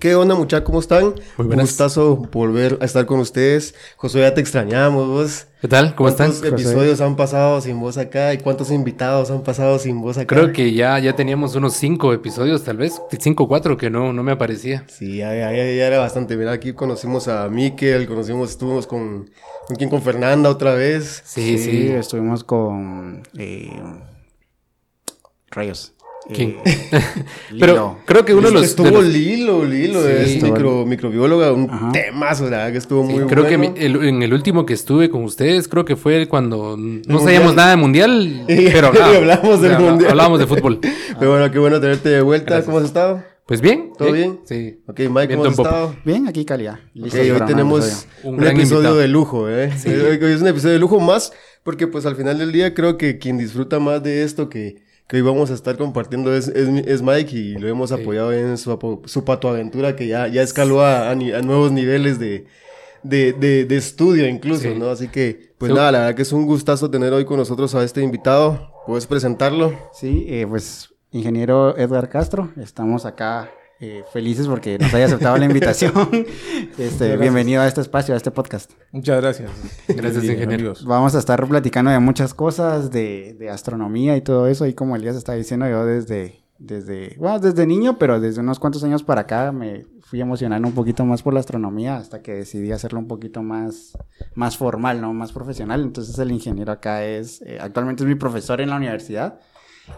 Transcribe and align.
¿Qué 0.00 0.14
onda, 0.14 0.36
muchachos? 0.36 0.64
¿Cómo 0.64 0.78
están? 0.78 1.14
Muy 1.36 1.48
buenas. 1.48 1.70
Gustazo 1.70 2.14
volver 2.16 2.78
a 2.80 2.84
estar 2.84 3.04
con 3.04 3.18
ustedes. 3.18 3.74
Josué, 3.96 4.20
ya 4.20 4.32
te 4.32 4.40
extrañamos, 4.40 5.08
vos. 5.08 5.46
¿Qué 5.60 5.66
tal? 5.66 5.96
¿Cómo 5.96 6.08
están? 6.08 6.30
¿Cuántos 6.30 6.52
episodios 6.52 7.00
han 7.00 7.16
pasado 7.16 7.60
sin 7.60 7.80
vos 7.80 7.98
acá? 7.98 8.32
¿Y 8.32 8.38
cuántos 8.38 8.70
invitados 8.70 9.32
han 9.32 9.42
pasado 9.42 9.76
sin 9.80 10.00
vos 10.00 10.16
acá? 10.16 10.26
Creo 10.32 10.52
que 10.52 10.72
ya, 10.72 11.00
ya 11.00 11.16
teníamos 11.16 11.56
unos 11.56 11.74
cinco 11.74 12.12
episodios, 12.12 12.62
tal 12.62 12.76
vez, 12.76 13.02
cinco 13.18 13.44
o 13.44 13.48
cuatro 13.48 13.76
que 13.76 13.90
no, 13.90 14.12
no 14.12 14.22
me 14.22 14.30
aparecía. 14.30 14.84
Sí, 14.86 15.16
ya, 15.16 15.34
ya, 15.34 15.50
ya, 15.50 15.64
ya 15.64 15.86
era 15.88 15.98
bastante. 15.98 16.36
Mira, 16.36 16.52
aquí 16.52 16.74
conocimos 16.74 17.26
a 17.26 17.48
Miquel, 17.48 18.06
conocimos, 18.06 18.50
estuvimos 18.50 18.86
con, 18.86 19.28
¿con 19.66 19.76
quién? 19.76 19.90
Con 19.90 20.02
Fernanda 20.02 20.48
otra 20.48 20.74
vez. 20.74 21.22
Sí, 21.24 21.58
sí. 21.58 21.88
Estuvimos 21.88 22.44
con 22.44 23.24
eh, 23.36 23.82
Rayos. 25.50 25.92
¿Quién? 26.32 26.56
Eh, 26.64 26.88
Pero 27.58 27.98
creo 28.04 28.24
que 28.24 28.34
uno 28.34 28.48
de 28.48 28.54
los... 28.54 28.64
Estuvo 28.64 28.86
de 28.86 28.92
los- 28.92 29.04
Lilo, 29.06 29.64
Lilo, 29.64 30.02
Sí. 30.02 30.08
es 30.36 30.42
micro, 30.42 30.84
microbióloga, 30.84 31.52
un 31.52 31.70
Ajá. 31.70 31.92
temazo, 31.92 32.44
¿verdad? 32.44 32.70
Que 32.72 32.78
estuvo 32.78 33.06
sí, 33.06 33.14
muy 33.14 33.24
creo 33.24 33.46
que 33.46 33.56
bueno. 33.56 33.72
mi- 33.74 33.80
el- 33.84 34.04
en 34.04 34.22
el 34.22 34.32
último 34.34 34.66
que 34.66 34.74
estuve 34.74 35.08
con 35.10 35.24
ustedes, 35.24 35.68
creo 35.68 35.84
que 35.84 35.96
fue 35.96 36.28
cuando 36.28 36.76
no 36.78 37.18
sabíamos 37.20 37.54
nada 37.54 37.70
de 37.70 37.76
mundial, 37.76 38.44
pero 38.46 38.88
hablamos 38.88 39.60
del 39.62 39.78
mundial. 39.78 40.10
Hablábamos 40.10 40.38
de 40.40 40.46
fútbol. 40.48 40.80
Pero 41.18 41.30
bueno, 41.32 41.50
qué 41.50 41.58
bueno 41.58 41.80
tenerte 41.80 42.08
de 42.10 42.20
vuelta. 42.20 42.46
Gracias. 42.46 42.66
¿Cómo 42.66 42.78
has 42.78 42.84
estado? 42.84 43.22
Pues 43.46 43.62
bien. 43.62 43.92
¿Todo 43.96 44.12
bien? 44.12 44.40
Sí. 44.44 44.80
Ok, 44.86 45.00
Mike, 45.10 45.34
¿cómo 45.34 45.46
has 45.46 45.58
estado? 45.58 45.96
Bien, 46.04 46.28
aquí 46.28 46.44
calidad. 46.44 46.74
Ok, 46.74 46.80
Listos 47.04 47.20
hoy 47.20 47.46
tenemos. 47.46 48.06
Un 48.22 48.34
episodio 48.44 48.74
invitado. 48.76 48.96
de 48.98 49.08
lujo, 49.08 49.48
¿eh? 49.48 49.72
Sí. 49.74 49.88
Hoy, 49.88 50.18
hoy 50.22 50.32
es 50.32 50.42
un 50.42 50.48
episodio 50.48 50.74
de 50.74 50.78
lujo 50.78 51.00
más 51.00 51.32
porque 51.62 51.86
pues 51.86 52.04
al 52.04 52.14
final 52.16 52.36
del 52.38 52.52
día 52.52 52.74
creo 52.74 52.98
que 52.98 53.16
quien 53.18 53.38
disfruta 53.38 53.78
más 53.78 54.02
de 54.02 54.22
esto 54.22 54.50
que, 54.50 54.76
que 55.08 55.16
hoy 55.16 55.22
vamos 55.22 55.50
a 55.50 55.54
estar 55.54 55.76
compartiendo 55.76 56.32
es, 56.34 56.48
es, 56.48 56.68
mi- 56.68 56.82
es 56.86 57.02
Mike 57.02 57.34
y 57.36 57.54
lo 57.54 57.66
hemos 57.66 57.88
Sí. 57.90 57.96
apoyado 57.96 58.32
en 58.32 58.56
su, 58.58 59.00
su 59.06 59.24
patoaventura 59.24 59.96
que 59.96 60.06
ya, 60.06 60.28
ya 60.28 60.42
escaló 60.42 60.82
a, 60.82 61.10
a 61.10 61.14
ni- 61.16 61.32
a 61.32 61.40
nuevos 61.42 61.72
niveles 61.72 62.18
de, 62.18 62.46
de, 63.02 63.32
de, 63.32 63.64
de 63.64 63.76
estudio 63.76 64.28
incluso, 64.28 64.62
Sí. 64.62 64.74
¿no? 64.78 64.90
Así 64.90 65.08
que 65.08 65.54
pues 65.58 65.70
Sí. 65.72 65.76
nada, 65.76 65.90
la 65.92 65.98
verdad 66.00 66.14
que 66.14 66.22
es 66.22 66.32
un 66.32 66.46
gustazo 66.46 66.90
tener 66.90 67.12
hoy 67.12 67.24
con 67.24 67.38
nosotros 67.38 67.74
a 67.74 67.82
este 67.84 68.02
invitado. 68.02 68.70
¿Puedes 68.86 69.06
presentarlo? 69.06 69.72
Sí, 69.92 70.26
eh, 70.28 70.46
pues 70.48 70.94
ingeniero 71.10 71.76
Edgar 71.78 72.08
Castro, 72.10 72.50
estamos 72.60 73.06
acá 73.06 73.50
eh, 73.80 74.04
felices 74.12 74.46
porque 74.48 74.78
nos 74.78 74.92
haya 74.92 75.06
aceptado 75.06 75.36
la 75.36 75.44
invitación. 75.44 75.92
Este, 76.78 77.16
bienvenido 77.16 77.62
a 77.62 77.66
este 77.66 77.80
espacio, 77.80 78.14
a 78.14 78.16
este 78.16 78.30
podcast. 78.30 78.70
Muchas 78.92 79.20
gracias. 79.20 79.50
Gracias, 79.88 80.22
Bien, 80.22 80.34
ingeniero. 80.34 80.54
amigos. 80.60 80.84
Vamos 80.84 81.14
a 81.14 81.18
estar 81.18 81.44
platicando 81.46 81.90
de 81.90 81.98
muchas 81.98 82.34
cosas, 82.34 82.90
de, 82.92 83.34
de 83.38 83.50
astronomía 83.50 84.16
y 84.16 84.20
todo 84.20 84.46
eso. 84.46 84.66
Y 84.66 84.74
como 84.74 84.94
Elías 84.94 85.16
está 85.16 85.32
diciendo, 85.34 85.68
yo 85.68 85.84
desde, 85.84 86.44
desde, 86.58 87.16
bueno, 87.18 87.40
desde 87.40 87.66
niño, 87.66 87.98
pero 87.98 88.20
desde 88.20 88.40
unos 88.40 88.58
cuantos 88.60 88.84
años 88.84 89.02
para 89.02 89.22
acá 89.22 89.50
me 89.50 89.86
fui 90.02 90.20
emocionando 90.20 90.66
un 90.68 90.74
poquito 90.74 91.04
más 91.04 91.22
por 91.22 91.34
la 91.34 91.40
astronomía 91.40 91.96
hasta 91.96 92.22
que 92.22 92.32
decidí 92.34 92.72
hacerlo 92.72 92.98
un 93.00 93.08
poquito 93.08 93.42
más, 93.42 93.92
más 94.34 94.56
formal, 94.56 95.00
¿no? 95.00 95.12
Más 95.12 95.32
profesional. 95.32 95.82
Entonces 95.82 96.18
el 96.18 96.30
ingeniero 96.30 96.72
acá 96.72 97.04
es, 97.04 97.42
eh, 97.42 97.58
actualmente 97.60 98.04
es 98.04 98.08
mi 98.08 98.14
profesor 98.14 98.60
en 98.60 98.70
la 98.70 98.76
universidad. 98.76 99.40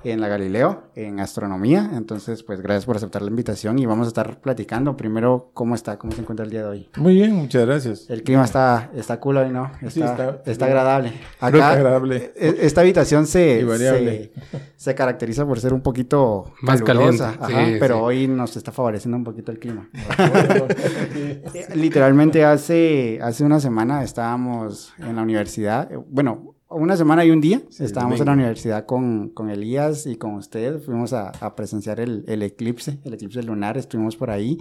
En 0.04 0.20
la 0.20 0.28
Galileo, 0.28 0.84
en 0.94 1.20
astronomía. 1.20 1.90
Entonces, 1.94 2.42
pues 2.42 2.60
gracias 2.60 2.86
por 2.86 2.96
aceptar 2.96 3.22
la 3.22 3.28
invitación 3.28 3.78
y 3.78 3.86
vamos 3.86 4.06
a 4.06 4.08
estar 4.08 4.40
platicando. 4.40 4.96
Primero, 4.96 5.50
¿cómo 5.54 5.74
está? 5.74 5.98
¿Cómo 5.98 6.12
se 6.12 6.20
encuentra 6.22 6.44
el 6.44 6.50
día 6.50 6.60
de 6.62 6.66
hoy? 6.68 6.88
Muy 6.96 7.14
bien, 7.14 7.34
muchas 7.34 7.66
gracias. 7.66 8.08
El 8.08 8.22
clima 8.22 8.44
está, 8.44 8.90
está 8.94 9.20
cool 9.20 9.36
hoy, 9.38 9.50
¿no? 9.50 9.66
Está, 9.82 9.90
Sí, 9.90 10.00
está- 10.02 10.42
está 10.46 10.66
agradable. 10.66 11.10
Creo 11.10 11.52
que 11.52 11.58
Acá, 11.58 11.70
agradable. 11.72 12.32
e- 12.36 12.56
esta 12.62 12.80
habitación 12.80 13.26
se, 13.26 13.66
se, 13.78 14.32
se 14.76 14.94
caracteriza 14.94 15.46
por 15.46 15.60
ser 15.60 15.74
un 15.74 15.80
poquito 15.82 16.52
Más 16.62 16.80
calurosa, 16.82 17.36
caliente, 17.38 17.54
ajá, 17.54 17.66
sí, 17.66 17.76
pero 17.78 17.96
sí. 17.96 18.00
hoy 18.02 18.28
nos 18.28 18.56
está 18.56 18.72
favoreciendo 18.72 19.16
un 19.16 19.24
poquito 19.24 19.52
el 19.52 19.58
clima. 19.58 19.88
Literalmente 21.74 22.44
hace, 22.44 23.18
hace 23.22 23.44
una 23.44 23.60
semana 23.60 24.02
estábamos 24.02 24.92
en 24.98 25.16
la 25.16 25.22
universidad, 25.22 25.90
eh, 25.92 25.98
bueno, 26.08 26.54
una 26.70 26.96
semana 26.96 27.24
y 27.24 27.30
un 27.30 27.40
día, 27.40 27.62
Sí, 27.70 27.84
estábamos 27.84 28.20
en 28.20 28.26
la 28.26 28.32
universidad 28.32 28.86
con, 28.86 29.30
con 29.30 29.50
Elías 29.50 30.06
y 30.06 30.16
con 30.16 30.34
usted, 30.34 30.80
fuimos 30.80 31.12
a, 31.12 31.30
a 31.30 31.54
presenciar 31.56 32.00
el, 32.00 32.24
el 32.28 32.42
eclipse, 32.42 32.98
el 33.04 33.14
eclipse 33.14 33.42
lunar, 33.42 33.76
estuvimos 33.76 34.16
por 34.16 34.30
ahí. 34.30 34.58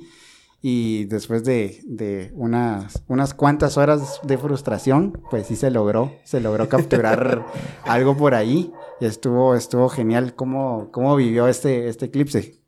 Y 0.61 1.05
después 1.05 1.45
de, 1.45 1.79
de 1.85 2.31
unas, 2.35 3.01
unas 3.07 3.33
cuantas 3.33 3.77
horas 3.77 4.19
de 4.23 4.37
frustración, 4.37 5.21
pues 5.29 5.47
sí 5.47 5.55
se 5.55 5.71
logró, 5.71 6.11
se 6.25 6.41
logró 6.41 6.67
capturar 6.67 7.45
algo 7.85 8.17
por 8.17 8.35
ahí. 8.35 8.73
Y 8.99 9.05
estuvo, 9.05 9.55
estuvo 9.55 9.87
genial 9.87 10.35
cómo, 10.35 10.89
cómo 10.91 11.15
vivió 11.15 11.47
este, 11.47 11.87
este 11.87 12.07
eclipse. 12.07 12.59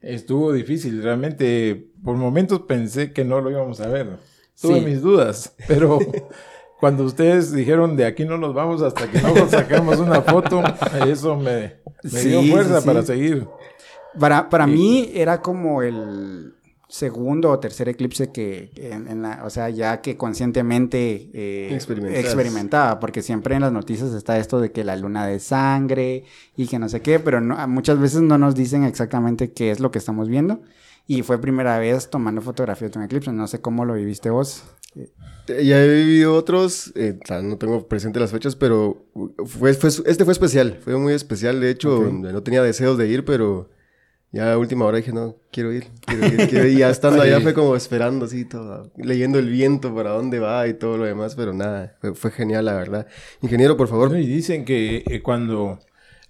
Estuvo 0.00 0.52
difícil, 0.52 1.02
realmente 1.02 1.88
por 2.02 2.16
momentos 2.16 2.62
pensé 2.62 3.12
que 3.12 3.24
no 3.24 3.40
lo 3.40 3.50
íbamos 3.50 3.80
a 3.80 3.88
ver. 3.88 4.18
Tuve 4.60 4.80
Sí. 4.80 4.84
mis 4.84 5.00
dudas, 5.00 5.54
pero 5.68 5.98
cuando 6.80 7.04
ustedes 7.04 7.52
dijeron 7.52 7.96
de 7.96 8.04
aquí 8.06 8.24
no 8.24 8.38
nos 8.38 8.54
vamos 8.54 8.82
hasta 8.82 9.10
que 9.10 9.20
no 9.20 9.34
sacamos 9.48 9.98
una 9.98 10.20
foto, 10.22 10.62
eso 11.06 11.36
me, 11.36 11.74
me 12.02 12.10
Sí, 12.10 12.28
dio 12.28 12.42
fuerza 12.44 12.76
sí, 12.76 12.80
sí. 12.82 12.86
para 12.86 13.02
seguir. 13.02 13.48
Para, 14.18 14.48
para 14.48 14.66
Sí. 14.66 14.72
mí 14.72 15.10
era 15.14 15.40
como 15.42 15.82
el 15.82 16.54
segundo 16.88 17.50
o 17.50 17.58
tercer 17.58 17.88
eclipse 17.88 18.30
que, 18.30 18.70
en, 18.76 19.08
en 19.08 19.22
la, 19.22 19.42
o 19.44 19.50
sea, 19.50 19.68
ya 19.70 20.00
que 20.00 20.16
conscientemente 20.16 21.30
eh, 21.34 21.78
experimentaba, 22.14 23.00
porque 23.00 23.22
siempre 23.22 23.56
en 23.56 23.62
las 23.62 23.72
noticias 23.72 24.12
está 24.12 24.38
esto 24.38 24.60
de 24.60 24.70
que 24.70 24.84
la 24.84 24.96
luna 24.96 25.26
de 25.26 25.40
sangre 25.40 26.24
y 26.56 26.66
que 26.68 26.78
no 26.78 26.88
sé 26.88 27.00
qué, 27.00 27.18
pero 27.18 27.40
no- 27.40 27.66
muchas 27.68 27.98
veces 27.98 28.22
no 28.22 28.38
nos 28.38 28.54
dicen 28.54 28.84
exactamente 28.84 29.50
qué 29.52 29.70
es 29.70 29.80
lo 29.80 29.90
que 29.90 29.98
estamos 29.98 30.28
viendo. 30.28 30.60
Y 31.08 31.22
fue 31.22 31.40
primera 31.40 31.78
vez 31.78 32.08
tomando 32.10 32.40
fotografías 32.40 32.90
de 32.92 32.98
un 32.98 33.04
eclipse, 33.04 33.32
no 33.32 33.46
sé 33.46 33.60
cómo 33.60 33.84
lo 33.84 33.94
viviste 33.94 34.30
vos. 34.30 34.62
Ya 35.46 35.84
he 35.84 35.88
vivido 35.88 36.34
otros, 36.34 36.92
eh, 36.96 37.18
no 37.42 37.56
tengo 37.56 37.86
presente 37.86 38.18
las 38.18 38.32
fechas, 38.32 38.56
pero 38.56 39.06
fue, 39.46 39.74
fue- 39.74 39.90
este 40.06 40.24
fue 40.24 40.32
especial, 40.32 40.78
fue 40.82 40.96
muy 40.96 41.12
especial. 41.12 41.60
De 41.60 41.70
hecho, 41.70 42.00
no 42.32 42.42
tenía 42.42 42.62
deseos 42.62 42.98
de 42.98 43.06
ir, 43.08 43.24
pero 43.24 43.70
ya 44.32 44.52
a 44.52 44.58
última 44.58 44.84
hora 44.86 44.96
dije, 44.96 45.12
no, 45.12 45.36
quiero 45.52 45.72
ir, 45.72 45.86
quiero 46.04 46.26
ir, 46.26 46.48
quiero 46.48 46.66
ir. 46.66 46.74
Y 46.74 46.78
ya 46.78 46.90
estando 46.90 47.22
allá 47.22 47.40
fue 47.40 47.54
como 47.54 47.76
esperando 47.76 48.24
así, 48.24 48.44
todo, 48.44 48.90
leyendo 48.96 49.38
el 49.38 49.48
viento 49.48 49.94
para 49.94 50.10
dónde 50.10 50.40
va 50.40 50.66
y 50.66 50.74
todo 50.74 50.98
lo 50.98 51.04
demás, 51.04 51.36
pero 51.36 51.52
nada, 51.52 51.96
fue, 52.00 52.14
fue 52.16 52.32
genial, 52.32 52.64
la 52.64 52.74
verdad. 52.74 53.06
Ingeniero, 53.40 53.76
por 53.76 53.86
favor. 53.86 54.18
Y 54.18 54.26
dicen 54.26 54.64
que 54.64 55.04
eh, 55.06 55.22
cuando 55.22 55.78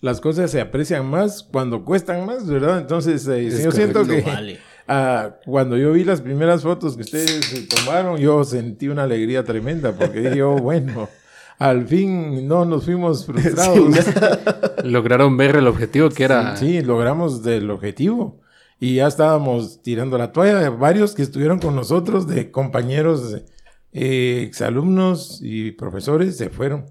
las 0.02 0.20
cosas 0.20 0.50
se 0.50 0.60
aprecian 0.60 1.06
más, 1.06 1.42
cuando 1.42 1.86
cuestan 1.86 2.26
más, 2.26 2.46
¿verdad? 2.46 2.80
Entonces, 2.80 3.26
eh, 3.28 3.44
yo 3.64 3.70
siento 3.72 4.00
que 4.14 4.22
correcto. 4.22 4.60
Ah, 4.88 5.36
cuando 5.44 5.76
yo 5.76 5.92
vi 5.92 6.04
las 6.04 6.20
primeras 6.20 6.62
fotos 6.62 6.96
que 6.96 7.02
ustedes 7.02 7.52
eh, 7.52 7.66
tomaron, 7.68 8.18
yo 8.18 8.44
sentí 8.44 8.88
una 8.88 9.04
alegría 9.04 9.44
tremenda, 9.44 9.92
porque 9.92 10.20
dije, 10.20 10.42
oh, 10.42 10.56
bueno, 10.58 11.08
al 11.58 11.86
fin 11.86 12.46
no 12.46 12.64
nos 12.64 12.84
fuimos 12.84 13.26
frustrados. 13.26 13.94
Lograron 14.84 15.36
ver 15.36 15.56
el 15.56 15.66
objetivo 15.66 16.10
que 16.10 16.24
era... 16.24 16.56
Sí, 16.56 16.82
logramos 16.82 17.42
del 17.42 17.70
objetivo. 17.70 18.40
Y 18.78 18.96
ya 18.96 19.06
estábamos 19.06 19.82
tirando 19.82 20.18
la 20.18 20.32
toalla. 20.32 20.68
Varios 20.70 21.14
que 21.14 21.22
estuvieron 21.22 21.58
con 21.58 21.74
nosotros, 21.74 22.26
de 22.26 22.50
compañeros, 22.50 23.42
eh, 23.92 24.42
exalumnos 24.46 25.40
y 25.42 25.72
profesores, 25.72 26.36
se 26.36 26.50
fueron. 26.50 26.84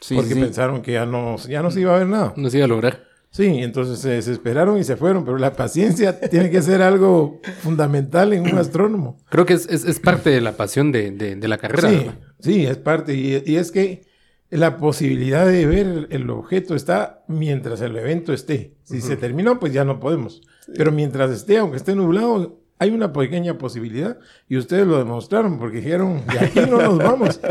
Sí, 0.00 0.14
porque 0.14 0.34
sí. 0.34 0.40
pensaron 0.40 0.82
que 0.82 0.92
ya 0.92 1.06
no, 1.06 1.36
ya 1.38 1.62
no 1.62 1.70
se 1.70 1.80
iba 1.80 1.94
a 1.94 1.98
ver 1.98 2.06
nada. 2.06 2.32
No 2.36 2.48
se 2.48 2.58
iba 2.58 2.66
a 2.66 2.68
lograr. 2.68 3.11
Sí, 3.32 3.46
entonces 3.46 3.98
se 3.98 4.10
desesperaron 4.10 4.78
y 4.78 4.84
se 4.84 4.96
fueron. 4.96 5.24
Pero 5.24 5.38
la 5.38 5.54
paciencia 5.54 6.20
tiene 6.30 6.50
que 6.50 6.62
ser 6.62 6.82
algo 6.82 7.40
fundamental 7.60 8.32
en 8.34 8.42
un 8.42 8.58
astrónomo. 8.58 9.16
Creo 9.30 9.46
que 9.46 9.54
es, 9.54 9.66
es, 9.68 9.84
es 9.84 9.98
parte 9.98 10.30
de 10.30 10.40
la 10.42 10.52
pasión 10.52 10.92
de, 10.92 11.10
de, 11.10 11.34
de 11.34 11.48
la 11.48 11.58
carrera. 11.58 11.88
Sí, 11.88 11.96
¿verdad? 11.96 12.14
sí, 12.40 12.66
es 12.66 12.76
parte. 12.76 13.14
Y, 13.14 13.42
y 13.44 13.56
es 13.56 13.72
que 13.72 14.02
la 14.50 14.76
posibilidad 14.76 15.46
de 15.46 15.64
ver 15.64 16.08
el 16.10 16.28
objeto 16.28 16.74
está 16.74 17.24
mientras 17.26 17.80
el 17.80 17.96
evento 17.96 18.34
esté. 18.34 18.76
Si 18.84 19.00
se 19.00 19.16
terminó, 19.16 19.58
pues 19.58 19.72
ya 19.72 19.84
no 19.84 19.98
podemos. 19.98 20.42
Pero 20.76 20.92
mientras 20.92 21.30
esté, 21.30 21.56
aunque 21.56 21.78
esté 21.78 21.94
nublado, 21.94 22.61
hay 22.82 22.90
una 22.90 23.12
pequeña 23.12 23.56
posibilidad. 23.58 24.18
Y 24.48 24.56
ustedes 24.56 24.86
lo 24.86 24.98
demostraron 24.98 25.58
porque 25.58 25.78
dijeron, 25.78 26.22
de 26.32 26.38
aquí 26.40 26.60
no 26.68 26.78
nos 26.82 26.98
vamos. 26.98 27.40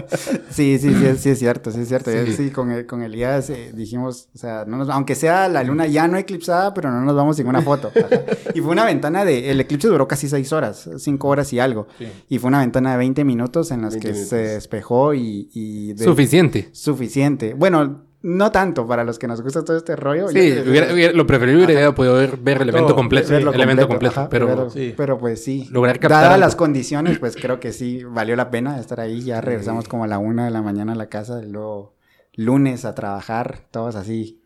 Sí, 0.50 0.78
sí, 0.80 0.94
sí, 0.94 1.06
sí 1.18 1.30
es 1.30 1.40
cierto, 1.40 1.72
sí 1.72 1.80
es 1.82 1.88
cierto. 1.88 2.12
Sí. 2.12 2.34
Sí, 2.34 2.50
con, 2.52 2.72
el- 2.72 2.86
con 2.86 3.02
Elías 3.02 3.50
eh, 3.50 3.72
dijimos, 3.74 4.28
o 4.36 4.38
sea, 4.38 4.66
no 4.68 4.78
nos, 4.78 4.90
aunque 4.90 5.16
sea 5.16 5.48
la 5.48 5.64
luna 5.64 5.88
ya 5.88 6.08
no 6.08 6.18
eclipsada, 6.18 6.74
pero 6.74 6.92
no 6.92 7.02
nos 7.02 7.16
vamos 7.16 7.38
sin 7.38 7.48
una 7.48 7.62
foto. 7.62 7.92
Ajá. 7.96 8.10
Y 8.54 8.60
fue 8.62 8.72
una 8.72 8.86
ventana 8.86 9.24
de, 9.26 9.50
el 9.52 9.60
eclipse 9.62 9.88
duró 9.88 10.08
casi 10.08 10.28
seis 10.28 10.52
horas, 10.52 10.90
cinco 10.98 11.30
horas 11.30 11.54
y 11.54 11.60
algo. 11.60 11.88
Sí. 11.98 12.08
Y 12.30 12.40
fue 12.40 12.50
una 12.50 12.60
ventana 12.60 12.92
de 12.92 12.98
20 12.98 13.24
minutos 13.24 13.72
en 13.72 13.82
las 13.84 13.94
20 13.94 14.08
que 14.08 14.14
minutos. 14.14 14.30
se 14.30 14.36
despejó 14.38 15.14
y... 15.14 15.50
y 15.54 15.94
de- 15.94 16.04
Suficiente. 16.04 16.70
Suficiente. 16.74 17.54
Bueno, 17.54 18.04
no 18.24 18.52
tanto 18.52 18.86
para 18.88 19.04
los 19.04 19.18
que 19.18 19.28
nos 19.28 19.42
gusta 19.42 19.64
todo 19.66 19.78
este 19.78 19.96
rollo. 19.96 20.28
Sí, 20.30 20.56
Yo- 20.56 20.70
hubiera- 20.70 20.94
hubiera- 20.94 21.14
lo 21.14 21.26
preferible 21.26 21.66
hubiera 21.66 21.94
podido 21.96 22.16
ver, 22.16 22.38
ver 22.38 22.62
el 22.62 22.70
evento 22.70 22.96
completo. 22.96 23.36
el 23.36 23.62
evento 23.62 23.88
completo. 23.88 24.20
ajá, 24.20 24.30
pero 24.30 24.48
pero, 24.48 24.70
sí. 24.70 24.94
pero 24.96 25.18
pues 25.18 25.44
sí. 25.44 25.68
Lograr 25.72 25.96
captar 26.00 26.18
Dadas 26.22 26.34
algo. 26.36 26.46
las 26.46 26.56
condiciones, 26.56 27.18
pues 27.20 27.36
creo 27.36 27.60
que 27.60 27.74
sí 27.74 28.04
valió 28.04 28.36
la 28.36 28.52
pena 28.52 28.80
estar 28.80 29.00
ahí. 29.00 29.22
Ya 29.24 29.42
regresamos 29.42 29.88
como 29.88 30.04
a 30.04 30.08
la 30.08 30.20
una 30.20 30.46
de 30.46 30.52
la 30.52 30.62
mañana 30.62 30.94
a 30.94 30.96
la 30.96 31.08
casa, 31.10 31.42
y 31.44 31.50
luego 31.50 31.96
lunes 32.36 32.86
a 32.86 32.94
trabajar, 32.96 33.60
todos 33.72 33.96
así 33.96 34.40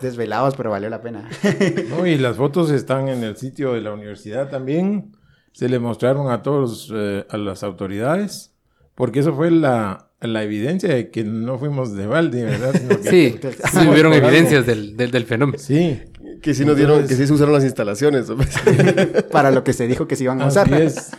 desvelados, 0.00 0.56
pero 0.56 0.70
valió 0.70 0.90
la 0.90 1.00
pena. 1.00 1.28
¿no? 1.90 2.06
Y 2.06 2.18
las 2.18 2.36
fotos 2.36 2.70
están 2.70 3.08
en 3.08 3.22
el 3.22 3.36
sitio 3.36 3.72
de 3.74 3.80
la 3.82 3.92
universidad 3.92 4.48
también. 4.50 5.16
se 5.52 5.68
le 5.68 5.78
mostraron 5.78 6.30
a 6.32 6.42
todos, 6.42 6.90
eh, 6.94 7.24
a 7.28 7.36
las 7.36 7.62
autoridades, 7.62 8.54
porque 8.94 9.20
eso 9.20 9.34
fue 9.34 9.50
la, 9.50 10.08
la 10.26 10.42
evidencia 10.42 10.94
de 10.94 11.10
que 11.10 11.24
no 11.24 11.58
fuimos 11.58 11.94
de 11.94 12.06
balde, 12.06 12.44
¿verdad? 12.44 12.72
Sino 12.78 13.00
que- 13.00 13.10
Sí, 13.10 13.38
sí 13.72 13.86
hubieron 13.88 14.12
evidencias 14.12 14.66
del, 14.66 14.96
del, 14.96 15.10
del 15.10 15.24
fenómeno. 15.24 15.58
Sí. 15.58 15.98
Que 16.42 16.54
sí 16.54 16.64
nos 16.64 16.76
dieron, 16.76 17.06
que 17.06 17.14
sí 17.14 17.26
se 17.26 17.32
usaron 17.32 17.54
las 17.54 17.62
instalaciones. 17.64 18.26
Para 19.32 19.50
lo 19.52 19.62
que 19.64 19.72
se 19.72 19.86
dijo 19.86 20.06
que 20.08 20.16
se 20.16 20.24
iban 20.24 20.42
a 20.42 20.46
Así 20.46 20.58
usar. 20.58 20.72
es. 20.82 21.10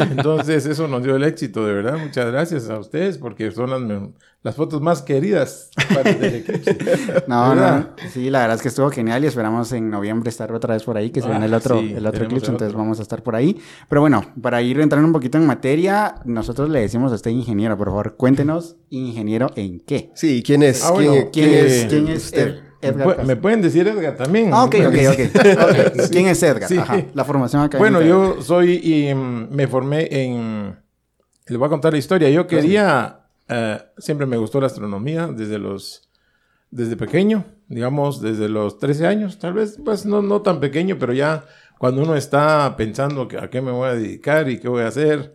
Entonces, 0.00 0.66
eso 0.66 0.88
nos 0.88 1.02
dio 1.02 1.16
el 1.16 1.24
éxito, 1.24 1.66
de 1.66 1.74
verdad. 1.74 1.98
Muchas 1.98 2.26
gracias 2.26 2.68
a 2.70 2.78
ustedes, 2.78 3.18
porque 3.18 3.50
son 3.50 3.70
las, 3.70 4.02
las 4.42 4.54
fotos 4.56 4.80
más 4.80 5.02
queridas 5.02 5.70
para 5.94 6.10
el 6.10 6.24
eclipse. 6.36 6.76
No, 7.26 7.54
no. 7.54 7.90
Sí, 8.12 8.30
la 8.30 8.40
verdad 8.40 8.56
es 8.56 8.62
que 8.62 8.68
estuvo 8.68 8.90
genial 8.90 9.24
y 9.24 9.26
esperamos 9.26 9.70
en 9.72 9.90
noviembre 9.90 10.30
estar 10.30 10.50
otra 10.52 10.74
vez 10.74 10.84
por 10.84 10.96
ahí, 10.96 11.10
que 11.10 11.20
se 11.20 11.26
Ah, 11.26 11.32
viene 11.32 11.46
el 11.46 11.54
otro, 11.54 11.78
sí, 11.80 11.92
el 11.94 12.06
otro 12.06 12.24
eclipse, 12.24 12.46
el 12.46 12.52
entonces 12.52 12.68
otro. 12.68 12.78
vamos 12.78 12.98
a 12.98 13.02
estar 13.02 13.22
por 13.22 13.36
ahí. 13.36 13.60
Pero 13.90 14.00
bueno, 14.00 14.22
para 14.40 14.62
ir 14.62 14.80
entrando 14.80 15.06
un 15.06 15.12
poquito 15.12 15.36
en 15.38 15.46
materia, 15.46 16.14
nosotros 16.24 16.70
le 16.70 16.80
decimos 16.80 17.12
a 17.12 17.16
usted 17.16 17.30
ingeniero, 17.30 17.76
por 17.76 17.88
favor, 17.88 18.16
cuéntenos, 18.16 18.76
ingeniero 18.88 19.50
en 19.56 19.80
qué. 19.80 20.10
Sí, 20.14 20.42
¿quién 20.44 20.62
es? 20.62 20.82
Ah, 20.82 20.92
bueno, 20.92 21.12
¿Quién, 21.12 21.30
¿Quién 21.30 21.50
quién 21.50 21.66
es, 21.66 21.86
quién 21.88 22.08
es 22.08 22.24
usted? 22.24 22.48
Ed- 22.48 22.65
Edgar? 22.86 22.96
Me 22.98 23.04
pu- 23.04 23.08
Castro? 23.16 23.26
Me 23.26 23.36
pueden 23.36 23.62
decir 23.62 23.86
Edgar 23.88 24.16
también. 24.16 24.50
Ah, 24.52 24.64
ok, 24.64 24.74
ok, 24.86 24.94
ok. 25.12 25.20
Ok, 25.96 26.02
Sí. 26.02 26.10
¿Quién 26.10 26.26
es 26.28 26.42
Edgar? 26.42 26.68
Sí. 26.68 26.78
Ajá, 26.78 27.02
la 27.14 27.24
formación 27.24 27.62
académica. 27.62 27.78
Bueno, 27.98 28.06
yo 28.06 28.42
soy 28.42 28.80
y 28.82 29.14
mm, 29.14 29.48
me 29.50 29.66
formé 29.66 30.08
en... 30.10 30.76
Les 31.46 31.58
voy 31.58 31.66
a 31.66 31.70
contar 31.70 31.92
la 31.92 31.98
historia. 31.98 32.28
Yo 32.30 32.46
quería... 32.46 33.20
eh, 33.48 33.78
siempre 33.98 34.26
me 34.26 34.36
gustó 34.36 34.60
la 34.60 34.66
astronomía 34.66 35.26
desde 35.28 35.58
los... 35.58 36.02
Desde 36.70 36.96
pequeño, 36.96 37.44
digamos, 37.68 38.20
desde 38.20 38.48
los 38.48 38.78
13 38.80 39.06
años, 39.06 39.38
tal 39.38 39.52
vez, 39.54 39.78
pues 39.84 40.04
no, 40.04 40.20
no 40.20 40.42
tan 40.42 40.58
pequeño, 40.58 40.96
pero 40.98 41.12
ya 41.12 41.44
cuando 41.78 42.02
uno 42.02 42.16
está 42.16 42.74
pensando 42.76 43.28
que 43.28 43.38
a 43.38 43.48
qué 43.48 43.62
me 43.62 43.70
voy 43.70 43.88
a 43.88 43.94
dedicar 43.94 44.50
y 44.50 44.58
qué 44.58 44.68
voy 44.68 44.82
a 44.82 44.88
hacer, 44.88 45.32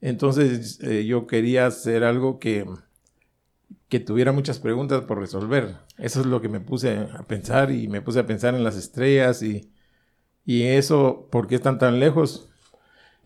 entonces 0.00 0.78
eh, 0.82 1.04
yo 1.04 1.26
quería 1.26 1.66
hacer 1.66 2.04
algo 2.04 2.38
que, 2.38 2.64
que 3.90 4.00
tuviera 4.00 4.32
muchas 4.32 4.58
preguntas 4.58 5.02
por 5.02 5.18
resolver. 5.18 5.76
Eso 5.98 6.20
es 6.20 6.26
lo 6.26 6.40
que 6.40 6.48
me 6.48 6.60
puse 6.60 6.96
a 6.96 7.24
pensar 7.24 7.70
y 7.70 7.88
me 7.88 8.00
puse 8.00 8.20
a 8.20 8.26
pensar 8.26 8.54
en 8.54 8.64
las 8.64 8.76
estrellas 8.76 9.42
y, 9.42 9.70
y 10.46 10.62
eso, 10.62 11.28
¿por 11.30 11.46
qué 11.48 11.56
están 11.56 11.78
tan 11.78 12.00
lejos? 12.00 12.46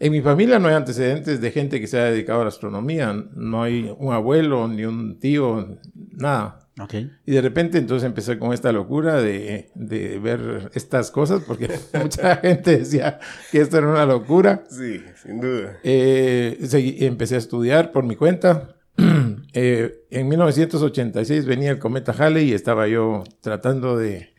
En 0.01 0.11
mi 0.11 0.21
familia 0.23 0.59
no 0.59 0.67
hay 0.69 0.75
antecedentes 0.75 1.41
de 1.41 1.51
gente 1.53 1.81
que 1.81 1.87
se 1.87 1.99
haya 1.99 2.11
dedicado 2.11 2.41
a 2.41 2.45
la 2.45 2.49
astronomía. 2.49 3.13
No 3.35 3.63
hay 3.63 3.95
un 3.99 4.13
abuelo, 4.13 4.67
ni 4.67 4.85
un 4.85 5.21
tío, 5.21 5.79
nada. 5.95 6.61
Ok. 6.81 6.95
Y 7.25 7.31
de 7.33 7.41
repente 7.41 7.79
entonces 7.79 8.05
empecé 8.05 8.37
con 8.39 8.53
esta 8.53 8.73
locura 8.73 9.23
de, 9.23 9.71
de 9.77 10.19
ver 10.19 10.71
estas 10.75 11.13
cosas, 11.13 11.43
porque 11.47 11.69
mucha 12.03 12.37
gente 12.37 12.79
decía 12.79 13.21
que 13.53 13.61
esto 13.61 13.79
era 13.79 13.87
una 13.89 14.05
locura. 14.07 14.65
Sí, 14.69 15.01
sin 15.23 15.41
duda. 15.41 15.79
Eh, 15.85 16.59
seguí- 16.63 17.05
empecé 17.05 17.37
a 17.37 17.39
estudiar 17.39 17.93
por 17.93 18.03
mi 18.05 18.17
cuenta. 18.17 18.74
Eh, 19.57 20.01
en 20.11 20.27
1986 20.29 21.47
venía 21.47 21.71
el 21.71 21.79
cometa 21.79 22.11
Halley 22.13 22.51
y 22.51 22.55
estaba 22.55 22.89
yo 22.89 23.23
tratando 23.41 23.97
de, 23.97 24.35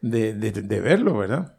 de, 0.00 0.34
de- 0.34 0.52
de 0.52 0.80
verlo, 0.80 1.18
¿verdad? 1.18 1.56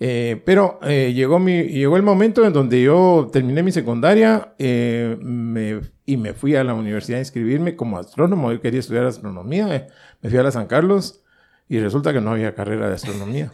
Eh, 0.00 0.40
pero 0.46 0.78
eh, 0.82 1.12
llegó, 1.14 1.38
mi, 1.38 1.64
llegó 1.64 1.98
el 1.98 2.02
momento 2.02 2.46
en 2.46 2.54
donde 2.54 2.80
yo 2.82 3.28
terminé 3.30 3.62
mi 3.62 3.70
secundaria 3.70 4.54
eh, 4.58 5.18
me- 5.20 5.80
y 6.06 6.16
me 6.16 6.32
fui 6.32 6.56
a 6.56 6.64
la 6.64 6.72
universidad 6.72 7.18
a 7.18 7.22
inscribirme 7.22 7.76
como 7.76 7.98
astrónomo. 7.98 8.50
Yo 8.50 8.62
quería 8.62 8.80
estudiar 8.80 9.04
astronomía. 9.04 9.74
eh. 9.76 9.88
Me 10.22 10.30
fui 10.30 10.38
a 10.38 10.42
la 10.42 10.50
San 10.50 10.68
Carlos 10.68 11.20
y 11.68 11.78
resulta 11.80 12.14
que 12.14 12.22
no 12.22 12.30
había 12.30 12.54
carrera 12.54 12.88
de 12.88 12.94
astronomía. 12.94 13.52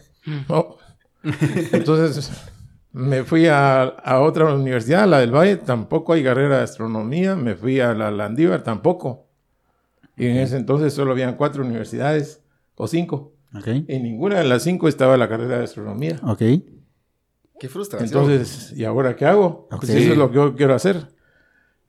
No. 0.48 0.76
Entonces 1.72 2.31
me 2.94 3.25
fui 3.25 3.46
a, 3.49 3.82
a 3.82 4.20
otra 4.20 4.55
universidad, 4.55 5.06
la 5.08 5.19
del 5.19 5.35
Valle, 5.35 5.56
tampoco 5.56 6.12
hay 6.12 6.23
carrera 6.23 6.58
de 6.58 6.62
astronomía. 6.62 7.35
Me 7.35 7.56
fui 7.56 7.81
a 7.81 7.93
la 7.93 8.11
Landívar, 8.12 8.62
tampoco. 8.62 9.26
Y 10.17 10.26
en 10.26 10.37
ese 10.37 10.56
entonces 10.56 10.93
solo 10.94 11.11
habían 11.11 11.35
cuatro 11.37 11.64
universidades 11.64 12.41
o 12.76 12.87
cinco. 12.87 13.32
Ok. 13.52 13.67
En 13.88 14.02
ninguna 14.05 14.38
de 14.38 14.44
las 14.44 14.62
cinco 14.62 14.87
estaba 14.87 15.17
la 15.17 15.29
carrera 15.29 15.58
de 15.58 15.64
astronomía. 15.64 16.20
Ok. 16.23 16.43
Qué 17.58 17.69
frustración. 17.69 18.08
Entonces, 18.08 18.73
¿y 18.76 18.85
ahora 18.85 19.17
qué 19.17 19.26
hago? 19.26 19.67
Pues 19.70 19.91
Ok. 19.91 19.96
eso 19.96 20.12
es 20.12 20.17
lo 20.19 20.29
que 20.31 20.37
yo 20.37 20.55
quiero 20.55 20.75
hacer. 20.75 21.08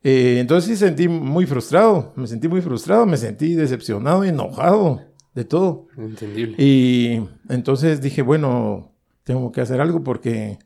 Eh, 0.03 0.37
entonces 0.39 0.69
sí 0.69 0.75
sentí 0.75 1.07
muy 1.07 1.45
frustrado, 1.45 2.13
me 2.15 2.25
sentí 2.27 2.47
muy 2.47 2.61
frustrado, 2.61 3.05
me 3.05 3.17
sentí 3.17 3.53
decepcionado, 3.55 4.23
enojado 4.23 5.01
de 5.35 5.45
todo. 5.45 5.87
Entendible. 5.97 6.55
Y 6.57 7.21
entonces 7.49 8.01
dije, 8.01 8.21
bueno, 8.23 8.91
tengo 9.23 9.51
que 9.51 9.61
hacer 9.61 9.81
algo 9.81 10.03
porque 10.03 10.57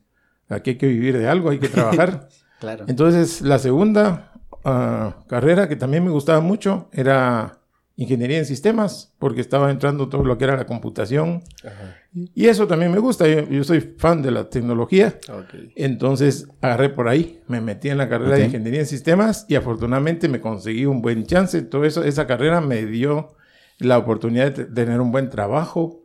aquí 0.50 0.70
hay 0.70 0.76
que 0.76 0.86
vivir 0.88 1.16
de 1.16 1.26
algo, 1.28 1.50
hay 1.50 1.58
que 1.58 1.68
trabajar. 1.68 2.28
Claro. 2.60 2.84
Entonces, 2.88 3.40
la 3.40 3.58
segunda 3.58 4.32
ah, 4.66 5.16
carrera 5.28 5.66
que 5.66 5.76
también 5.76 6.04
me 6.04 6.10
gustaba 6.10 6.40
mucho 6.42 6.90
era 6.92 7.58
ingeniería 7.96 8.36
en 8.36 8.44
sistemas, 8.44 9.14
porque 9.18 9.40
estaba 9.40 9.70
entrando 9.70 10.10
todo 10.10 10.24
lo 10.24 10.36
que 10.36 10.44
era 10.44 10.58
la 10.58 10.66
computación. 10.66 11.42
Ajá. 11.64 11.96
Y 12.34 12.48
eso 12.48 12.66
también 12.66 12.92
me 12.92 12.98
gusta, 12.98 13.26
yo, 13.26 13.48
yo 13.48 13.64
soy 13.64 13.80
fan 13.96 14.20
de 14.20 14.30
la 14.30 14.50
tecnología. 14.50 15.14
Ok. 15.30 15.54
Entonces 15.74 16.48
agarré 16.60 16.90
por 16.90 17.08
ahí, 17.08 17.40
me 17.48 17.62
metí 17.62 17.88
en 17.88 17.96
la 17.96 18.10
carrera 18.10 18.36
de 18.36 18.44
ingeniería 18.44 18.80
en 18.80 18.86
sistemas 18.86 19.46
y 19.48 19.54
afortunadamente 19.54 20.28
me 20.28 20.42
conseguí 20.42 20.84
un 20.84 21.00
buen 21.00 21.24
chance. 21.24 21.62
Todo 21.62 21.86
eso, 21.86 22.04
esa 22.04 22.26
carrera 22.26 22.60
me 22.60 22.84
dio 22.84 23.32
la 23.78 23.96
oportunidad 23.96 24.52
de 24.52 24.64
te- 24.64 24.64
tener 24.66 25.00
un 25.00 25.12
buen 25.12 25.30
trabajo 25.30 25.99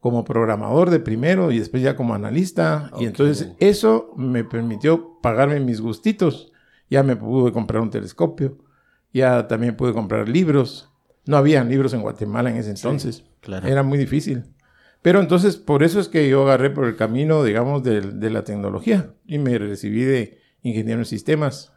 como 0.00 0.24
programador 0.24 0.90
de 0.90 0.98
primero 0.98 1.52
y 1.52 1.58
después 1.58 1.82
ya 1.82 1.94
como 1.94 2.14
analista. 2.14 2.90
Ok. 2.92 3.02
Y 3.02 3.04
entonces 3.06 3.52
eso 3.60 4.12
me 4.16 4.44
permitió 4.44 5.18
pagarme 5.22 5.60
mis 5.60 5.80
gustitos. 5.80 6.52
Ya 6.88 7.02
me 7.02 7.16
pude 7.16 7.52
comprar 7.52 7.82
un 7.82 7.90
telescopio, 7.90 8.58
ya 9.12 9.46
también 9.46 9.76
pude 9.76 9.92
comprar 9.92 10.28
libros. 10.28 10.90
No 11.26 11.36
había 11.36 11.62
libros 11.62 11.92
en 11.92 12.02
Guatemala 12.02 12.50
en 12.50 12.56
ese 12.56 12.70
entonces. 12.70 13.24
claro. 13.40 13.68
Era 13.68 13.82
muy 13.82 13.98
difícil. 13.98 14.44
Pero 15.02 15.20
entonces, 15.20 15.56
por 15.56 15.82
eso 15.82 16.00
es 16.00 16.08
que 16.08 16.28
yo 16.28 16.42
agarré 16.42 16.70
por 16.70 16.84
el 16.84 16.96
camino, 16.96 17.44
digamos, 17.44 17.82
de, 17.82 18.00
de 18.00 18.30
la 18.30 18.44
tecnología 18.44 19.14
y 19.26 19.38
me 19.38 19.56
recibí 19.56 20.02
de 20.02 20.38
ingeniero 20.62 21.00
en 21.00 21.06
sistemas. 21.06 21.72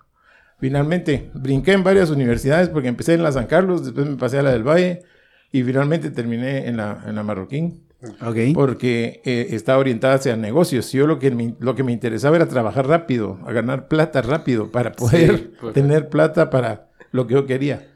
Finalmente, 0.60 1.30
brinqué 1.34 1.74
en 1.74 1.84
varias 1.84 2.10
universidades 2.10 2.70
porque 2.70 2.88
empecé 2.88 3.14
en 3.14 3.24
la 3.24 3.32
San 3.32 3.48
Carlos, 3.48 3.86
después 3.86 4.08
me 4.08 4.18
pasé 4.18 4.40
a 4.40 4.44
la 4.44 4.52
del 4.52 4.64
Valle 4.64 5.04
y 5.52 5.64
finalmente 5.64 6.10
terminé 6.10 6.68
en 6.68 6.78
la, 6.78 7.04
en 7.06 7.16
la 7.16 7.24
Marroquín 7.24 7.84
Ok. 8.22 8.38
porque 8.54 9.22
eh, 9.24 9.48
estaba 9.52 9.80
orientada 9.80 10.16
hacia 10.16 10.36
negocios. 10.36 10.92
Yo 10.92 11.08
lo 11.08 11.20
que, 11.20 11.32
me, 11.32 11.56
lo 11.60 11.76
que 11.76 11.84
me 11.84 11.92
interesaba 11.92 12.36
era 12.36 12.48
trabajar 12.48 12.88
rápido, 12.88 13.40
a 13.46 13.52
ganar 13.52 13.88
plata 13.88 14.22
rápido 14.22 14.72
para 14.72 14.92
poder 14.92 15.28
perfecto. 15.52 15.72
tener 15.74 16.10
plata 16.10 16.50
para 16.50 16.90
lo 17.12 17.28
que 17.28 17.34
yo 17.36 17.46
quería 17.46 17.88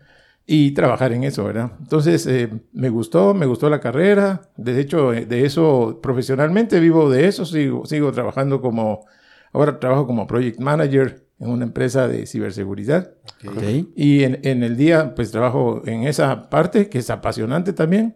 y 0.49 0.71
trabajar 0.71 1.11
en 1.11 1.25
eso, 1.25 1.43
¿verdad? 1.43 1.73
Entonces 1.81 2.25
eh, 2.25 2.49
me 2.71 2.89
gustó, 2.89 3.33
me 3.33 3.45
gustó 3.45 3.69
la 3.69 3.81
carrera. 3.81 4.43
De 4.55 4.79
hecho, 4.79 5.13
eh, 5.13 5.25
de 5.25 5.45
eso 5.45 5.99
profesionalmente 6.01 6.79
vivo 6.79 7.09
de 7.09 7.27
eso. 7.27 7.45
Sigo, 7.45 7.85
sigo 7.85 8.13
trabajando 8.13 8.61
como, 8.61 9.05
ahora 9.51 9.77
trabajo 9.77 10.07
como 10.07 10.25
project 10.25 10.59
manager 10.61 11.25
en 11.39 11.49
una 11.49 11.65
empresa 11.65 12.07
de 12.07 12.25
ciberseguridad. 12.25 13.11
Ok. 13.45 13.61
Y 13.95 14.23
en, 14.23 14.39
en 14.43 14.63
el 14.63 14.77
día, 14.77 15.13
pues 15.15 15.31
trabajo 15.31 15.81
en 15.85 16.03
esa 16.03 16.49
parte 16.49 16.87
que 16.87 16.99
es 16.99 17.09
apasionante 17.09 17.73
también. 17.73 18.15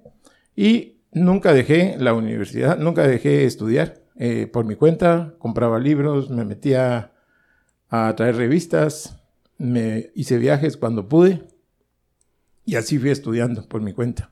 Y 0.55 1.00
nunca 1.11 1.53
dejé 1.53 1.95
la 1.99 2.13
universidad, 2.13 2.77
nunca 2.77 3.07
dejé 3.07 3.45
estudiar. 3.45 4.01
Eh, 4.15 4.47
por 4.47 4.65
mi 4.65 4.75
cuenta, 4.75 5.33
compraba 5.39 5.79
libros, 5.79 6.29
me 6.29 6.45
metía 6.45 7.11
a 7.89 8.15
traer 8.15 8.35
revistas, 8.35 9.21
me 9.57 10.11
hice 10.15 10.37
viajes 10.37 10.77
cuando 10.77 11.07
pude. 11.07 11.41
Y 12.65 12.75
así 12.75 12.99
fui 12.99 13.09
estudiando 13.09 13.67
por 13.67 13.81
mi 13.81 13.93
cuenta. 13.93 14.31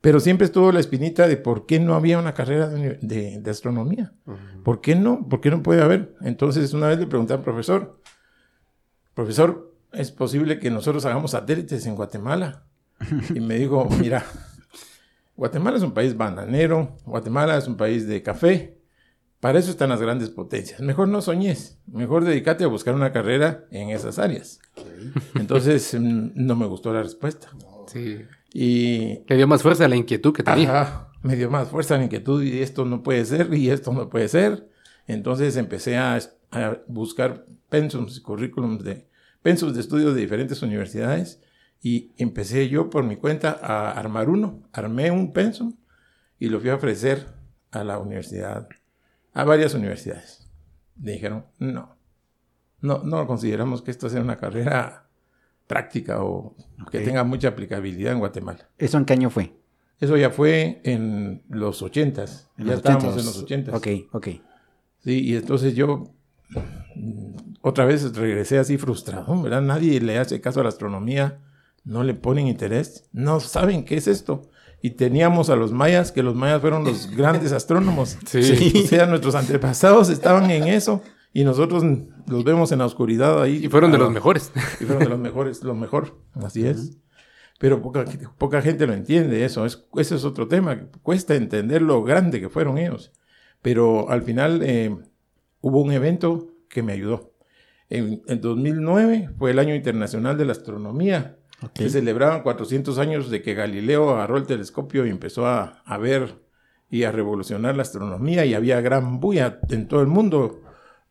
Pero 0.00 0.18
siempre 0.18 0.46
estuvo 0.46 0.72
la 0.72 0.80
espinita 0.80 1.28
de 1.28 1.36
por 1.36 1.66
qué 1.66 1.78
no 1.78 1.94
había 1.94 2.18
una 2.18 2.32
carrera 2.34 2.68
de, 2.68 2.76
uni- 2.80 2.98
de- 3.02 3.38
de 3.40 3.50
astronomía. 3.50 4.12
¿Por 4.64 4.80
qué 4.80 4.96
no? 4.96 5.28
¿Por 5.28 5.40
qué 5.40 5.50
no 5.50 5.62
puede 5.62 5.82
haber? 5.82 6.14
Entonces 6.22 6.72
una 6.72 6.88
vez 6.88 6.98
le 6.98 7.06
pregunté 7.06 7.34
al 7.34 7.42
profesor, 7.42 8.00
profesor, 9.14 9.74
¿es 9.92 10.10
posible 10.10 10.58
que 10.58 10.70
nosotros 10.70 11.04
hagamos 11.04 11.32
satélites 11.32 11.86
en 11.86 11.94
Guatemala? 11.96 12.64
Y 13.34 13.40
me 13.40 13.56
dijo, 13.56 13.88
mira, 13.98 14.24
Guatemala 15.40 15.78
es 15.78 15.82
un 15.82 15.92
país 15.92 16.14
bananero, 16.18 16.98
Guatemala 17.06 17.56
es 17.56 17.66
un 17.66 17.78
país 17.78 18.06
de 18.06 18.22
café, 18.22 18.76
para 19.40 19.58
eso 19.58 19.70
están 19.70 19.88
las 19.88 20.02
grandes 20.02 20.28
potencias. 20.28 20.80
Mejor 20.80 21.08
no 21.08 21.22
soñes, 21.22 21.80
mejor 21.86 22.26
dedícate 22.26 22.64
a 22.64 22.66
buscar 22.66 22.94
una 22.94 23.10
carrera 23.10 23.64
en 23.70 23.88
esas 23.88 24.18
áreas. 24.18 24.60
Entonces 25.34 25.94
no 25.98 26.56
me 26.56 26.66
gustó 26.66 26.92
la 26.92 27.02
respuesta. 27.02 27.48
Sí. 27.86 28.18
Y 28.52 29.22
Le 29.28 29.36
dio 29.36 29.48
más 29.48 29.62
fuerza 29.62 29.86
a 29.86 29.88
la 29.88 29.96
inquietud 29.96 30.34
que 30.34 30.42
tenía. 30.42 30.78
Ajá, 30.78 31.08
me 31.22 31.36
dio 31.36 31.50
más 31.50 31.68
fuerza 31.68 31.96
la 31.96 32.04
inquietud 32.04 32.42
y 32.42 32.58
esto 32.58 32.84
no 32.84 33.02
puede 33.02 33.24
ser 33.24 33.54
y 33.54 33.70
esto 33.70 33.94
no 33.94 34.10
puede 34.10 34.28
ser. 34.28 34.68
Entonces 35.06 35.56
empecé 35.56 35.96
a, 35.96 36.18
a 36.50 36.82
buscar 36.86 37.46
pensums 37.70 38.18
y 38.18 38.20
currículums 38.20 38.84
de 38.84 39.08
pensums 39.40 39.72
de 39.72 39.80
estudio 39.80 40.12
de 40.12 40.20
diferentes 40.20 40.60
universidades 40.60 41.40
y 41.82 42.10
empecé 42.18 42.68
yo 42.68 42.90
por 42.90 43.04
mi 43.04 43.16
cuenta 43.16 43.58
a 43.62 43.90
armar 43.92 44.28
uno. 44.28 44.62
Armé 44.72 45.10
un 45.10 45.32
pensum 45.32 45.74
y 46.38 46.48
lo 46.48 46.60
fui 46.60 46.70
a 46.70 46.74
ofrecer 46.74 47.26
a 47.70 47.84
la 47.84 47.98
universidad, 47.98 48.68
a 49.32 49.44
varias 49.44 49.74
universidades. 49.74 50.48
me 50.96 51.12
dijeron, 51.12 51.46
no, 51.58 51.96
no, 52.82 53.02
no 53.04 53.26
consideramos 53.26 53.80
que 53.82 53.90
esto 53.90 54.08
sea 54.10 54.20
una 54.20 54.36
carrera 54.36 55.06
práctica 55.66 56.22
o 56.22 56.54
que 56.90 56.98
Ok. 56.98 57.04
tenga 57.04 57.24
mucha 57.24 57.48
aplicabilidad 57.48 58.12
en 58.12 58.18
Guatemala. 58.18 58.68
¿Eso 58.76 58.98
en 58.98 59.04
qué 59.04 59.12
año 59.14 59.30
fue? 59.30 59.54
Eso 60.00 60.16
ya 60.16 60.30
fue 60.30 60.80
en 60.84 61.42
los 61.48 61.80
ochentas. 61.82 62.50
En 62.58 62.64
Ya 62.66 62.70
los 62.72 62.78
estábamos 62.78 63.14
80s. 63.14 63.20
en 63.20 63.26
los 63.26 63.38
ochentas. 63.38 63.74
Ok, 63.74 63.86
ok. 64.12 64.28
Sí, 65.04 65.20
y 65.24 65.36
entonces 65.36 65.74
yo 65.74 66.12
mm, 66.96 67.32
otra 67.62 67.84
vez 67.84 68.14
regresé 68.16 68.58
así 68.58 68.76
frustrado, 68.78 69.40
¿verdad? 69.42 69.62
Nadie 69.62 70.00
le 70.00 70.18
hace 70.18 70.40
caso 70.40 70.60
a 70.60 70.62
la 70.64 70.68
astronomía, 70.70 71.38
no 71.84 72.02
le 72.04 72.14
ponen 72.14 72.46
interés, 72.46 73.08
no 73.12 73.40
saben 73.40 73.84
qué 73.84 73.96
es 73.96 74.06
esto. 74.06 74.42
Y 74.82 74.90
teníamos 74.92 75.50
a 75.50 75.56
los 75.56 75.72
mayas, 75.72 76.10
que 76.12 76.22
los 76.22 76.34
mayas 76.34 76.60
fueron 76.60 76.84
los 76.84 77.10
grandes 77.16 77.52
astrónomos. 77.52 78.16
Sí. 78.26 78.82
O 78.84 78.88
sea, 78.88 79.06
nuestros 79.06 79.34
antepasados 79.34 80.08
estaban 80.08 80.50
en 80.50 80.64
eso 80.68 81.02
y 81.34 81.44
nosotros 81.44 81.84
los 82.26 82.44
vemos 82.44 82.72
en 82.72 82.78
la 82.78 82.86
oscuridad 82.86 83.42
ahí. 83.42 83.64
Y 83.64 83.68
fueron 83.68 83.92
de 83.92 83.98
los 83.98 84.08
Ah, 84.08 84.12
mejores. 84.12 84.52
y 84.80 84.84
fueron 84.84 85.04
de 85.04 85.08
los 85.10 85.18
mejores, 85.18 85.62
lo 85.64 85.74
mejor, 85.74 86.18
así 86.34 86.66
es. 86.66 86.96
Pero 87.58 87.82
poca, 87.82 88.06
poca 88.38 88.62
gente 88.62 88.86
lo 88.86 88.94
entiende 88.94 89.44
eso, 89.44 89.66
es, 89.66 89.86
ese 89.96 90.14
es 90.14 90.24
otro 90.24 90.48
tema, 90.48 90.86
cuesta 91.02 91.34
entender 91.34 91.82
lo 91.82 92.02
grande 92.02 92.40
que 92.40 92.48
fueron 92.48 92.78
ellos. 92.78 93.12
Pero 93.60 94.08
al 94.08 94.22
final 94.22 94.62
eh, 94.64 94.96
hubo 95.60 95.82
un 95.82 95.92
evento 95.92 96.54
que 96.70 96.82
me 96.82 96.94
ayudó. 96.94 97.34
En, 97.90 98.22
en 98.28 98.40
2009 98.40 99.30
fue 99.38 99.50
el 99.50 99.58
Año 99.58 99.74
Internacional 99.74 100.38
de 100.38 100.46
la 100.46 100.52
Astronomía. 100.52 101.36
Se 101.74 101.90
celebraban 101.90 102.42
400 102.42 102.98
años 102.98 103.30
de 103.30 103.42
que 103.42 103.54
Galileo 103.54 104.10
agarró 104.10 104.36
el 104.36 104.46
telescopio 104.46 105.06
y 105.06 105.10
empezó 105.10 105.46
a, 105.46 105.82
a 105.84 105.98
ver 105.98 106.40
y 106.90 107.04
a 107.04 107.12
revolucionar 107.12 107.76
la 107.76 107.82
astronomía 107.82 108.44
y 108.44 108.54
había 108.54 108.80
gran 108.80 109.20
bulla 109.20 109.60
en 109.68 109.86
todo 109.86 110.00
el 110.00 110.06
mundo 110.08 110.60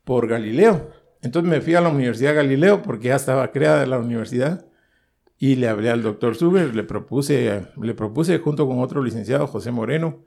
por 0.03 0.27
Galileo. 0.27 0.89
Entonces 1.22 1.50
me 1.50 1.62
fui 1.62 1.75
a 1.75 1.82
la 1.82 1.89
Universidad 1.89 2.36
Galileo 2.36 2.82
porque 2.82 3.10
ya 3.10 3.15
estaba 3.15 3.51
creada 3.51 3.86
la 3.86 4.00
universidad 4.00 4.65
y 5.38 5.56
le 5.56 5.70
hablé 5.70 5.89
al 5.89 6.03
doctor 6.03 6.36
Suber, 6.36 6.75
le 6.75 6.84
propuse, 6.84 7.65
le 7.82 7.94
propuse 7.94 8.39
junto 8.39 8.68
con 8.68 8.79
otro 8.79 9.01
licenciado, 9.01 9.48
José 9.48 9.72
Moreno, 9.72 10.25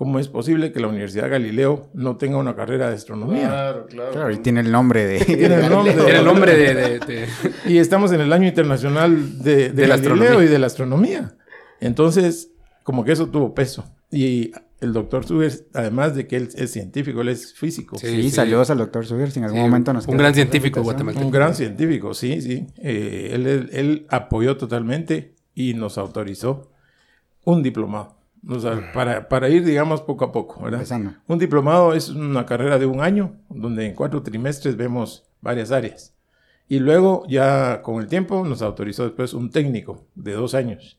cómo 0.00 0.18
es 0.18 0.28
posible 0.28 0.72
que 0.72 0.80
la 0.80 0.86
Universidad 0.88 1.28
Galileo 1.28 1.90
no 1.92 2.16
tenga 2.16 2.38
una 2.38 2.56
carrera 2.56 2.88
de 2.88 2.94
astronomía. 2.94 3.48
Claro, 3.48 3.86
claro. 3.86 4.10
Claro, 4.12 4.30
y 4.32 4.38
tiene 4.38 4.60
el 4.60 4.72
nombre 4.72 5.04
de... 5.04 5.18
Tiene 5.26 5.56
el 5.56 5.68
nombre 5.68 5.94
de- 5.94 6.16
el 6.16 6.24
nombre 6.24 6.56
de... 6.56 6.74
de- 6.74 6.98
de- 7.00 7.26
Y 7.66 7.76
estamos 7.76 8.10
en 8.12 8.22
el 8.22 8.32
año 8.32 8.48
internacional 8.48 9.42
de, 9.42 9.54
de, 9.54 9.68
De 9.72 9.86
la 9.86 9.96
Galileo 9.98 10.14
astronomía. 10.22 10.44
y 10.44 10.48
de 10.48 10.58
la 10.58 10.66
astronomía. 10.68 11.34
Entonces, 11.80 12.50
como 12.82 13.04
que 13.04 13.12
eso 13.12 13.26
tuvo 13.26 13.52
peso. 13.54 13.84
Y 14.10 14.52
el 14.80 14.94
doctor 14.94 15.26
Suber, 15.26 15.52
además 15.74 16.16
de 16.16 16.26
que 16.26 16.36
él 16.36 16.48
es 16.56 16.72
científico, 16.72 17.20
él 17.20 17.28
es 17.28 17.52
físico. 17.52 17.98
Sí, 17.98 18.06
Sí, 18.06 18.22
sí. 18.22 18.30
saludos 18.30 18.70
al 18.70 18.78
doctor 18.78 19.04
Suger, 19.04 19.30
si 19.30 19.40
en 19.40 19.44
algún 19.44 19.58
Sí, 19.60 19.64
momento 19.66 19.92
nos 19.92 20.08
un 20.08 20.16
gran 20.16 20.32
científico 20.34 20.82
guatemalteco. 20.82 21.26
Un 21.26 21.30
gran 21.30 21.54
científico, 21.54 22.14
sí, 22.14 22.40
sí. 22.40 22.66
Eh, 22.78 23.32
él, 23.34 23.46
él- 23.46 23.68
él 23.74 24.06
apoyó 24.08 24.56
totalmente 24.56 25.34
y 25.54 25.74
nos 25.74 25.98
autorizó 25.98 26.70
un 27.44 27.62
diplomado. 27.62 28.16
O 28.48 28.58
sea, 28.58 28.92
para, 28.92 29.28
para 29.28 29.48
ir, 29.48 29.64
digamos, 29.64 30.00
poco 30.00 30.24
a 30.24 30.32
poco, 30.32 30.62
¿verdad? 30.62 30.80
Empezando. 30.80 31.14
Un 31.26 31.38
diplomado 31.38 31.92
es 31.94 32.08
una 32.08 32.46
carrera 32.46 32.78
de 32.78 32.86
un 32.86 33.00
año, 33.00 33.36
donde 33.48 33.86
en 33.86 33.94
cuatro 33.94 34.22
trimestres 34.22 34.76
vemos 34.76 35.24
varias 35.40 35.70
áreas. 35.72 36.14
Y 36.68 36.78
luego, 36.78 37.24
ya 37.28 37.82
con 37.82 38.00
el 38.00 38.06
tiempo, 38.08 38.44
nos 38.44 38.62
autorizó 38.62 39.04
después 39.04 39.34
un 39.34 39.50
técnico 39.50 40.06
de 40.14 40.32
dos 40.32 40.54
años. 40.54 40.96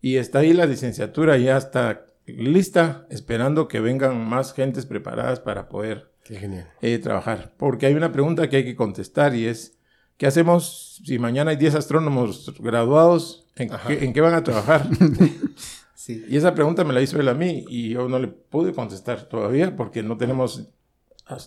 Y 0.00 0.16
está 0.16 0.40
ahí 0.40 0.52
la 0.52 0.66
licenciatura, 0.66 1.36
ya 1.36 1.56
está 1.58 2.06
lista, 2.26 3.06
esperando 3.10 3.68
que 3.68 3.80
vengan 3.80 4.26
más 4.28 4.52
gentes 4.54 4.86
preparadas 4.86 5.40
para 5.40 5.68
poder 5.68 6.10
Qué 6.24 6.36
genial. 6.36 6.68
eh, 6.80 6.98
trabajar. 6.98 7.52
Porque 7.56 7.86
hay 7.86 7.94
una 7.94 8.12
pregunta 8.12 8.48
que 8.48 8.56
hay 8.56 8.64
que 8.64 8.76
contestar 8.76 9.34
y 9.34 9.46
es, 9.46 9.78
¿qué 10.16 10.26
hacemos 10.26 11.00
si 11.04 11.18
mañana 11.18 11.50
hay 11.50 11.56
10 11.56 11.74
astrónomos 11.76 12.52
graduados? 12.58 13.46
¿En, 13.56 13.68
qué, 13.86 14.04
en 14.04 14.12
qué 14.12 14.20
van 14.20 14.34
a 14.34 14.42
trabajar? 14.42 14.88
Sí. 16.02 16.24
y 16.30 16.36
esa 16.38 16.54
pregunta 16.54 16.82
me 16.82 16.94
la 16.94 17.02
hizo 17.02 17.20
él 17.20 17.28
a 17.28 17.34
mí 17.34 17.66
y 17.68 17.90
yo 17.90 18.08
no 18.08 18.18
le 18.18 18.28
pude 18.28 18.72
contestar 18.72 19.24
todavía 19.24 19.76
porque 19.76 20.02
no 20.02 20.16
tenemos, 20.16 20.70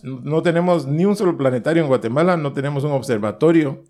no 0.04 0.42
tenemos 0.44 0.86
ni 0.86 1.04
un 1.04 1.16
solo 1.16 1.36
planetario 1.36 1.82
en 1.82 1.88
Guatemala, 1.88 2.36
no 2.36 2.52
tenemos 2.52 2.84
un 2.84 2.92
observatorio. 2.92 3.82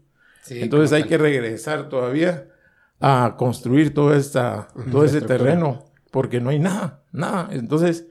Sí, 0.43 0.63
Entonces 0.63 0.93
hay 0.95 1.03
tal. 1.03 1.09
que 1.11 1.19
regresar 1.19 1.91
todavía 1.91 2.49
a 2.99 3.35
construir 3.37 3.93
todo, 3.93 4.15
esta, 4.15 4.69
todo 4.91 5.05
ese 5.05 5.21
terreno 5.21 5.85
porque 6.11 6.41
no 6.41 6.49
hay 6.49 6.59
nada, 6.61 7.03
nada. 7.13 7.51
Entonces 7.53 8.07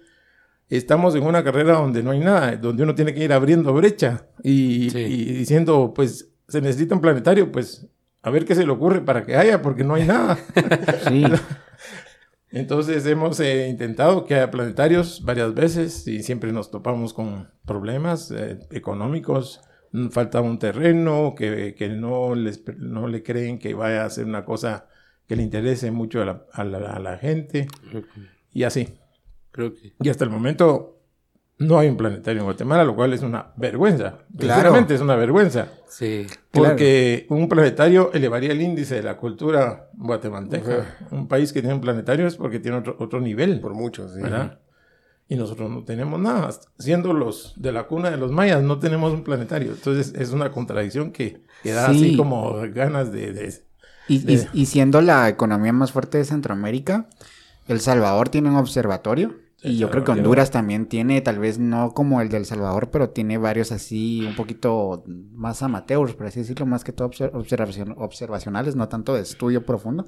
estamos 0.69 1.15
en 1.15 1.23
una 1.23 1.43
carrera 1.43 1.73
donde 1.73 2.03
no 2.03 2.11
hay 2.11 2.19
nada, 2.19 2.55
donde 2.57 2.83
uno 2.83 2.93
tiene 2.93 3.15
que 3.15 3.23
ir 3.23 3.33
abriendo 3.33 3.73
brecha 3.73 4.27
y, 4.43 4.91
Sí. 4.91 4.99
y 4.99 5.23
diciendo, 5.33 5.91
pues 5.95 6.29
se 6.47 6.61
necesita 6.61 6.93
un 6.93 7.01
planetario, 7.01 7.51
pues 7.51 7.87
a 8.21 8.29
ver 8.29 8.45
qué 8.45 8.53
se 8.53 8.63
le 8.63 8.71
ocurre 8.71 9.01
para 9.01 9.25
que 9.25 9.35
haya, 9.35 9.59
porque 9.63 9.83
no 9.83 9.95
hay 9.95 10.05
nada. 10.05 10.37
Sí. 11.09 11.23
Entonces 12.53 13.05
hemos 13.07 13.39
eh, 13.39 13.67
intentado 13.67 14.25
que 14.25 14.35
haya 14.35 14.51
planetarios 14.51 15.23
varias 15.25 15.53
veces 15.55 16.07
y 16.07 16.21
siempre 16.21 16.51
nos 16.53 16.69
topamos 16.69 17.13
con 17.13 17.49
problemas 17.65 18.29
eh, 18.31 18.59
económicos. 18.71 19.59
Mm, 19.91 20.09
Falta 20.09 20.39
un 20.41 20.59
terreno 20.59 21.33
que, 21.35 21.73
que 21.75 21.89
no, 21.89 22.35
les, 22.35 22.63
no 22.77 23.07
le 23.07 23.23
creen 23.23 23.57
que 23.57 23.73
vaya 23.73 24.05
a 24.05 24.09
ser 24.09 24.25
una 24.25 24.45
cosa 24.45 24.87
que 25.27 25.35
le 25.35 25.41
interese 25.43 25.89
mucho 25.89 26.21
a 26.21 26.25
la, 26.25 26.45
a 26.51 26.63
la- 26.63 26.91
a 26.93 26.99
la 26.99 27.17
gente 27.17 27.67
y 28.53 28.63
así. 28.63 28.87
Creo 29.51 29.73
que... 29.73 29.93
Y 29.99 30.09
hasta 30.09 30.23
el 30.23 30.29
momento 30.29 30.99
no 31.59 31.79
hay 31.79 31.87
un 31.87 31.97
planetario 31.97 32.39
en 32.41 32.45
Guatemala, 32.45 32.83
lo 32.83 32.95
cual 32.95 33.13
es 33.13 33.21
una 33.21 33.53
vergüenza. 33.55 34.19
Claro. 34.37 34.53
Sinceramente 34.55 34.95
es 34.95 35.01
una 35.01 35.15
vergüenza. 35.15 35.67
Sí. 35.87 36.25
Porque 36.51 37.25
un 37.29 37.47
planetario 37.47 38.11
elevaría 38.13 38.51
el 38.51 38.61
índice 38.61 38.95
de 38.95 39.03
la 39.03 39.17
cultura 39.17 39.89
guatemalteca. 39.93 40.97
Un 41.11 41.27
país 41.27 41.53
que 41.53 41.61
tiene 41.61 41.75
un 41.75 41.81
planetario 41.81 42.27
es 42.27 42.35
porque 42.35 42.59
tiene 42.59 42.77
otro, 42.77 42.95
otro 42.99 43.21
nivel, 43.21 43.59
Por 43.61 43.73
mucho, 43.73 44.09
sí. 44.09 44.21
¿verdad? 44.21 44.59
Y 45.29 45.35
nosotros 45.35 45.69
no 45.71 45.83
tenemos 45.83 46.19
nada. 46.19 46.49
Siendo 46.79 47.13
los 47.13 47.53
de 47.55 47.71
la 47.71 47.83
cuna 47.83 48.09
de 48.11 48.17
los 48.17 48.31
mayas, 48.31 48.61
no 48.61 48.79
tenemos 48.79 49.13
un 49.13 49.23
planetario. 49.23 49.71
Entonces 49.71 50.13
es 50.19 50.31
una 50.31 50.51
contradicción 50.51 51.11
que, 51.11 51.43
que 51.63 51.71
da 51.71 51.87
Sí. 51.87 51.91
así 52.07 52.17
como 52.17 52.55
ganas 52.73 53.11
de... 53.11 53.31
de- 53.31 53.53
Y, 54.09 54.15
y- 54.15 54.35
de- 54.37 54.47
y 54.53 54.65
siendo 54.65 55.01
la 55.01 55.29
economía 55.29 55.71
más 55.71 55.91
fuerte 55.91 56.17
de 56.17 56.25
Centroamérica, 56.25 57.07
El 57.67 57.79
Salvador 57.79 58.27
tiene 58.29 58.49
un 58.49 58.57
observatorio. 58.57 59.35
Y 59.63 59.69
El 59.69 59.77
yo 59.77 59.89
creo 59.89 60.03
que. 60.03 60.11
Honduras 60.11 60.51
también 60.51 60.87
tiene, 60.87 61.21
tal 61.21 61.39
vez 61.39 61.57
no 61.57 61.93
como 61.93 62.19
el 62.21 62.29
del 62.29 62.45
Salvador, 62.45 62.89
pero 62.91 63.09
tiene 63.11 63.37
varios 63.37 63.71
así, 63.71 64.25
un 64.25 64.35
poquito 64.35 65.03
más 65.07 65.63
amateurs, 65.63 66.13
por 66.15 66.27
así 66.27 66.41
decirlo, 66.41 66.65
más 66.65 66.83
que 66.83 66.91
todo 66.91 67.09
obser- 67.09 67.31
observacion- 67.31 67.95
observacionales, 67.97 68.75
no 68.75 68.89
tanto 68.89 69.13
de 69.15 69.21
estudio 69.21 69.65
profundo. 69.65 70.05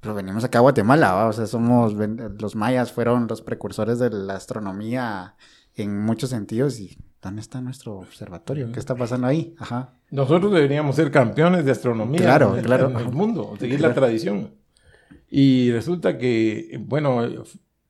Pero 0.00 0.14
venimos 0.14 0.44
acá 0.44 0.58
a 0.58 0.62
Guatemala, 0.62 1.12
¿va? 1.12 1.26
o 1.26 1.32
sea, 1.32 1.46
somos, 1.46 1.94
los 1.94 2.54
mayas 2.54 2.92
fueron 2.92 3.26
los 3.28 3.42
precursores 3.42 3.98
de 3.98 4.10
la 4.10 4.34
astronomía 4.34 5.34
en 5.74 6.00
muchos 6.00 6.30
sentidos. 6.30 6.78
¿Y 6.80 6.96
dónde 7.22 7.40
está 7.40 7.60
nuestro 7.60 7.98
observatorio? 7.98 8.70
¿Qué 8.72 8.78
está 8.78 8.94
pasando 8.94 9.26
ahí? 9.26 9.54
Ajá. 9.58 9.94
Nosotros 10.10 10.52
deberíamos 10.52 10.96
ser 10.96 11.10
campeones 11.10 11.64
de 11.64 11.72
astronomía 11.72 12.20
Claro, 12.20 12.56
en, 12.56 12.64
claro. 12.64 12.90
en 12.90 12.96
el 12.98 13.10
mundo, 13.10 13.54
seguir 13.58 13.80
la 13.80 13.92
tradición. 13.94 14.52
Y 15.28 15.72
resulta 15.72 16.18
que, 16.18 16.78
bueno, 16.86 17.26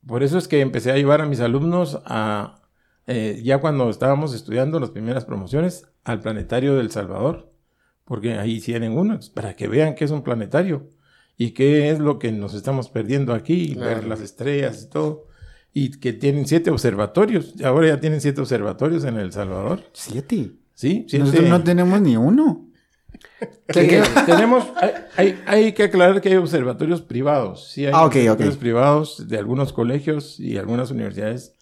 por 0.06 0.22
eso 0.22 0.38
es 0.38 0.48
que 0.48 0.60
empecé 0.60 0.92
a 0.92 0.96
llevar 0.96 1.20
a 1.20 1.26
mis 1.26 1.40
alumnos 1.40 2.00
a, 2.04 2.62
eh, 3.06 3.40
ya 3.44 3.58
cuando 3.58 3.90
estábamos 3.90 4.34
estudiando 4.34 4.80
las 4.80 4.90
primeras 4.90 5.24
promociones, 5.24 5.88
al 6.04 6.20
planetario 6.20 6.76
del 6.76 6.90
Salvador, 6.90 7.52
porque 8.04 8.34
ahí 8.34 8.60
tienen 8.60 8.96
unos, 8.96 9.30
para 9.30 9.54
que 9.54 9.68
vean 9.68 9.94
qué 9.94 10.04
es 10.04 10.10
un 10.10 10.22
planetario 10.22 10.88
y 11.36 11.50
qué 11.50 11.90
es 11.90 11.98
lo 11.98 12.18
que 12.18 12.32
nos 12.32 12.54
estamos 12.54 12.88
perdiendo 12.88 13.34
aquí, 13.34 13.74
ver 13.74 14.04
las 14.04 14.20
estrellas 14.20 14.84
y 14.84 14.90
todo. 14.90 15.26
Y 15.72 15.90
que 15.90 16.14
tienen 16.14 16.46
siete 16.46 16.70
observatorios, 16.70 17.54
ahora 17.62 17.88
ya 17.88 18.00
tienen 18.00 18.20
siete 18.20 18.40
observatorios 18.40 19.04
en 19.04 19.18
El 19.18 19.32
Salvador. 19.32 19.82
Siete. 19.92 20.52
Sí, 20.72 21.04
siete. 21.08 21.18
Nosotros 21.18 21.48
no 21.48 21.62
tenemos 21.62 22.00
ni 22.00 22.16
uno. 22.16 22.65
Que- 23.66 24.02
tenemos, 24.24 24.64
hay, 24.76 24.90
hay- 25.16 25.38
hay 25.46 25.72
que 25.72 25.82
aclarar 25.84 26.20
que 26.20 26.28
hay 26.30 26.36
observatorios 26.36 27.02
privados. 27.02 27.68
Sí, 27.70 27.84
hay 27.86 27.92
Ah, 27.94 28.00
ok, 28.06 28.06
observatorios 28.14 28.54
ok. 28.54 28.60
privados 28.60 29.28
de 29.28 29.38
algunos 29.38 29.72
colegios 29.72 30.40
y 30.40 30.56
algunas 30.56 30.90
universidades, 30.90 31.52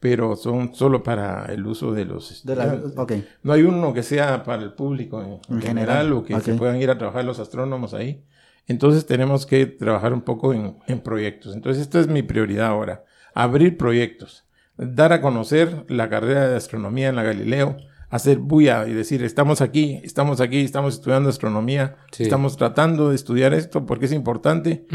pero 0.00 0.36
son 0.36 0.74
solo 0.74 1.02
para 1.02 1.46
el 1.46 1.66
uso 1.66 1.92
de 1.92 2.04
los 2.04 2.44
De 2.44 2.56
la- 2.56 2.64
estudiantes. 2.64 2.98
ok. 2.98 3.12
No 3.42 3.52
hay 3.54 3.62
uno 3.62 3.94
que 3.94 4.02
sea 4.02 4.42
para 4.44 4.62
el 4.62 4.72
público 4.74 5.22
en, 5.22 5.32
En 5.56 5.62
general, 5.62 5.62
general, 5.62 6.12
o 6.12 6.24
que 6.24 6.40
se 6.40 6.54
puedan 6.54 6.76
ir 6.76 6.90
a 6.90 6.98
trabajar 6.98 7.24
los 7.24 7.38
astrónomos 7.38 7.94
ahí. 7.94 8.22
Entonces 8.66 9.06
tenemos 9.06 9.46
que 9.46 9.66
trabajar 9.66 10.12
un 10.12 10.22
poco 10.22 10.52
en, 10.54 10.78
en 10.86 11.00
proyectos. 11.00 11.54
Entonces 11.54 11.82
esta 11.82 12.00
es 12.00 12.08
mi 12.08 12.22
prioridad 12.22 12.66
ahora. 12.66 13.04
Abrir 13.34 13.76
proyectos. 13.78 14.44
Dar 14.76 15.12
a 15.12 15.20
conocer 15.20 15.84
la 15.88 16.08
carrera 16.08 16.48
de 16.48 16.56
astronomía 16.56 17.08
en 17.08 17.16
la 17.16 17.22
Galileo. 17.22 17.76
Hacer 18.14 18.38
bulla 18.38 18.86
y 18.86 18.92
decir, 18.92 19.24
estamos 19.24 19.60
aquí, 19.60 20.00
estamos 20.04 20.40
aquí, 20.40 20.60
estamos 20.60 20.94
estudiando 20.94 21.28
astronomía. 21.30 21.96
Sí. 22.12 22.22
Estamos 22.22 22.56
tratando 22.56 23.08
de 23.08 23.16
estudiar 23.16 23.52
esto 23.54 23.86
porque 23.86 24.04
es 24.06 24.12
importante. 24.12 24.86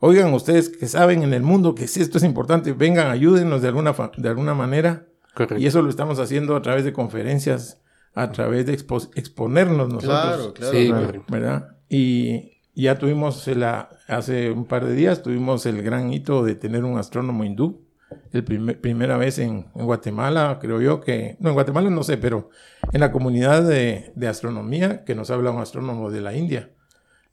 Oigan 0.00 0.32
ustedes 0.34 0.70
que 0.70 0.86
saben 0.88 1.22
en 1.22 1.32
el 1.34 1.42
mundo 1.42 1.74
que 1.74 1.86
si 1.86 2.00
esto 2.00 2.18
es 2.18 2.24
importante, 2.24 2.72
vengan, 2.72 3.10
ayúdenos 3.10 3.62
de 3.62 3.68
alguna, 3.68 3.94
fa- 3.94 4.10
de 4.16 4.28
alguna 4.28 4.54
manera 4.54 5.06
Correcto. 5.34 5.58
Y 5.62 5.66
eso 5.66 5.82
lo 5.82 5.90
estamos 5.90 6.18
haciendo 6.20 6.54
a 6.56 6.62
través 6.62 6.84
de 6.84 6.92
conferencias, 6.92 7.80
a 8.14 8.30
través 8.32 8.66
de 8.66 8.76
expo- 8.78 9.10
exponernos 9.14 9.88
nosotros. 9.88 10.20
Claro, 10.20 10.54
claro. 10.54 10.72
Sí, 10.72 10.86
claro. 10.88 11.06
correcto. 11.06 11.32
¿verdad? 11.32 11.68
Y 11.88 12.60
ya 12.74 12.98
tuvimos, 12.98 13.46
la, 13.48 13.88
hace 14.08 14.50
un 14.50 14.64
par 14.64 14.84
de 14.84 14.94
días, 14.94 15.22
tuvimos 15.22 15.64
el 15.66 15.80
gran 15.82 16.12
hito 16.12 16.44
de 16.44 16.54
tener 16.56 16.84
un 16.84 16.98
astrónomo 16.98 17.44
hindú. 17.44 17.83
El 18.34 18.44
primer- 18.44 18.80
primera 18.80 19.16
vez 19.16 19.38
en, 19.38 19.66
en 19.74 19.84
Guatemala, 19.86 20.58
creo 20.60 20.80
yo 20.80 21.00
que, 21.00 21.36
no, 21.40 21.50
en 21.50 21.54
Guatemala 21.54 21.88
no 21.88 22.02
sé, 22.02 22.18
pero 22.18 22.50
en 22.92 23.00
la 23.00 23.12
comunidad 23.12 23.62
de, 23.62 24.12
de 24.16 24.28
astronomía 24.28 25.04
que 25.04 25.14
nos 25.14 25.30
habla 25.30 25.50
un 25.52 25.60
astrónomo 25.62 26.10
de 26.10 26.20
la 26.20 26.34
India. 26.34 26.70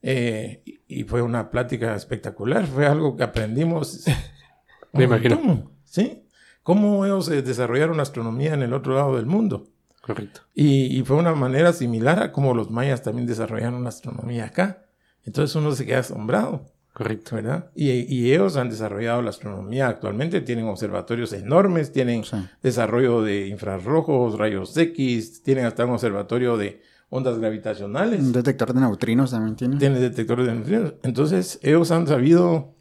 Eh, 0.03 0.63
y, 0.87 1.03
fue 1.03 1.21
una 1.21 1.49
plática 1.51 1.95
espectacular, 1.95 2.65
fue 2.65 2.87
algo 2.87 3.15
que 3.17 3.23
aprendimos. 3.23 4.05
Me 4.93 5.03
imagino. 5.05 5.35
montón, 5.37 5.71
¿Sí? 5.83 6.23
Cómo 6.63 7.05
ellos 7.05 7.29
eh, 7.29 7.41
desarrollaron 7.41 7.99
astronomía 7.99 8.53
en 8.53 8.61
el 8.61 8.73
otro 8.73 8.95
lado 8.95 9.15
del 9.15 9.25
mundo. 9.25 9.67
Correcto. 10.01 10.41
Y, 10.55 10.97
y 10.97 11.03
fue 11.03 11.17
una 11.17 11.33
manera 11.33 11.73
similar 11.73 12.21
a 12.21 12.31
como 12.31 12.53
los 12.53 12.69
mayas 12.71 13.03
también 13.03 13.27
desarrollaron 13.27 13.83
la 13.83 13.89
astronomía 13.89 14.45
acá. 14.45 14.85
Entonces 15.23 15.55
uno 15.55 15.71
se 15.71 15.85
queda 15.85 15.99
asombrado, 15.99 16.65
Correcto. 16.93 17.35
¿verdad? 17.37 17.69
Y, 17.75 17.89
y 17.91 18.31
ellos 18.33 18.57
han 18.57 18.69
desarrollado 18.69 19.21
la 19.21 19.29
astronomía 19.29 19.87
actualmente, 19.87 20.41
tienen 20.41 20.65
observatorios 20.65 21.31
enormes, 21.33 21.91
tienen 21.91 22.23
Sí. 22.23 22.37
desarrollo 22.61 23.21
de 23.21 23.47
infrarrojos, 23.47 24.37
rayos 24.37 24.75
X, 24.75 25.41
tienen 25.43 25.65
hasta 25.65 25.85
un 25.85 25.91
observatorio 25.91 26.57
de 26.57 26.81
ondas 27.09 27.39
gravitacionales, 27.39 28.19
Un 28.21 28.31
detector 28.31 28.73
de 28.73 28.79
neutrinos 28.81 29.31
también 29.31 29.55
tiene. 29.55 29.77
tienen 29.77 29.99
detectores 30.01 30.45
de 30.47 30.53
neutrinos. 30.53 30.93
Entonces 31.03 31.59
ellos 31.61 31.91
han 31.91 32.07
sabido 32.07 32.73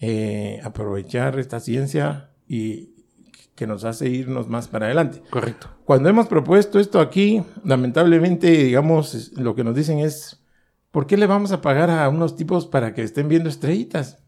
eh, 0.00 0.60
aprovechar 0.64 1.38
esta 1.38 1.60
ciencia 1.60 2.30
y 2.48 2.94
que 3.54 3.66
nos 3.66 3.84
hace 3.84 4.08
irnos 4.08 4.48
más 4.48 4.68
para 4.68 4.86
adelante. 4.86 5.22
Correcto. 5.28 5.68
Cuando 5.84 6.08
hemos 6.08 6.26
propuesto 6.28 6.80
esto 6.80 6.98
aquí, 7.00 7.42
lamentablemente, 7.64 8.50
digamos, 8.50 9.32
lo 9.36 9.54
que 9.54 9.64
nos 9.64 9.74
dicen 9.74 9.98
es, 9.98 10.39
¿por 10.90 11.06
qué 11.06 11.16
le 11.16 11.26
vamos 11.26 11.52
a 11.52 11.60
pagar 11.60 11.90
a 11.90 12.08
unos 12.08 12.36
tipos 12.36 12.66
para 12.66 12.94
que 12.94 13.02
estén 13.02 13.28
viendo 13.28 13.48
estrellitas? 13.48 14.18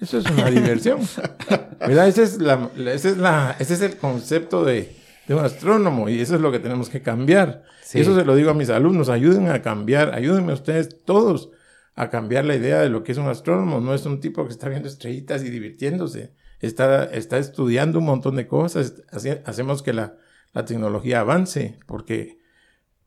Eso 0.00 0.18
es 0.18 0.26
una 0.30 0.50
diversión. 0.50 0.98
¿Verdad? 1.80 2.08
Ese 2.08 2.22
es, 2.24 2.38
la, 2.40 2.70
ese 2.76 3.10
es, 3.10 3.16
la, 3.18 3.56
ese 3.58 3.74
es 3.74 3.80
el 3.82 3.96
concepto 3.96 4.64
de, 4.64 4.94
de 5.28 5.34
un 5.34 5.44
astrónomo 5.44 6.08
y 6.08 6.20
eso 6.20 6.34
es 6.34 6.40
lo 6.40 6.50
que 6.50 6.58
tenemos 6.58 6.88
que 6.88 7.02
cambiar. 7.02 7.62
Sí. 7.84 8.00
Eso 8.00 8.14
se 8.16 8.24
lo 8.24 8.34
digo 8.34 8.50
a 8.50 8.54
mis 8.54 8.70
alumnos, 8.70 9.08
ayuden 9.08 9.48
a 9.48 9.62
cambiar, 9.62 10.14
ayúdenme 10.14 10.52
ustedes 10.52 11.04
todos 11.04 11.50
a 11.94 12.08
cambiar 12.10 12.44
la 12.46 12.56
idea 12.56 12.80
de 12.80 12.88
lo 12.88 13.04
que 13.04 13.12
es 13.12 13.18
un 13.18 13.28
astrónomo. 13.28 13.80
No 13.80 13.94
es 13.94 14.04
un 14.06 14.20
tipo 14.20 14.44
que 14.46 14.52
está 14.52 14.68
viendo 14.68 14.88
estrellitas 14.88 15.44
y 15.44 15.50
divirtiéndose. 15.50 16.32
Está, 16.60 17.04
está 17.04 17.38
estudiando 17.38 17.98
un 17.98 18.06
montón 18.06 18.36
de 18.36 18.46
cosas. 18.46 19.02
Hace- 19.10 19.42
hacemos 19.44 19.82
que 19.82 19.92
la, 19.92 20.14
la 20.52 20.64
tecnología 20.64 21.20
avance 21.20 21.78
porque 21.86 22.38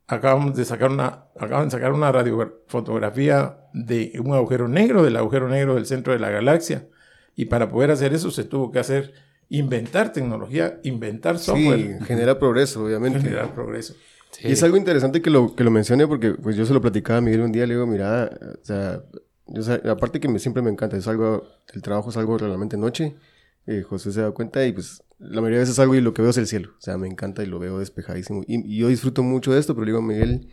acabamos 0.08 0.56
de 0.56 0.66
sacar 0.66 0.92
una, 0.92 1.26
acaban 1.40 1.66
de 1.66 1.72
sacar 1.72 1.92
una 1.94 2.12
radiofotografía 2.12 3.58
de 3.74 4.14
un 4.24 4.34
agujero 4.34 4.68
negro, 4.68 5.04
del 5.04 5.18
agujero 5.18 5.50
negro 5.50 5.76
del 5.76 5.86
centro 5.86 6.14
de 6.14 6.20
la 6.20 6.30
galaxia. 6.30 6.88
Y 7.36 7.46
para 7.46 7.70
poder 7.70 7.92
hacer 7.92 8.14
eso 8.14 8.32
se 8.32 8.44
tuvo 8.44 8.72
que 8.72 8.80
hacer, 8.80 9.14
inventar 9.50 10.14
tecnología, 10.14 10.80
inventar 10.84 11.38
Sí, 11.38 11.46
software, 11.46 12.04
genera 12.06 12.40
progreso, 12.40 12.86
obviamente. 12.86 13.20
generar 13.20 13.54
progreso. 13.54 13.94
Sí. 14.32 14.48
Y 14.48 14.52
es 14.52 14.64
algo 14.64 14.78
interesante 14.78 15.22
que 15.22 15.30
lo, 15.30 15.56
que 15.56 15.64
lo 15.64 15.72
mencione 15.72 16.08
porque 16.08 16.34
pues 16.34 16.56
yo 16.56 16.66
se 16.66 16.74
lo 16.74 16.82
platicaba 16.82 17.20
a 17.20 17.22
Miguel 17.22 17.42
un 17.42 17.52
día, 17.52 17.66
le 17.66 17.74
digo, 17.74 17.88
mira, 17.88 18.30
o 18.62 18.66
sea, 18.66 19.02
yo 19.48 19.92
aparte 19.92 20.20
que 20.20 20.28
me, 20.28 20.40
siempre 20.40 20.62
me 20.62 20.70
encanta, 20.70 20.98
es 20.98 21.08
algo, 21.08 21.48
el 21.74 21.82
trabajo 21.82 22.10
es 22.10 22.18
algo 22.18 22.38
realmente 22.38 22.78
noche, 22.78 23.16
eh, 23.66 23.82
José 23.82 24.12
se 24.12 24.22
da 24.22 24.32
cuenta 24.32 24.66
y 24.66 24.74
pues 24.74 25.04
la 25.20 25.42
mayoría 25.42 25.60
de 25.60 25.64
veces 25.64 25.76
salgo 25.76 25.96
y 25.96 26.02
lo 26.02 26.14
que 26.14 26.22
veo 26.22 26.32
es 26.32 26.38
el 26.38 26.48
cielo, 26.48 26.74
o 26.78 26.82
sea, 26.82 26.98
me 26.98 27.08
encanta 27.08 27.44
y 27.44 27.46
lo 27.46 27.60
veo 27.60 27.80
despejadísimo. 27.80 28.44
Y, 28.48 28.76
y 28.76 28.80
yo 28.80 28.88
disfruto 28.88 29.24
mucho 29.24 29.54
de 29.54 29.60
esto, 29.60 29.74
pero 29.74 29.86
le 29.86 29.92
digo, 29.92 30.02
Miguel, 30.02 30.50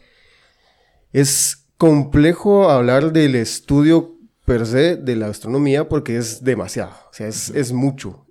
es 1.13 1.67
complejo 1.77 2.71
hablar 2.71 3.13
del 3.13 3.35
estudio 3.35 4.17
per 4.45 4.67
se 4.67 4.97
de 4.97 5.17
la 5.17 5.27
astronomía 5.27 5.89
porque 5.89 6.17
es 6.17 6.43
demasiado, 6.45 6.93
o 7.11 7.13
sea, 7.13 7.29
es, 7.29 7.51
es 7.51 7.73
mucho. 7.73 8.27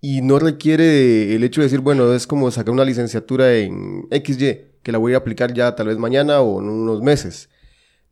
Y 0.00 0.22
no 0.22 0.38
requiere 0.38 1.34
el 1.34 1.42
hecho 1.42 1.60
de 1.60 1.66
decir, 1.66 1.80
bueno, 1.80 2.12
es 2.12 2.26
como 2.26 2.50
sacar 2.50 2.72
una 2.72 2.84
licenciatura 2.84 3.56
en 3.56 4.08
XY, 4.10 4.78
que 4.82 4.92
la 4.92 4.98
voy 4.98 5.14
a 5.14 5.18
aplicar 5.18 5.52
ya 5.52 5.74
tal 5.74 5.88
vez 5.88 5.98
mañana 5.98 6.40
o 6.40 6.60
en 6.60 6.68
unos 6.68 7.02
meses. 7.02 7.48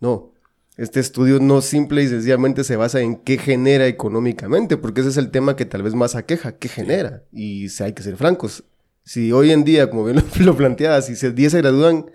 No, 0.00 0.32
este 0.76 1.00
estudio 1.00 1.40
no 1.40 1.62
simple 1.62 2.02
y 2.02 2.08
sencillamente 2.08 2.62
se 2.62 2.76
basa 2.76 3.00
en 3.00 3.16
qué 3.16 3.38
genera 3.38 3.86
económicamente, 3.86 4.76
porque 4.76 5.00
ese 5.00 5.10
es 5.10 5.16
el 5.16 5.30
tema 5.30 5.56
que 5.56 5.64
tal 5.64 5.82
vez 5.82 5.94
más 5.94 6.14
aqueja, 6.14 6.52
qué 6.52 6.68
genera. 6.68 7.22
Y 7.32 7.70
si 7.70 7.82
hay 7.82 7.94
que 7.94 8.02
ser 8.02 8.16
francos, 8.16 8.64
si 9.02 9.32
hoy 9.32 9.52
en 9.52 9.64
día, 9.64 9.88
como 9.88 10.04
bien 10.04 10.16
lo, 10.38 10.44
lo 10.44 10.56
planteaba, 10.56 11.00
si 11.00 11.16
se 11.16 11.32
10 11.32 11.52
se 11.52 11.58
gradúan, 11.58 12.10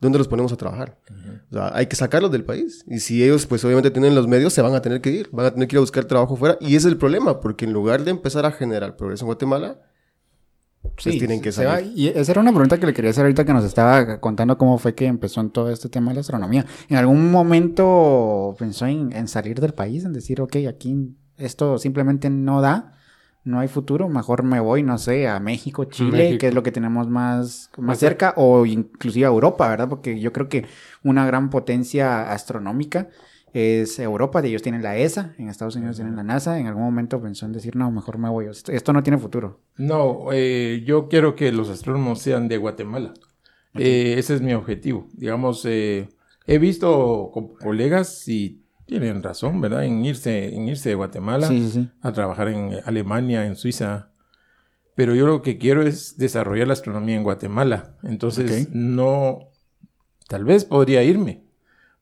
¿dónde 0.00 0.18
los 0.18 0.28
ponemos 0.28 0.52
a 0.52 0.56
trabajar? 0.56 0.98
O 1.50 1.54
sea, 1.54 1.74
hay 1.74 1.86
que 1.86 1.96
sacarlos 1.96 2.30
del 2.30 2.44
país. 2.44 2.84
Y 2.86 3.00
si 3.00 3.24
ellos, 3.24 3.46
pues 3.46 3.64
obviamente 3.64 3.90
tienen 3.90 4.14
los 4.14 4.28
medios, 4.28 4.52
se 4.52 4.62
van 4.62 4.74
a 4.74 4.82
tener 4.82 5.00
que 5.00 5.10
ir. 5.10 5.28
Van 5.32 5.46
a 5.46 5.52
tener 5.52 5.66
que 5.66 5.74
ir 5.74 5.78
a 5.78 5.80
buscar 5.80 6.04
trabajo 6.04 6.36
fuera. 6.36 6.58
Y 6.60 6.68
ese 6.68 6.76
es 6.76 6.84
el 6.86 6.98
problema, 6.98 7.40
porque 7.40 7.64
en 7.64 7.72
lugar 7.72 8.04
de 8.04 8.10
empezar 8.10 8.46
a 8.46 8.52
generar 8.52 8.96
progreso 8.96 9.24
en 9.24 9.26
Guatemala, 9.26 9.80
pues 10.94 11.18
tienen 11.18 11.40
que 11.40 11.52
salir. 11.52 11.92
y 11.94 12.08
esa 12.08 12.32
era 12.32 12.40
una 12.40 12.52
pregunta 12.52 12.78
que 12.78 12.86
le 12.86 12.94
quería 12.94 13.10
hacer 13.10 13.24
ahorita 13.24 13.44
que 13.44 13.52
nos 13.52 13.64
estaba 13.64 14.20
contando 14.20 14.56
cómo 14.58 14.78
fue 14.78 14.94
que 14.94 15.06
empezó 15.06 15.40
en 15.40 15.50
todo 15.50 15.70
este 15.70 15.88
tema 15.88 16.10
de 16.10 16.16
la 16.16 16.20
astronomía. 16.20 16.66
¿En 16.88 16.96
algún 16.96 17.30
momento 17.30 18.54
pensó 18.58 18.86
en, 18.86 19.12
en 19.12 19.28
salir 19.28 19.60
del 19.60 19.74
país, 19.74 20.04
en 20.04 20.12
decir, 20.12 20.40
ok, 20.40 20.56
aquí 20.68 21.14
esto 21.36 21.78
simplemente 21.78 22.30
no 22.30 22.60
da, 22.60 22.92
no 23.46 23.60
hay 23.60 23.68
futuro, 23.68 24.08
mejor 24.08 24.42
me 24.42 24.58
voy, 24.58 24.82
no 24.82 24.98
sé, 24.98 25.28
a 25.28 25.38
México, 25.38 25.84
Chile, 25.84 26.10
México. 26.10 26.40
que 26.40 26.48
es 26.48 26.54
lo 26.54 26.64
que 26.64 26.72
tenemos 26.72 27.08
más, 27.08 27.70
más 27.78 27.98
cerca, 27.98 28.34
o 28.36 28.66
inclusive 28.66 29.24
a 29.24 29.28
Europa, 29.28 29.68
¿verdad? 29.68 29.88
Porque 29.88 30.18
yo 30.18 30.32
creo 30.32 30.48
que 30.48 30.66
una 31.04 31.24
gran 31.26 31.48
potencia 31.48 32.32
astronómica 32.32 33.08
es 33.56 33.98
Europa, 33.98 34.42
de 34.42 34.48
ellos 34.48 34.62
tienen 34.62 34.82
la 34.82 34.96
ESA, 34.96 35.34
en 35.38 35.48
Estados 35.48 35.76
Unidos 35.76 35.96
tienen 35.96 36.14
la 36.16 36.22
NASA, 36.22 36.58
en 36.58 36.66
algún 36.66 36.82
momento 36.84 37.20
pensó 37.22 37.46
en 37.46 37.52
decir, 37.52 37.74
no, 37.76 37.90
mejor 37.90 38.18
me 38.18 38.28
voy, 38.28 38.46
esto, 38.46 38.70
esto 38.72 38.92
no 38.92 39.02
tiene 39.02 39.18
futuro. 39.18 39.60
No, 39.76 40.28
eh, 40.32 40.82
yo 40.86 41.08
quiero 41.08 41.34
que 41.34 41.52
los 41.52 41.68
astrónomos 41.70 42.20
sean 42.20 42.48
de 42.48 42.58
Guatemala. 42.58 43.14
Eh, 43.74 44.14
ese 44.18 44.34
es 44.34 44.40
mi 44.42 44.52
objetivo. 44.54 45.06
Digamos, 45.14 45.64
eh, 45.66 46.08
he 46.46 46.58
visto 46.58 47.30
co- 47.32 47.54
colegas 47.54 48.26
y 48.28 48.62
tienen 48.86 49.22
razón, 49.22 49.60
¿verdad? 49.60 49.84
En 49.84 50.04
irse, 50.04 50.54
en 50.54 50.68
irse 50.68 50.90
de 50.90 50.94
Guatemala 50.94 51.48
Sí, 51.48 51.60
sí, 51.66 51.70
sí. 51.82 51.90
a 52.02 52.12
trabajar 52.12 52.48
en 52.48 52.70
Alemania, 52.84 53.46
en 53.46 53.56
Suiza. 53.56 54.10
Pero 54.94 55.14
yo 55.14 55.26
lo 55.26 55.42
que 55.42 55.58
quiero 55.58 55.82
es 55.82 56.16
desarrollar 56.16 56.66
la 56.68 56.72
astronomía 56.74 57.16
en 57.16 57.22
Guatemala. 57.22 57.96
Entonces, 58.02 58.68
no, 58.72 59.40
tal 60.28 60.44
vez 60.44 60.64
podría 60.64 61.02
irme. 61.02 61.42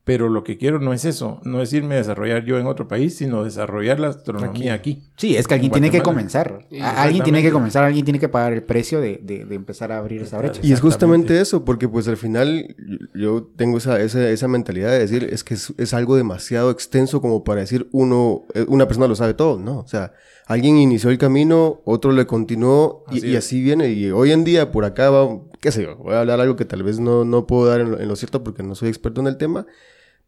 Pero 0.05 0.29
lo 0.29 0.43
que 0.43 0.57
quiero 0.57 0.79
no 0.79 0.93
es 0.93 1.03
eso, 1.03 1.41
no 1.45 1.63
es 1.63 1.73
irme 1.73 1.95
a 1.95 1.97
desarrollar 1.97 2.45
yo 2.45 2.59
en 2.59 2.67
otro 2.67 2.87
país, 2.87 3.17
sino 3.17 3.43
desarrollar 3.43 3.99
la 3.99 4.09
astronomía 4.09 4.75
aquí. 4.75 5.01
Sí, 5.17 5.35
es 5.35 5.47
que 5.47 5.55
alguien 5.55 5.69
En 5.71 5.73
tiene 5.81 5.89
que 5.89 6.03
comenzar. 6.03 6.59
Alguien 6.79 7.23
tiene 7.23 7.41
que 7.41 7.51
comenzar, 7.51 7.83
alguien 7.83 8.05
tiene 8.05 8.19
que 8.19 8.29
pagar 8.29 8.53
el 8.53 8.61
precio 8.61 9.01
de, 9.01 9.19
de- 9.23 9.45
de 9.45 9.55
empezar 9.55 9.91
a 9.91 9.97
abrir 9.97 10.21
esa 10.21 10.37
brecha. 10.37 10.61
Y 10.63 10.71
es 10.73 10.79
justamente 10.79 11.41
eso, 11.41 11.65
porque 11.65 11.89
pues 11.89 12.07
al 12.07 12.17
final 12.17 12.75
yo- 13.15 13.49
tengo 13.55 13.79
esa, 13.79 13.99
esa, 13.99 14.29
esa 14.29 14.47
mentalidad 14.47 14.91
de 14.91 14.99
decir, 14.99 15.27
es 15.31 15.43
que 15.43 15.55
es, 15.55 15.73
es 15.77 15.93
algo 15.95 16.15
demasiado 16.15 16.69
extenso 16.69 17.19
como 17.19 17.43
para 17.43 17.61
decir 17.61 17.89
uno, 17.91 18.43
eh, 18.53 18.63
una 18.67 18.85
persona 18.87 19.07
lo 19.07 19.15
sabe 19.15 19.33
todo, 19.33 19.59
¿no? 19.59 19.79
O 19.79 19.87
sea, 19.87 20.13
alguien 20.45 20.77
inició 20.77 21.09
el 21.09 21.17
camino, 21.17 21.81
otro 21.83 22.11
le 22.11 22.27
continuó 22.27 23.05
y 23.09 23.17
Así 23.17 23.27
y 23.29 23.31
es. 23.35 23.37
así 23.45 23.63
viene. 23.63 23.89
Y 23.89 24.11
hoy 24.11 24.31
en 24.33 24.43
día 24.43 24.71
por 24.71 24.85
acá 24.85 25.09
va, 25.09 25.39
qué 25.61 25.71
sé 25.71 25.81
yo, 25.81 25.95
voy 25.97 26.13
a 26.13 26.19
hablar 26.19 26.39
algo 26.41 26.55
que 26.55 26.65
tal 26.65 26.83
vez 26.83 26.99
no, 26.99 27.25
no 27.25 27.47
puedo 27.47 27.65
dar 27.65 27.81
en 27.81 27.89
lo, 27.91 27.99
en 27.99 28.07
lo 28.07 28.15
cierto 28.15 28.43
porque 28.43 28.61
no 28.61 28.75
soy 28.75 28.89
experto 28.89 29.19
en 29.21 29.25
el 29.25 29.37
tema, 29.37 29.65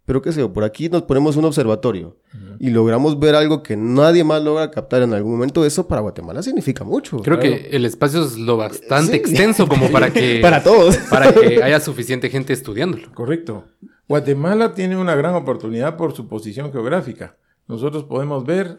pero 0.07 0.21
qué 0.21 0.31
sé 0.31 0.39
yo, 0.39 0.53
por 0.53 0.63
aquí 0.63 0.87
nos 0.89 1.03
ponemos 1.03 1.35
un 1.35 1.43
observatorio 1.45 2.17
y 2.59 2.69
logramos 2.69 3.19
ver 3.19 3.35
algo 3.35 3.61
que 3.61 3.75
nadie 3.77 4.23
más 4.23 4.41
logra 4.41 4.71
captar 4.71 5.01
en 5.03 5.13
algún 5.13 5.33
momento, 5.33 5.65
eso 5.65 5.85
para 5.87 6.01
Guatemala 6.01 6.41
significa 6.41 6.83
mucho. 6.85 7.17
Creo 7.17 7.37
Claro. 7.39 7.55
que 7.57 7.75
el 7.75 7.83
espacio 7.85 8.23
es 8.23 8.37
lo 8.37 8.55
bastante 8.57 9.11
Sí. 9.11 9.17
extenso 9.17 9.67
como 9.67 9.87
para 9.91 10.11
que... 10.11 10.39
Para 10.41 10.63
todos. 10.63 10.95
Para 11.09 11.31
que 11.33 11.61
haya 11.63 11.79
suficiente 11.81 12.29
gente 12.29 12.53
estudiándolo. 12.53 13.11
Correcto. 13.13 13.65
Guatemala 14.07 14.73
tiene 14.73 14.97
una 14.97 15.13
gran 15.15 15.35
oportunidad 15.35 15.97
por 15.97 16.15
su 16.15 16.27
posición 16.29 16.71
geográfica. 16.71 17.35
Nosotros 17.67 18.05
podemos 18.05 18.45
ver 18.45 18.75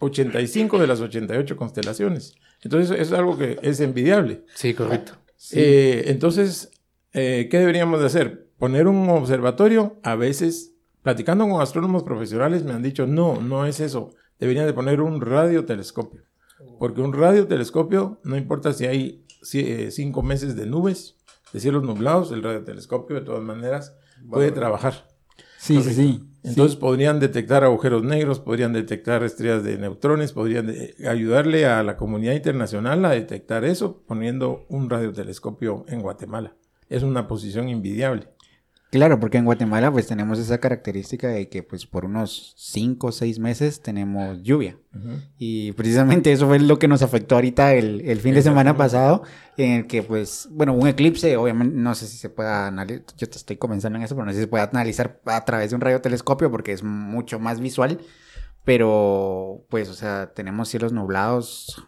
85 0.00 0.78
de 0.78 0.86
las 0.88 1.00
88 1.00 1.56
constelaciones. 1.56 2.34
Entonces, 2.62 2.90
eso 2.98 3.14
es 3.14 3.18
algo 3.18 3.38
que 3.38 3.58
es 3.62 3.80
envidiable. 3.80 4.42
Sí, 4.54 4.74
correcto. 4.74 5.12
Eh, 5.52 6.04
entonces, 6.08 6.70
eh, 7.12 7.46
¿qué 7.50 7.58
deberíamos 7.58 8.00
de 8.00 8.06
hacer? 8.06 8.48
Poner 8.58 8.86
un 8.88 9.08
observatorio. 9.10 9.96
A 10.02 10.14
veces, 10.16 10.71
platicando 11.02 11.48
con 11.48 11.60
astrónomos 11.60 12.02
profesionales, 12.02 12.64
me 12.64 12.72
han 12.72 12.82
dicho, 12.82 13.06
no, 13.06 13.40
no 13.40 13.66
es 13.66 13.80
eso. 13.80 14.10
Deberían 14.38 14.66
de 14.66 14.72
poner 14.72 15.00
un 15.00 15.20
radiotelescopio. 15.20 16.22
Porque 16.78 17.00
un 17.00 17.12
radiotelescopio, 17.12 18.20
no 18.24 18.36
importa 18.36 18.72
si 18.72 18.86
hay 18.86 19.24
eh, 19.54 19.88
cinco 19.90 20.22
meses 20.22 20.56
de 20.56 20.66
nubes, 20.66 21.16
de 21.52 21.60
cielos 21.60 21.82
nublados, 21.82 22.32
el 22.32 22.42
radiotelescopio 22.42 23.16
de 23.16 23.22
todas 23.22 23.42
maneras 23.42 23.96
puede 24.30 24.52
trabajar. 24.52 25.08
Sí, 25.58 25.80
sí, 25.82 25.94
sí. 25.94 26.28
Entonces 26.44 26.76
podrían 26.76 27.20
detectar 27.20 27.62
agujeros 27.62 28.02
negros, 28.02 28.40
podrían 28.40 28.72
detectar 28.72 29.22
estrellas 29.22 29.62
de 29.62 29.78
neutrones, 29.78 30.32
podrían 30.32 30.66
de- 30.66 30.94
ayudarle 31.08 31.66
a 31.66 31.82
la 31.84 31.96
comunidad 31.96 32.32
internacional 32.34 33.04
a 33.04 33.10
detectar 33.10 33.64
eso 33.64 34.02
poniendo 34.06 34.66
un 34.68 34.90
radiotelescopio 34.90 35.84
en 35.86 36.00
Guatemala. 36.00 36.56
Es 36.88 37.04
una 37.04 37.28
posición 37.28 37.68
invidiable. 37.68 38.28
Claro, 38.92 39.18
porque 39.18 39.38
en 39.38 39.46
Guatemala 39.46 39.90
pues 39.90 40.06
tenemos 40.06 40.38
esa 40.38 40.58
característica 40.58 41.26
de 41.28 41.48
que 41.48 41.62
pues 41.62 41.86
por 41.86 42.04
unos 42.04 42.52
5 42.58 43.06
o 43.06 43.10
6 43.10 43.38
meses 43.38 43.80
tenemos 43.80 44.42
lluvia. 44.42 44.76
Y 45.38 45.72
precisamente 45.72 46.30
eso 46.30 46.46
fue 46.46 46.58
lo 46.58 46.78
que 46.78 46.88
nos 46.88 47.00
afectó 47.00 47.36
ahorita 47.36 47.72
el, 47.72 48.02
el 48.02 48.20
fin 48.20 48.34
de 48.34 48.42
semana 48.42 48.76
pasado, 48.76 49.22
en 49.56 49.72
el 49.72 49.86
que 49.86 50.02
pues, 50.02 50.46
bueno, 50.50 50.74
un 50.74 50.86
eclipse, 50.86 51.38
obviamente 51.38 51.74
no 51.74 51.94
sé 51.94 52.06
si 52.06 52.18
se 52.18 52.28
pueda 52.28 52.66
analizar, 52.66 53.06
yo 53.16 53.30
te 53.30 53.38
estoy 53.38 53.56
comenzando 53.56 53.96
en 53.96 54.04
eso, 54.04 54.14
pero 54.14 54.26
no 54.26 54.32
sé 54.32 54.36
si 54.36 54.42
se 54.42 54.48
puede 54.48 54.64
analizar 54.64 55.22
a 55.24 55.42
través 55.46 55.70
de 55.70 55.76
un 55.76 55.80
radiotelescopio 55.80 56.50
porque 56.50 56.72
es 56.72 56.82
mucho 56.82 57.38
más 57.38 57.60
visual, 57.60 57.98
pero 58.62 59.64
pues, 59.70 59.88
o 59.88 59.94
sea, 59.94 60.34
tenemos 60.34 60.68
cielos 60.68 60.92
nublados 60.92 61.82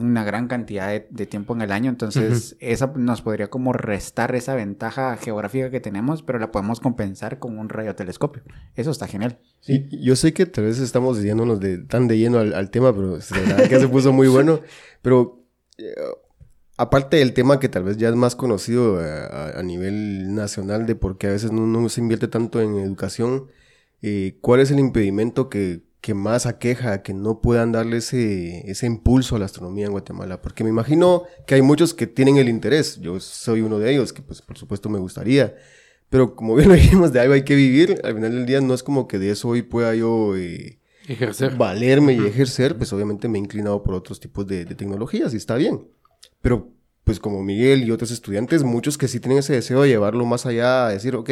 una 0.00 0.24
gran 0.24 0.48
cantidad 0.48 0.88
de, 0.88 1.06
de 1.10 1.26
tiempo 1.26 1.54
en 1.54 1.62
el 1.62 1.72
año, 1.72 1.90
entonces 1.90 2.56
esa 2.60 2.92
nos 2.96 3.22
podría 3.22 3.48
como 3.48 3.72
restar 3.72 4.34
esa 4.34 4.54
ventaja 4.54 5.16
geográfica 5.16 5.70
que 5.70 5.80
tenemos, 5.80 6.22
pero 6.22 6.38
la 6.38 6.50
podemos 6.50 6.80
compensar 6.80 7.38
con 7.38 7.58
un 7.58 7.68
radiotelescopio. 7.68 8.42
Eso 8.74 8.90
está 8.90 9.06
genial. 9.06 9.38
Sí, 9.60 9.88
yo 9.90 10.16
sé 10.16 10.32
que 10.32 10.46
tal 10.46 10.64
vez 10.64 10.78
estamos 10.78 11.22
yéndonos 11.22 11.60
de, 11.60 11.78
tan 11.78 12.08
de 12.08 12.18
lleno 12.18 12.38
al, 12.38 12.54
al 12.54 12.70
tema, 12.70 12.92
pero 12.94 13.12
verdad 13.12 13.68
que 13.68 13.80
se 13.80 13.88
puso 13.88 14.12
muy 14.12 14.28
bueno. 14.28 14.60
Pero 15.02 15.44
eh, 15.76 15.94
aparte 16.78 17.18
del 17.18 17.34
tema 17.34 17.60
que 17.60 17.68
tal 17.68 17.84
vez 17.84 17.98
ya 17.98 18.08
es 18.08 18.14
más 18.14 18.36
conocido 18.36 19.04
eh, 19.04 19.06
a, 19.06 19.58
a 19.58 19.62
nivel 19.62 20.34
nacional 20.34 20.86
de 20.86 20.94
por 20.94 21.18
qué 21.18 21.26
a 21.26 21.30
veces 21.30 21.52
no, 21.52 21.66
no 21.66 21.88
se 21.88 22.00
invierte 22.00 22.26
tanto 22.26 22.60
en 22.60 22.76
educación, 22.76 23.48
eh, 24.02 24.38
¿cuál 24.40 24.60
es 24.60 24.70
el 24.70 24.78
impedimento 24.78 25.48
que, 25.48 25.83
que 26.04 26.12
más 26.12 26.44
aqueja 26.44 27.00
que 27.02 27.14
no 27.14 27.40
puedan 27.40 27.72
darle 27.72 27.96
ese, 27.96 28.70
ese 28.70 28.84
impulso 28.84 29.36
a 29.36 29.38
la 29.38 29.46
astronomía 29.46 29.86
en 29.86 29.92
Guatemala? 29.92 30.42
Porque 30.42 30.62
me 30.62 30.68
imagino 30.68 31.22
que 31.46 31.54
hay 31.54 31.62
muchos 31.62 31.94
que 31.94 32.06
tienen 32.06 32.36
el 32.36 32.50
interés. 32.50 33.00
Yo 33.00 33.18
soy 33.20 33.62
uno 33.62 33.78
de 33.78 33.90
ellos, 33.90 34.12
que 34.12 34.20
pues 34.20 34.42
por 34.42 34.58
supuesto 34.58 34.90
me 34.90 34.98
gustaría. 34.98 35.54
Pero 36.10 36.36
como 36.36 36.54
bien 36.56 36.68
lo 36.72 36.74
dijimos, 36.74 37.10
de 37.14 37.20
algo 37.20 37.32
hay 37.32 37.42
que 37.44 37.54
vivir. 37.54 38.02
Al 38.04 38.14
final 38.16 38.32
del 38.32 38.44
día 38.44 38.60
no 38.60 38.74
es 38.74 38.82
como 38.82 39.08
que 39.08 39.18
de 39.18 39.30
eso 39.30 39.48
hoy 39.48 39.62
pueda 39.62 39.94
yo 39.94 40.36
eh, 40.36 40.78
Ejercer. 41.08 41.56
valerme 41.56 42.12
y 42.12 42.26
ejercer. 42.26 42.76
Pues 42.76 42.92
obviamente 42.92 43.26
me 43.28 43.38
he 43.38 43.40
inclinado 43.40 43.82
por 43.82 43.94
otros 43.94 44.20
tipos 44.20 44.46
de, 44.46 44.66
de 44.66 44.74
tecnologías 44.74 45.32
y 45.32 45.38
está 45.38 45.56
bien. 45.56 45.88
Pero 46.42 46.68
pues 47.04 47.18
como 47.18 47.42
Miguel 47.42 47.82
y 47.84 47.90
otros 47.90 48.10
estudiantes, 48.10 48.62
muchos 48.62 48.98
que 48.98 49.08
sí 49.08 49.20
tienen 49.20 49.38
ese 49.38 49.54
deseo 49.54 49.80
de 49.82 49.88
llevarlo 49.88 50.26
más 50.26 50.44
allá, 50.44 50.86
a 50.86 50.90
decir, 50.90 51.16
ok, 51.16 51.30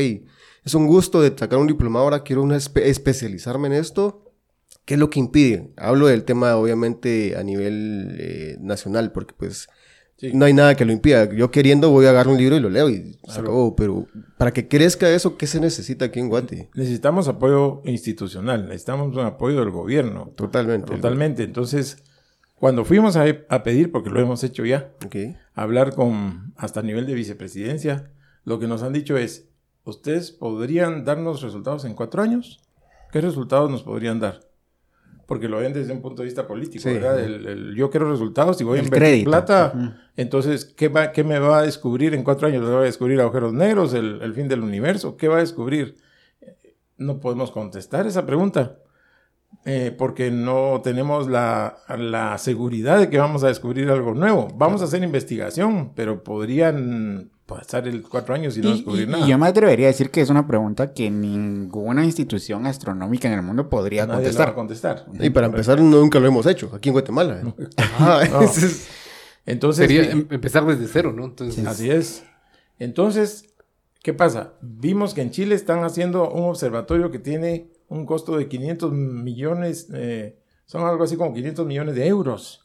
es 0.64 0.74
un 0.74 0.86
gusto 0.86 1.20
de 1.20 1.34
sacar 1.36 1.58
un 1.58 1.66
diplomado, 1.66 2.04
ahora 2.04 2.22
quiero 2.22 2.42
una 2.42 2.56
espe- 2.56 2.82
especializarme 2.84 3.68
en 3.68 3.74
esto. 3.74 4.21
¿Qué 4.84 4.94
es 4.94 5.00
lo 5.00 5.10
que 5.10 5.20
impide? 5.20 5.70
Hablo 5.76 6.06
del 6.08 6.24
tema 6.24 6.56
obviamente 6.56 7.36
a 7.36 7.42
nivel 7.42 8.16
eh, 8.18 8.56
nacional, 8.60 9.12
porque 9.12 9.34
pues 9.36 9.68
Sí. 10.16 10.30
no 10.34 10.44
hay 10.44 10.52
nada 10.52 10.76
que 10.76 10.84
lo 10.84 10.92
impida. 10.92 11.32
Yo 11.34 11.50
queriendo 11.50 11.90
voy 11.90 12.06
a 12.06 12.10
agarrar 12.10 12.32
un 12.32 12.38
libro 12.38 12.54
y 12.56 12.60
lo 12.60 12.68
leo 12.70 12.88
y 12.88 13.18
se 13.26 13.40
acabó. 13.40 13.74
Pero 13.74 14.06
para 14.38 14.52
que 14.52 14.68
crezca 14.68 15.10
eso, 15.10 15.36
¿qué 15.36 15.48
se 15.48 15.58
necesita 15.58 16.04
aquí 16.04 16.20
en 16.20 16.28
Guate? 16.28 16.70
Necesitamos 16.74 17.26
apoyo 17.26 17.82
institucional, 17.84 18.66
necesitamos 18.66 19.16
un 19.16 19.24
apoyo 19.24 19.58
del 19.58 19.70
gobierno. 19.70 20.32
Totalmente. 20.36 20.94
Totalmente. 20.94 21.42
Entonces, 21.42 22.04
cuando 22.54 22.84
fuimos 22.84 23.16
a, 23.16 23.24
a 23.48 23.62
pedir, 23.64 23.90
porque 23.90 24.10
lo 24.10 24.20
hemos 24.20 24.44
hecho 24.44 24.64
ya, 24.64 24.92
Ok. 25.04 25.16
hablar 25.54 25.92
con 25.96 26.52
hasta 26.56 26.80
a 26.80 26.82
nivel 26.84 27.06
de 27.06 27.14
vicepresidencia, 27.14 28.12
lo 28.44 28.60
que 28.60 28.68
nos 28.68 28.84
han 28.84 28.92
dicho 28.92 29.16
es, 29.16 29.48
¿ustedes 29.84 30.30
podrían 30.30 31.04
darnos 31.04 31.42
resultados 31.42 31.84
en 31.84 31.94
cuatro 31.94 32.22
años? 32.22 32.60
¿Qué 33.10 33.20
resultados 33.20 33.68
nos 33.72 33.82
podrían 33.82 34.20
dar? 34.20 34.38
Porque 35.32 35.48
lo 35.48 35.58
ven 35.58 35.72
desde 35.72 35.92
un 35.92 36.02
punto 36.02 36.20
de 36.22 36.26
vista 36.26 36.46
político, 36.46 36.82
Sí. 36.82 36.94
¿verdad? 36.94 37.18
El- 37.20 37.46
el 37.46 37.74
yo 37.74 37.88
quiero 37.90 38.10
resultados 38.10 38.60
y 38.60 38.64
voy 38.64 38.78
a 38.80 38.82
invertir 38.82 39.24
plata. 39.24 39.72
Entonces, 40.16 40.64
¿qué, 40.66 40.88
va, 40.88 41.10
¿qué 41.12 41.24
me 41.24 41.38
va 41.38 41.60
a 41.60 41.62
descubrir 41.62 42.12
en 42.14 42.22
cuatro 42.22 42.48
años? 42.48 42.62
¿Va 42.68 42.80
a 42.80 42.82
descubrir 42.84 43.20
agujeros 43.20 43.52
negros, 43.54 43.94
el, 43.94 44.20
el 44.20 44.34
fin 44.34 44.46
del 44.48 44.60
universo? 44.60 45.16
¿Qué 45.16 45.28
va 45.28 45.36
a 45.36 45.40
descubrir? 45.40 45.96
No 46.98 47.18
podemos 47.18 47.50
contestar 47.50 48.06
esa 48.06 48.26
pregunta. 48.26 48.76
eh, 49.64 49.94
porque 49.96 50.30
no 50.30 50.80
tenemos 50.82 51.28
la, 51.28 51.76
la 51.96 52.36
seguridad 52.38 52.98
de 52.98 53.08
que 53.10 53.18
vamos 53.18 53.44
a 53.44 53.48
descubrir 53.48 53.88
algo 53.90 54.12
nuevo. 54.14 54.48
Vamos 54.56 54.80
a 54.80 54.86
hacer 54.86 55.02
investigación, 55.04 55.92
pero 55.94 56.24
podrían 56.24 57.30
pasar 57.54 57.86
el 57.88 58.02
cuatro 58.02 58.34
años 58.34 58.56
y 58.56 58.60
no 58.60 58.70
Y, 58.70 58.72
descubrir 58.74 59.08
y- 59.08 59.10
nada. 59.12 59.26
y 59.26 59.30
yo 59.30 59.38
me 59.38 59.46
atrevería 59.46 59.86
a 59.86 59.90
decir 59.90 60.10
que 60.10 60.20
es 60.20 60.30
una 60.30 60.46
pregunta 60.46 60.92
que 60.92 61.10
ninguna 61.10 62.04
institución 62.04 62.66
astronómica 62.66 63.28
en 63.28 63.34
el 63.34 63.42
mundo 63.42 63.68
podría 63.68 64.06
Nadie 64.06 64.32
la 64.32 64.38
va 64.44 64.50
a 64.50 64.54
contestar. 64.54 65.04
contestar. 65.04 65.26
Y 65.26 65.30
para 65.30 65.46
empezar, 65.46 65.80
nunca 65.80 66.18
lo 66.20 66.28
hemos 66.28 66.46
hecho 66.46 66.70
aquí 66.74 66.88
en 66.88 66.92
Guatemala. 66.94 67.40
¿eh? 67.40 67.44
No. 68.30 68.40
es- 68.42 68.88
Entonces, 69.46 69.86
Sería 69.88 70.10
em- 70.10 70.26
empezar 70.30 70.64
desde 70.66 70.86
cero, 70.86 71.12
¿no? 71.12 71.24
Entonces, 71.24 71.66
así 71.66 71.90
es. 71.90 72.24
Entonces, 72.78 73.54
¿qué 74.02 74.12
pasa? 74.14 74.54
Vimos 74.60 75.14
que 75.14 75.22
en 75.22 75.30
Chile 75.30 75.54
están 75.54 75.84
haciendo 75.84 76.30
un 76.30 76.44
observatorio 76.50 77.10
que 77.10 77.18
tiene 77.18 77.70
un 77.88 78.06
costo 78.06 78.36
de 78.36 78.48
500 78.48 78.92
millones, 78.92 79.88
eh, 79.92 80.38
son 80.66 80.84
algo 80.86 81.04
así 81.04 81.16
como 81.16 81.34
500 81.34 81.66
millones 81.66 81.94
de 81.94 82.06
euros. 82.06 82.61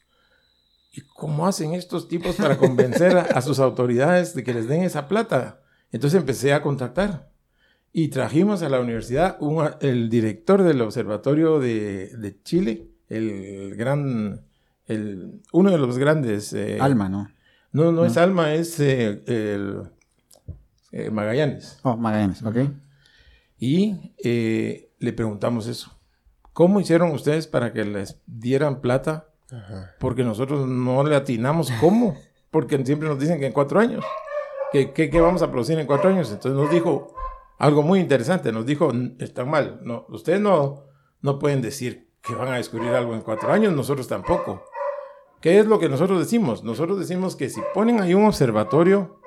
¿Y 0.91 1.02
cómo 1.02 1.45
hacen 1.47 1.73
estos 1.73 2.08
tipos 2.08 2.36
para 2.38 2.58
convencer 2.58 3.17
a, 3.17 3.21
a 3.21 3.41
sus 3.41 3.60
autoridades 3.60 4.34
de 4.34 4.43
que 4.43 4.54
les 4.54 4.67
den 4.67 4.84
esa 4.84 5.08
plata? 5.08 5.62
Entonces 5.91 6.19
empecé 6.19 6.54
a 6.54 6.62
contactar 6.62 7.30
y 7.93 8.10
trajimos 8.10 8.62
a 8.63 8.69
la 8.69 8.80
universidad 8.80 9.38
un- 9.39 9.69
el 9.82 10.10
director 10.10 10.63
del 10.63 10.82
observatorio 10.82 11.60
de, 11.60 12.15
de 12.17 12.41
Chile, 12.43 12.89
el 13.10 13.76
gran, 13.76 14.41
el, 14.86 15.41
uno 15.54 15.71
de 15.71 15.78
los 15.78 15.97
grandes. 15.97 16.52
eh, 16.54 16.78
Alma, 16.82 17.10
¿no? 17.10 17.30
no, 17.71 17.91
no 17.91 18.06
es 18.06 18.17
Alma, 18.17 18.54
es 18.54 18.80
eh, 18.80 19.21
el 19.28 19.84
eh, 20.91 21.10
Magallanes. 21.12 21.80
Oh, 21.84 21.95
Magallanes, 21.95 22.43
ok. 22.43 22.58
Y 23.60 24.13
eh, 24.23 24.91
le 25.00 25.13
preguntamos 25.13 25.67
eso. 25.67 25.91
¿Cómo 26.54 26.80
hicieron 26.80 27.12
ustedes 27.12 27.47
para 27.47 27.71
que 27.71 27.86
les 27.86 28.19
dieran 28.26 28.82
plata? 28.82 29.30
Porque 29.99 30.23
nosotros 30.23 30.67
no 30.67 31.03
le 31.03 31.15
atinamos 31.15 31.71
cómo. 31.79 32.17
Porque 32.51 32.83
siempre 32.86 33.07
nos 33.07 33.19
dicen 33.19 33.39
que 33.39 33.45
en 33.47 33.53
cuatro 33.53 33.79
años. 33.79 34.03
¿Qué, 34.71 34.91
qué, 34.91 35.10
qué 35.10 35.21
vamos 35.21 35.41
a 35.41 35.49
producir 35.51 35.79
en 35.79 35.88
cuatro 35.88 36.10
años? 36.10 36.29
Entonces 36.31 36.60
nos 36.60 36.69
dijo 36.71 37.13
algo 37.57 37.81
muy 37.83 37.99
interesante. 37.99 38.51
Nos 38.51 38.65
dijo, 38.65 38.91
"N- 38.91 39.15
están 39.19 39.49
mal. 39.49 39.79
No, 39.83 40.05
ustedes 40.10 40.39
no, 40.41 40.86
no 41.21 41.39
pueden 41.39 41.62
decir 41.62 42.12
que 42.21 42.33
van 42.36 42.49
a 42.49 42.57
descubrir 42.57 42.89
algo 42.93 43.13
en 43.13 43.21
cuatro 43.21 43.51
años. 43.51 43.73
Nosotros 43.73 44.07
tampoco. 44.07 44.63
¿Qué 45.41 45.60
es 45.60 45.65
lo 45.67 45.79
que 45.79 45.88
nosotros 45.88 46.19
decimos? 46.19 46.63
Nosotros 46.63 46.99
decimos 46.99 47.36
que 47.36 47.49
si 47.49 47.62
ponen 47.73 48.01
ahí 48.01 48.13
un 48.13 48.25
observatorio, 48.25 49.21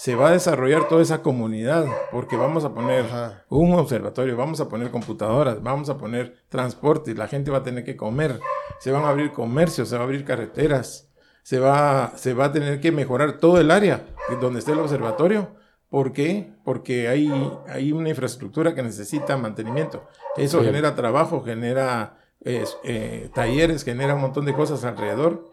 se 0.00 0.14
va 0.14 0.28
a 0.28 0.32
desarrollar 0.32 0.88
toda 0.88 1.02
esa 1.02 1.20
comunidad, 1.20 1.84
porque 2.10 2.34
vamos 2.34 2.64
a 2.64 2.72
poner 2.72 3.04
Ajá. 3.04 3.44
un 3.50 3.74
observatorio, 3.74 4.34
vamos 4.34 4.58
a 4.58 4.66
poner 4.66 4.90
computadoras, 4.90 5.62
vamos 5.62 5.90
a 5.90 5.98
poner 5.98 6.36
transporte, 6.48 7.14
la 7.14 7.28
gente 7.28 7.50
va 7.50 7.58
a 7.58 7.62
tener 7.62 7.84
que 7.84 7.98
comer, 7.98 8.40
se 8.78 8.92
van 8.92 9.04
a 9.04 9.10
abrir 9.10 9.30
comercios, 9.32 9.90
se 9.90 9.96
va 9.96 10.00
a 10.00 10.04
abrir 10.04 10.24
carreteras, 10.24 11.10
se 11.42 11.58
va, 11.58 12.12
se 12.16 12.32
va 12.32 12.46
a 12.46 12.52
tener 12.52 12.80
que 12.80 12.92
mejorar 12.92 13.32
todo 13.32 13.60
el 13.60 13.70
área 13.70 14.06
donde 14.40 14.60
esté 14.60 14.72
el 14.72 14.78
observatorio. 14.78 15.50
¿Por 15.90 16.14
qué? 16.14 16.50
Porque 16.64 17.08
hay, 17.08 17.30
hay 17.68 17.92
una 17.92 18.08
infraestructura 18.08 18.74
que 18.74 18.82
necesita 18.82 19.36
mantenimiento. 19.36 20.04
Eso 20.34 20.60
Sí. 20.60 20.64
genera 20.64 20.94
trabajo, 20.94 21.42
genera 21.44 22.16
eh, 22.42 22.64
eh, 22.84 23.28
talleres, 23.34 23.84
genera 23.84 24.14
un 24.14 24.22
montón 24.22 24.46
de 24.46 24.54
cosas 24.54 24.82
alrededor. 24.84 25.49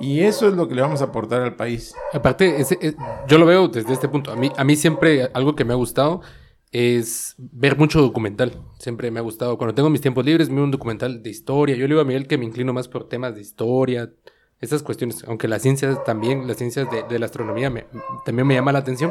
Y 0.00 0.20
eso 0.20 0.48
es 0.48 0.54
lo 0.54 0.68
que 0.68 0.74
le 0.74 0.82
vamos 0.82 1.00
a 1.02 1.06
aportar 1.06 1.42
al 1.42 1.56
país. 1.56 1.94
Aparte, 2.12 2.60
ese- 2.60 2.78
eh, 2.80 2.94
yo 3.26 3.38
lo 3.38 3.46
veo 3.46 3.68
desde 3.68 3.92
este 3.92 4.08
punto. 4.08 4.30
A 4.30 4.36
mí, 4.36 4.50
a 4.56 4.64
mí 4.64 4.76
siempre 4.76 5.28
algo 5.34 5.54
que 5.56 5.64
me 5.64 5.72
ha 5.72 5.76
gustado 5.76 6.20
es 6.70 7.34
ver 7.38 7.76
mucho 7.76 8.00
documental. 8.00 8.60
Siempre 8.78 9.10
me 9.10 9.18
ha 9.18 9.22
gustado. 9.22 9.58
Cuando 9.58 9.74
tengo 9.74 9.90
mis 9.90 10.00
tiempos 10.00 10.24
libres, 10.24 10.50
miro 10.50 10.64
un 10.64 10.70
documental 10.70 11.22
de 11.22 11.30
historia. 11.30 11.74
Yo 11.74 11.82
le 11.82 11.88
digo 11.88 12.00
a 12.00 12.04
Miguel 12.04 12.26
que 12.28 12.38
me 12.38 12.44
inclino 12.44 12.72
más 12.72 12.86
por 12.88 13.08
temas 13.08 13.34
de 13.34 13.40
historia, 13.40 14.12
esas 14.60 14.82
cuestiones. 14.82 15.24
Aunque 15.26 15.48
las 15.48 15.62
ciencias 15.62 16.02
también, 16.04 16.46
las 16.46 16.58
ciencias 16.58 16.88
de, 16.90 17.02
de 17.02 17.18
la 17.18 17.26
astronomía 17.26 17.70
me- 17.70 17.86
también 18.24 18.46
me 18.46 18.54
llama 18.54 18.72
la 18.72 18.80
atención. 18.80 19.10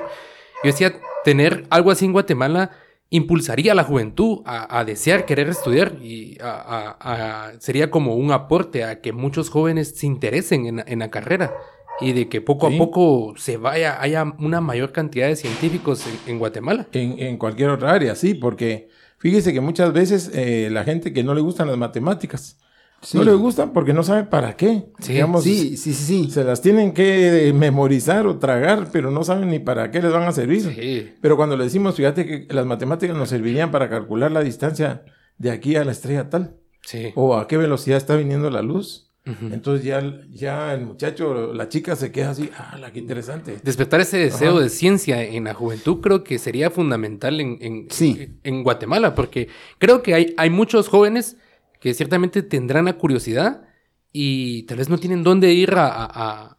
Yo 0.64 0.72
decía, 0.72 0.94
tener 1.24 1.66
algo 1.70 1.92
así 1.92 2.06
en 2.06 2.14
Guatemala 2.14 2.72
impulsaría 3.10 3.72
a 3.72 3.76
la 3.76 3.84
juventud 3.84 4.40
a, 4.46 4.80
a 4.80 4.84
desear 4.86 5.26
querer 5.26 5.48
estudiar 5.50 5.94
y 6.02 6.38
a- 6.42 6.96
a- 7.00 7.48
a- 7.50 7.60
sería 7.60 7.90
como 7.90 8.16
un 8.16 8.32
aporte 8.32 8.84
a 8.84 9.00
que 9.02 9.14
muchos 9.14 9.50
jóvenes 9.50 9.96
se 9.98 10.06
interesen 10.08 10.66
en, 10.66 10.84
en 10.86 11.00
la 11.00 11.10
carrera 11.10 11.54
y 12.02 12.12
de 12.14 12.28
que 12.30 12.42
poco 12.42 12.70
Sí. 12.70 12.76
a 12.76 12.78
poco 12.78 13.34
se 13.38 13.58
vaya, 13.58 14.02
haya 14.02 14.24
una 14.40 14.62
mayor 14.62 14.92
cantidad 14.92 15.28
de 15.28 15.36
científicos 15.36 16.06
en, 16.06 16.34
en 16.34 16.40
Guatemala. 16.40 16.88
En, 16.92 17.18
en 17.20 17.38
cualquier 17.38 17.70
otra 17.70 17.92
área, 17.94 18.14
sí, 18.16 18.34
porque 18.36 18.90
fíjese 19.18 19.52
que 19.54 19.62
muchas 19.62 19.94
veces 19.94 20.30
eh, 20.34 20.70
la 20.72 20.84
gente 20.84 21.12
que 21.14 21.24
no 21.24 21.34
le 21.34 21.42
gustan 21.42 21.68
las 21.68 21.78
matemáticas 21.78 22.60
Sí. 23.02 23.18
No 23.18 23.24
les 23.24 23.36
gustan 23.36 23.74
porque 23.74 23.94
no 23.94 24.02
saben 24.04 24.28
para 24.28 24.56
qué. 24.58 24.86
Sí. 25.00 25.14
Digamos, 25.14 25.44
Sí, 25.44 25.78
sí, 25.78 25.94
sí. 25.94 26.30
Se 26.32 26.44
las 26.44 26.62
tienen 26.62 26.94
que 26.94 27.52
memorizar 27.56 28.26
o 28.28 28.38
tragar, 28.40 28.90
pero 28.92 29.12
no 29.12 29.24
saben 29.24 29.50
ni 29.50 29.60
para 29.60 29.92
qué 29.92 30.02
les 30.02 30.12
van 30.12 30.24
a 30.24 30.32
servir. 30.32 30.62
Sí. 30.76 31.14
Pero 31.22 31.38
cuando 31.38 31.56
le 31.56 31.66
decimos, 31.66 31.96
fíjate 31.96 32.26
que 32.26 32.48
las 32.54 32.66
matemáticas 32.66 33.16
nos 33.16 33.30
servirían 33.30 33.70
para 33.72 33.90
calcular 33.90 34.32
la 34.32 34.42
distancia 34.42 35.04
de 35.38 35.52
aquí 35.52 35.76
a 35.76 35.84
la 35.86 35.92
estrella 35.92 36.30
tal, 36.30 36.56
Sí. 36.82 37.12
o 37.16 37.36
a 37.38 37.48
qué 37.48 37.58
velocidad 37.58 37.98
está 37.98 38.16
viniendo 38.16 38.50
la 38.50 38.62
luz. 38.62 39.04
Entonces 39.52 39.84
ya, 39.86 40.02
ya 40.32 40.74
el 40.74 40.86
muchacho, 40.86 41.54
la 41.54 41.68
chica 41.68 41.98
se 41.98 42.14
queda 42.14 42.30
así, 42.30 42.50
ah, 42.58 42.78
la 42.80 42.94
qué 42.94 43.00
interesante. 43.00 43.58
Despertar 43.62 44.00
ese 44.00 44.18
deseo 44.18 44.52
Ajá. 44.54 44.62
de 44.62 44.70
ciencia 44.70 45.22
en 45.22 45.44
la 45.44 45.54
juventud 45.54 46.00
creo 46.00 46.24
que 46.24 46.40
sería 46.40 46.70
fundamental 46.72 47.42
en, 47.42 47.58
en, 47.60 47.88
Sí. 47.90 48.40
en 48.46 48.64
Guatemala, 48.64 49.16
porque 49.16 49.50
creo 49.80 50.02
que 50.02 50.14
hay, 50.14 50.34
hay 50.38 50.50
muchos 50.50 50.88
jóvenes 50.88 51.36
que 51.80 51.94
ciertamente 51.94 52.42
tendrán 52.44 52.86
la 52.86 52.94
curiosidad 52.98 53.64
y 54.12 54.64
tal 54.64 54.78
vez 54.78 54.90
no 54.90 54.98
tienen 54.98 55.24
dónde 55.24 55.54
ir 55.54 55.74
a, 55.76 55.88
a- 55.88 56.56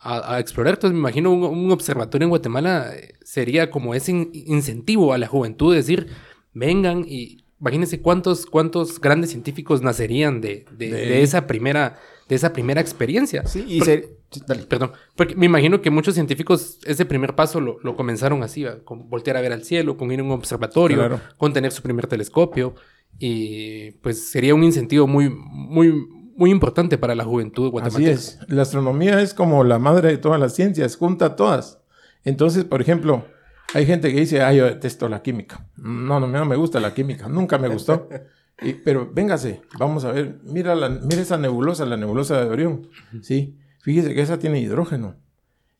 a- 0.00 0.38
explorar. 0.40 0.74
Entonces 0.74 0.92
me 0.94 1.00
imagino 1.00 1.32
un, 1.32 1.42
un 1.44 1.70
observatorio 1.72 2.24
en 2.26 2.30
Guatemala 2.30 2.92
eh, 2.94 3.14
sería 3.22 3.70
como 3.70 3.94
ese 3.94 4.12
in- 4.12 4.30
incentivo 4.32 5.12
a 5.12 5.18
la 5.18 5.26
juventud 5.26 5.72
de 5.72 5.76
decir, 5.78 6.08
vengan 6.54 7.04
y 7.06 7.44
imagínense 7.60 8.00
cuántos, 8.00 8.46
cuántos 8.46 9.00
grandes 9.00 9.30
científicos 9.30 9.82
nacerían 9.82 10.40
de, 10.40 10.64
de- 10.72 10.90
De- 10.90 11.06
de 11.06 11.22
esa 11.22 11.46
primera, 11.46 11.98
de 12.28 12.34
esa 12.36 12.52
primera 12.52 12.80
experiencia. 12.80 13.44
Sí, 13.46 13.64
y 13.66 13.78
Por- 13.78 13.86
se- 13.86 14.16
sí, 14.30 14.42
dale. 14.46 14.62
Perdón, 14.64 14.92
porque 15.16 15.34
me 15.36 15.46
imagino 15.46 15.80
que 15.82 15.90
muchos 15.90 16.14
científicos 16.14 16.78
ese 16.84 17.04
primer 17.04 17.34
paso 17.34 17.60
lo, 17.60 17.78
lo 17.82 17.96
comenzaron 17.96 18.42
así, 18.42 18.64
¿va? 18.64 18.78
con 18.84 19.08
voltear 19.08 19.36
a 19.36 19.40
ver 19.40 19.52
al 19.52 19.64
cielo, 19.64 19.96
con 19.96 20.10
ir 20.12 20.20
a 20.20 20.22
un 20.22 20.30
observatorio, 20.32 20.98
Claro. 20.98 21.20
con 21.36 21.52
tener 21.52 21.72
su 21.72 21.82
primer 21.82 22.06
telescopio 22.06 22.74
y 23.18 23.92
pues 24.02 24.28
sería 24.30 24.54
un 24.54 24.64
incentivo 24.64 25.06
muy, 25.06 25.30
muy, 25.30 25.92
muy 26.36 26.50
importante 26.50 26.98
para 26.98 27.14
la 27.14 27.24
juventud 27.24 27.64
Así 27.66 27.70
guatemalteca. 27.72 28.10
es. 28.12 28.38
La 28.48 28.62
astronomía 28.62 29.20
es 29.22 29.32
como 29.34 29.64
la 29.64 29.78
madre 29.78 30.08
de 30.10 30.18
todas 30.18 30.38
las 30.40 30.54
ciencias, 30.54 30.96
junta 30.96 31.36
todas. 31.36 31.80
Entonces, 32.24 32.64
por 32.64 32.80
ejemplo, 32.80 33.24
hay 33.74 33.86
gente 33.86 34.12
que 34.12 34.20
dice, 34.20 34.42
ay, 34.42 34.58
yo 34.58 34.64
detesto 34.66 35.08
la 35.08 35.22
química. 35.22 35.66
No, 35.76 36.20
no, 36.20 36.26
no 36.26 36.44
me 36.44 36.56
gusta 36.56 36.80
la 36.80 36.92
química, 36.94 37.28
nunca 37.28 37.58
me 37.58 37.68
gustó. 37.68 38.08
Y- 38.62 38.72
pero 38.74 39.10
véngase, 39.12 39.60
vamos 39.78 40.04
a 40.04 40.12
ver, 40.12 40.38
mira, 40.44 40.74
la, 40.74 40.88
mira 40.88 41.20
esa 41.22 41.36
nebulosa, 41.38 41.84
la 41.86 41.96
nebulosa 41.96 42.42
de 42.42 42.50
Orión. 42.50 42.88
Sí, 43.22 43.56
fíjese 43.80 44.14
que 44.14 44.22
esa 44.22 44.38
tiene 44.38 44.60
hidrógeno. 44.60 45.16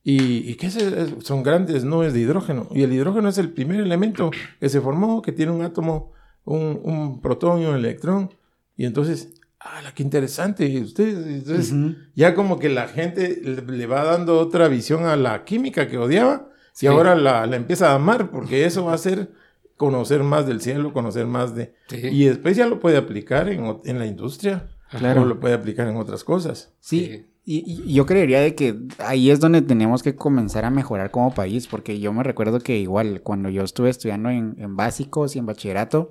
Y, 0.03 0.49
y 0.49 0.55
que 0.55 0.67
ese 0.67 0.87
es- 0.87 1.13
son 1.25 1.43
grandes 1.43 1.83
nubes 1.83 2.13
de 2.13 2.19
hidrógeno. 2.21 2.67
Y 2.71 2.83
el 2.83 2.93
hidrógeno 2.93 3.29
es 3.29 3.37
el 3.37 3.51
primer 3.51 3.79
elemento 3.81 4.31
que 4.59 4.69
se 4.69 4.79
formó, 4.79 5.21
que 5.21 5.31
tiene 5.33 5.51
un 5.51 5.61
átomo, 5.63 6.13
un, 6.47 6.79
un 6.83 7.21
protón 7.21 7.61
y 7.61 7.65
un 7.65 7.75
electrón. 7.75 8.29
Y 8.75 8.85
entonces, 8.85 9.33
ah, 9.59 9.81
la 9.83 9.93
qué 9.93 10.03
interesante. 10.03 10.81
Ustedes, 10.81 11.25
entonces, 11.27 11.73
ya 12.15 12.33
como 12.35 12.57
que 12.59 12.69
la 12.69 12.87
gente 12.87 13.41
le, 13.43 13.85
va 13.85 14.03
dando 14.03 14.39
otra 14.39 14.67
visión 14.67 15.05
a 15.05 15.15
la 15.15 15.43
química 15.45 15.87
que 15.87 15.97
odiaba 15.97 16.49
Sí. 16.73 16.85
y 16.85 16.89
ahora 16.89 17.15
la, 17.15 17.45
la 17.47 17.55
empieza 17.55 17.91
a 17.91 17.95
amar 17.95 18.29
porque 18.29 18.65
eso 18.65 18.85
va 18.85 18.93
a 18.93 18.97
ser 18.99 19.31
conocer 19.77 20.21
más 20.23 20.45
del 20.45 20.61
cielo, 20.61 20.93
conocer 20.93 21.25
más 21.25 21.55
de... 21.55 21.73
Sí. 21.89 21.97
Y 22.03 22.25
después 22.25 22.55
ya 22.55 22.67
lo 22.67 22.79
puede 22.79 22.97
aplicar 22.97 23.49
en, 23.49 23.79
en 23.85 23.97
la 23.99 24.05
industria 24.05 24.67
Claro. 24.91 25.23
o 25.23 25.25
lo 25.25 25.39
puede 25.39 25.55
aplicar 25.55 25.87
en 25.87 25.97
otras 25.97 26.23
cosas. 26.23 26.71
Sí, 26.79 27.05
Sí. 27.05 27.25
Y, 27.49 27.93
yo 27.93 28.05
creería 28.05 28.41
de 28.41 28.55
que 28.55 28.77
ahí 28.99 29.31
es 29.31 29.39
donde 29.39 29.61
tenemos 29.61 30.03
que 30.03 30.15
comenzar 30.15 30.65
a 30.65 30.69
mejorar 30.69 31.11
como 31.11 31.33
país, 31.33 31.67
porque 31.67 31.99
yo 31.99 32.11
me 32.11 32.23
recuerdo 32.23 32.59
que 32.59 32.77
igual 32.77 33.21
cuando 33.21 33.47
yo 33.49 33.63
estuve 33.63 33.89
estudiando 33.89 34.29
en, 34.29 34.75
básicos 34.75 35.35
y 35.35 35.39
en 35.39 35.45
bachillerato, 35.45 36.09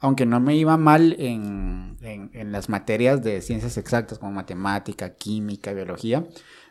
aunque 0.00 0.24
no 0.26 0.40
me 0.40 0.56
iba 0.56 0.76
mal 0.78 1.14
en, 1.18 1.96
en- 2.00 2.52
las 2.52 2.68
materias 2.68 3.22
de 3.22 3.42
ciencias 3.42 3.76
exactas 3.76 4.18
como 4.18 4.32
matemática, 4.32 5.14
química, 5.14 5.72
biología, 5.74 6.26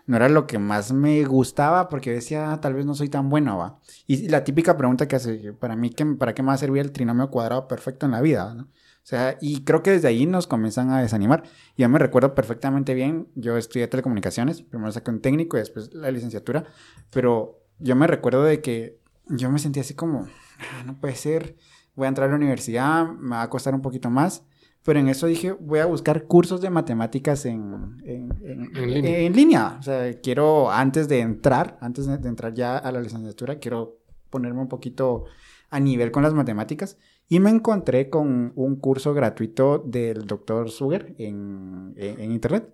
no 0.08 0.15
era 0.15 0.30
lo 0.30 0.47
que 0.47 0.58
más 0.58 0.93
me 0.93 1.23
gustaba 1.25 1.89
porque 1.89 2.12
decía, 2.13 2.51
"Ah, 2.53 2.62
tal 2.62 2.73
vez 2.73 2.86
no 2.86 2.95
soy 2.95 3.10
tan 3.10 3.30
bueno, 3.30 3.58
va. 3.58 3.80
Y 4.08 4.30
la 4.30 4.43
típica 4.43 4.77
pregunta 4.77 5.08
que 5.08 5.17
hace, 5.17 5.53
para 5.53 5.75
mí, 5.75 5.89
¿qué- 5.91 6.06
¿para 6.06 6.34
qué 6.34 6.41
me 6.41 6.47
va 6.47 6.53
a 6.53 6.58
servir 6.58 6.82
el 6.82 6.91
trinomio 6.91 7.30
cuadrado 7.30 7.67
perfecto 7.67 8.06
en 8.06 8.13
la 8.13 8.21
vida? 8.21 8.53
¿no? 8.56 8.67
O 9.08 9.10
sea, 9.10 9.38
y 9.39 9.63
creo 9.63 9.84
que 9.84 9.91
desde 9.91 10.10
ahí 10.10 10.26
nos 10.26 10.48
comienzan 10.48 10.89
a 10.89 11.02
desanimar. 11.02 11.43
Yo 11.78 11.88
me 11.88 11.98
recuerdo 11.98 12.36
perfectamente 12.36 12.93
bien, 12.93 13.30
yo 13.36 13.56
estudié 13.56 13.88
telecomunicaciones, 13.88 14.62
primero 14.63 14.91
saqué 14.91 15.12
un 15.12 15.22
técnico 15.22 15.56
y 15.56 15.62
después 15.62 15.93
la 15.93 16.12
licenciatura, 16.12 16.65
pero 17.10 17.58
yo 17.80 17.96
me 17.96 18.06
recuerdo 18.06 18.43
de 18.43 18.60
que 18.60 19.00
yo 19.30 19.50
me 19.50 19.60
sentía 19.60 19.82
así 19.82 19.93
como, 19.93 20.28
"Ah, 20.60 20.84
no 20.86 21.00
puede 21.00 21.15
ser, 21.15 21.56
voy 21.96 22.04
a 22.04 22.10
entrar 22.10 22.28
a 22.28 22.32
la 22.32 22.36
universidad, 22.36 23.08
me 23.08 23.38
va 23.38 23.43
a 23.43 23.50
costar 23.50 23.74
un 23.74 23.82
poquito 23.82 24.10
más, 24.10 24.43
pero 24.84 25.00
en 25.00 25.08
eso 25.08 25.26
dije, 25.26 25.54
voy 25.54 25.80
a 25.80 25.86
buscar 25.86 26.26
cursos 26.26 26.60
de 26.60 26.70
matemáticas 26.70 27.46
en, 27.46 28.02
en, 28.04 28.34
en- 28.43 28.76
En 28.76 28.93
línea. 28.93 29.20
en 29.20 29.34
línea. 29.34 29.78
O 29.80 29.84
sea, 29.84 30.13
quiero, 30.22 30.70
antes 30.70 31.08
de 31.08 31.22
entrar, 31.22 31.78
antes 31.80 32.08
de 32.08 32.28
entrar 32.28 32.54
ya 32.54 32.76
a 32.78 32.91
la 32.91 33.00
licenciatura, 33.00 33.58
quiero 33.60 34.00
ponerme 34.30 34.60
un 34.60 34.67
poquito 34.67 35.24
a 35.70 35.80
nivel 35.80 36.12
con 36.12 36.24
las 36.24 36.34
matemáticas. 36.34 36.98
Y 37.30 37.40
me 37.40 37.50
encontré 37.50 38.10
con 38.10 38.54
un 38.56 38.76
curso 38.78 39.13
gratuito 39.13 39.80
del 39.80 40.26
doctor 40.26 40.70
Suger 40.70 41.13
en, 41.18 41.94
en- 41.98 42.32
internet. 42.32 42.72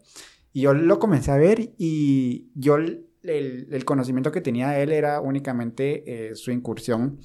Y 0.51 0.61
yo 0.61 0.73
lo 0.73 0.99
comencé 0.99 1.31
a 1.31 1.37
ver 1.37 1.73
y 1.77 2.51
yo 2.53 2.75
el 2.77 3.85
conocimiento 3.85 4.31
que 4.31 4.41
tenía 4.41 4.69
de 4.69 4.83
él 4.83 4.91
era 4.91 5.21
únicamente 5.21 6.03
eh, 6.29 6.35
su 6.35 6.51
incursión 6.51 7.19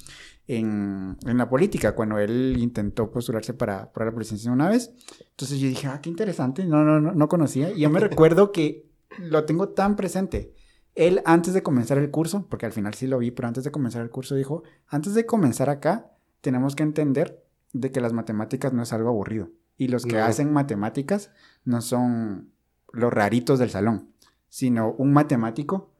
en, 0.47 1.15
en 1.27 1.37
la 1.37 1.47
política, 1.47 1.93
cuando 1.93 2.17
él 2.17 2.55
intentó 2.57 3.11
postularse 3.11 3.53
para, 3.53 3.91
para 3.93 4.07
la 4.07 4.15
presidencia 4.15 4.51
una 4.51 4.67
vez. 4.69 4.91
Entonces 5.29 5.59
yo 5.59 5.67
dije, 5.67 5.85
ah, 5.85 5.99
qué 6.01 6.09
interesante, 6.09 6.65
no, 6.65 6.83
no, 6.83 6.99
no, 6.99 7.13
no 7.13 7.27
conocía. 7.27 7.69
Y 7.71 7.81
yo 7.81 7.91
me 7.91 7.99
recuerdo 7.99 8.51
que 8.51 8.89
lo 9.19 9.45
tengo 9.45 9.69
tan 9.69 9.95
presente. 9.95 10.55
Él 10.95 11.21
antes 11.25 11.53
de 11.53 11.61
comenzar 11.61 11.99
el 11.99 12.09
curso, 12.09 12.47
porque 12.49 12.65
al 12.65 12.71
final 12.71 12.95
sí 12.95 13.05
lo 13.05 13.19
vi, 13.19 13.29
pero 13.29 13.47
antes 13.47 13.63
de 13.63 13.69
comenzar 13.71 14.01
el 14.01 14.09
curso 14.09 14.33
dijo, 14.33 14.63
antes 14.87 15.13
de 15.13 15.27
comenzar 15.27 15.69
acá, 15.69 16.11
tenemos 16.41 16.75
que 16.75 16.83
entender 16.83 17.43
de 17.73 17.91
que 17.91 18.01
las 18.01 18.13
matemáticas 18.13 18.73
no 18.73 18.83
es 18.83 18.93
algo 18.93 19.09
aburrido. 19.09 19.49
Y 19.77 19.87
los 19.87 20.05
que 20.05 20.17
No. 20.17 20.23
hacen 20.25 20.51
matemáticas 20.51 21.31
no 21.63 21.81
son 21.81 22.51
los 22.91 23.13
raritos 23.13 23.59
del 23.59 23.69
salón, 23.69 24.09
sino 24.49 24.91
un 24.93 25.13
matemático 25.13 25.91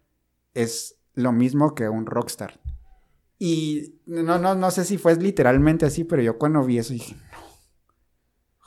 es 0.53 0.95
lo 1.13 1.31
mismo 1.31 1.75
que 1.75 1.87
un 1.89 2.05
rockstar. 2.05 2.59
Y 3.37 3.95
no, 4.05 4.37
no, 4.37 4.55
no 4.55 4.71
sé 4.71 4.83
si 4.83 4.97
fue 4.97 5.15
literalmente 5.15 5.85
así, 5.85 6.03
pero 6.03 6.21
yo 6.21 6.37
cuando 6.37 6.63
vi 6.65 6.77
eso 6.79 6.91
dije, 6.93 7.15
no. 7.15 7.39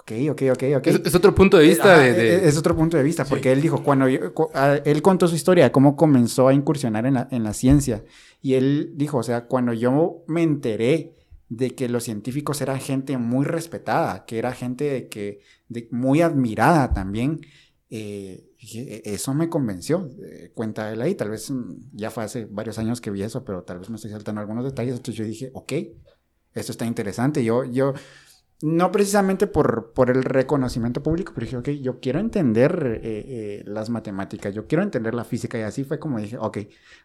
Ok, 0.00 0.12
ok, 0.30 0.42
ok, 0.52 0.62
ok. 0.78 0.87
Es, 0.88 1.00
es 1.04 1.14
otro 1.14 1.35
punto 1.35 1.58
de 1.58 1.66
vista 1.68 1.92
Ajá, 1.94 2.02
de... 2.02 2.12
de- 2.12 2.35
Es, 2.37 2.42
es 2.44 2.58
otro 2.58 2.74
punto 2.74 2.96
de 2.96 3.02
vista, 3.04 3.24
Sí. 3.24 3.30
porque 3.30 3.52
él 3.52 3.61
dijo, 3.62 3.82
cuando 3.85 4.08
yo- 4.08 4.35
cu- 4.35 4.48
a- 4.54 4.76
él 4.85 5.00
contó 5.02 5.28
su 5.28 5.37
historia, 5.37 5.64
de 5.64 5.72
cómo 5.72 5.94
comenzó 5.94 6.48
a 6.48 6.54
incursionar 6.54 7.06
en 7.06 7.14
la, 7.14 7.28
en 7.30 7.44
la 7.44 7.52
ciencia. 7.52 8.02
Y 8.40 8.54
él 8.54 8.92
dijo, 8.96 9.18
o 9.18 9.22
sea, 9.22 9.46
cuando 9.46 9.72
yo 9.72 10.24
me 10.26 10.42
enteré 10.42 11.14
de 11.56 11.74
que 11.74 11.88
los 11.88 12.04
científicos 12.04 12.60
eran 12.60 12.80
gente 12.80 13.18
muy 13.18 13.44
respetada, 13.44 14.24
que 14.26 14.38
era 14.38 14.52
gente 14.52 14.84
de 14.84 15.08
que, 15.08 15.40
de, 15.68 15.88
muy 15.90 16.20
admirada 16.22 16.92
también, 16.94 17.40
eh, 17.90 18.44
dije, 18.58 19.08
"E- 19.10 19.14
eso 19.14 19.34
me 19.34 19.48
convenció. 19.50 20.08
Eh, 20.24 20.50
cuenta 20.54 20.90
él 20.92 21.00
ahí, 21.02 21.14
tal 21.14 21.30
vez 21.30 21.50
mm, 21.50 21.74
ya 21.92 22.10
fue 22.10 22.24
hace 22.24 22.46
varios 22.46 22.78
años 22.78 23.00
que 23.00 23.10
vi 23.10 23.22
eso, 23.22 23.44
pero 23.44 23.62
tal 23.64 23.78
vez 23.80 23.90
me 23.90 23.96
estoy 23.96 24.10
saltando 24.10 24.40
algunos 24.40 24.64
detalles. 24.64 24.96
Entonces 24.96 25.16
yo 25.16 25.24
dije, 25.24 25.50
ok, 25.54 25.72
esto 26.54 26.72
está 26.72 26.86
interesante. 26.86 27.44
Yo, 27.44 27.64
yo, 27.64 27.94
no 28.62 28.92
precisamente 28.92 29.46
por, 29.46 29.92
por 29.92 30.09
el 30.09 30.22
reconocimiento 30.22 31.03
público, 31.03 31.33
pero 31.35 31.44
dije, 31.44 31.57
ok, 31.57 31.68
yo 31.83 31.98
quiero 32.01 32.20
entender 32.20 33.01
eh, 33.03 33.25
eh, 33.27 33.62
las 33.66 33.90
matemáticas, 33.90 34.55
yo 34.55 34.66
quiero 34.68 34.83
entender 34.85 35.14
la 35.14 35.25
física, 35.25 35.59
y 35.59 35.62
así 35.62 35.83
fue 35.85 35.98
como 35.98 36.18
dije, 36.20 36.37
ok, 36.38 36.59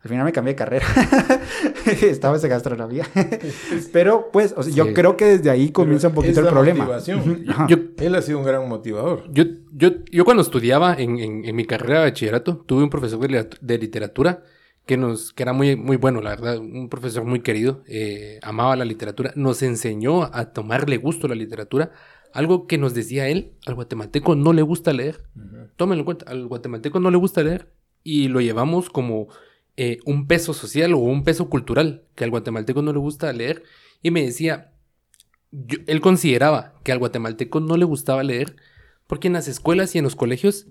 al 0.04 0.10
final 0.10 0.24
me 0.26 0.32
cambié 0.32 0.54
de 0.54 0.56
carrera, 0.56 0.86
estaba 2.02 2.38
en 2.38 2.50
gastronomía, 2.50 3.06
pero 3.92 4.30
pues, 4.32 4.54
o 4.56 4.64
sea, 4.64 4.74
yo 4.74 4.86
Sí. 4.86 4.94
creo 4.94 5.18
que 5.18 5.26
desde 5.26 5.50
ahí 5.50 5.72
comienza 5.72 6.08
un 6.10 6.14
poquito 6.14 6.40
es 6.42 6.46
el 6.46 6.52
problema. 6.54 6.84
motivación. 6.86 7.44
Yo, 7.68 7.78
Él 7.98 8.16
ha 8.16 8.22
sido 8.22 8.38
un 8.40 8.46
gran 8.46 8.68
motivador. 8.68 9.24
Yo, 9.32 9.44
yo, 9.74 9.90
yo 10.12 10.26
cuando 10.26 10.44
estudiaba 10.44 10.94
en, 10.94 11.18
en- 11.20 11.46
en 11.46 11.56
mi 11.56 11.66
carrera 11.66 12.00
de 12.02 12.06
bachillerato, 12.12 12.58
tuve 12.66 12.84
un 12.84 12.90
profesor 12.90 13.20
de 13.62 13.78
literatura 13.78 14.44
que, 14.88 14.98
nos, 14.98 15.34
que 15.34 15.44
era 15.44 15.54
muy, 15.54 15.76
muy 15.76 15.98
bueno, 15.98 16.22
la 16.22 16.32
verdad, 16.32 16.58
un 16.58 16.90
profesor 16.90 17.24
muy 17.26 17.42
querido, 17.42 17.84
eh, 17.88 18.40
amaba 18.42 18.76
la 18.76 18.86
literatura, 18.86 19.32
nos 19.36 19.62
enseñó 19.62 20.24
a 20.34 20.54
tomarle 20.54 20.98
gusto 20.98 21.28
a 21.28 21.30
la 21.30 21.36
literatura, 21.36 21.92
algo 22.34 22.66
que 22.66 22.78
nos 22.80 22.94
decía 22.94 23.28
él, 23.28 23.52
al 23.68 23.76
guatemalteco 23.76 24.36
no 24.36 24.54
le 24.54 24.62
gusta 24.64 24.94
leer, 24.94 25.24
tómenlo 25.76 26.02
en 26.02 26.06
cuenta, 26.06 26.26
al 26.32 26.48
guatemalteco 26.48 27.00
no 27.00 27.12
le 27.12 27.18
gusta 27.18 27.44
leer 27.44 27.72
y 28.04 28.30
lo 28.30 28.42
llevamos 28.42 28.90
como 28.90 29.28
eh, 29.76 30.00
un 30.06 30.26
peso 30.28 30.54
social 30.54 30.94
o 30.94 30.98
un 31.00 31.24
peso 31.24 31.50
cultural, 31.50 32.04
que 32.16 32.24
al 32.24 32.30
guatemalteco 32.32 32.82
no 32.82 32.92
le 32.94 33.00
gusta 33.00 33.32
leer 33.34 33.64
y 34.02 34.12
me 34.12 34.24
decía, 34.24 34.72
yo- 35.52 35.80
él 35.88 36.02
consideraba 36.02 36.74
que 36.84 36.92
al 36.92 37.00
guatemalteco 37.00 37.60
no 37.60 37.78
le 37.78 37.86
gustaba 37.86 38.24
leer 38.24 38.56
porque 39.06 39.28
en 39.28 39.34
las 39.34 39.48
escuelas 39.48 39.96
y 39.96 39.98
en 40.00 40.04
los 40.04 40.16
colegios, 40.16 40.68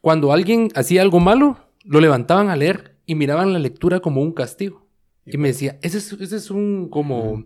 cuando 0.00 0.32
alguien 0.32 0.68
hacía 0.74 1.02
algo 1.02 1.20
malo, 1.20 1.58
lo 1.84 2.00
levantaban 2.00 2.48
a 2.50 2.56
leer 2.56 2.93
y 3.06 3.14
miraban 3.14 3.52
la 3.52 3.58
lectura 3.58 4.00
como 4.00 4.22
un 4.22 4.32
castigo. 4.32 4.86
Y 5.26 5.38
me 5.38 5.48
decía, 5.48 5.78
ese 5.82 5.98
es, 5.98 6.12
ese 6.12 6.36
es 6.36 6.50
un 6.50 6.88
como, 6.90 7.44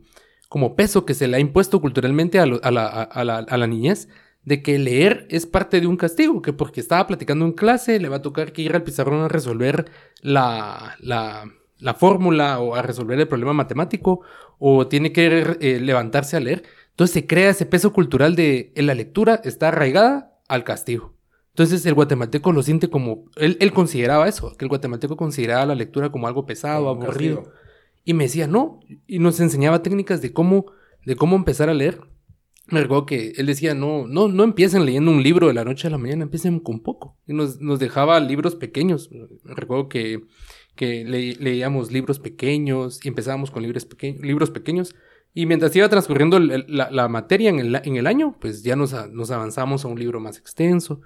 como 0.48 0.74
peso 0.76 1.04
que 1.04 1.14
se 1.14 1.28
le 1.28 1.36
ha 1.36 1.40
impuesto 1.40 1.80
culturalmente 1.80 2.38
a, 2.40 2.46
lo- 2.46 2.60
a 2.64 2.70
la, 2.70 2.86
a- 2.86 3.24
la- 3.24 3.38
a 3.38 3.56
la 3.56 3.66
niñez 3.66 4.08
de 4.44 4.62
que 4.62 4.78
leer 4.78 5.26
es 5.30 5.46
parte 5.46 5.80
de 5.80 5.86
un 5.86 5.96
castigo, 5.96 6.40
que 6.42 6.52
porque 6.52 6.80
estaba 6.80 7.06
platicando 7.06 7.44
en 7.44 7.52
clase 7.52 8.00
le 8.00 8.08
va 8.08 8.16
a 8.16 8.22
tocar 8.22 8.52
que 8.52 8.62
ir 8.62 8.74
al 8.74 8.82
pizarrón 8.82 9.20
a 9.22 9.28
resolver 9.28 9.90
la, 10.22 10.96
la, 11.00 11.44
la 11.78 11.94
fórmula 11.94 12.58
o 12.60 12.74
a 12.74 12.82
resolver 12.82 13.18
el 13.20 13.28
problema 13.28 13.52
matemático 13.52 14.22
o 14.58 14.88
tiene 14.88 15.12
que 15.12 15.56
eh, 15.60 15.80
levantarse 15.80 16.36
a 16.36 16.40
leer. 16.40 16.64
Entonces 16.90 17.14
se 17.14 17.26
crea 17.26 17.50
ese 17.50 17.66
peso 17.66 17.92
cultural 17.92 18.34
de 18.34 18.72
la 18.76 18.94
lectura 18.94 19.40
está 19.44 19.68
arraigada 19.68 20.38
al 20.48 20.64
castigo. 20.64 21.14
Entonces 21.58 21.84
el 21.86 21.94
guatemalteco 21.94 22.52
lo 22.52 22.62
siente 22.62 22.88
como, 22.88 23.24
él, 23.34 23.56
él 23.58 23.72
consideraba 23.72 24.28
eso, 24.28 24.56
que 24.56 24.64
el 24.64 24.68
guatemalteco 24.68 25.16
consideraba 25.16 25.66
la 25.66 25.74
lectura 25.74 26.12
como 26.12 26.28
algo 26.28 26.46
pesado, 26.46 26.84
Como 26.86 27.02
aburrido. 27.02 27.38
castigo. 27.38 27.56
Y 28.04 28.14
me 28.14 28.24
decía, 28.24 28.46
no, 28.46 28.78
y 29.08 29.18
nos 29.18 29.40
enseñaba 29.40 29.82
técnicas 29.82 30.22
de 30.22 30.32
cómo, 30.32 30.66
de 31.04 31.16
cómo 31.16 31.34
empezar 31.34 31.68
a 31.68 31.74
leer. 31.74 31.98
Me 32.68 32.80
recuerdo 32.80 33.06
que 33.06 33.32
él 33.36 33.46
decía, 33.46 33.74
no, 33.74 34.06
no, 34.06 34.28
no 34.28 34.44
empiecen 34.44 34.86
leyendo 34.86 35.10
un 35.10 35.24
libro 35.24 35.48
de 35.48 35.54
la 35.54 35.64
noche 35.64 35.88
a 35.88 35.90
la 35.90 35.98
mañana, 35.98 36.22
empiecen 36.22 36.60
con 36.60 36.78
poco. 36.80 37.16
Y 37.26 37.32
nos, 37.32 37.60
nos 37.60 37.80
dejaba 37.80 38.20
libros 38.20 38.54
pequeños. 38.54 39.10
Me 39.10 39.54
recuerdo 39.56 39.88
que, 39.88 40.20
que 40.76 41.04
le- 41.04 41.34
leíamos 41.40 41.90
libros 41.90 42.20
pequeños 42.20 43.00
y 43.04 43.08
empezábamos 43.08 43.50
con 43.50 43.64
libros, 43.64 43.84
peque- 43.84 44.16
libros 44.22 44.50
pequeños. 44.52 44.94
Y 45.34 45.46
mientras 45.46 45.74
iba 45.74 45.88
transcurriendo 45.88 46.36
el- 46.36 46.66
la, 46.68 46.88
la 46.92 47.08
materia 47.08 47.50
en 47.50 47.58
el, 47.58 47.80
en 47.82 47.96
el 47.96 48.06
año, 48.06 48.36
pues 48.40 48.62
ya 48.62 48.76
nos, 48.76 48.94
nos 49.10 49.32
avanzamos 49.32 49.84
a 49.84 49.88
un 49.88 49.98
libro 49.98 50.20
más 50.20 50.38
extenso. 50.38 51.00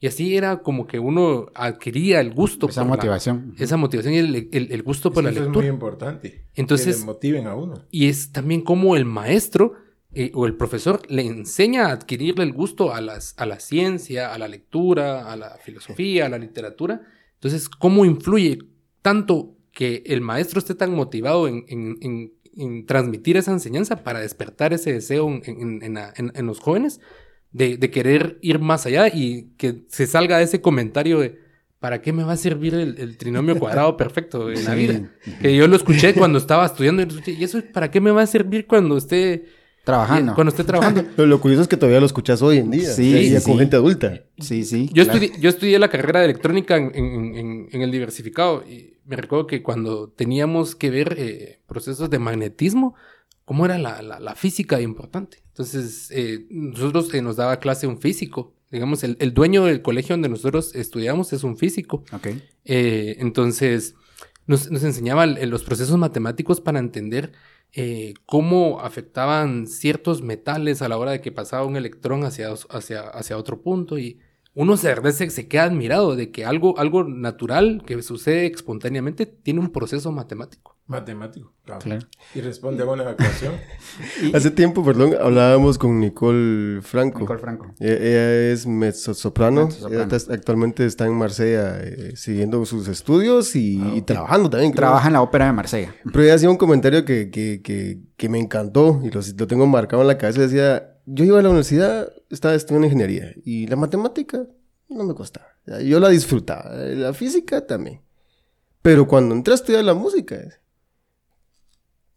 Y 0.00 0.06
así 0.06 0.36
era 0.36 0.58
como 0.62 0.86
que 0.86 0.98
uno 1.00 1.46
adquiría 1.54 2.20
el 2.20 2.32
gusto 2.32 2.68
Esa 2.68 2.82
por 2.82 2.90
la- 2.90 2.96
motivación. 2.96 3.54
esa 3.58 3.76
motivación 3.76 4.14
y 4.14 4.18
el, 4.18 4.48
el- 4.52 4.72
el 4.72 4.82
gusto 4.82 5.12
por 5.12 5.24
la 5.24 5.30
Eso 5.30 5.40
es 5.40 5.44
lectura. 5.46 5.64
muy 5.66 5.74
importante. 5.74 6.44
Entonces- 6.54 6.96
que 6.96 7.00
le 7.00 7.06
motiven 7.06 7.46
a 7.48 7.54
uno. 7.56 7.74
Y 7.90 8.06
es 8.08 8.30
también 8.32 8.60
como 8.62 8.94
el 8.96 9.04
maestro 9.04 9.74
eh, 10.14 10.30
o 10.34 10.46
el 10.46 10.54
profesor 10.56 11.02
le 11.10 11.26
enseña 11.26 11.86
a 11.88 11.92
adquirirle 11.92 12.42
el 12.42 12.52
gusto 12.54 12.94
a, 12.94 13.00
las, 13.02 13.34
a 13.36 13.44
la 13.44 13.60
ciencia, 13.60 14.32
a 14.32 14.38
la 14.38 14.48
lectura, 14.48 15.30
a 15.30 15.36
la 15.36 15.58
filosofía, 15.62 16.26
a 16.26 16.28
la 16.30 16.38
literatura. 16.38 17.02
Entonces, 17.34 17.68
¿cómo 17.68 18.04
influye 18.06 18.58
tanto 19.02 19.54
que 19.72 20.02
el 20.06 20.20
maestro 20.22 20.60
esté 20.60 20.74
tan 20.74 20.94
motivado 20.94 21.46
en, 21.46 21.64
en- 21.68 21.98
en- 22.00 22.32
en 22.56 22.86
transmitir 22.86 23.36
esa 23.36 23.52
enseñanza 23.52 24.02
para 24.02 24.20
despertar 24.20 24.72
ese 24.72 24.92
deseo 24.94 25.28
en, 25.28 25.42
en- 25.44 25.82
en 25.82 25.94
la- 25.94 26.12
en- 26.16 26.32
en 26.34 26.46
los 26.46 26.58
jóvenes 26.58 27.00
de, 27.52 27.76
de 27.76 27.90
querer 27.90 28.38
ir 28.42 28.58
más 28.58 28.86
allá 28.86 29.08
y 29.08 29.50
que 29.56 29.84
se 29.88 30.06
salga 30.06 30.38
de 30.38 30.44
ese 30.44 30.60
comentario 30.60 31.18
de 31.20 31.38
¿para 31.80 32.02
qué 32.02 32.12
me 32.12 32.24
va 32.24 32.32
a 32.32 32.36
servir 32.36 32.74
el, 32.74 32.98
el 32.98 33.16
trinomio 33.16 33.56
cuadrado 33.58 33.96
perfecto 33.96 34.50
en 34.50 34.64
la 34.64 34.74
vida? 34.74 35.10
Que 35.40 35.54
yo 35.56 35.66
lo 35.68 35.76
escuché 35.76 36.12
cuando 36.14 36.38
estaba 36.44 36.66
estudiando 36.66 37.02
y 37.02 37.06
escuché, 37.06 37.32
¿y 37.32 37.44
eso 37.44 37.60
para 37.72 37.90
qué 37.90 38.00
me 38.00 38.10
va 38.10 38.22
a 38.22 38.26
servir 38.26 38.66
cuando 38.66 38.96
esté 38.96 39.46
Trabajando. 39.84 40.34
cuando 40.34 40.50
esté 40.50 40.64
trabajando? 40.64 41.04
Lo, 41.16 41.24
lo 41.26 41.40
curioso 41.40 41.62
es 41.62 41.68
que 41.68 41.76
todavía 41.78 42.00
lo 42.00 42.06
escuchas 42.06 42.42
hoy 42.42 42.58
en 42.58 42.70
día. 42.70 42.90
Sí, 42.90 43.30
sí, 43.38 43.42
con 43.44 43.58
gente 43.58 43.76
adulta. 43.76 44.22
Sí, 44.38 44.64
sí. 44.64 44.90
Yo, 44.92 45.04
claro. 45.04 45.18
estudié, 45.20 45.40
yo 45.40 45.48
estudié 45.48 45.78
la 45.78 45.88
carrera 45.88 46.20
de 46.20 46.26
electrónica 46.26 46.76
en, 46.76 46.90
en- 46.94 47.34
en- 47.36 47.68
en 47.72 47.82
el 47.82 47.90
diversificado 47.90 48.62
y 48.68 48.98
me 49.06 49.16
recuerdo 49.16 49.46
que 49.46 49.62
cuando 49.62 50.10
teníamos 50.10 50.74
que 50.74 50.90
ver 50.90 51.14
eh, 51.16 51.60
procesos 51.66 52.10
de 52.10 52.18
magnetismo, 52.18 52.94
cómo 53.48 53.64
era 53.64 53.78
la, 53.78 54.02
la- 54.02 54.20
la 54.20 54.34
física 54.34 54.78
importante. 54.78 55.38
Entonces, 55.48 56.10
eh, 56.10 56.46
nosotros 56.50 57.12
eh, 57.14 57.22
nos 57.22 57.36
daba 57.36 57.58
clase 57.60 57.86
un 57.86 57.98
físico. 57.98 58.52
Digamos, 58.70 59.02
el, 59.04 59.16
el 59.20 59.32
dueño 59.32 59.64
del 59.64 59.80
colegio 59.80 60.12
donde 60.12 60.28
nosotros 60.28 60.74
estudiamos 60.74 61.32
es 61.32 61.44
un 61.44 61.56
físico. 61.56 62.04
Ok. 62.12 62.26
Eh, 62.66 63.16
entonces, 63.20 63.94
nos, 64.46 64.70
nos 64.70 64.82
enseñaba 64.84 65.24
el- 65.24 65.48
los 65.48 65.64
procesos 65.64 65.96
matemáticos 65.96 66.60
para 66.60 66.78
entender 66.78 67.32
eh, 67.72 68.12
cómo 68.26 68.80
afectaban 68.80 69.66
ciertos 69.66 70.20
metales 70.20 70.82
a 70.82 70.88
la 70.90 70.98
hora 70.98 71.12
de 71.12 71.22
que 71.22 71.32
pasaba 71.32 71.64
un 71.64 71.76
electrón 71.76 72.24
hacia, 72.24 72.52
hacia, 72.52 73.00
hacia 73.08 73.38
otro 73.38 73.62
punto. 73.62 73.98
Y 73.98 74.18
uno 74.54 74.76
se, 74.76 74.94
se, 75.12 75.30
se 75.30 75.46
queda 75.48 75.64
admirado 75.64 76.16
de 76.16 76.30
que 76.30 76.44
algo, 76.44 76.78
algo 76.78 77.04
natural 77.04 77.82
que 77.86 78.02
sucede 78.02 78.46
espontáneamente 78.46 79.26
tiene 79.26 79.60
un 79.60 79.70
proceso 79.70 80.10
matemático. 80.12 80.76
Matemático. 80.86 81.52
claro. 81.66 81.80
Claro. 81.82 82.06
Y 82.34 82.40
responde 82.40 82.82
a 82.82 82.86
una 82.86 83.10
ecuación. 83.10 83.52
Hace 84.34 84.50
tiempo, 84.50 84.82
perdón, 84.82 85.14
hablábamos 85.20 85.76
con 85.76 86.00
Nicole 86.00 86.80
Franco. 86.80 87.20
Nicole 87.20 87.38
Franco. 87.38 87.66
Ella, 87.78 87.92
ella 87.94 88.52
es 88.52 88.66
mezzosoprano. 88.66 89.66
Mezzosoprano. 89.66 90.04
Ella 90.06 90.16
está- 90.16 90.32
actualmente 90.32 90.86
está 90.86 91.06
en 91.06 91.12
Marsella 91.12 91.78
eh, 91.82 92.16
siguiendo 92.16 92.64
sus 92.64 92.88
estudios 92.88 93.54
y, 93.54 93.80
y 93.96 94.00
trabajando 94.02 94.48
también. 94.48 94.72
creo. 94.72 94.80
Trabaja 94.88 95.08
en 95.08 95.12
la 95.12 95.20
ópera 95.22 95.44
de 95.46 95.52
Marsella. 95.52 95.94
Pero 96.04 96.22
ella 96.24 96.34
hacía 96.34 96.48
un 96.50 96.56
comentario 96.56 97.04
que, 97.04 97.30
que, 97.30 97.60
que, 97.62 98.00
que 98.16 98.28
me 98.30 98.38
encantó 98.38 99.00
y 99.04 99.10
lo, 99.10 99.20
lo 99.36 99.46
tengo 99.46 99.66
marcado 99.66 100.00
en 100.02 100.08
la 100.08 100.16
cabeza. 100.16 100.40
Decía, 100.40 100.96
yo 101.04 101.24
iba 101.24 101.38
a 101.38 101.42
la 101.42 101.50
universidad, 101.50 102.08
estaba 102.30 102.54
estudiando 102.54 102.86
ingeniería 102.86 103.32
y 103.44 103.66
la 103.66 103.76
matemática 103.76 104.46
no 104.88 105.04
me 105.04 105.14
costaba. 105.14 105.46
Yo 105.84 106.00
la 106.00 106.08
disfrutaba, 106.08 106.70
eh, 106.86 106.94
la 106.96 107.12
física 107.12 107.66
también. 107.66 108.00
Pero 108.82 109.06
cuando 109.06 109.34
entré 109.34 109.52
a 109.52 109.56
estudiar 109.56 109.84
la 109.84 109.94
música, 109.94 110.36
es- 110.36 110.60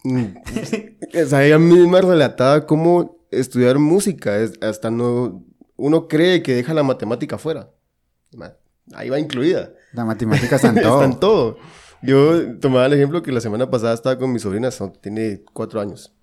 o 1.24 1.26
sea, 1.28 1.45
ella 1.45 1.60
misma 1.60 2.02
relataba 2.02 2.65
cómo 2.65 3.17
estudiar 3.32 3.78
música 3.80 4.38
es 4.39 4.54
hasta 4.62 4.89
no... 4.89 5.43
Uno 5.78 6.08
cree 6.08 6.43
que 6.43 6.56
deja 6.56 6.74
la 6.74 6.84
matemática 6.84 7.38
fuera. 7.38 7.71
Ahí 8.93 9.10
va 9.10 9.19
incluida. 9.19 9.74
La 9.93 10.06
matemática 10.06 10.56
está 10.58 10.69
en 10.69 10.76
todo. 10.82 11.02
Está 11.02 11.06
en 11.13 11.19
todo. 11.19 11.58
Yo 12.04 12.58
tomaba 12.60 12.86
el 12.88 12.93
ejemplo 12.93 13.21
que 13.24 13.32
la 13.32 13.41
semana 13.41 13.69
pasada 13.69 13.93
estaba 13.93 14.17
con 14.17 14.32
mi 14.32 14.39
sobrina, 14.39 14.69
tiene 15.02 15.43
cuatro 15.54 15.80
años. 15.82 16.13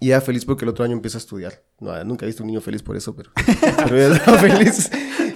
Y 0.00 0.06
ella 0.08 0.22
feliz 0.22 0.46
porque 0.46 0.64
el 0.64 0.70
otro 0.70 0.82
año 0.82 0.94
empieza 0.94 1.18
a 1.18 1.20
estudiar. 1.20 1.62
No, 1.78 2.02
nunca 2.04 2.24
he 2.24 2.26
visto 2.26 2.42
un 2.42 2.46
niño 2.46 2.62
feliz 2.62 2.82
por 2.82 2.96
eso, 2.96 3.14
pero, 3.14 3.30
pero 3.84 3.96
ella 3.96 4.16
estaba 4.16 4.38
feliz. 4.38 4.90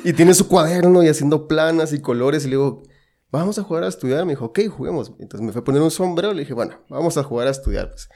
Y 0.05 0.14
tiene 0.14 0.33
su 0.33 0.48
cuaderno 0.48 1.03
y 1.03 1.09
haciendo 1.09 1.46
planas 1.46 1.92
y 1.92 2.00
colores. 2.00 2.44
Y 2.44 2.48
le 2.48 2.57
digo, 2.57 2.83
vamos 3.31 3.59
a 3.59 3.62
jugar 3.62 3.85
a 3.85 3.88
estudiar. 3.88 4.24
Me 4.24 4.33
dijo, 4.33 4.46
ok, 4.46 4.61
juguemos. 4.68 5.12
Entonces 5.18 5.44
me 5.44 5.53
fue 5.53 5.61
a 5.61 5.64
poner 5.64 5.83
un 5.83 5.90
sombrero. 5.90 6.33
Le 6.33 6.40
dije, 6.40 6.55
bueno, 6.55 6.83
vamos 6.88 7.18
a 7.18 7.22
jugar 7.22 7.46
a 7.46 7.50
estudiar. 7.50 7.90
Pues. 7.90 8.09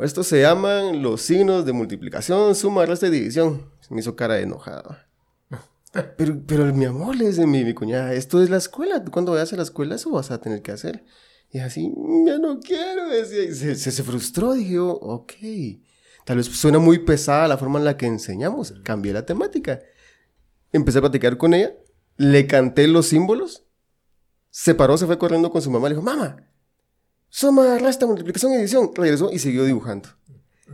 Estos 0.00 0.26
se 0.26 0.42
llaman 0.42 1.02
los 1.02 1.22
signos 1.22 1.64
de 1.64 1.72
multiplicación, 1.72 2.54
suma, 2.54 2.84
resta 2.84 3.06
y 3.06 3.10
división. 3.10 3.70
Me 3.88 4.00
hizo 4.00 4.16
cara 4.16 4.34
de 4.34 4.42
enojada. 4.42 5.08
Pero, 6.16 6.40
pero 6.46 6.66
mi 6.72 6.84
amor, 6.84 7.16
le 7.16 7.26
dice 7.26 7.48
mi, 7.48 7.64
mi 7.64 7.74
cuñada, 7.74 8.12
esto 8.12 8.40
es 8.40 8.48
la 8.48 8.58
escuela. 8.58 9.02
Tú 9.04 9.10
cuando 9.10 9.32
vayas 9.32 9.52
a 9.52 9.56
la 9.56 9.64
escuela 9.64 9.96
eso 9.96 10.10
vas 10.10 10.30
a 10.30 10.40
tener 10.40 10.62
que 10.62 10.70
hacer. 10.70 11.04
Y 11.52 11.58
así, 11.58 11.88
"Mm, 11.88 12.26
ya 12.26 12.38
no 12.38 12.60
quiero, 12.60 13.08
decía. 13.08 13.42
Y 13.42 13.54
se, 13.54 13.74
se, 13.74 14.02
frustró. 14.02 14.54
Dije 14.54 14.74
yo, 14.74 14.88
ok. 14.90 15.32
Tal 16.24 16.36
vez 16.36 16.46
suena 16.46 16.78
muy 16.78 17.00
pesada 17.00 17.48
la 17.48 17.58
forma 17.58 17.78
en 17.78 17.84
la 17.84 17.96
que 17.96 18.06
enseñamos. 18.06 18.74
Cambié 18.84 19.12
la 19.12 19.26
temática. 19.26 19.80
Empecé 20.72 20.98
a 20.98 21.02
platicar 21.02 21.36
con 21.36 21.54
ella. 21.54 21.74
Le 22.16 22.46
canté 22.46 22.86
los 22.86 23.06
símbolos. 23.06 23.64
Se 24.50 24.74
paró, 24.74 24.96
se 24.96 25.06
fue 25.06 25.18
corriendo 25.18 25.50
con 25.50 25.62
su 25.62 25.70
mamá. 25.70 25.88
Le 25.88 25.94
dijo, 25.94 26.04
mamá, 26.04 26.36
suma, 27.28 27.78
resta, 27.78 28.06
multiplicación 28.06 28.52
y 28.52 28.56
división. 28.56 28.90
Regresó 28.94 29.30
y 29.32 29.38
siguió 29.38 29.64
dibujando. 29.64 30.10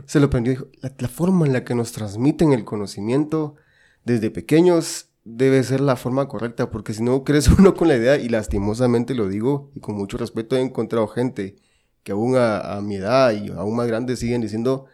Se 0.05 0.19
lo 0.19 0.27
aprendió. 0.27 0.51
Dijo, 0.51 0.67
la 0.81 1.07
forma 1.07 1.47
en 1.47 1.53
la 1.53 1.63
que 1.63 1.73
nos 1.73 1.91
transmiten 1.91 2.53
el 2.53 2.65
conocimiento 2.65 3.55
desde 4.03 4.29
pequeños 4.29 5.09
debe 5.29 5.61
ser 5.63 5.81
la 5.81 5.95
forma 5.95 6.27
correcta, 6.27 6.69
porque 6.71 6.93
si 6.93 7.03
no 7.03 7.23
crece 7.23 7.51
uno 7.59 7.73
con 7.75 7.87
la 7.87 7.95
idea, 7.97 8.17
y 8.17 8.29
lastimosamente 8.29 9.13
lo 9.13 9.27
digo, 9.27 9.71
y 9.75 9.79
con 9.79 9.95
mucho 9.95 10.17
respeto 10.17 10.55
he 10.55 10.61
encontrado 10.61 11.07
gente 11.07 11.55
que 12.03 12.13
aún 12.13 12.35
a, 12.37 12.59
a 12.77 12.81
mi 12.81 12.95
edad 12.95 13.31
y 13.33 13.49
aún 13.51 13.75
más 13.75 13.87
grande 13.87 14.15
siguen 14.15 14.41
diciendo, 14.41 14.85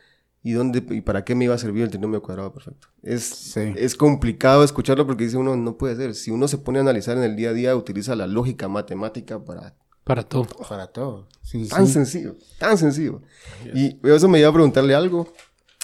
¿y 0.42 0.54
dónde 0.54 0.84
y 0.90 1.02
para 1.02 1.24
qué 1.24 1.36
me 1.36 1.46
iba 1.46 1.54
a 1.54 1.60
servir 1.60 1.84
el 1.84 1.90
trinomio 1.90 2.22
cuadrado 2.24 2.52
perfecto? 2.52 2.88
Es, 3.04 3.24
Sí. 3.24 3.74
es 3.78 3.96
complicado 3.96 4.64
escucharlo 4.64 5.06
porque 5.06 5.26
dice 5.26 5.38
uno, 5.38 5.56
no 5.56 5.78
puede 5.78 5.96
ser. 5.96 6.16
Si 6.16 6.32
uno 6.32 6.48
se 6.48 6.58
pone 6.58 6.80
a 6.80 6.82
analizar 6.82 7.16
en 7.16 7.24
el 7.24 7.36
día 7.36 7.52
a 7.52 7.54
día, 7.54 7.76
utiliza 7.76 8.16
la 8.16 8.26
lógica 8.28 8.68
matemática 8.68 9.40
para 9.46 9.76
Para 10.04 10.24
todo. 10.24 10.48
Para 10.68 10.88
todo. 10.88 11.28
Sí, 11.44 11.68
Tan 11.70 11.86
sí. 11.88 11.94
sencillo, 11.94 12.36
tan 12.58 12.78
sencillo. 12.78 13.22
Y 13.76 14.00
eso 14.10 14.28
me 14.28 14.40
iba 14.40 14.50
a 14.50 14.54
preguntarle 14.54 14.96
algo. 14.96 15.32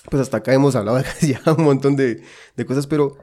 Pues 0.09 0.21
hasta 0.21 0.38
acá 0.38 0.51
hemos 0.53 0.75
hablado 0.75 0.97
de 0.97 1.03
casi 1.12 1.33
ya 1.33 1.53
un 1.53 1.63
montón 1.63 1.95
de, 1.95 2.23
de 2.57 2.65
cosas, 2.65 2.88
pero 2.88 3.17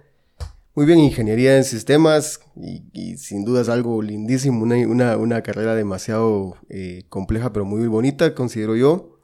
muy 0.77 0.87
bien, 0.87 0.99
ingeniería 1.01 1.57
en 1.57 1.65
sistemas 1.65 2.39
y, 2.55 2.83
y 2.93 3.17
sin 3.17 3.45
duda 3.45 3.63
es 3.63 3.69
algo 3.69 4.01
lindísimo, 4.03 4.63
una, 4.63 4.77
una, 4.87 5.17
una 5.17 5.43
carrera 5.43 5.75
demasiado 5.75 6.57
eh, 6.69 7.03
compleja, 7.09 7.53
pero 7.53 7.65
muy 7.65 7.87
bonita, 7.89 8.35
considero 8.35 8.77
yo. 8.77 9.19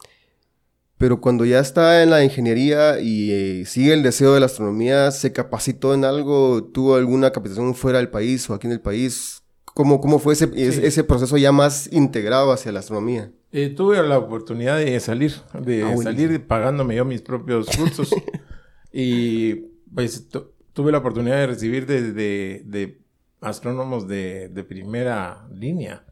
Pero 0.99 1.21
cuando 1.21 1.45
ya 1.45 1.59
está 1.59 2.03
en 2.03 2.11
la 2.11 2.23
ingeniería 2.25 3.01
y 3.01 3.33
eh, 3.33 3.65
sigue 3.67 3.93
el 3.93 4.03
deseo 4.05 4.35
de 4.35 4.41
la 4.41 4.47
astronomía, 4.47 5.11
se 5.11 5.33
capacitó 5.33 5.95
en 5.95 6.05
algo, 6.05 6.63
tuvo 6.65 6.95
alguna 6.95 7.33
capacitación 7.33 7.75
fuera 7.75 7.99
del 7.99 8.09
país 8.09 8.49
o 8.49 8.55
aquí 8.55 8.67
en 8.69 8.73
el 8.73 8.81
país. 8.81 9.43
¿Cómo, 9.65 10.01
cómo 10.01 10.19
fue 10.21 10.35
ese, 10.35 10.49
ese- 10.55 10.87
ese 10.87 11.03
proceso 11.05 11.37
ya 11.39 11.51
más 11.51 11.89
integrado 11.93 12.53
hacia 12.53 12.71
la 12.73 12.79
astronomía? 12.81 13.33
Eh, 13.51 13.69
tuve 13.71 14.01
la 14.03 14.17
oportunidad 14.19 14.79
de 14.79 14.99
salir, 15.01 15.35
de 15.61 15.83
Ah, 15.83 15.97
salir 15.97 16.47
pagándome 16.47 16.95
yo 16.95 17.05
mis 17.05 17.21
propios 17.21 17.67
cursos. 17.77 18.11
y 18.93 19.55
pues 19.95 20.27
tuve 20.73 20.93
la 20.93 20.99
oportunidad 20.99 21.37
de 21.37 21.47
recibir 21.47 21.87
de, 21.87 22.13
de- 22.13 22.63
de 22.65 23.03
astrónomos 23.41 24.07
de, 24.09 24.49
de 24.49 24.65
primera 24.65 25.47
línea. 25.53 26.05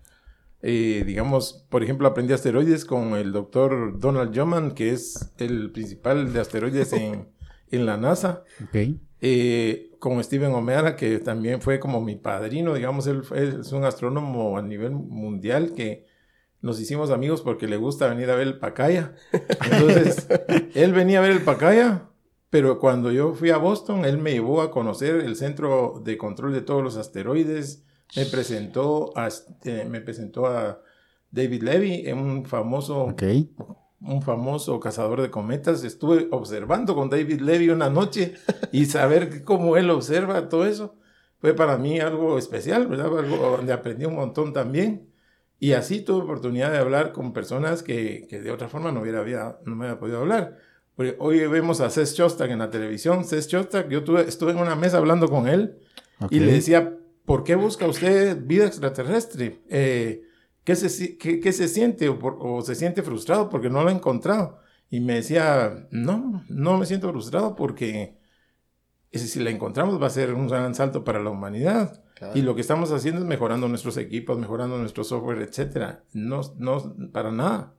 Eh, 0.63 1.05
digamos, 1.07 1.65
por 1.71 1.83
ejemplo, 1.83 2.07
aprendí 2.09 2.33
asteroides 2.35 2.85
con 2.85 3.15
el 3.15 3.33
doctor 3.33 3.99
Donald 3.99 4.37
Joman, 4.37 4.73
que 4.73 4.91
es 4.91 5.33
el 5.39 5.71
principal 5.73 6.33
de 6.33 6.41
asteroides 6.41 6.93
en, 6.93 7.29
en 7.71 7.87
la 7.87 7.97
NASA. 7.97 8.43
Ok. 8.65 8.77
eh, 9.23 9.87
con 10.01 10.23
Steven 10.25 10.53
O'Meara, 10.53 10.97
que 10.97 11.19
también 11.19 11.61
fue 11.61 11.79
como 11.79 12.01
mi 12.01 12.17
padrino, 12.17 12.75
digamos, 12.75 13.07
él, 13.07 13.23
fue- 13.23 13.49
es 13.61 13.71
un 13.73 13.85
astrónomo 13.85 14.57
a 14.59 14.63
nivel 14.63 14.93
mundial 14.93 15.73
que 15.75 16.07
nos 16.63 16.79
hicimos 16.81 17.11
amigos 17.11 17.41
porque 17.43 17.67
le 17.69 17.77
gusta 17.77 18.07
venir 18.09 18.29
a 18.31 18.35
ver 18.35 18.47
el 18.49 18.59
Pacaya. 18.59 19.15
Entonces, 19.33 20.27
él 20.75 20.93
venía 20.93 21.19
a 21.19 21.23
ver 21.23 21.31
el 21.33 21.41
Pacaya, 21.43 22.10
pero 22.51 22.78
cuando 22.78 23.11
yo 23.12 23.34
fui 23.34 23.51
a 23.51 23.57
Boston, 23.57 24.05
él 24.05 24.18
me 24.18 24.32
llevó 24.32 24.61
a 24.62 24.70
conocer 24.70 25.16
el 25.16 25.36
centro 25.36 26.01
de 26.05 26.18
control 26.18 26.53
de 26.53 26.62
todos 26.62 26.82
los 26.82 26.96
asteroides, 26.96 27.84
me 28.16 28.26
presentó 28.26 29.12
a, 29.16 29.28
eh, 29.64 29.86
me 29.88 30.01
presentó 30.01 30.46
a 30.46 30.82
David 31.30 31.62
Levy, 31.62 32.11
un 32.12 32.44
famoso 32.44 33.05
Ok. 33.05 33.22
un 34.03 34.22
famoso 34.22 34.80
cazador 34.80 35.22
de 35.22 35.30
cometas. 35.30 35.84
Estuve 35.84 36.26
observando 36.32 36.94
con 36.94 37.09
David 37.09 37.40
Levy 37.40 37.68
una 37.70 37.88
noche 37.88 38.34
y 38.72 38.86
saber 38.86 39.44
cómo 39.44 39.76
él 39.76 39.90
observa 39.90 40.48
todo 40.48 40.66
eso 40.66 40.96
fue 41.38 41.55
para 41.55 41.78
mí 41.78 42.01
algo 42.01 42.36
especial, 42.36 42.86
¿verdad? 42.86 43.18
Algo 43.18 43.36
donde 43.57 43.72
aprendí 43.72 44.05
un 44.05 44.16
montón 44.16 44.53
también. 44.53 45.09
Y 45.59 45.72
así 45.72 46.01
tuve 46.01 46.22
oportunidad 46.24 46.70
de 46.72 46.78
hablar 46.78 47.12
con 47.12 47.32
personas 47.32 47.82
que, 47.82 48.26
que 48.28 48.40
de 48.40 48.51
otra 48.51 48.68
forma 48.68 48.92
no 48.92 49.01
hubiera, 49.01 49.59
no 49.64 49.74
me 49.76 49.84
hubiera 49.84 49.98
podido 49.98 50.18
hablar. 50.20 50.59
Porque 51.01 51.16
hoy 51.18 51.46
vemos 51.46 51.80
a 51.80 51.88
Cés 51.88 52.14
Shostak 52.14 52.51
en 52.51 52.59
la 52.59 52.68
televisión. 52.68 53.24
Cés 53.24 53.48
Shostak, 53.48 53.88
yo 53.88 54.05
tuve, 54.05 54.28
estuve 54.28 54.51
en 54.51 54.59
una 54.59 54.76
mesa 54.76 54.98
hablando 54.98 55.28
con 55.30 55.48
él 55.48 55.78
y 56.30 56.40
le 56.40 56.53
decía, 56.53 56.94
¿por 57.24 57.42
qué 57.42 57.55
busca 57.55 57.86
usted 57.86 58.36
vida 58.44 58.66
extraterrestre? 58.66 59.62
Eh, 59.70 60.24
¿qué, 60.62 60.76
se, 60.76 60.90
si- 60.90 61.16
qué, 61.16 61.40
qué 61.40 61.53
se 61.55 61.68
siente 61.68 62.11
o, 62.11 62.18
por- 62.18 62.36
o 62.38 62.61
se 62.61 62.74
siente 62.74 63.03
frustrado 63.03 63.48
porque 63.48 63.70
no 63.70 63.82
lo 63.82 63.88
ha 63.88 63.92
encontrado? 63.92 64.59
Y 64.90 65.01
me 65.01 65.14
decía, 65.14 65.88
no, 65.90 66.44
no 66.51 66.76
me 66.76 66.84
siento 66.84 67.09
frustrado 67.11 67.57
porque 67.57 68.18
ese, 69.11 69.26
si 69.26 69.40
la 69.40 69.48
encontramos 69.48 70.03
va 70.03 70.07
a 70.09 70.11
ser 70.11 70.34
un 70.34 70.48
gran 70.48 70.74
salto 70.74 71.03
para 71.03 71.18
la 71.18 71.30
humanidad. 71.30 72.05
Claro. 72.14 72.36
Y 72.36 72.42
lo 72.42 72.55
que 72.55 72.61
estamos 72.61 72.92
haciendo 72.92 73.22
es 73.22 73.26
mejorando 73.26 73.68
nuestros 73.68 73.96
equipos, 73.96 74.38
mejorando 74.38 74.76
nuestro 74.76 75.03
software, 75.03 75.40
etcétera. 75.40 76.05
No, 76.12 76.42
no, 76.59 76.94
para 77.11 77.32
nada. 77.32 77.72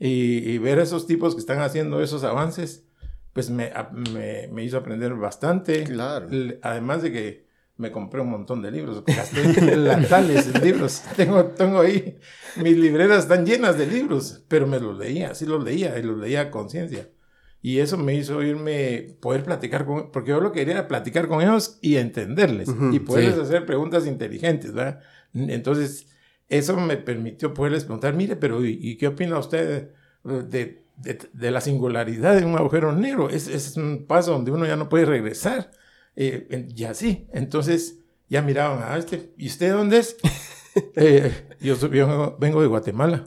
Y, 0.00 0.50
y 0.50 0.58
ver 0.58 0.80
a 0.80 0.82
esos 0.82 1.06
tipos 1.06 1.34
que 1.34 1.40
están 1.40 1.60
haciendo 1.60 2.02
esos 2.02 2.24
avances, 2.24 2.86
pues 3.32 3.50
me, 3.50 3.70
me, 4.12 4.48
me 4.48 4.64
hizo 4.64 4.78
aprender 4.78 5.14
bastante. 5.14 5.84
Claro. 5.84 6.26
Además 6.62 7.02
de 7.02 7.12
que 7.12 7.46
me 7.76 7.92
compré 7.92 8.20
un 8.20 8.30
montón 8.30 8.62
de 8.62 8.70
libros, 8.70 9.04
gasté 9.06 9.76
latales 9.76 10.48
en 10.54 10.62
libros. 10.62 11.02
Tengo, 11.16 11.44
tengo 11.44 11.80
ahí, 11.80 12.18
mis 12.56 12.76
libreras 12.76 13.24
están 13.24 13.46
llenas 13.46 13.78
de 13.78 13.86
libros, 13.86 14.42
pero 14.48 14.66
me 14.66 14.80
los 14.80 14.98
leía, 14.98 15.34
sí 15.34 15.46
los 15.46 15.62
leía, 15.62 15.98
y 15.98 16.02
los 16.02 16.18
leía 16.18 16.40
a 16.42 16.50
conciencia. 16.50 17.08
Y 17.62 17.78
eso 17.78 17.98
me 17.98 18.14
hizo 18.14 18.42
irme, 18.42 19.16
poder 19.20 19.44
platicar 19.44 19.84
con, 19.84 20.10
porque 20.10 20.30
yo 20.30 20.40
lo 20.40 20.50
que 20.50 20.60
quería 20.60 20.74
era 20.74 20.88
platicar 20.88 21.28
con 21.28 21.42
ellos 21.42 21.78
y 21.82 21.96
entenderles, 21.96 22.68
Ujú, 22.68 22.90
y 22.92 23.00
poderles 23.00 23.34
sí. 23.34 23.40
hacer 23.42 23.66
preguntas 23.66 24.06
inteligentes, 24.06 24.72
¿verdad? 24.72 25.00
Entonces, 25.34 26.06
eso 26.50 26.76
me 26.76 26.96
permitió 26.98 27.54
poderles 27.54 27.84
preguntar, 27.84 28.14
mire, 28.14 28.36
pero 28.36 28.64
¿y, 28.64 28.78
y 28.80 28.96
qué 28.98 29.08
opina 29.08 29.38
usted 29.38 29.90
de, 30.24 30.82
de- 30.96 31.18
de 31.32 31.50
la 31.50 31.60
singularidad 31.62 32.36
de 32.36 32.44
un 32.44 32.56
agujero 32.56 32.92
negro? 32.92 33.30
Es, 33.30 33.48
es 33.48 33.76
un 33.78 34.04
paso 34.06 34.32
donde 34.32 34.50
uno 34.50 34.66
ya 34.66 34.76
no 34.76 34.88
puede 34.90 35.06
regresar. 35.06 35.70
Eh, 36.16 36.68
y 36.76 36.84
así, 36.84 37.26
entonces 37.32 38.00
ya 38.28 38.42
miraban 38.42 38.82
a 38.82 38.96
este, 38.98 39.32
¿y 39.38 39.46
usted 39.46 39.72
dónde 39.72 39.98
es? 39.98 40.16
Eh, 40.94 41.32
yo, 41.60 41.74
yo 41.76 41.88
vengo- 42.06 42.36
vengo 42.38 42.60
de 42.62 42.68
Guatemala. 42.68 43.24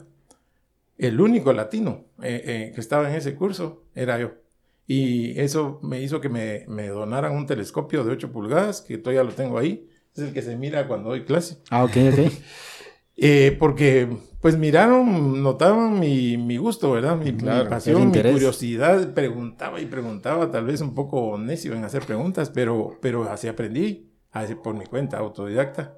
El 0.96 1.20
único 1.20 1.52
latino 1.52 2.06
eh, 2.22 2.42
eh, 2.46 2.72
que 2.74 2.80
estaba 2.80 3.10
en 3.10 3.16
ese 3.16 3.34
curso 3.34 3.84
era 3.94 4.18
yo. 4.18 4.32
Y 4.86 5.38
eso 5.38 5.78
me 5.82 6.00
hizo 6.00 6.20
que 6.22 6.28
me, 6.30 6.64
me 6.68 6.88
donaran 6.88 7.32
un 7.32 7.46
telescopio 7.46 8.02
de 8.04 8.12
8 8.12 8.32
pulgadas, 8.32 8.80
que 8.80 8.96
todavía 8.96 9.24
lo 9.24 9.32
tengo 9.32 9.58
ahí. 9.58 9.90
Es 10.16 10.22
el 10.22 10.32
que 10.32 10.40
se 10.42 10.56
mira 10.56 10.86
cuando 10.88 11.10
doy 11.10 11.24
clase. 11.24 11.58
Ah, 11.70 11.84
ok, 11.84 11.96
ok. 12.12 12.32
Eh, 13.16 13.56
porque, 13.60 14.08
pues 14.40 14.58
miraron, 14.58 15.42
notaban 15.42 16.00
mi, 16.00 16.36
mi 16.36 16.56
gusto, 16.56 16.90
¿verdad? 16.90 17.16
Mi, 17.16 17.26
mi 17.32 17.38
Claro, 17.38 17.62
el 17.62 17.68
pasión, 17.68 17.94
mi 18.06 18.12
curiosidad. 18.32 19.14
Preguntaba 19.14 19.80
y 19.80 19.86
preguntaba, 19.86 20.50
tal 20.50 20.64
vez 20.66 20.80
un 20.80 20.94
poco 20.94 21.38
necio 21.38 21.74
en 21.74 21.84
hacer 21.84 22.02
preguntas, 22.04 22.50
pero, 22.50 22.98
pero 23.00 23.24
así 23.24 23.46
aprendí, 23.48 24.10
así 24.32 24.54
por 24.56 24.74
mi 24.74 24.84
cuenta, 24.86 25.18
autodidacta. 25.18 25.96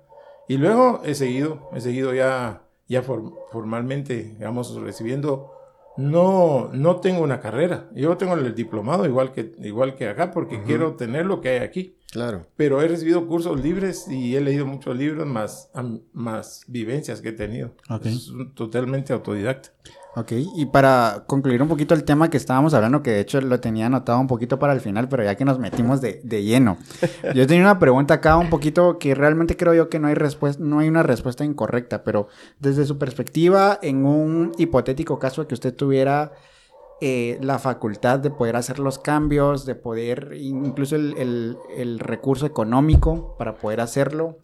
Y 0.48 0.58
luego 0.58 1.00
he 1.04 1.14
seguido, 1.14 1.70
he 1.74 1.80
seguido 1.80 2.14
ya, 2.14 2.62
ya 2.88 3.02
for- 3.02 3.32
formalmente, 3.50 4.34
digamos, 4.38 4.74
recibiendo. 4.76 5.50
No, 5.96 6.68
no 6.74 6.96
tengo 7.00 7.22
una 7.22 7.40
carrera. 7.40 7.88
Yo 7.94 8.18
tengo 8.18 8.34
el 8.34 8.54
diplomado 8.54 9.06
igual 9.06 9.32
que, 9.32 9.52
igual 9.62 9.94
que 9.94 10.06
acá, 10.08 10.30
porque 10.30 10.62
quiero 10.62 10.94
tener 10.94 11.24
lo 11.24 11.40
que 11.40 11.48
hay 11.48 11.58
aquí 11.60 11.96
Claro. 12.16 12.46
pero 12.56 12.80
he 12.82 12.88
recibido 12.88 13.26
cursos 13.26 13.60
libres 13.60 14.08
y 14.08 14.36
he 14.36 14.40
leído 14.40 14.66
muchos 14.66 14.96
libros 14.96 15.26
más, 15.26 15.70
más 16.12 16.64
vivencias 16.66 17.20
que 17.20 17.28
he 17.28 17.32
tenido. 17.32 17.72
Ok. 17.90 18.06
Es 18.06 18.32
totalmente 18.54 19.12
autodidacta. 19.12 19.70
Ok, 20.18 20.32
y 20.32 20.64
para 20.64 21.24
concluir 21.26 21.60
un 21.60 21.68
poquito 21.68 21.92
el 21.92 22.04
tema 22.04 22.30
que 22.30 22.38
estábamos 22.38 22.72
hablando, 22.72 23.02
que 23.02 23.10
de 23.10 23.20
hecho 23.20 23.38
lo 23.42 23.60
tenía 23.60 23.84
anotado 23.84 24.18
un 24.18 24.26
poquito 24.26 24.58
para 24.58 24.72
el 24.72 24.80
final, 24.80 25.10
pero 25.10 25.22
ya 25.22 25.34
que 25.34 25.44
nos 25.44 25.58
metimos 25.58 26.00
de, 26.00 26.22
de 26.24 26.42
lleno. 26.42 26.78
Yo 27.34 27.46
tenía 27.46 27.62
una 27.64 27.78
pregunta 27.78 28.14
acá 28.14 28.38
un 28.38 28.48
poquito 28.48 28.98
que 28.98 29.14
realmente 29.14 29.58
creo 29.58 29.74
yo 29.74 29.90
que 29.90 29.98
no 29.98 30.08
hay 30.08 30.14
respuesta, 30.14 30.62
no 30.64 30.78
hay 30.78 30.88
una 30.88 31.02
respuesta 31.02 31.44
incorrecta, 31.44 32.02
pero 32.02 32.28
desde 32.60 32.86
su 32.86 32.96
perspectiva, 32.96 33.78
en 33.82 34.06
un 34.06 34.52
hipotético 34.56 35.18
caso 35.18 35.46
que 35.46 35.52
usted 35.52 35.74
tuviera 35.74 36.32
eh, 37.00 37.38
la 37.42 37.58
facultad 37.58 38.18
de 38.20 38.30
poder 38.30 38.56
hacer 38.56 38.78
los 38.78 38.98
cambios, 38.98 39.66
de 39.66 39.74
poder, 39.74 40.32
incluso 40.38 40.96
el, 40.96 41.14
el- 41.18 41.56
el 41.76 41.98
recurso 41.98 42.46
económico 42.46 43.34
para 43.38 43.54
poder 43.56 43.80
hacerlo, 43.80 44.38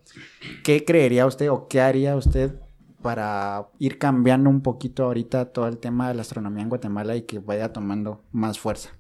¿qué 0.64 0.84
creería 0.84 1.26
usted 1.26 1.50
o 1.50 1.66
qué 1.68 1.80
haría 1.80 2.14
usted 2.16 2.54
para 3.00 3.68
ir 3.78 3.98
cambiando 3.98 4.50
un 4.50 4.60
poquito 4.60 5.04
ahorita 5.04 5.46
todo 5.46 5.66
el 5.66 5.78
tema 5.78 6.08
de 6.08 6.14
la 6.14 6.20
astronomía 6.22 6.62
en 6.62 6.68
Guatemala 6.68 7.16
y 7.16 7.22
que 7.22 7.38
vaya 7.38 7.72
tomando 7.72 8.22
más 8.32 8.58
fuerza? 8.58 8.90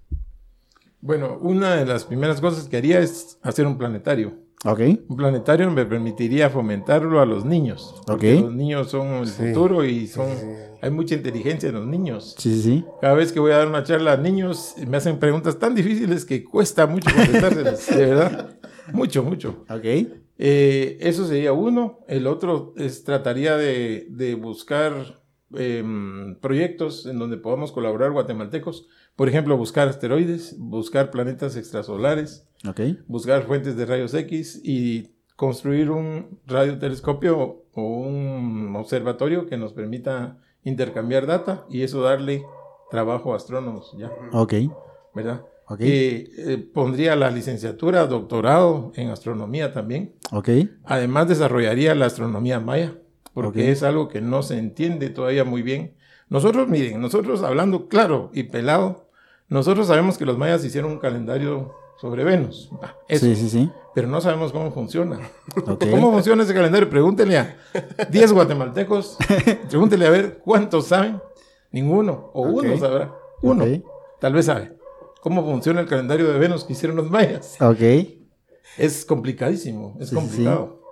Bueno, 1.00 1.36
una 1.40 1.74
de 1.74 1.84
las 1.86 2.04
primeras 2.04 2.40
cosas 2.40 2.68
que 2.68 2.76
haría 2.76 3.00
es 3.00 3.38
hacer 3.42 3.66
un 3.66 3.76
planetario. 3.76 4.34
¿Ok? 4.64 4.80
Un 5.08 5.16
planetario 5.16 5.68
me 5.72 5.84
permitiría 5.84 6.48
fomentarlo 6.48 7.20
a 7.20 7.26
los 7.26 7.44
niños. 7.44 8.00
Porque 8.06 8.34
Ok. 8.36 8.40
los 8.42 8.54
niños 8.54 8.90
son 8.90 9.08
el 9.08 9.26
Sí. 9.26 9.48
futuro 9.48 9.84
y 9.84 10.06
son. 10.06 10.28
Hay 10.82 10.90
mucha 10.90 11.14
inteligencia 11.14 11.68
en 11.68 11.76
los 11.76 11.86
niños. 11.86 12.34
Sí, 12.38 12.52
sí, 12.56 12.62
sí. 12.62 12.84
Cada 13.00 13.14
vez 13.14 13.32
que 13.32 13.38
voy 13.38 13.52
a 13.52 13.58
dar 13.58 13.68
una 13.68 13.84
charla 13.84 14.14
a 14.14 14.16
niños, 14.16 14.74
me 14.84 14.96
hacen 14.96 15.20
preguntas 15.20 15.56
tan 15.60 15.76
difíciles 15.76 16.24
que 16.24 16.42
cuesta 16.42 16.88
mucho 16.88 17.08
contestárselas, 17.14 17.86
de 17.96 18.06
verdad. 18.06 18.58
Mucho, 18.92 19.22
mucho. 19.22 19.64
¿Ok? 19.70 19.84
Eh, 20.38 20.98
eso 21.00 21.24
sería 21.24 21.52
uno. 21.52 22.00
El 22.08 22.26
otro 22.26 22.74
es 22.76 23.04
trataría 23.04 23.56
de, 23.56 24.08
de 24.10 24.34
buscar 24.34 25.22
em, 25.54 26.34
proyectos 26.40 27.06
en 27.06 27.20
donde 27.20 27.36
podamos 27.36 27.70
colaborar 27.70 28.10
guatemaltecos. 28.10 28.88
Por 29.14 29.28
ejemplo, 29.28 29.56
buscar 29.56 29.86
asteroides, 29.86 30.58
buscar 30.58 31.12
planetas 31.12 31.56
extrasolares, 31.56 32.48
buscar 33.06 33.44
fuentes 33.44 33.76
de 33.76 33.86
rayos 33.86 34.14
X 34.14 34.60
y 34.64 35.12
construir 35.36 35.90
un 35.92 36.40
radiotelescopio 36.48 37.66
o 37.72 37.82
un 37.82 38.74
observatorio 38.74 39.46
que 39.46 39.56
nos 39.56 39.74
permita 39.74 40.38
intercambiar 40.64 41.26
data 41.26 41.64
y 41.68 41.82
eso 41.82 42.02
darle 42.02 42.44
trabajo 42.90 43.32
a 43.32 43.36
astrónomos, 43.36 43.94
¿ya? 43.98 44.12
¿Ok? 44.32 44.54
¿Verdad? 45.14 45.42
¿Ok? 45.66 45.80
Eh, 45.80 46.28
eh, 46.36 46.58
pondría 46.72 47.16
la 47.16 47.30
licenciatura, 47.30 48.06
doctorado 48.06 48.92
en 48.96 49.10
astronomía 49.10 49.72
también. 49.72 50.14
¿Ok? 50.30 50.48
Además 50.84 51.28
desarrollaría 51.28 51.94
la 51.94 52.06
astronomía 52.06 52.60
maya, 52.60 52.94
porque 53.32 53.70
es 53.70 53.82
algo 53.82 54.08
que 54.08 54.20
no 54.20 54.42
se 54.42 54.58
entiende 54.58 55.08
todavía 55.10 55.44
muy 55.44 55.62
bien. 55.62 55.94
Nosotros, 56.28 56.68
miren, 56.68 57.00
nosotros 57.00 57.42
hablando 57.42 57.88
claro 57.88 58.30
y 58.32 58.44
pelado, 58.44 59.08
nosotros 59.48 59.86
sabemos 59.86 60.18
que 60.18 60.24
los 60.24 60.38
mayas 60.38 60.64
hicieron 60.64 60.92
un 60.92 60.98
calendario 60.98 61.74
sobre 62.02 62.24
Venus, 62.24 62.68
eso, 63.06 63.26
Sí, 63.26 63.36
sí, 63.36 63.48
sí. 63.48 63.70
pero 63.94 64.08
no 64.08 64.20
sabemos 64.20 64.50
cómo 64.50 64.72
funciona. 64.72 65.20
¿Cómo 65.90 66.10
funciona 66.10 66.42
ese 66.42 66.52
calendario? 66.52 66.90
Pregúntele 66.90 67.38
a 67.38 67.56
10 68.10 68.32
guatemaltecos, 68.32 69.16
pregúntele 69.70 70.08
a 70.08 70.10
ver 70.10 70.38
cuántos 70.44 70.88
saben. 70.88 71.22
Ninguno, 71.70 72.32
o 72.34 72.42
uno 72.42 72.76
sabrá. 72.76 73.14
Uno, 73.40 73.64
tal 74.20 74.32
vez 74.32 74.46
sabe. 74.46 74.76
¿Cómo 75.20 75.44
funciona 75.44 75.80
el 75.80 75.86
calendario 75.86 76.32
de 76.32 76.40
Venus 76.40 76.64
que 76.64 76.72
hicieron 76.72 76.96
los 76.96 77.08
mayas? 77.08 77.56
¿Ok? 77.62 77.80
Es 78.78 79.04
complicadísimo, 79.04 79.96
es 80.00 80.08
Sí, 80.08 80.16
sí, 80.16 80.20
complicado. 80.20 80.82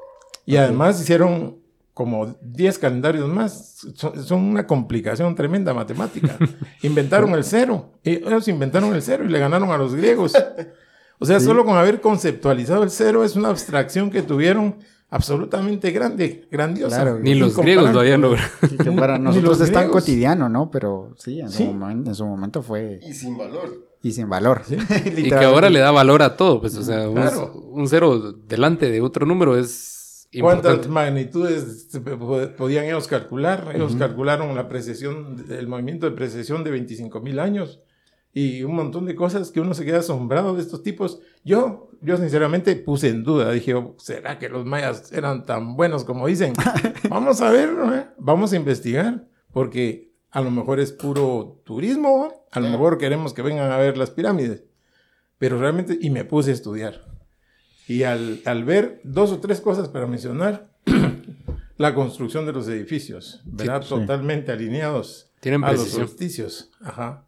Y 0.47 0.59
además 0.59 1.01
hicieron 1.01 1.59
como 1.93 2.37
10 2.41 2.79
calendarios 2.79 3.29
más. 3.29 3.85
Son, 3.97 4.23
son 4.23 4.43
una 4.45 4.65
complicación 4.65 5.35
tremenda 5.35 5.75
matemática. 5.75 6.39
inventaron 6.83 7.33
el 7.35 7.43
cero. 7.43 7.95
Ellos 8.05 8.47
inventaron 8.47 8.95
el 8.95 9.03
cero 9.03 9.25
y 9.25 9.29
le 9.29 9.41
ganaron 9.41 9.73
a 9.73 9.77
los 9.77 9.97
griegos. 9.97 10.35
O 11.21 11.27
sea, 11.27 11.39
solo 11.39 11.65
con 11.65 11.77
haber 11.77 12.01
conceptualizado 12.01 12.83
el 12.83 12.91
cero 12.91 13.23
es 13.25 13.37
una 13.37 13.51
abstracción 13.51 14.11
que 14.11 14.23
tuvieron 14.23 14.77
absolutamente 15.11 15.91
grande, 15.91 16.47
grandiosa. 16.51 17.03
Claro. 17.03 17.19
Ni 17.19 17.35
los 17.35 17.57
griegos 17.57 17.93
lo 17.93 18.01
habían 18.01 18.21
logrado. 18.23 18.49
Que 18.83 18.91
para 18.93 19.19
Ni 19.19 19.25
nosotros 19.25 19.61
es 19.61 19.71
tan 19.73 19.89
cotidiano, 19.91 20.49
¿no? 20.49 20.71
Pero 20.71 21.15
sí, 21.19 21.41
en, 21.41 21.51
Sí. 21.51 21.65
Su, 21.67 21.73
momento, 21.75 22.11
en 22.11 22.15
su 22.15 22.25
momento 22.27 22.63
fue... 22.63 23.01
Y 23.03 23.13
sin 23.13 23.37
valor. 23.37 23.87
Y 24.03 24.13
sin 24.13 24.29
valor. 24.31 24.63
Y 25.17 25.29
que 25.29 25.35
ahora 25.35 25.69
le 25.69 25.81
da 25.81 25.91
valor 25.91 26.23
a 26.23 26.37
todo, 26.37 26.61
pues, 26.61 26.75
o 26.77 26.83
sea, 26.83 27.09
un, 27.09 27.15
Claro. 27.17 27.53
un 27.71 27.87
cero 27.89 28.33
delante 28.47 28.91
de 28.91 29.01
otro 29.03 29.27
número 29.27 29.59
es 29.59 30.29
¿Cuántas 30.41 30.75
importante. 30.75 30.89
magnitudes 30.89 31.89
se 31.91 32.01
po- 32.01 32.39
podían 32.57 32.85
ellos 32.87 33.09
calcular? 33.09 33.73
Ellos 33.75 33.97
calcularon 33.97 34.55
la 34.55 34.69
precesión, 34.69 35.45
el 35.51 35.67
movimiento 35.67 36.09
de 36.09 36.13
precesión 36.17 36.63
de 36.65 36.71
25 36.71 37.21
mil 37.21 37.41
años 37.41 37.81
y 38.33 38.63
un 38.63 38.75
montón 38.75 39.07
de 39.07 39.17
cosas 39.17 39.51
que 39.51 39.61
uno 39.61 39.75
se 39.75 39.85
queda 39.85 39.99
asombrado 39.99 40.55
de 40.55 40.63
estos 40.63 40.83
tipos. 40.83 41.21
Yo, 41.45 41.91
yo 42.01 42.17
sinceramente 42.17 42.77
puse 42.77 43.09
en 43.09 43.25
duda, 43.25 43.51
dije, 43.51 43.75
oh, 43.75 43.97
¿será 43.99 44.39
que 44.39 44.49
los 44.49 44.65
mayas 44.65 45.13
eran 45.13 45.45
tan 45.45 45.77
buenos 45.77 46.05
como 46.05 46.27
dicen? 46.27 46.53
Vamos 47.09 47.41
a 47.41 47.51
ver, 47.51 47.71
vamos 48.19 48.53
a 48.53 48.57
investigar, 48.57 49.27
porque 49.53 50.13
a 50.31 50.41
lo 50.41 50.51
mejor 50.51 50.79
es 50.79 50.93
puro 50.93 51.61
turismo, 51.65 52.47
a 52.53 52.61
lo 52.61 52.69
mejor 52.69 52.99
queremos 52.99 53.35
que 53.35 53.43
vengan 53.43 53.73
a 53.73 53.79
ver 53.79 53.99
las 53.99 54.11
pirámides, 54.11 54.63
pero 55.39 55.59
realmente, 55.59 55.99
y 56.01 56.11
me 56.11 56.25
puse 56.25 56.51
a 56.51 56.55
estudiar. 56.55 57.05
Y 57.89 58.05
al, 58.05 58.41
al 58.45 58.65
ver 58.65 59.01
dos 59.03 59.33
o 59.33 59.41
tres 59.41 59.61
cosas 59.61 59.89
para 59.89 60.07
mencionar, 60.07 60.71
la 61.77 61.95
construcción 61.95 62.47
de 62.47 62.53
los 62.53 62.69
edificios, 62.69 63.43
¿verdad? 63.45 63.83
sí. 63.83 63.89
Totalmente 63.89 64.53
alineados 64.53 65.33
Tienen 65.41 65.65
a 65.65 65.73
los 65.73 65.89
solsticios. 65.89 66.71
Ajá. 66.81 67.27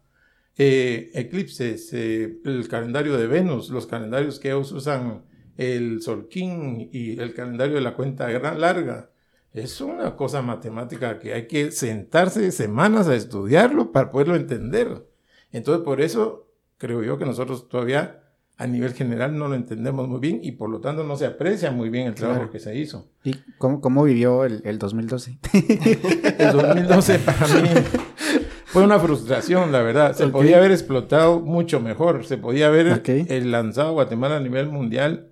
Eh, 0.57 1.09
eclipses, 1.15 1.89
eh, 1.93 2.37
el 2.45 2.67
calendario 2.67 3.17
de 3.17 3.25
Venus, 3.27 3.69
los 3.69 3.87
calendarios 3.87 4.39
que 4.39 4.49
ellos 4.49 4.71
usan, 4.71 5.23
el 5.57 6.01
Solquín 6.01 6.89
y 6.91 7.19
el 7.19 7.33
calendario 7.33 7.75
de 7.75 7.81
la 7.81 7.95
cuenta 7.95 8.29
gran- 8.29 8.59
larga. 8.61 9.09
Es 9.51 9.81
una 9.81 10.15
cosa 10.15 10.41
matemática 10.41 11.19
que 11.19 11.33
hay 11.33 11.47
que 11.47 11.71
sentarse 11.71 12.51
semanas 12.51 13.07
a 13.07 13.15
estudiarlo 13.15 13.91
para 13.91 14.09
poderlo 14.11 14.35
entender. 14.35 15.07
Entonces, 15.51 15.83
por 15.83 16.01
eso 16.01 16.49
creo 16.77 17.03
yo 17.03 17.17
que 17.19 17.25
nosotros 17.25 17.67
todavía 17.69 18.19
a 18.57 18.67
nivel 18.67 18.93
general 18.93 19.35
no 19.37 19.47
lo 19.47 19.55
entendemos 19.55 20.07
muy 20.07 20.19
bien 20.19 20.39
y 20.43 20.51
por 20.53 20.69
lo 20.69 20.79
tanto 20.79 21.03
no 21.03 21.17
se 21.17 21.25
aprecia 21.25 21.71
muy 21.71 21.89
bien 21.89 22.07
el 22.07 22.13
trabajo 22.15 22.39
Claro. 22.41 22.51
que 22.51 22.59
se 22.59 22.75
hizo. 22.77 23.09
¿Y 23.23 23.35
cómo, 23.57 23.81
cómo 23.81 24.03
vivió 24.03 24.43
el, 24.45 24.61
el 24.65 24.77
2012? 24.79 25.39
El 26.39 26.51
2012 26.51 27.19
para 27.19 27.47
mí 27.61 27.69
fue 28.73 28.83
una 28.83 28.99
frustración, 28.99 29.71
la 29.71 29.81
verdad. 29.81 30.13
Se 30.15 30.27
podía 30.27 30.57
haber 30.57 30.71
explotado 30.71 31.39
mucho 31.39 31.79
mejor. 31.79 32.25
Se 32.25 32.37
podía 32.37 32.67
haber 32.67 32.91
Ok. 32.91 33.09
eh, 33.09 33.41
lanzado 33.45 33.93
Guatemala 33.93 34.37
a 34.37 34.39
nivel 34.39 34.67
mundial. 34.67 35.29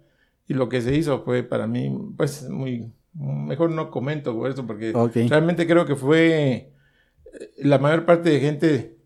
Y 0.47 0.53
lo 0.53 0.69
que 0.69 0.81
se 0.81 0.95
hizo 0.95 1.23
fue 1.23 1.43
para 1.43 1.67
mí, 1.67 1.91
pues, 2.17 2.49
muy... 2.49 2.91
Mejor 3.13 3.71
no 3.71 3.91
comento 3.91 4.33
por 4.33 4.49
eso, 4.49 4.65
porque 4.65 4.91
Ok. 4.95 5.15
realmente 5.27 5.67
creo 5.67 5.85
que 5.85 5.95
fue... 5.95 6.29
eh, 6.33 6.71
La 7.57 7.77
mayor 7.77 8.05
parte 8.05 8.29
de 8.29 8.39
gente 8.39 8.97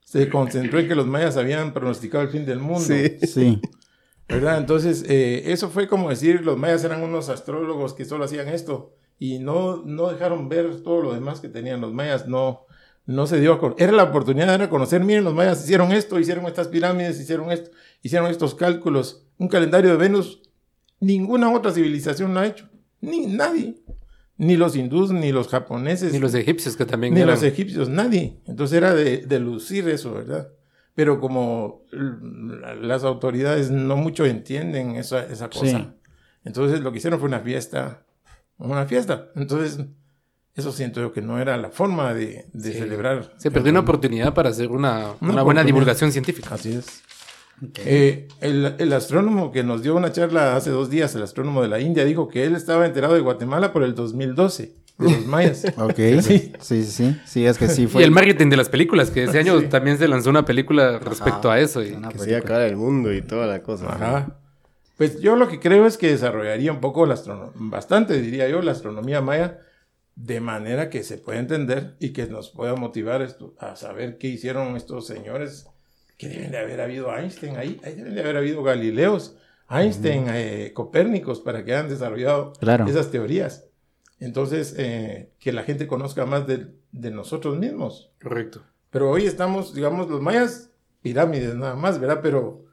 se 0.00 0.28
concentró 0.28 0.78
en 0.78 0.86
que 0.88 0.94
los 0.94 1.06
mayas 1.06 1.36
habían 1.36 1.72
pronosticado 1.72 2.22
el 2.24 2.30
fin 2.30 2.44
del 2.44 2.58
mundo. 2.58 2.80
Sí. 2.80 3.18
Sí. 3.26 3.60
¿verdad? 4.28 4.58
Entonces, 4.58 5.04
eh, 5.08 5.52
eso 5.52 5.68
fue 5.68 5.86
como 5.86 6.08
decir, 6.08 6.42
los 6.44 6.56
mayas 6.56 6.82
eran 6.84 7.02
unos 7.02 7.28
astrólogos 7.28 7.92
que 7.94 8.04
solo 8.06 8.24
hacían 8.24 8.48
esto 8.48 8.94
y 9.18 9.38
no, 9.38 9.82
no 9.84 10.10
dejaron 10.10 10.48
ver 10.48 10.82
todo 10.82 11.02
lo 11.02 11.12
demás 11.14 11.40
que 11.40 11.48
tenían 11.48 11.80
los 11.82 11.92
mayas, 11.92 12.26
no, 12.26 12.64
no 13.06 13.26
se 13.26 13.38
dio 13.40 13.52
a 13.54 13.74
Era 13.78 13.92
la 13.92 14.04
oportunidad 14.04 14.46
de 14.48 14.58
reconocer, 14.58 15.02
miren, 15.04 15.24
los 15.24 15.34
mayas 15.34 15.62
hicieron 15.64 15.92
esto, 15.92 16.18
hicieron 16.18 16.46
estas 16.46 16.68
pirámides, 16.68 17.20
hicieron 17.20 17.50
esto, 17.52 17.70
hicieron 18.02 18.30
estos 18.30 18.54
cálculos, 18.54 19.26
un 19.38 19.48
calendario 19.48 19.90
de 19.90 19.96
Venus, 19.96 20.40
ninguna 21.00 21.52
otra 21.52 21.72
civilización 21.72 22.32
lo 22.34 22.40
ha 22.40 22.46
hecho, 22.46 22.68
ni 23.00 23.26
nadie, 23.26 23.76
ni 24.38 24.56
los 24.56 24.74
hindús, 24.74 25.12
ni 25.12 25.32
los 25.32 25.48
japoneses, 25.48 26.12
Ni 26.12 26.18
los 26.18 26.34
egipcios 26.34 26.76
que 26.76 26.86
también 26.86 27.14
ni 27.14 27.20
eran. 27.20 27.34
los 27.34 27.42
egipcios, 27.42 27.88
nadie. 27.88 28.38
Entonces 28.46 28.76
era 28.76 28.94
de, 28.94 29.18
de 29.18 29.38
lucir 29.38 29.88
eso, 29.88 30.14
¿verdad? 30.14 30.48
Pero 30.94 31.20
como 31.20 31.82
las 32.80 33.04
autoridades 33.04 33.70
no 33.70 33.96
mucho 33.96 34.24
entienden 34.24 34.96
esa, 34.96 35.24
esa 35.26 35.50
cosa, 35.50 35.66
Sí. 35.66 35.88
entonces 36.44 36.80
lo 36.80 36.90
que 36.92 36.98
hicieron 36.98 37.18
fue 37.20 37.28
una 37.28 37.40
fiesta, 37.40 38.04
una 38.58 38.86
fiesta. 38.86 39.28
Entonces, 39.36 39.84
eso 40.56 40.72
siento 40.72 41.00
yo 41.00 41.12
que 41.12 41.20
no 41.22 41.38
era 41.40 41.56
la 41.56 41.70
forma 41.70 42.14
de, 42.14 42.46
de 42.52 42.72
Sí. 42.72 42.78
celebrar. 42.78 43.32
Se 43.38 43.50
perdió 43.50 43.70
una 43.72 43.80
oportunidad 43.80 44.34
para 44.34 44.50
hacer 44.50 44.68
una, 44.70 45.12
una 45.20 45.42
buena 45.42 45.64
divulgación 45.64 46.12
científica. 46.12 46.54
Así 46.54 46.74
es. 46.74 47.02
Eh, 47.76 48.28
el, 48.40 48.74
el 48.78 48.92
astrónomo 48.92 49.52
que 49.52 49.62
nos 49.62 49.82
dio 49.82 49.94
una 49.94 50.10
charla 50.12 50.56
hace 50.56 50.70
dos 50.70 50.90
días, 50.90 51.14
el 51.14 51.22
astrónomo 51.22 51.62
de 51.62 51.68
la 51.68 51.80
India, 51.80 52.04
dijo 52.04 52.28
que 52.28 52.44
él 52.44 52.56
estaba 52.56 52.84
enterado 52.84 53.14
de 53.14 53.20
Guatemala 53.20 53.72
por 53.72 53.84
el 53.84 53.94
2012, 53.94 54.72
de 54.98 55.10
los 55.10 55.26
mayas. 55.26 55.64
Ok. 55.78 55.94
Sí. 56.20 56.20
Sí, 56.20 56.52
sí, 56.60 56.84
sí. 56.84 57.16
Sí, 57.24 57.46
es 57.46 57.56
que 57.58 57.68
sí 57.68 57.86
fue. 57.86 58.02
Y 58.02 58.04
el 58.04 58.10
marketing 58.10 58.48
de 58.50 58.56
las 58.56 58.68
películas, 58.68 59.10
que 59.10 59.24
ese 59.24 59.38
año 59.38 59.62
también 59.68 59.98
se 59.98 60.08
lanzó 60.08 60.30
una 60.30 60.44
película 60.44 60.98
respecto 60.98 61.50
a 61.50 61.58
eso. 61.60 61.82
y- 61.82 61.92
Una 61.92 62.08
Que 62.08 62.18
se 62.18 62.28
iba 62.30 62.38
a 62.38 62.40
película. 62.40 62.54
acabar 62.56 62.62
el 62.68 62.76
mundo 62.76 63.12
y 63.12 63.22
toda 63.22 63.46
la 63.46 63.62
cosa. 63.62 63.86
Ajá. 63.86 64.36
Pues 64.96 65.20
yo 65.20 65.36
lo 65.36 65.48
que 65.48 65.58
creo 65.60 65.86
es 65.86 65.96
que 65.96 66.08
desarrollaría 66.10 66.72
un 66.72 66.80
poco 66.80 67.06
la 67.06 67.14
astronomía, 67.14 67.52
bastante 67.56 68.20
diría 68.20 68.48
yo, 68.48 68.62
la 68.62 68.72
astronomía 68.72 69.20
maya, 69.20 69.58
de 70.16 70.40
manera 70.40 70.90
que 70.90 71.02
se 71.02 71.18
pueda 71.18 71.38
entender 71.40 71.96
y 71.98 72.12
que 72.12 72.26
nos 72.26 72.50
pueda 72.50 72.74
motivar 72.76 73.22
esto, 73.22 73.54
a 73.58 73.76
saber 73.76 74.18
qué 74.18 74.28
hicieron 74.28 74.76
estos 74.76 75.06
señores, 75.06 75.66
que 76.16 76.28
deben 76.28 76.50
de 76.52 76.58
haber 76.58 76.80
habido 76.80 77.14
Einstein 77.16 77.56
ahí, 77.56 77.80
ahí 77.84 77.94
deben 77.96 78.14
de 78.14 78.20
haber 78.20 78.36
habido 78.36 78.62
Galileos, 78.62 79.36
Einstein, 79.68 80.26
eh, 80.28 80.72
Copérnicos, 80.74 81.40
para 81.40 81.64
que 81.64 81.72
hayan 81.74 81.88
desarrollado 81.88 82.52
Claro. 82.60 82.86
esas 82.86 83.10
teorías. 83.10 83.66
Entonces, 84.20 84.74
eh, 84.78 85.30
que 85.40 85.52
la 85.52 85.64
gente 85.64 85.86
conozca 85.88 86.24
más 86.26 86.46
de, 86.46 86.68
de 86.92 87.10
nosotros 87.10 87.58
mismos. 87.58 88.12
Correcto. 88.22 88.62
Pero 88.90 89.10
hoy 89.10 89.24
estamos, 89.26 89.74
digamos, 89.74 90.08
los 90.08 90.20
mayas, 90.20 90.70
pirámides 91.02 91.54
nada 91.56 91.74
más, 91.74 91.98
¿verdad? 91.98 92.20
Pero 92.22 92.64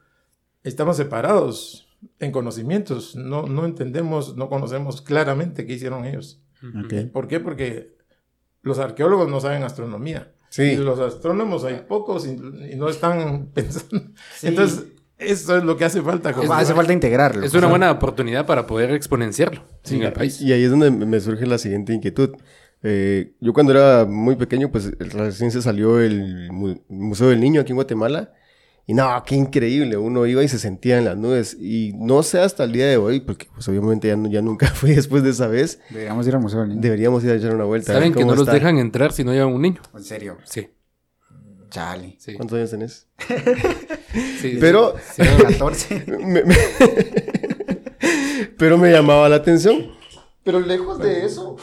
estamos 0.62 0.96
separados 0.96 1.88
en 2.20 2.30
conocimientos. 2.30 3.16
No, 3.16 3.42
no 3.46 3.64
entendemos, 3.64 4.36
no 4.36 4.48
conocemos 4.48 5.02
claramente 5.02 5.66
qué 5.66 5.72
hicieron 5.74 6.04
ellos. 6.04 6.40
¿Por 7.12 7.28
qué? 7.28 7.40
Porque 7.40 7.96
los 8.62 8.78
arqueólogos 8.78 9.28
no 9.28 9.40
saben 9.40 9.62
astronomía. 9.62 10.32
Sí. 10.50 10.62
Y 10.62 10.76
los 10.76 10.98
astrónomos 11.00 11.64
hay 11.64 11.82
pocos 11.88 12.26
y, 12.26 12.30
y 12.72 12.76
no 12.76 12.88
están 12.88 13.46
pensando. 13.54 14.02
Entonces, 14.42 14.84
eso 15.18 15.56
es 15.56 15.64
lo 15.64 15.76
que 15.76 15.84
hace 15.84 16.02
falta. 16.02 16.32
como- 16.32 16.52
hace 16.52 16.74
falta 16.74 16.92
integrarlo. 16.92 17.44
Es 17.44 17.54
una 17.54 17.66
buena 17.68 17.90
oportunidad 17.90 18.44
para 18.46 18.66
poder 18.66 18.90
exponenciarlo 18.92 19.62
Sí, 19.82 19.96
en 19.96 20.02
el 20.02 20.12
país. 20.12 20.40
Y 20.40 20.52
ahí 20.52 20.62
es 20.64 20.70
donde 20.70 20.90
me 20.90 21.20
surge 21.20 21.46
la 21.46 21.58
siguiente 21.58 21.92
inquietud. 21.94 22.30
Eh, 22.82 23.34
yo 23.40 23.52
cuando 23.52 23.72
era 23.72 24.04
muy 24.04 24.34
pequeño, 24.36 24.70
pues 24.70 24.90
recién 24.98 25.50
se 25.52 25.62
salió 25.62 26.00
el 26.00 26.50
mu- 26.50 26.80
Museo 26.88 27.28
del 27.28 27.40
Niño 27.40 27.60
aquí 27.60 27.70
en 27.72 27.76
Guatemala. 27.76 28.32
Y 28.86 28.94
no, 28.94 29.22
qué 29.24 29.36
increíble. 29.36 29.96
Uno 29.96 30.26
iba 30.26 30.42
y 30.42 30.48
se 30.48 30.58
sentía 30.58 30.98
en 30.98 31.04
las 31.04 31.16
nubes. 31.16 31.56
Y 31.60 31.92
no 31.96 32.22
sé 32.24 32.40
hasta 32.40 32.64
el 32.64 32.72
día 32.72 32.86
de 32.88 32.96
hoy, 32.96 33.20
porque 33.20 33.46
pues 33.54 33.68
obviamente 33.68 34.08
ya, 34.08 34.16
no- 34.16 34.28
ya 34.28 34.42
nunca 34.42 34.66
fui 34.74 34.92
después 34.94 35.22
de 35.22 35.30
esa 35.30 35.46
vez. 35.46 35.78
Deberíamos 35.90 36.26
ir 36.26 36.34
al 36.34 36.40
museo 36.40 36.60
del 36.60 36.70
niño. 36.70 36.80
Deberíamos 36.80 37.22
ir 37.24 37.30
a 37.30 37.34
echar 37.36 37.54
una 37.54 37.64
vuelta. 37.64 37.92
Saben 37.92 38.12
que 38.12 38.24
no 38.24 38.34
los 38.34 38.46
dejan 38.46 38.78
entrar 38.78 39.12
si 39.12 39.22
no 39.24 39.32
llevan 39.32 39.52
un 39.54 39.62
niño. 39.62 39.80
En 39.94 40.02
serio. 40.02 40.36
Sí, 40.44 40.68
Chale. 41.70 42.16
sí. 42.18 42.34
¿Cuántos 42.34 42.56
años 42.58 42.70
tenés? 42.70 43.06
sí, 44.40 44.58
Pero- 44.60 44.94
sí. 45.14 45.22
14. 45.22 46.04
Me- 46.18 46.42
me- 46.44 46.54
Pero 48.58 48.78
me 48.78 48.90
llamaba 48.90 49.28
la 49.28 49.36
atención. 49.36 49.86
Pero 50.44 50.60
lejos 50.60 50.98
de 50.98 51.24
eso, 51.24 51.56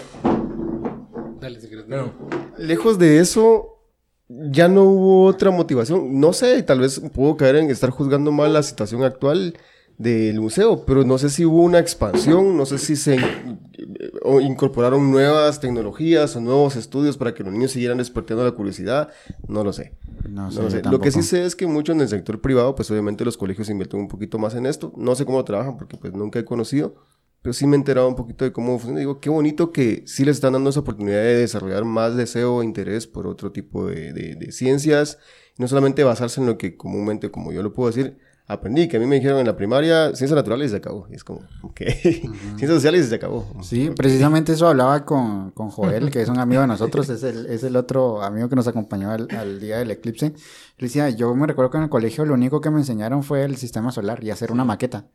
Dale, 1.41 1.59
si 1.59 1.67
quieres. 1.67 1.87
Bueno, 1.87 2.11
lejos 2.57 2.97
de 2.99 3.19
eso, 3.19 3.78
ya 4.29 4.67
no 4.67 4.83
hubo 4.83 5.25
otra 5.25 5.51
motivación. 5.51 6.19
No 6.19 6.33
sé, 6.33 6.61
tal 6.63 6.79
vez 6.79 7.01
puedo 7.13 7.35
caer 7.37 7.57
en 7.57 7.69
estar 7.69 7.89
juzgando 7.89 8.31
mal 8.31 8.53
la 8.53 8.63
situación 8.63 9.03
actual 9.03 9.55
del 9.97 10.39
museo, 10.39 10.85
pero 10.85 11.03
no 11.03 11.17
sé 11.17 11.29
si 11.29 11.43
hubo 11.43 11.61
una 11.61 11.79
expansión, 11.79 12.55
no 12.55 12.65
sé 12.65 12.77
si 12.77 12.95
se 12.95 13.15
in- 13.15 13.59
o 14.23 14.39
incorporaron 14.39 15.11
nuevas 15.11 15.59
tecnologías 15.59 16.35
o 16.37 16.39
nuevos 16.39 16.77
estudios 16.77 17.17
para 17.17 17.33
que 17.33 17.43
los 17.43 17.51
niños 17.51 17.71
siguieran 17.71 17.97
despertando 17.97 18.45
la 18.45 18.51
curiosidad, 18.51 19.09
no 19.49 19.61
lo 19.63 19.73
sé. 19.73 19.93
No 20.29 20.43
No 20.43 20.51
sé. 20.51 20.61
lo 20.61 20.69
sé. 20.71 20.81
yo 20.85 20.91
Lo 20.91 20.99
que 21.01 21.11
sí 21.11 21.21
sé 21.21 21.43
es 21.43 21.53
que 21.55 21.67
mucho 21.67 21.91
en 21.91 21.99
el 21.99 22.07
sector 22.07 22.39
privado, 22.39 22.75
pues 22.75 22.89
obviamente 22.91 23.25
los 23.25 23.35
colegios 23.35 23.69
invierten 23.69 23.99
un 23.99 24.07
poquito 24.07 24.37
más 24.37 24.55
en 24.55 24.65
esto. 24.67 24.93
No 24.95 25.15
sé 25.15 25.25
cómo 25.25 25.43
trabajan 25.43 25.75
porque 25.77 25.97
pues 25.97 26.13
nunca 26.13 26.39
he 26.39 26.45
conocido, 26.45 26.95
pero 27.41 27.53
sí 27.53 27.65
me 27.67 27.75
he 27.75 27.79
enterado 27.79 28.07
un 28.07 28.15
poquito 28.15 28.45
de 28.45 28.51
cómo 28.51 28.77
funciona. 28.79 28.99
Digo, 28.99 29.19
qué 29.19 29.29
bonito 29.29 29.71
que 29.71 30.03
sí 30.05 30.25
les 30.25 30.37
están 30.37 30.53
dando 30.53 30.69
esa 30.69 30.81
oportunidad 30.81 31.17
de 31.21 31.37
desarrollar 31.37 31.85
más 31.85 32.15
deseo 32.15 32.61
e 32.61 32.65
interés 32.65 33.07
por 33.07 33.27
otro 33.27 33.51
tipo 33.51 33.87
de, 33.87 34.11
de- 34.13 34.35
de 34.35 34.51
ciencias. 34.51 35.17
Y 35.57 35.61
no 35.61 35.67
solamente 35.67 36.03
basarse 36.03 36.41
en 36.41 36.47
lo 36.47 36.57
que 36.57 36.75
comúnmente, 36.77 37.31
como 37.31 37.51
yo 37.51 37.63
lo 37.63 37.73
puedo 37.73 37.89
decir, 37.89 38.17
aprendí, 38.45 38.87
que 38.87 38.97
a 38.97 38.99
mí 38.99 39.05
me 39.05 39.15
dijeron 39.15 39.39
en 39.39 39.45
la 39.45 39.55
primaria, 39.55 40.07
ciencias 40.15 40.31
naturales 40.31 40.67
y 40.67 40.69
se 40.71 40.77
acabó. 40.77 41.07
Y 41.11 41.15
es 41.15 41.23
como, 41.23 41.41
ok, 41.61 41.81
ciencias 42.01 42.71
sociales 42.71 43.05
y 43.05 43.09
se 43.09 43.15
acabó. 43.15 43.45
Sí, 43.61 43.91
precisamente 43.95 44.53
eso 44.53 44.67
hablaba 44.67 45.05
con, 45.05 45.51
con 45.51 45.69
Joel, 45.69 46.09
que 46.09 46.21
es 46.21 46.29
un 46.29 46.39
amigo 46.39 46.61
de 46.61 46.67
nosotros, 46.67 47.07
es 47.09 47.23
el, 47.23 47.45
es 47.45 47.63
el 47.63 47.75
otro 47.75 48.21
amigo 48.23 48.49
que 48.49 48.55
nos 48.55 48.67
acompañó 48.67 49.11
al, 49.11 49.27
al 49.37 49.59
día 49.59 49.77
del 49.77 49.91
eclipse. 49.91 50.33
Le 50.77 50.87
decía, 50.87 51.09
yo 51.09 51.33
me 51.35 51.45
recuerdo 51.47 51.71
que 51.71 51.77
en 51.77 51.83
el 51.83 51.89
colegio 51.89 52.25
lo 52.25 52.33
único 52.33 52.59
que 52.59 52.69
me 52.71 52.79
enseñaron 52.79 53.21
fue 53.23 53.43
el 53.43 53.55
sistema 53.57 53.91
solar 53.91 54.23
y 54.23 54.31
hacer 54.31 54.51
una 54.51 54.65
maqueta. 54.65 55.07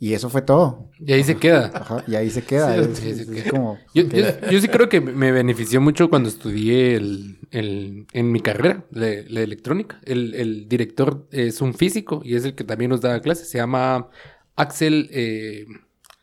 Y 0.00 0.12
eso 0.14 0.30
fue 0.30 0.42
todo. 0.42 0.90
Y 1.00 1.12
ahí 1.12 1.24
se 1.24 1.36
queda. 1.36 1.72
Ajá, 1.74 2.04
y 2.06 2.14
ahí 2.14 2.30
se 2.30 2.42
queda. 2.42 2.72
Sí, 2.74 2.80
es, 2.92 2.98
sí, 2.98 3.10
es- 3.10 3.26
sí. 3.26 3.38
es 3.38 3.50
como... 3.50 3.78
Yo, 3.94 4.04
yo, 4.04 4.24
yo 4.50 4.60
sí 4.60 4.68
creo 4.68 4.88
que 4.88 5.00
me 5.00 5.32
benefició 5.32 5.80
mucho 5.80 6.08
cuando 6.08 6.28
estudié 6.28 6.94
el, 6.94 7.38
el- 7.50 8.06
en 8.12 8.30
mi 8.30 8.40
carrera, 8.40 8.84
la, 8.92 9.08
la 9.28 9.40
electrónica. 9.40 10.00
El, 10.04 10.34
el 10.34 10.68
director 10.68 11.26
es 11.32 11.60
un 11.60 11.74
físico 11.74 12.22
y 12.24 12.36
es 12.36 12.44
el 12.44 12.54
que 12.54 12.62
también 12.62 12.90
nos 12.90 13.00
da 13.00 13.20
clases. 13.20 13.50
Se 13.50 13.58
llama 13.58 14.08
Axel. 14.54 15.08
eh, 15.12 15.66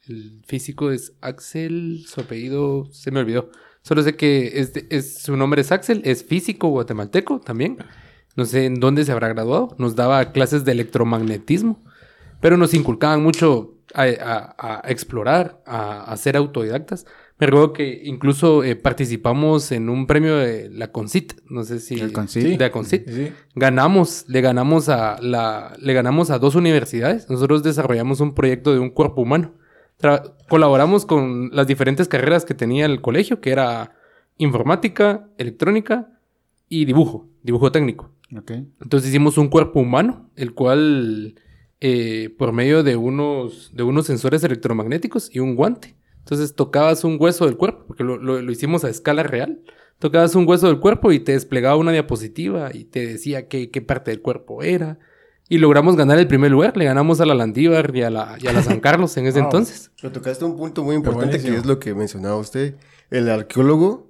el 0.07 0.41
físico 0.47 0.91
es 0.91 1.13
Axel. 1.19 2.05
Su 2.07 2.21
apellido 2.21 2.87
se 2.91 3.11
me 3.11 3.19
olvidó. 3.19 3.49
Solo 3.81 4.03
sé 4.03 4.15
que 4.15 4.53
es, 4.55 4.71
es- 4.89 5.17
su 5.21 5.35
nombre 5.35 5.59
es 5.61 5.73
Axel. 5.73 6.01
Es 6.05 6.23
físico 6.23 6.69
guatemalteco 6.69 7.41
también. 7.41 7.77
No 8.37 8.45
sé 8.45 8.65
en 8.65 8.75
dónde 8.75 9.03
se 9.03 9.11
habrá 9.11 9.27
graduado. 9.27 9.75
Nos 9.79 9.95
daba 9.97 10.31
clases 10.31 10.63
de 10.63 10.71
electromagnetismo 10.73 11.83
pero 12.39 12.57
nos 12.57 12.73
inculcaban 12.73 13.21
mucho 13.23 13.75
a, 13.93 14.03
a- 14.03 14.81
a 14.83 14.91
explorar, 14.91 15.61
a, 15.65 16.03
a 16.03 16.17
ser 16.17 16.35
autodidactas. 16.37 17.05
Me 17.37 17.47
recuerdo 17.47 17.73
que 17.73 18.01
incluso 18.05 18.63
eh, 18.63 18.77
participamos 18.77 19.71
en 19.73 19.89
un 19.89 20.07
premio 20.07 20.37
de 20.37 20.69
la 20.69 20.91
Concit, 20.93 21.33
no 21.49 21.63
sé 21.65 21.79
si... 21.79 21.95
El 21.95 22.13
Concit. 22.13 22.43
De 22.43 22.57
la 22.57 22.71
Concit. 22.71 23.09
Sí. 23.09 23.31
Ganamos, 23.55 24.23
le 24.29 24.39
ganamos 24.39 24.87
a 24.87 25.17
la, 25.21 25.75
le 25.79 25.93
ganamos 25.93 26.29
a 26.29 26.39
dos 26.39 26.55
universidades. 26.55 27.29
Nosotros 27.29 27.61
desarrollamos 27.61 28.21
un 28.21 28.33
proyecto 28.33 28.71
de 28.71 28.79
un 28.79 28.89
cuerpo 28.89 29.21
humano. 29.21 29.53
Tra- 30.01 30.33
colaboramos 30.47 31.05
con 31.05 31.49
las 31.53 31.67
diferentes 31.67 32.07
carreras 32.07 32.45
que 32.45 32.53
tenía 32.53 32.85
el 32.85 33.01
colegio, 33.01 33.41
que 33.41 33.51
era 33.51 33.91
informática, 34.37 35.27
electrónica 35.37 36.07
y 36.69 36.85
dibujo, 36.85 37.27
dibujo 37.43 37.69
técnico. 37.71 38.11
Ok. 38.37 38.51
Entonces 38.81 39.09
hicimos 39.09 39.37
un 39.37 39.49
cuerpo 39.49 39.81
humano, 39.81 40.29
el 40.37 40.53
cual 40.53 41.35
eh, 41.87 42.29
por 42.37 42.51
medio 42.51 42.81
de 42.81 42.95
unos, 42.95 43.69
de 43.75 43.83
unos 43.83 44.07
sensores 44.07 44.43
electromagnéticos 44.43 45.29
y 45.33 45.39
un 45.39 45.55
guante. 45.55 45.95
Entonces 46.19 46.55
tocabas 46.55 47.03
un 47.03 47.17
hueso 47.19 47.45
del 47.45 47.57
cuerpo, 47.57 47.83
porque 47.87 48.03
lo, 48.03 48.17
lo- 48.17 48.41
lo 48.41 48.51
hicimos 48.51 48.83
a 48.83 48.89
escala 48.89 49.21
real. 49.21 49.61
Tocabas 49.99 50.33
un 50.35 50.47
hueso 50.47 50.65
del 50.67 50.79
cuerpo 50.79 51.11
y 51.11 51.19
te 51.19 51.33
desplegaba 51.33 51.75
una 51.77 51.91
diapositiva 51.91 52.71
y 52.73 52.85
te 52.85 53.05
decía 53.05 53.47
qué, 53.47 53.69
qué 53.69 53.81
parte 53.81 54.09
del 54.09 54.21
cuerpo 54.21 54.63
era. 54.63 54.97
Y 55.47 55.59
logramos 55.59 55.95
ganar 55.95 56.17
el 56.17 56.25
primer 56.27 56.49
lugar. 56.49 56.75
Le 56.75 56.85
ganamos 56.85 57.21
a 57.21 57.25
la 57.27 57.35
Landívar 57.35 57.95
y 57.95 58.01
a 58.01 58.09
la, 58.09 58.35
y 58.41 58.47
a 58.47 58.53
la 58.53 58.63
San 58.63 58.79
Carlos 58.79 59.15
en 59.17 59.27
ese 59.27 59.37
Wow. 59.39 59.45
entonces. 59.51 59.91
Pero 60.01 60.11
tocaste 60.11 60.43
un 60.43 60.57
punto 60.57 60.83
muy 60.83 60.95
importante 60.95 61.39
que 61.39 61.55
es 61.55 61.65
lo 61.67 61.77
que 61.77 61.93
mencionaba 61.93 62.35
usted. 62.37 62.75
El 63.11 63.29
arqueólogo 63.29 64.09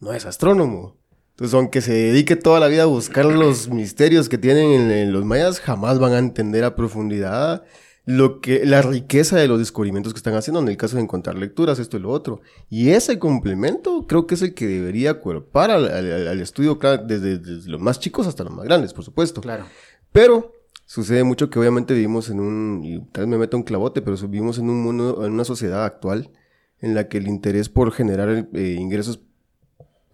no 0.00 0.14
es 0.14 0.24
astrónomo. 0.24 0.96
Entonces, 1.34 1.54
aunque 1.54 1.80
se 1.80 1.92
dedique 1.92 2.36
toda 2.36 2.60
la 2.60 2.68
vida 2.68 2.84
a 2.84 2.86
buscar 2.86 3.24
los 3.24 3.68
misterios 3.68 4.28
que 4.28 4.38
tienen 4.38 4.70
en, 4.70 4.90
en 4.90 5.12
los 5.12 5.24
mayas, 5.24 5.58
jamás 5.60 5.98
van 5.98 6.12
a 6.12 6.18
entender 6.18 6.62
a 6.64 6.76
profundidad 6.76 7.64
lo 8.06 8.40
que, 8.40 8.64
la 8.66 8.82
riqueza 8.82 9.36
de 9.36 9.48
los 9.48 9.58
descubrimientos 9.58 10.12
que 10.12 10.18
están 10.18 10.34
haciendo 10.34 10.60
en 10.60 10.68
el 10.68 10.76
caso 10.76 10.96
de 10.96 11.02
encontrar 11.02 11.36
lecturas, 11.36 11.78
esto 11.80 11.96
y 11.96 12.00
lo 12.00 12.10
otro. 12.10 12.40
Y 12.70 12.90
ese 12.90 13.18
complemento 13.18 14.06
creo 14.06 14.26
que 14.26 14.34
es 14.36 14.42
el 14.42 14.54
que 14.54 14.66
debería 14.68 15.14
cuerpar 15.20 15.70
al, 15.72 15.86
al- 15.90 16.28
al 16.28 16.40
estudio, 16.40 16.78
claro, 16.78 17.02
desde, 17.04 17.38
desde 17.38 17.68
los 17.70 17.80
más 17.80 17.98
chicos 17.98 18.26
hasta 18.28 18.44
los 18.44 18.52
más 18.52 18.66
grandes, 18.66 18.92
por 18.92 19.04
supuesto. 19.04 19.40
Claro. 19.40 19.64
Pero 20.12 20.52
sucede 20.86 21.24
mucho 21.24 21.50
que 21.50 21.58
obviamente 21.58 21.94
vivimos 21.94 22.30
en 22.30 22.38
un, 22.38 22.82
y 22.84 23.00
tal 23.10 23.24
vez 23.24 23.28
me 23.30 23.38
meto 23.38 23.56
un 23.56 23.62
clavote, 23.64 24.02
pero 24.02 24.16
vivimos 24.28 24.58
en 24.58 24.70
un 24.70 24.82
mundo, 24.82 25.24
en 25.26 25.32
una 25.32 25.44
sociedad 25.44 25.84
actual 25.84 26.30
en 26.78 26.94
la 26.94 27.08
que 27.08 27.16
el 27.18 27.26
interés 27.26 27.68
por 27.70 27.90
generar 27.90 28.48
eh, 28.52 28.76
ingresos 28.78 29.20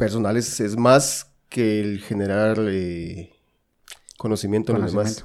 personales 0.00 0.58
es 0.58 0.76
más 0.76 1.30
que 1.48 1.80
el 1.80 2.00
generar 2.00 2.58
eh, 2.68 3.30
conocimiento, 4.18 4.74
en 4.74 4.82
los 4.82 4.92
demás. 4.92 5.24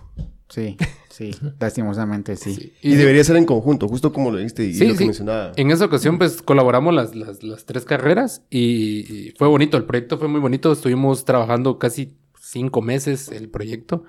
Sí, 0.50 0.78
sí. 1.10 1.32
Lastimosamente 1.60 2.36
sí. 2.36 2.54
Sí. 2.54 2.74
Y 2.84 2.96
debería 2.96 3.24
ser 3.24 3.36
en 3.38 3.46
conjunto, 3.46 3.88
justo 3.88 4.14
como 4.14 4.30
lo 4.32 4.38
dijiste 4.38 4.64
y 4.66 4.74
Sí, 4.74 4.86
lo 4.86 4.94
que 4.94 5.00
sí. 5.00 5.06
mencionaba. 5.06 5.54
En 5.56 5.72
esa 5.72 5.86
ocasión, 5.86 6.18
pues 6.20 6.42
colaboramos 6.42 6.94
las, 6.94 7.16
las, 7.16 7.42
las 7.42 7.66
tres 7.66 7.84
carreras 7.86 8.44
y, 8.52 9.30
y 9.30 9.32
fue 9.38 9.48
bonito. 9.48 9.78
El 9.78 9.86
proyecto 9.86 10.18
fue 10.20 10.28
muy 10.28 10.40
bonito. 10.40 10.72
Estuvimos 10.72 11.26
trabajando 11.26 11.80
casi 11.80 12.14
cinco 12.40 12.82
meses 12.82 13.30
el 13.30 13.50
proyecto. 13.50 14.04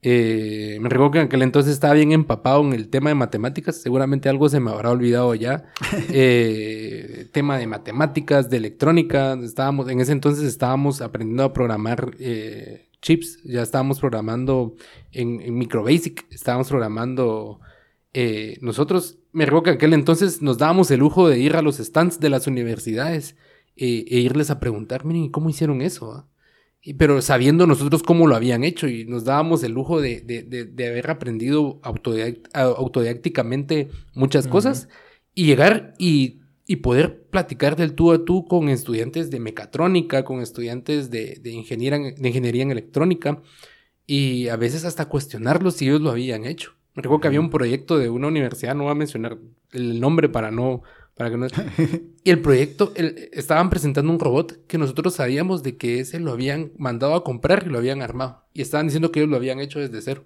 Eh, 0.00 0.78
me 0.80 0.88
recuerdo 0.88 1.10
que 1.10 1.18
en 1.18 1.24
aquel 1.24 1.42
entonces 1.42 1.72
estaba 1.72 1.94
bien 1.94 2.12
empapado 2.12 2.60
en 2.62 2.72
el 2.72 2.88
tema 2.88 3.10
de 3.10 3.14
matemáticas. 3.14 3.76
Seguramente 3.80 4.28
algo 4.28 4.48
se 4.48 4.60
me 4.60 4.70
habrá 4.70 4.90
olvidado 4.90 5.34
ya. 5.34 5.64
Eh, 6.10 7.28
tema 7.32 7.58
de 7.58 7.66
matemáticas, 7.66 8.48
de 8.50 8.58
electrónica. 8.58 9.34
Estábamos, 9.42 9.88
en 9.88 10.00
ese 10.00 10.12
entonces 10.12 10.44
estábamos 10.44 11.00
aprendiendo 11.00 11.44
a 11.44 11.52
programar 11.52 12.12
eh, 12.18 12.88
chips. 13.02 13.42
Ya 13.44 13.62
estábamos 13.62 14.00
programando 14.00 14.74
en, 15.12 15.40
en 15.40 15.56
Microbasic. 15.58 16.26
Estábamos 16.30 16.68
programando 16.68 17.60
nosotros, 18.62 19.18
me 19.30 19.44
recuerdo 19.44 19.62
que 19.62 19.70
en 19.70 19.76
aquel 19.76 19.92
entonces 19.92 20.42
nos 20.42 20.58
dábamos 20.58 20.90
el 20.90 20.98
lujo 20.98 21.28
de 21.28 21.38
ir 21.38 21.54
a 21.54 21.62
los 21.62 21.76
stands 21.76 22.18
de 22.18 22.30
las 22.30 22.48
universidades 22.48 23.36
e 23.76 24.18
irles 24.18 24.50
a 24.50 24.58
preguntar, 24.58 25.04
miren, 25.04 25.22
¿y 25.24 25.30
cómo 25.30 25.50
hicieron 25.50 25.82
eso? 25.82 26.26
Ah?" 26.78 26.82
Y- 26.82 26.94
pero 26.94 27.20
sabiendo 27.22 27.66
nosotros 27.66 28.02
cómo 28.02 28.26
lo 28.26 28.36
habían 28.36 28.64
hecho 28.64 28.88
y 28.88 29.04
nos 29.04 29.24
dábamos 29.24 29.62
el 29.64 29.72
lujo 29.72 30.00
de, 30.00 30.20
de- 30.20 30.42
de- 30.42 30.64
de 30.64 30.88
haber 30.88 31.10
aprendido 31.10 31.80
autodidact- 31.82 32.48
autodidácticamente 32.54 33.88
muchas 34.14 34.46
cosas 34.48 34.88
y 35.34 35.46
llegar 35.46 35.94
y, 35.98 36.40
y 36.66 36.76
poder 36.76 37.22
platicar 37.30 37.76
del 37.76 37.94
tú 37.94 38.12
a 38.12 38.24
tú 38.24 38.46
con 38.46 38.68
estudiantes 38.68 39.30
de 39.30 39.40
mecatrónica, 39.40 40.24
con 40.24 40.40
estudiantes 40.40 41.10
de, 41.10 41.38
de 41.42 41.50
ingeniería, 41.50 41.98
de 42.16 42.28
ingeniería 42.28 42.62
en 42.62 42.70
electrónica 42.70 43.42
y 44.06 44.48
a 44.48 44.56
veces 44.56 44.84
hasta 44.84 45.06
cuestionarlos 45.08 45.74
si 45.74 45.86
ellos 45.86 46.00
lo 46.00 46.10
habían 46.10 46.44
hecho. 46.44 46.72
Me 46.94 47.02
recuerdo 47.02 47.20
que 47.20 47.28
había 47.28 47.40
un 47.40 47.50
proyecto 47.50 47.98
de 47.98 48.10
una 48.10 48.28
universidad, 48.28 48.74
no 48.74 48.84
voy 48.84 48.92
a 48.92 48.94
mencionar 48.94 49.38
el 49.72 50.00
nombre 50.00 50.28
para 50.28 50.50
no... 50.50 50.82
Para 51.18 51.30
que 51.30 51.36
no... 51.36 51.46
Y 52.24 52.30
el 52.30 52.40
proyecto, 52.40 52.92
el- 52.94 53.28
estaban 53.32 53.68
presentando 53.70 54.10
un 54.12 54.18
robot 54.20 54.66
que 54.66 54.78
nosotros 54.78 55.14
sabíamos 55.14 55.62
de 55.62 55.76
que 55.76 56.00
ese 56.00 56.20
lo 56.20 56.32
habían 56.32 56.72
mandado 56.78 57.14
a 57.14 57.24
comprar 57.24 57.64
y 57.66 57.70
lo 57.70 57.78
habían 57.78 58.00
armado. 58.02 58.44
Y 58.54 58.62
estaban 58.62 58.86
diciendo 58.86 59.10
que 59.12 59.20
ellos 59.20 59.30
lo 59.30 59.36
habían 59.36 59.60
hecho 59.60 59.78
desde 59.80 60.00
cero. 60.00 60.24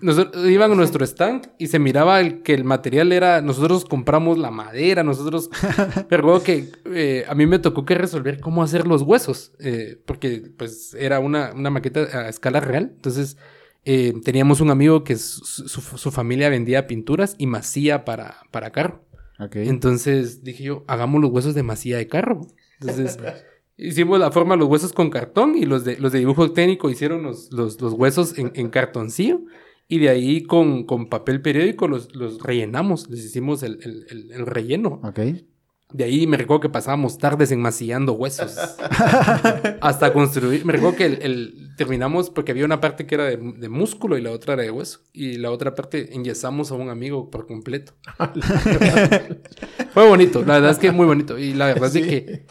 Nosotros, 0.00 0.50
iban 0.50 0.72
a 0.72 0.74
nuestro 0.74 1.04
stand 1.04 1.46
y 1.58 1.68
se 1.68 1.78
miraba 1.78 2.18
el, 2.20 2.42
que 2.42 2.54
el 2.54 2.64
material 2.64 3.12
era, 3.12 3.40
nosotros 3.40 3.84
compramos 3.84 4.36
la 4.36 4.50
madera, 4.50 5.04
nosotros, 5.04 5.48
pero 6.08 6.24
luego 6.24 6.42
que 6.42 6.72
eh, 6.86 7.24
a 7.28 7.36
mí 7.36 7.46
me 7.46 7.60
tocó 7.60 7.84
que 7.84 7.94
resolver 7.94 8.40
cómo 8.40 8.64
hacer 8.64 8.84
los 8.88 9.02
huesos, 9.02 9.52
eh, 9.60 9.96
porque 10.06 10.42
pues 10.56 10.94
era 10.98 11.20
una, 11.20 11.52
una 11.54 11.70
maqueta 11.70 12.00
a 12.00 12.28
escala 12.28 12.58
real, 12.58 12.90
entonces 12.96 13.36
eh, 13.84 14.12
teníamos 14.24 14.60
un 14.60 14.70
amigo 14.70 15.04
que 15.04 15.14
su, 15.14 15.44
su- 15.44 15.98
su 15.98 16.10
familia 16.10 16.48
vendía 16.48 16.88
pinturas 16.88 17.36
y 17.38 17.46
masía 17.46 18.04
para, 18.04 18.38
para 18.50 18.72
carro. 18.72 19.03
Entonces 19.68 20.42
dije 20.44 20.64
yo, 20.64 20.84
hagamos 20.86 21.20
los 21.20 21.30
huesos 21.30 21.54
de 21.54 21.62
masía 21.62 21.96
de 21.98 22.06
carro. 22.08 22.42
Entonces 22.80 23.16
hicimos 23.76 24.18
la 24.20 24.30
forma 24.30 24.56
los 24.56 24.68
huesos 24.68 24.92
con 24.92 25.10
cartón 25.10 25.56
y 25.56 25.64
los 25.64 25.84
de, 25.84 25.98
los 25.98 26.12
de 26.12 26.20
dibujo 26.20 26.52
técnico 26.52 26.90
hicieron 26.90 27.22
los, 27.22 27.52
los, 27.52 27.80
los 27.80 27.92
huesos 27.94 28.38
en, 28.38 28.52
en 28.54 28.68
cartoncillo. 28.70 29.40
Y 29.86 29.98
de 29.98 30.08
ahí 30.08 30.42
con, 30.44 30.84
con 30.84 31.08
papel 31.10 31.42
periódico 31.42 31.88
los, 31.88 32.14
los 32.16 32.42
rellenamos, 32.42 33.10
les 33.10 33.24
hicimos 33.24 33.62
el, 33.62 33.78
el- 33.82 34.06
el- 34.10 34.32
el 34.32 34.46
relleno. 34.46 35.00
De 35.96 36.02
ahí 36.02 36.26
me 36.26 36.36
recuerdo 36.36 36.60
que 36.62 36.68
pasábamos 36.68 37.18
tardes 37.18 37.52
enmasillando 37.52 38.14
huesos. 38.14 38.56
hasta 39.80 40.12
construir. 40.12 40.64
Me 40.66 40.72
recuerdo 40.72 40.96
que 40.96 41.04
el, 41.06 41.22
el- 41.22 41.60
terminamos 41.76 42.30
porque 42.30 42.50
había 42.50 42.64
una 42.64 42.80
parte 42.80 43.06
que 43.06 43.14
era 43.14 43.24
de, 43.26 43.36
de 43.36 43.68
músculo 43.68 44.18
y 44.18 44.20
la 44.22 44.32
otra 44.32 44.54
era 44.54 44.64
de 44.64 44.70
hueso. 44.72 45.00
Y 45.12 45.36
la 45.38 45.52
otra 45.52 45.74
parte 45.76 46.12
enyesamos 46.14 46.72
a 46.72 46.74
un 46.74 46.88
amigo 46.90 47.30
por 47.30 47.46
completo. 47.46 47.92
Fue 49.92 50.08
bonito, 50.08 50.40
la 50.44 50.54
verdad 50.54 50.70
es 50.72 50.78
que 50.78 50.90
muy 50.90 51.06
bonito. 51.06 51.38
Y 51.38 51.54
la 51.54 51.66
verdad 51.66 51.86
es 51.86 51.92
de 51.94 52.02
que 52.02 52.46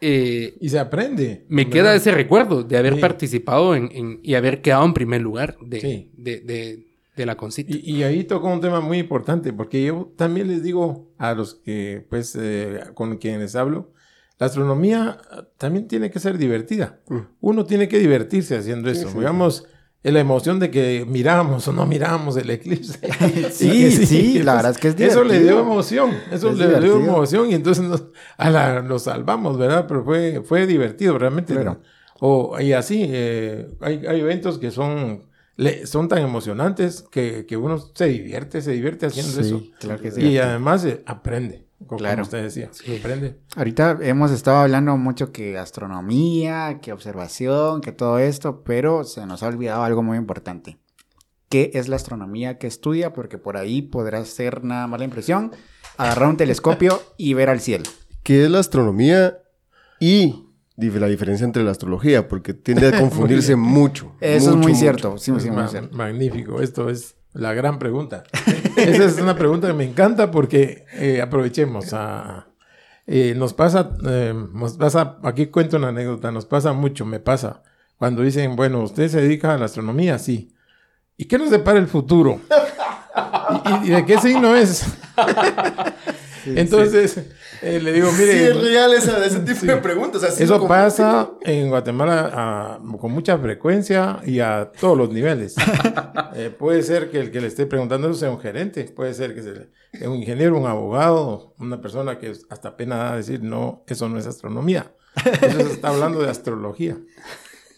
eh, 0.00 0.56
Y 0.60 0.68
se 0.68 0.78
aprende. 0.78 1.44
me 1.48 1.62
¿verdad? 1.64 1.72
queda 1.72 1.94
ese 1.94 2.10
recuerdo 2.10 2.62
de 2.64 2.76
haber 2.76 2.94
Sí. 2.96 3.00
participado 3.00 3.74
en, 3.74 3.88
en- 3.92 4.20
y 4.22 4.34
haber 4.34 4.60
quedado 4.62 4.84
en 4.84 4.94
primer 4.94 5.20
lugar 5.20 5.56
de, 5.60 5.80
Sí. 5.80 6.10
de, 6.16 6.40
de- 6.40 6.86
de 7.16 7.26
la 7.26 7.36
concita. 7.36 7.72
Y, 7.76 7.80
y 7.98 8.02
ahí 8.02 8.24
tocó 8.24 8.48
un 8.48 8.60
tema 8.60 8.80
muy 8.80 8.98
importante, 8.98 9.52
porque 9.52 9.84
yo 9.84 10.12
también 10.16 10.48
les 10.48 10.62
digo 10.62 11.12
a 11.18 11.34
los 11.34 11.54
que, 11.54 12.06
pues, 12.10 12.36
eh, 12.40 12.80
con 12.94 13.16
quienes 13.18 13.54
hablo, 13.56 13.92
la 14.38 14.46
astronomía 14.46 15.18
ah, 15.30 15.44
también 15.58 15.86
tiene 15.86 16.10
que 16.10 16.18
ser 16.18 16.38
divertida. 16.38 17.00
Mm. 17.08 17.18
Uno 17.40 17.64
tiene 17.66 17.88
que 17.88 17.98
divertirse 17.98 18.56
haciendo 18.56 18.92
Sí, 18.92 19.00
eso. 19.00 19.10
sí, 19.10 19.18
Digamos, 19.18 19.66
la 20.02 20.20
emoción 20.20 20.58
de 20.60 20.70
que 20.70 21.06
miramos 21.08 21.66
o 21.68 21.72
no 21.72 21.86
miramos 21.86 22.36
el 22.36 22.50
eclipse. 22.50 22.98
Sí, 23.52 23.90
sí, 23.92 24.42
la 24.42 24.54
verdad 24.56 24.72
es 24.72 24.78
que 24.78 24.88
es 24.88 25.00
Eso 25.00 25.22
le 25.24 25.34
dio 25.34 25.42
divertido. 25.42 25.60
emoción, 25.60 26.10
eso 26.32 26.50
Es 26.50 26.58
le 26.58 26.66
dio 26.66 26.76
divertido. 26.80 26.98
emoción 26.98 27.50
y 27.50 27.54
entonces 27.54 27.84
nos, 27.84 28.04
a 28.36 28.50
la- 28.50 28.82
nos 28.82 29.04
salvamos, 29.04 29.56
¿verdad? 29.56 29.86
Pero 29.88 30.04
fue, 30.04 30.42
fue 30.44 30.66
divertido 30.66 31.16
realmente. 31.16 31.54
Claro. 31.54 31.80
O, 32.20 32.58
y 32.60 32.72
así, 32.72 33.06
eh, 33.08 33.68
hay, 33.80 34.04
hay 34.06 34.20
eventos 34.20 34.58
que 34.58 34.70
son, 34.70 35.22
le- 35.56 35.86
son 35.86 36.08
tan 36.08 36.18
emocionantes 36.18 37.02
que, 37.10 37.46
que 37.46 37.56
uno 37.56 37.78
se 37.78 38.06
divierte, 38.06 38.60
se 38.62 38.72
divierte 38.72 39.06
haciendo 39.06 39.40
eso. 39.40 39.58
Sí, 39.60 39.72
claro 39.78 40.00
que 40.02 40.10
sí. 40.10 40.20
Y 40.22 40.38
además 40.38 40.84
eh, 40.84 41.02
aprende, 41.06 41.66
como 41.86 41.98
Claro. 41.98 42.22
usted 42.22 42.42
decía, 42.42 42.68
Sí. 42.72 42.96
aprende. 42.98 43.38
Ahorita 43.56 43.98
hemos 44.02 44.30
estado 44.30 44.58
hablando 44.58 44.96
mucho 44.96 45.32
que 45.32 45.56
astronomía, 45.58 46.80
que 46.80 46.92
observación, 46.92 47.80
que 47.80 47.92
todo 47.92 48.18
esto, 48.18 48.62
pero 48.64 49.04
se 49.04 49.26
nos 49.26 49.42
ha 49.42 49.48
olvidado 49.48 49.82
algo 49.84 50.02
muy 50.02 50.16
importante. 50.18 50.78
qué 51.50 51.70
es 51.74 51.86
la 51.88 51.94
astronomía 51.94 52.58
que 52.58 52.66
estudia, 52.66 53.12
porque 53.12 53.38
por 53.38 53.56
ahí 53.56 53.80
podrá 53.80 54.24
ser 54.24 54.60
una 54.64 54.88
mala 54.88 55.04
impresión, 55.04 55.52
agarrar 55.96 56.30
un 56.30 56.36
telescopio 56.36 57.00
y 57.16 57.34
ver 57.34 57.48
al 57.48 57.60
cielo. 57.60 57.84
¿Qué 58.24 58.44
es 58.44 58.50
la 58.50 58.58
astronomía 58.58 59.38
y 60.00 60.43
la 60.76 61.06
diferencia 61.06 61.44
entre 61.44 61.62
la 61.62 61.70
astrología? 61.70 62.26
Porque 62.28 62.54
tiende 62.54 62.88
a 62.88 62.98
confundirse 63.00 63.56
mucho. 63.56 64.12
Eso 64.20 64.50
es 64.50 64.56
muy 64.56 64.66
mucho. 64.68 64.74
cierto, 64.80 65.18
sí, 65.18 65.32
sí, 65.38 65.48
muy 65.50 65.62
Ma- 65.62 65.68
cierto. 65.68 65.96
magnífico, 65.96 66.60
esto 66.60 66.88
es 66.90 67.16
la 67.32 67.52
gran 67.54 67.78
pregunta. 67.78 68.24
Esa 68.76 69.04
es 69.04 69.18
una 69.20 69.36
pregunta 69.36 69.66
que 69.68 69.72
me 69.74 69.84
encanta 69.84 70.30
porque 70.30 70.84
eh, 70.94 71.20
aprovechemos 71.22 71.92
a... 71.92 72.48
eh, 73.06 73.34
nos 73.36 73.54
pasa, 73.54 73.90
eh, 74.06 74.34
nos 74.52 74.76
pasa, 74.76 75.18
aquí 75.22 75.46
cuento 75.46 75.76
una 75.76 75.88
anécdota, 75.88 76.30
nos 76.32 76.46
pasa 76.46 76.72
mucho, 76.72 77.04
me 77.04 77.20
pasa, 77.20 77.62
cuando 77.96 78.22
dicen, 78.22 78.56
bueno, 78.56 78.82
usted 78.82 79.08
se 79.08 79.20
dedica 79.20 79.54
a 79.54 79.58
la 79.58 79.64
astronomía, 79.66 80.18
sí. 80.18 80.52
¿Y 81.16 81.26
qué 81.26 81.38
nos 81.38 81.50
depara 81.50 81.78
el 81.78 81.86
futuro? 81.86 82.40
¿Y, 83.82 83.86
y- 83.86 83.86
y 83.88 83.90
de 83.94 84.04
qué 84.04 84.18
signo 84.18 84.54
es? 84.56 84.84
Entonces, 86.46 87.18
eh, 87.62 87.80
le 87.80 87.92
digo, 87.92 88.10
mire... 88.12 88.32
Sí, 88.32 88.44
es 88.44 88.60
real 88.62 88.92
esa, 88.94 89.24
ese 89.24 89.40
tipo 89.40 89.66
de 89.66 89.76
preguntas. 89.78 90.22
así 90.24 90.42
Eso 90.42 90.56
como- 90.58 90.68
pasa 90.68 91.30
en 91.42 91.68
Guatemala 91.68 92.30
ah, 92.32 92.78
con 93.00 93.12
mucha 93.12 93.38
frecuencia 93.38 94.20
y 94.24 94.40
a 94.40 94.70
todos 94.80 94.96
los 94.98 95.10
niveles. 95.10 95.54
Eh, 96.36 96.50
puede 96.50 96.82
ser 96.82 97.10
que 97.12 97.20
el 97.20 97.30
que 97.30 97.40
le 97.40 97.46
esté 97.46 97.64
preguntando 97.64 98.08
eso 98.10 98.18
sea 98.18 98.30
un 98.30 98.40
gerente, 98.40 98.82
puede 98.84 99.14
ser 99.14 99.36
que 99.36 99.42
sea 99.42 100.10
un 100.10 100.16
ingeniero, 100.16 100.58
un 100.58 100.66
abogado, 100.66 101.54
una 101.60 101.80
persona 101.80 102.18
que 102.18 102.32
hasta 102.50 102.76
pena 102.76 102.96
da 102.96 103.16
decir, 103.16 103.40
no, 103.44 103.84
eso 103.86 104.08
no 104.08 104.18
es 104.18 104.26
astronomía. 104.26 104.90
Eso 105.24 105.60
se 105.60 105.72
está 105.74 105.88
hablando 105.90 106.20
de 106.20 106.30
astrología. 106.30 106.96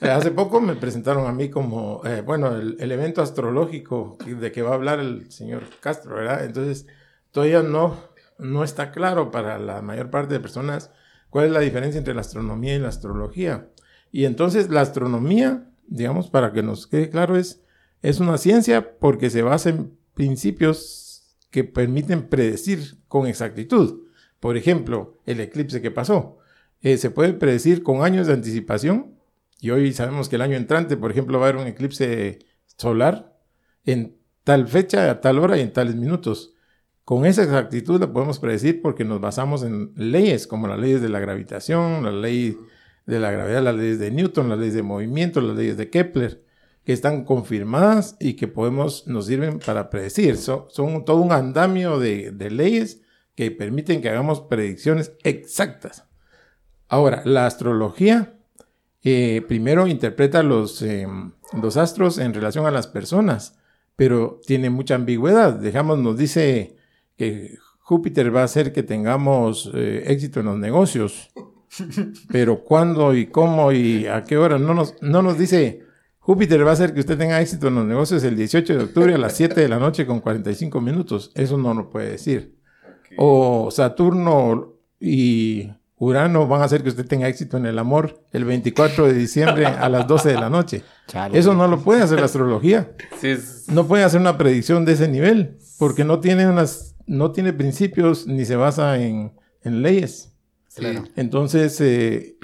Eh, 0.01 0.09
hace 0.09 0.31
poco 0.31 0.62
me 0.62 0.75
presentaron 0.75 1.27
a 1.27 1.33
mí 1.33 1.51
como, 1.51 2.01
eh, 2.07 2.23
bueno, 2.25 2.57
el, 2.57 2.79
el 2.81 2.93
evento 2.93 3.21
astrológico 3.21 4.17
de 4.25 4.51
que 4.53 4.62
va 4.62 4.71
a 4.71 4.75
hablar 4.75 5.01
el 5.01 5.31
señor 5.31 5.64
Castro, 5.81 6.14
¿verdad? 6.17 6.45
Entonces, 6.47 6.87
todavía 7.33 7.62
no, 7.62 7.99
no 8.39 8.64
está 8.64 8.93
claro 8.93 9.30
para 9.30 9.59
la 9.59 9.82
mayor 9.82 10.11
parte 10.11 10.34
de 10.34 10.41
personas 10.41 10.91
cuál 11.30 11.47
es 11.47 11.53
la 11.53 11.61
diferencia 11.61 11.99
entre 11.99 12.14
la 12.14 12.20
astronomía 12.20 12.74
y 12.74 12.78
la 12.78 12.89
astrología. 12.89 13.68
Y 14.12 14.24
entonces 14.24 14.70
la 14.70 14.80
astronomía, 14.80 15.70
digamos, 15.87 16.30
para 16.30 16.53
que 16.53 16.62
nos 16.62 16.87
quede 16.87 17.11
claro, 17.11 17.37
es, 17.37 17.62
es 18.03 18.20
una 18.20 18.39
ciencia 18.39 18.99
porque 18.99 19.30
se 19.30 19.43
basa 19.43 19.70
en 19.70 19.97
principios 20.14 21.37
que 21.51 21.64
permiten 21.64 22.28
predecir 22.28 22.99
con 23.09 23.26
exactitud. 23.26 24.03
Por 24.41 24.57
ejemplo, 24.57 25.18
el 25.26 25.41
eclipse 25.41 25.80
que 25.80 25.91
pasó. 25.91 26.39
Eh, 26.82 26.99
se 26.99 27.11
puede 27.11 27.32
predecir 27.32 27.82
con 27.82 28.03
años 28.03 28.26
de 28.26 28.34
anticipación 28.34 29.16
y 29.61 29.70
hoy 29.70 29.93
sabemos 29.93 30.28
que 30.28 30.37
el 30.37 30.43
año 30.43 30.57
entrante, 30.57 30.97
por 30.97 31.11
ejemplo, 31.11 31.39
va 31.39 31.47
a 31.47 31.49
haber 31.49 31.61
un 31.61 31.66
eclipse 31.66 32.41
solar 32.76 33.39
en 33.84 34.16
tal 34.45 34.68
fecha, 34.68 35.11
a 35.11 35.20
tal 35.20 35.39
hora 35.39 35.57
y 35.57 35.62
en 35.62 35.72
tales 35.72 35.97
minutos. 35.97 36.55
Con 37.07 37.25
esa 37.25 37.45
exactitud 37.45 38.01
la 38.01 38.13
podemos 38.13 38.41
predecir 38.41 38.83
porque 38.83 39.05
nos 39.05 39.21
basamos 39.21 39.63
en 39.63 39.93
leyes 39.95 40.49
como 40.49 40.67
las 40.67 40.81
leyes 40.81 41.01
de 41.01 41.09
la 41.09 41.21
gravitación, 41.21 42.03
la 42.03 42.11
ley 42.11 42.59
de 43.07 43.21
la 43.21 43.31
gravedad, 43.31 43.63
las 43.63 43.77
leyes 43.77 44.01
de 44.01 44.11
Newton, 44.11 44.49
las 44.49 44.59
leyes 44.59 44.75
de 44.75 44.83
movimiento, 44.83 45.41
las 45.41 45.57
leyes 45.57 45.77
de 45.77 45.89
Kepler, 45.89 46.43
que 46.83 46.93
están 46.93 47.23
confirmadas 47.25 48.17
y 48.19 48.35
que 48.35 48.49
podemos, 48.49 49.07
nos 49.07 49.27
sirven 49.27 49.61
para 49.61 49.89
predecir. 49.89 50.37
Son, 50.37 50.67
todo 51.05 51.19
un 51.19 51.31
andamio 51.31 52.01
de, 52.01 52.33
leyes 52.51 53.03
que 53.37 53.53
permiten 53.53 54.03
que 54.03 54.09
hagamos 54.09 54.41
predicciones 54.41 55.13
exactas. 55.23 56.07
Ahora, 56.89 57.23
la 57.25 57.47
astrología 57.47 58.35
eh, 59.05 59.45
primero 59.47 59.87
interpreta 59.87 60.43
los, 60.43 60.83
eh, 60.83 61.07
los 61.63 61.77
astros 61.77 62.19
en 62.19 62.35
relación 62.35 62.67
a 62.67 62.73
las 62.73 62.89
personas, 62.89 63.61
pero 63.95 64.41
tiene 64.45 64.71
mucha 64.71 64.97
ambigüedad. 64.97 65.53
Dejamos, 65.53 66.01
nos 66.01 66.19
dice 66.19 66.75
que 67.17 67.57
Júpiter 67.81 68.35
va 68.35 68.43
a 68.43 68.45
hacer 68.45 68.73
que 68.73 68.83
tengamos 68.83 69.71
eh, 69.75 70.05
éxito 70.07 70.41
en 70.41 70.47
los 70.47 70.59
negocios, 70.59 71.31
pero 72.31 72.64
cuándo 72.64 73.14
y 73.14 73.27
cómo 73.27 73.73
y 73.73 74.07
a 74.07 74.23
qué 74.25 74.37
hora 74.37 74.59
no 74.59 74.75
nos, 74.75 74.95
no 75.01 75.23
nos 75.23 75.39
dice. 75.39 75.83
Júpiter 76.19 76.67
va 76.67 76.71
a 76.71 76.73
hacer 76.73 76.93
que 76.93 76.99
usted 76.99 77.17
tenga 77.17 77.41
éxito 77.41 77.69
en 77.69 77.77
los 77.77 77.85
negocios 77.87 78.25
el 78.25 78.35
18 78.37 78.77
de 78.77 78.83
octubre 78.85 79.14
a 79.14 79.19
las 79.19 79.37
7 79.37 79.61
de 79.61 79.69
la 79.69 79.79
noche 79.79 80.05
con 80.07 80.19
45 80.19 80.81
minutos. 80.81 81.31
Eso 81.37 81.57
no 81.57 81.73
lo 81.73 81.89
puede 81.89 82.11
decir. 82.11 82.57
O 83.17 83.71
Saturno 83.71 84.73
y 84.99 85.71
Urano 85.99 86.49
van 86.49 86.62
a 86.62 86.64
hacer 86.64 86.83
que 86.83 86.89
usted 86.89 87.07
tenga 87.07 87.29
éxito 87.29 87.57
en 87.59 87.67
el 87.67 87.79
amor 87.79 88.25
el 88.33 88.45
24 88.45 89.07
de 89.07 89.14
diciembre 89.14 89.67
a 89.67 89.89
las 89.89 90.09
12 90.09 90.31
de 90.31 90.35
la 90.35 90.51
noche. 90.51 90.83
Chale. 91.07 91.39
Eso 91.39 91.55
no 91.55 91.69
lo 91.69 91.79
puede 91.79 92.03
hacer 92.03 92.19
la 92.19 92.25
astrología. 92.25 92.91
Sí, 93.21 93.29
es- 93.29 93.67
No 93.69 93.87
puede 93.87 94.03
hacer 94.03 94.21
una 94.21 94.37
predicción 94.37 94.85
de 94.85 94.95
ese 94.95 95.07
nivel 95.07 95.59
porque 95.79 96.03
no 96.03 96.19
tiene 96.19 96.49
unas, 96.49 96.96
no 97.07 97.33
tiene 97.33 97.53
principios 97.53 98.27
ni 98.27 98.45
se 98.45 98.57
basa 98.57 99.01
en, 99.01 99.33
en 99.63 99.83
leyes. 99.83 100.33
sí. 100.69 100.85
Entonces, 101.17 101.81
eh, 101.81 102.37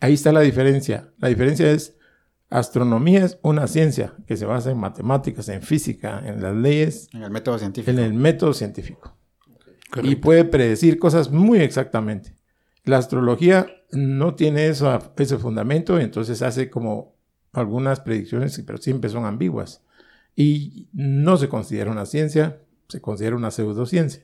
ahí 0.00 0.14
está 0.14 0.32
la 0.32 0.40
diferencia. 0.40 1.12
La 1.18 1.28
diferencia 1.28 1.70
es, 1.70 1.96
astronomía 2.48 3.24
es 3.24 3.38
una 3.42 3.66
ciencia 3.66 4.14
que 4.26 4.36
se 4.36 4.44
basa 4.46 4.70
en 4.70 4.78
matemáticas, 4.78 5.48
en 5.48 5.62
física, 5.62 6.22
en 6.24 6.42
las 6.42 6.54
leyes, 6.54 7.08
En 7.12 7.22
el 7.22 7.30
método 7.30 7.58
científico. 7.58 7.90
en 7.90 7.98
el 7.98 8.12
método 8.14 8.52
científico. 8.54 9.16
Y 10.02 10.16
puede 10.16 10.44
predecir 10.44 10.98
cosas 10.98 11.30
muy 11.30 11.58
exactamente. 11.60 12.36
La 12.84 12.98
astrología 12.98 13.66
no 13.92 14.34
tiene 14.34 14.68
eso, 14.68 14.96
ese 15.16 15.38
fundamento, 15.38 15.98
entonces 15.98 16.42
hace 16.42 16.70
como 16.70 17.16
algunas 17.52 18.00
predicciones, 18.00 18.62
pero 18.64 18.78
siempre 18.78 19.10
son 19.10 19.24
ambiguas. 19.24 19.82
Y 20.36 20.88
no 20.92 21.36
se 21.36 21.48
considera 21.48 21.90
una 21.90 22.06
ciencia, 22.06 22.60
se 22.90 23.00
considera 23.00 23.36
una 23.36 23.50
pseudociencia. 23.50 24.22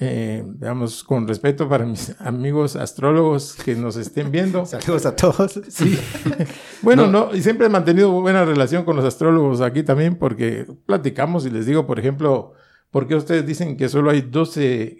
Eh, 0.00 0.44
digamos, 0.46 1.02
con 1.02 1.26
respeto 1.26 1.68
para 1.68 1.84
mis 1.84 2.14
amigos 2.20 2.76
astrólogos 2.76 3.56
que 3.56 3.74
nos 3.74 3.96
estén 3.96 4.30
viendo. 4.30 4.64
Saludos 4.66 5.06
a 5.06 5.16
todos. 5.16 5.60
Sí. 5.68 5.98
bueno, 6.82 7.08
no. 7.08 7.34
y 7.34 7.42
siempre 7.42 7.66
he 7.66 7.70
mantenido 7.70 8.12
buena 8.12 8.44
relación 8.44 8.84
con 8.84 8.94
los 8.94 9.04
astrólogos 9.04 9.60
aquí 9.60 9.82
también 9.82 10.14
porque 10.14 10.66
platicamos 10.86 11.46
y 11.46 11.50
les 11.50 11.66
digo, 11.66 11.84
por 11.84 11.98
ejemplo, 11.98 12.52
¿por 12.92 13.08
qué 13.08 13.16
ustedes 13.16 13.44
dicen 13.44 13.76
que 13.76 13.88
solo 13.88 14.10
hay 14.10 14.20
12 14.20 14.98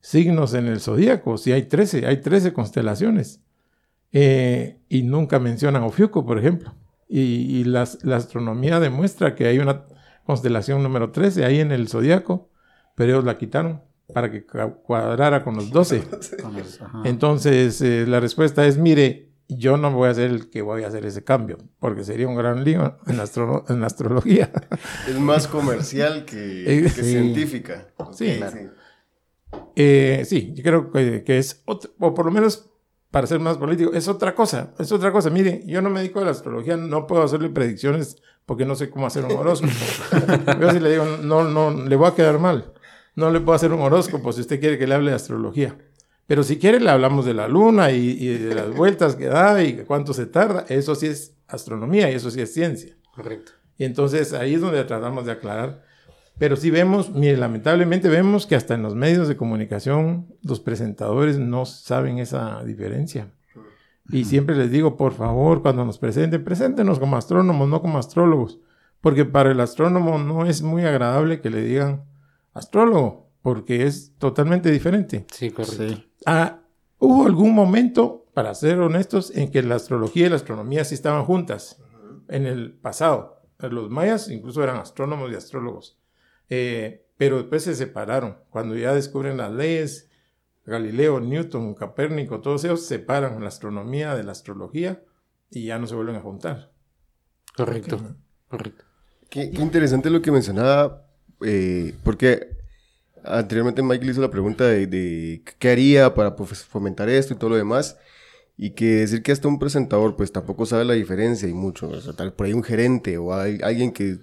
signos 0.00 0.54
en 0.54 0.66
el 0.66 0.80
zodíaco? 0.80 1.38
Si 1.38 1.52
hay 1.52 1.62
13, 1.64 2.06
hay 2.06 2.20
13 2.20 2.52
constelaciones. 2.52 3.40
Eh, 4.12 4.80
y 4.88 5.04
nunca 5.04 5.38
mencionan 5.38 5.84
Ofiuco, 5.84 6.26
por 6.26 6.38
ejemplo. 6.40 6.74
Y, 7.08 7.20
y 7.20 7.64
las- 7.64 8.02
la 8.04 8.16
astronomía 8.16 8.80
demuestra 8.80 9.36
que 9.36 9.46
hay 9.46 9.60
una 9.60 9.84
constelación 10.24 10.82
número 10.82 11.10
13 11.10 11.44
ahí 11.44 11.60
en 11.60 11.72
el 11.72 11.88
zodíaco, 11.88 12.48
pero 12.94 13.12
ellos 13.12 13.24
la 13.24 13.38
quitaron 13.38 13.82
para 14.12 14.30
que 14.30 14.44
cuadrara 14.44 15.44
con 15.44 15.54
los 15.56 15.70
12. 15.70 16.02
Con 16.42 16.56
los- 16.56 16.80
ajá. 16.80 17.02
Entonces, 17.04 17.80
eh, 17.80 18.04
la 18.08 18.18
respuesta 18.20 18.66
es, 18.66 18.76
mire, 18.76 19.28
yo 19.48 19.76
no 19.76 19.90
voy 19.92 20.08
a 20.08 20.14
ser 20.14 20.30
el 20.30 20.50
que 20.50 20.62
voy 20.62 20.82
a 20.84 20.88
hacer 20.88 21.04
ese 21.06 21.22
cambio, 21.24 21.58
porque 21.78 22.02
sería 22.04 22.26
un 22.28 22.34
gran 22.36 22.64
lío 22.64 22.98
en 23.06 23.20
astro- 23.20 23.64
en 23.68 23.82
astrología. 23.84 24.50
Es 25.08 25.18
más 25.18 25.46
comercial 25.48 26.24
que, 26.24 26.64
Eh, 26.78 26.82
que 26.82 26.88
sí. 26.90 27.02
científica. 27.04 27.88
Sí. 28.12 28.40
Ok, 28.42 28.54
Eh, 29.76 30.22
sí, 30.26 30.52
yo 30.54 30.62
creo 30.62 30.90
que, 30.92 31.22
que 31.24 31.38
es, 31.38 31.62
otro- 31.66 31.90
o 31.98 32.14
por 32.14 32.26
lo 32.26 32.32
menos 32.32 32.70
para 33.10 33.26
ser 33.26 33.40
más 33.40 33.56
político, 33.58 33.92
es 33.92 34.06
otra 34.08 34.34
cosa, 34.34 34.72
es 34.78 34.92
otra 34.92 35.10
cosa. 35.12 35.30
Mire, 35.30 35.62
yo 35.66 35.82
no 35.82 35.90
me 35.90 36.00
dedico 36.00 36.20
a 36.20 36.24
la 36.24 36.30
astrología, 36.30 36.76
no 36.76 37.06
puedo 37.08 37.22
hacerle 37.24 37.48
predicciones 37.50 38.16
porque 38.50 38.64
no 38.64 38.74
sé 38.74 38.90
cómo 38.90 39.06
hacer 39.06 39.24
un 39.24 39.30
horóscopo. 39.30 39.72
yo 40.60 40.72
si 40.72 40.80
le 40.80 40.90
digo, 40.90 41.04
no, 41.22 41.44
no, 41.44 41.70
le 41.70 41.94
voy 41.94 42.08
a 42.08 42.16
quedar 42.16 42.40
mal. 42.40 42.72
No 43.14 43.30
le 43.30 43.38
puedo 43.38 43.54
hacer 43.54 43.72
un 43.72 43.80
horóscopo 43.80 44.32
si 44.32 44.40
usted 44.40 44.58
quiere 44.58 44.76
que 44.76 44.88
le 44.88 44.96
hable 44.96 45.10
de 45.10 45.14
astrología. 45.14 45.78
Pero 46.26 46.42
si 46.42 46.58
quiere, 46.58 46.80
le 46.80 46.90
hablamos 46.90 47.24
de 47.24 47.32
la 47.32 47.46
luna 47.46 47.92
y, 47.92 48.10
y 48.18 48.38
de 48.38 48.52
las 48.56 48.74
vueltas 48.74 49.14
que 49.14 49.26
da 49.26 49.62
y 49.62 49.84
cuánto 49.84 50.12
se 50.12 50.26
tarda. 50.26 50.64
Eso 50.68 50.96
sí 50.96 51.06
es 51.06 51.36
astronomía 51.46 52.10
y 52.10 52.16
eso 52.16 52.28
sí 52.28 52.40
es 52.40 52.52
ciencia. 52.52 52.96
Correcto. 53.14 53.52
Y 53.78 53.84
entonces 53.84 54.32
ahí 54.32 54.54
es 54.54 54.60
donde 54.60 54.82
tratamos 54.82 55.26
de 55.26 55.30
aclarar. 55.30 55.84
Pero 56.36 56.56
sí 56.56 56.72
vemos, 56.72 57.08
mire, 57.10 57.36
lamentablemente 57.36 58.08
vemos 58.08 58.48
que 58.48 58.56
hasta 58.56 58.74
en 58.74 58.82
los 58.82 58.96
medios 58.96 59.28
de 59.28 59.36
comunicación 59.36 60.26
los 60.42 60.58
presentadores 60.58 61.38
no 61.38 61.66
saben 61.66 62.18
esa 62.18 62.64
diferencia. 62.64 63.30
Y 64.12 64.24
siempre 64.24 64.56
les 64.56 64.70
digo, 64.70 64.96
por 64.96 65.12
favor, 65.12 65.62
cuando 65.62 65.84
nos 65.84 65.98
presenten, 65.98 66.44
preséntenos 66.44 66.98
como 66.98 67.16
astrónomos, 67.16 67.68
no 67.68 67.80
como 67.80 67.98
astrólogos. 67.98 68.58
Porque 69.00 69.24
para 69.24 69.52
el 69.52 69.60
astrónomo 69.60 70.18
no 70.18 70.44
es 70.46 70.62
muy 70.62 70.84
agradable 70.84 71.40
que 71.40 71.50
le 71.50 71.62
digan 71.62 72.04
astrólogo, 72.52 73.30
porque 73.42 73.86
es 73.86 74.12
totalmente 74.18 74.70
diferente. 74.70 75.26
Sí, 75.32 75.50
correcto. 75.50 75.88
Sí. 75.88 76.10
Ah, 76.26 76.60
hubo 76.98 77.26
algún 77.26 77.54
momento, 77.54 78.26
para 78.34 78.54
ser 78.54 78.80
honestos, 78.80 79.34
en 79.34 79.50
que 79.50 79.62
la 79.62 79.76
astrología 79.76 80.26
y 80.26 80.30
la 80.30 80.36
astronomía 80.36 80.84
sí 80.84 80.94
estaban 80.94 81.24
juntas 81.24 81.82
en 82.28 82.46
el 82.46 82.72
pasado. 82.72 83.42
Los 83.58 83.90
mayas 83.90 84.28
incluso 84.30 84.62
eran 84.62 84.76
astrónomos 84.76 85.30
y 85.30 85.34
astrólogos. 85.34 85.98
Eh, 86.48 87.06
pero 87.16 87.38
después 87.38 87.62
se 87.62 87.74
separaron. 87.74 88.38
Cuando 88.50 88.76
ya 88.76 88.94
descubren 88.94 89.36
las 89.36 89.52
leyes, 89.52 90.09
Galileo, 90.70 91.20
Newton, 91.20 91.74
Copérnico, 91.74 92.40
todos 92.40 92.64
ellos 92.64 92.86
separan 92.86 93.40
la 93.42 93.48
astronomía 93.48 94.14
de 94.14 94.22
la 94.22 94.32
astrología 94.32 95.02
y 95.50 95.66
ya 95.66 95.78
no 95.78 95.86
se 95.86 95.96
vuelven 95.96 96.16
a 96.16 96.20
juntar. 96.20 96.70
Correcto. 97.56 97.98
Correcto. 98.48 98.84
qué, 99.28 99.50
qué 99.50 99.60
interesante 99.60 100.10
lo 100.10 100.22
que 100.22 100.30
mencionaba, 100.30 101.06
eh, 101.42 101.94
porque 102.04 102.56
anteriormente 103.24 103.82
Mike 103.82 104.04
le 104.04 104.12
hizo 104.12 104.20
la 104.20 104.30
pregunta 104.30 104.64
de, 104.64 104.86
de 104.86 105.42
qué 105.58 105.70
haría 105.70 106.14
para 106.14 106.36
pues, 106.36 106.64
fomentar 106.64 107.08
esto 107.08 107.34
y 107.34 107.36
todo 107.36 107.50
lo 107.50 107.56
demás. 107.56 107.98
Y 108.56 108.70
que 108.72 108.96
decir 108.96 109.22
que 109.22 109.32
hasta 109.32 109.48
un 109.48 109.58
presentador 109.58 110.16
pues 110.16 110.32
tampoco 110.32 110.66
sabe 110.66 110.84
la 110.84 110.92
diferencia 110.92 111.48
y 111.48 111.54
mucho. 111.54 111.88
O 111.88 112.00
sea, 112.00 112.12
tal 112.12 112.34
por 112.34 112.46
ahí 112.46 112.52
un 112.52 112.62
gerente 112.62 113.16
o 113.16 113.34
hay, 113.34 113.58
alguien 113.62 113.90
que 113.90 114.18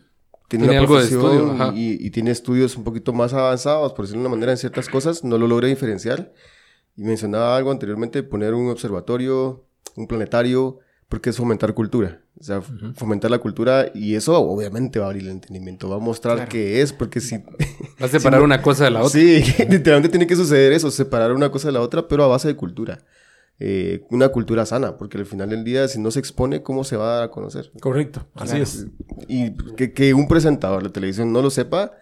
tiene, 0.47 0.65
Tiene 0.65 0.79
una 0.79 0.79
algo 0.81 0.95
de 0.95 1.07
profesión 1.07 1.31
estudio, 1.47 1.51
ajá. 1.53 1.73
y, 1.75 1.97
y 2.05 2.09
tiene 2.11 2.31
estudios 2.31 2.75
un 2.77 2.83
poquito 2.83 3.13
más 3.13 3.33
avanzados, 3.33 3.93
por 3.93 4.05
decirlo 4.05 4.21
de 4.23 4.27
una 4.27 4.35
manera, 4.35 4.51
en 4.53 4.57
ciertas 4.57 4.87
cosas, 4.89 5.23
no 5.23 5.37
lo 5.37 5.47
logra 5.47 5.67
diferenciar. 5.67 6.33
Y 6.95 7.03
mencionaba 7.03 7.55
algo 7.57 7.71
anteriormente, 7.71 8.23
poner 8.23 8.53
un 8.53 8.69
observatorio, 8.69 9.65
un 9.95 10.07
planetario, 10.07 10.79
porque 11.09 11.29
es 11.29 11.37
fomentar 11.37 11.73
cultura. 11.73 12.21
O 12.39 12.43
sea, 12.43 12.61
fomentar 12.95 13.31
la 13.31 13.39
cultura 13.39 13.91
y 13.95 14.15
eso 14.15 14.39
obviamente 14.39 14.99
va 14.99 15.05
a 15.05 15.09
abrir 15.09 15.23
el 15.23 15.29
entendimiento, 15.31 15.89
va 15.89 15.95
a 15.95 15.99
mostrar 15.99 16.35
Claro. 16.35 16.51
qué 16.51 16.81
es, 16.81 16.93
porque 16.93 17.19
si... 17.19 17.37
Va 17.37 18.05
a 18.05 18.07
separar 18.07 18.41
una 18.43 18.61
cosa 18.61 18.85
de 18.85 18.91
la 18.91 18.99
otra. 19.03 19.09
Sí, 19.19 19.43
literalmente 19.69 20.09
tiene 20.09 20.27
que 20.27 20.35
suceder 20.35 20.73
eso, 20.73 20.91
separar 20.91 21.33
una 21.33 21.49
cosa 21.51 21.69
de 21.69 21.71
la 21.73 21.81
otra, 21.81 22.07
pero 22.07 22.23
a 22.23 22.27
base 22.27 22.47
de 22.47 22.55
cultura. 22.55 22.99
Eh, 23.59 24.03
una 24.11 24.29
cultura 24.29 24.65
sana, 24.67 24.97
porque 24.97 25.17
al 25.17 25.25
final 25.25 25.49
del 25.49 25.63
día, 25.63 25.87
si 25.87 25.99
no 25.99 26.11
se 26.11 26.19
expone, 26.19 26.61
¿cómo 26.61 26.83
se 26.83 26.95
va 26.95 27.05
a 27.11 27.15
dar 27.15 27.23
a 27.23 27.31
conocer? 27.31 27.71
Correcto, 27.81 28.27
así 28.35 28.49
Claro. 28.49 28.63
es. 28.63 28.85
Y 29.27 29.51
que, 29.75 29.93
que 29.93 30.13
un 30.13 30.27
presentador 30.27 30.83
de 30.83 30.89
televisión 30.89 31.33
no 31.33 31.41
lo 31.41 31.49
sepa, 31.49 31.93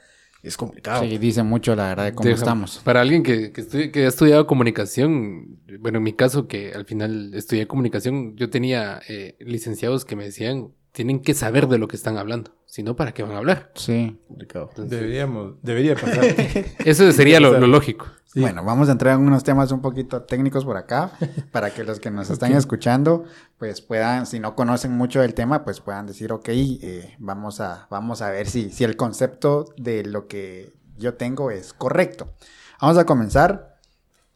es 0.44 0.58
complicado. 0.58 1.04
Sí, 1.04 1.18
dice 1.18 1.44
mucho 1.44 1.74
la 1.76 1.88
verdad 1.88 2.04
de 2.06 2.14
cómo 2.14 2.28
Deja- 2.28 2.40
estamos. 2.40 2.82
Para 2.84 3.00
alguien 3.02 3.24
que, 3.24 3.52
que, 3.54 3.62
estudi- 3.62 3.90
que 3.92 4.04
ha 4.06 4.10
estudiado 4.10 4.46
comunicación, 4.48 5.60
bueno, 5.80 6.00
en 6.00 6.04
mi 6.04 6.14
caso, 6.14 6.48
que 6.48 6.74
al 6.74 6.86
final 6.86 7.34
estudié 7.34 7.68
comunicación, 7.68 8.36
yo 8.36 8.50
tenía 8.50 9.00
eh, 9.08 9.38
licenciados 9.40 10.04
que 10.06 10.16
me 10.18 10.26
decían, 10.26 10.74
tienen 10.92 11.22
que 11.22 11.34
saber 11.34 11.68
de 11.68 11.78
lo 11.78 11.88
que 11.88 11.96
están 11.96 12.18
hablando, 12.18 12.52
si 12.66 12.84
no, 12.84 12.96
¿para 12.96 13.14
qué 13.14 13.24
van 13.24 13.32
a 13.32 13.38
hablar? 13.38 13.72
Sí. 13.76 14.18
complicado. 14.28 14.70
Deberíamos, 14.78 15.56
debería 15.64 15.96
pasar. 15.96 16.26
Eso 16.86 17.10
sería 17.14 17.40
lo, 17.40 17.58
lo 17.60 17.68
lógico. 17.68 18.08
Sí. 18.36 18.42
Bueno, 18.42 18.66
vamos 18.66 18.90
a 18.90 18.92
entrar 18.92 19.16
en 19.16 19.22
unos 19.22 19.46
temas 19.46 19.72
un 19.72 19.80
poquito 19.80 20.24
técnicos 20.24 20.66
por 20.66 20.76
acá, 20.76 21.14
para 21.54 21.74
que 21.74 21.86
los 21.86 22.02
que 22.02 22.12
nos 22.12 22.30
están 22.30 22.52
escuchando, 22.52 23.24
pues 23.58 23.80
puedan, 23.80 24.26
si 24.26 24.42
no 24.42 24.56
conocen 24.56 24.92
mucho 24.92 25.22
del 25.22 25.34
tema, 25.34 25.64
pues 25.64 25.80
puedan 25.80 26.06
decir, 26.06 26.34
ok, 26.34 26.50
eh, 26.50 27.16
vamos, 27.18 27.62
a, 27.62 27.88
vamos 27.90 28.22
a 28.22 28.32
ver 28.32 28.48
si, 28.48 28.72
si 28.72 28.84
el 28.84 28.98
concepto 28.98 29.74
de 29.78 30.04
lo 30.04 30.28
que 30.28 30.74
yo 30.98 31.14
tengo 31.14 31.50
es 31.50 31.72
correcto. 31.72 32.34
Vamos 32.82 32.98
a 32.98 33.06
comenzar. 33.06 33.80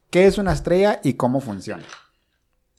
¿Qué 0.09 0.27
es 0.27 0.37
una 0.37 0.53
estrella 0.53 1.01
y 1.03 1.15
cómo 1.15 1.41
funciona? 1.41 1.83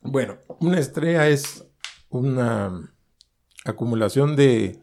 Bueno, 0.01 0.39
una 0.59 0.79
estrella 0.79 1.29
es 1.29 1.67
una 2.09 2.91
acumulación 3.67 4.37
de, 4.37 4.83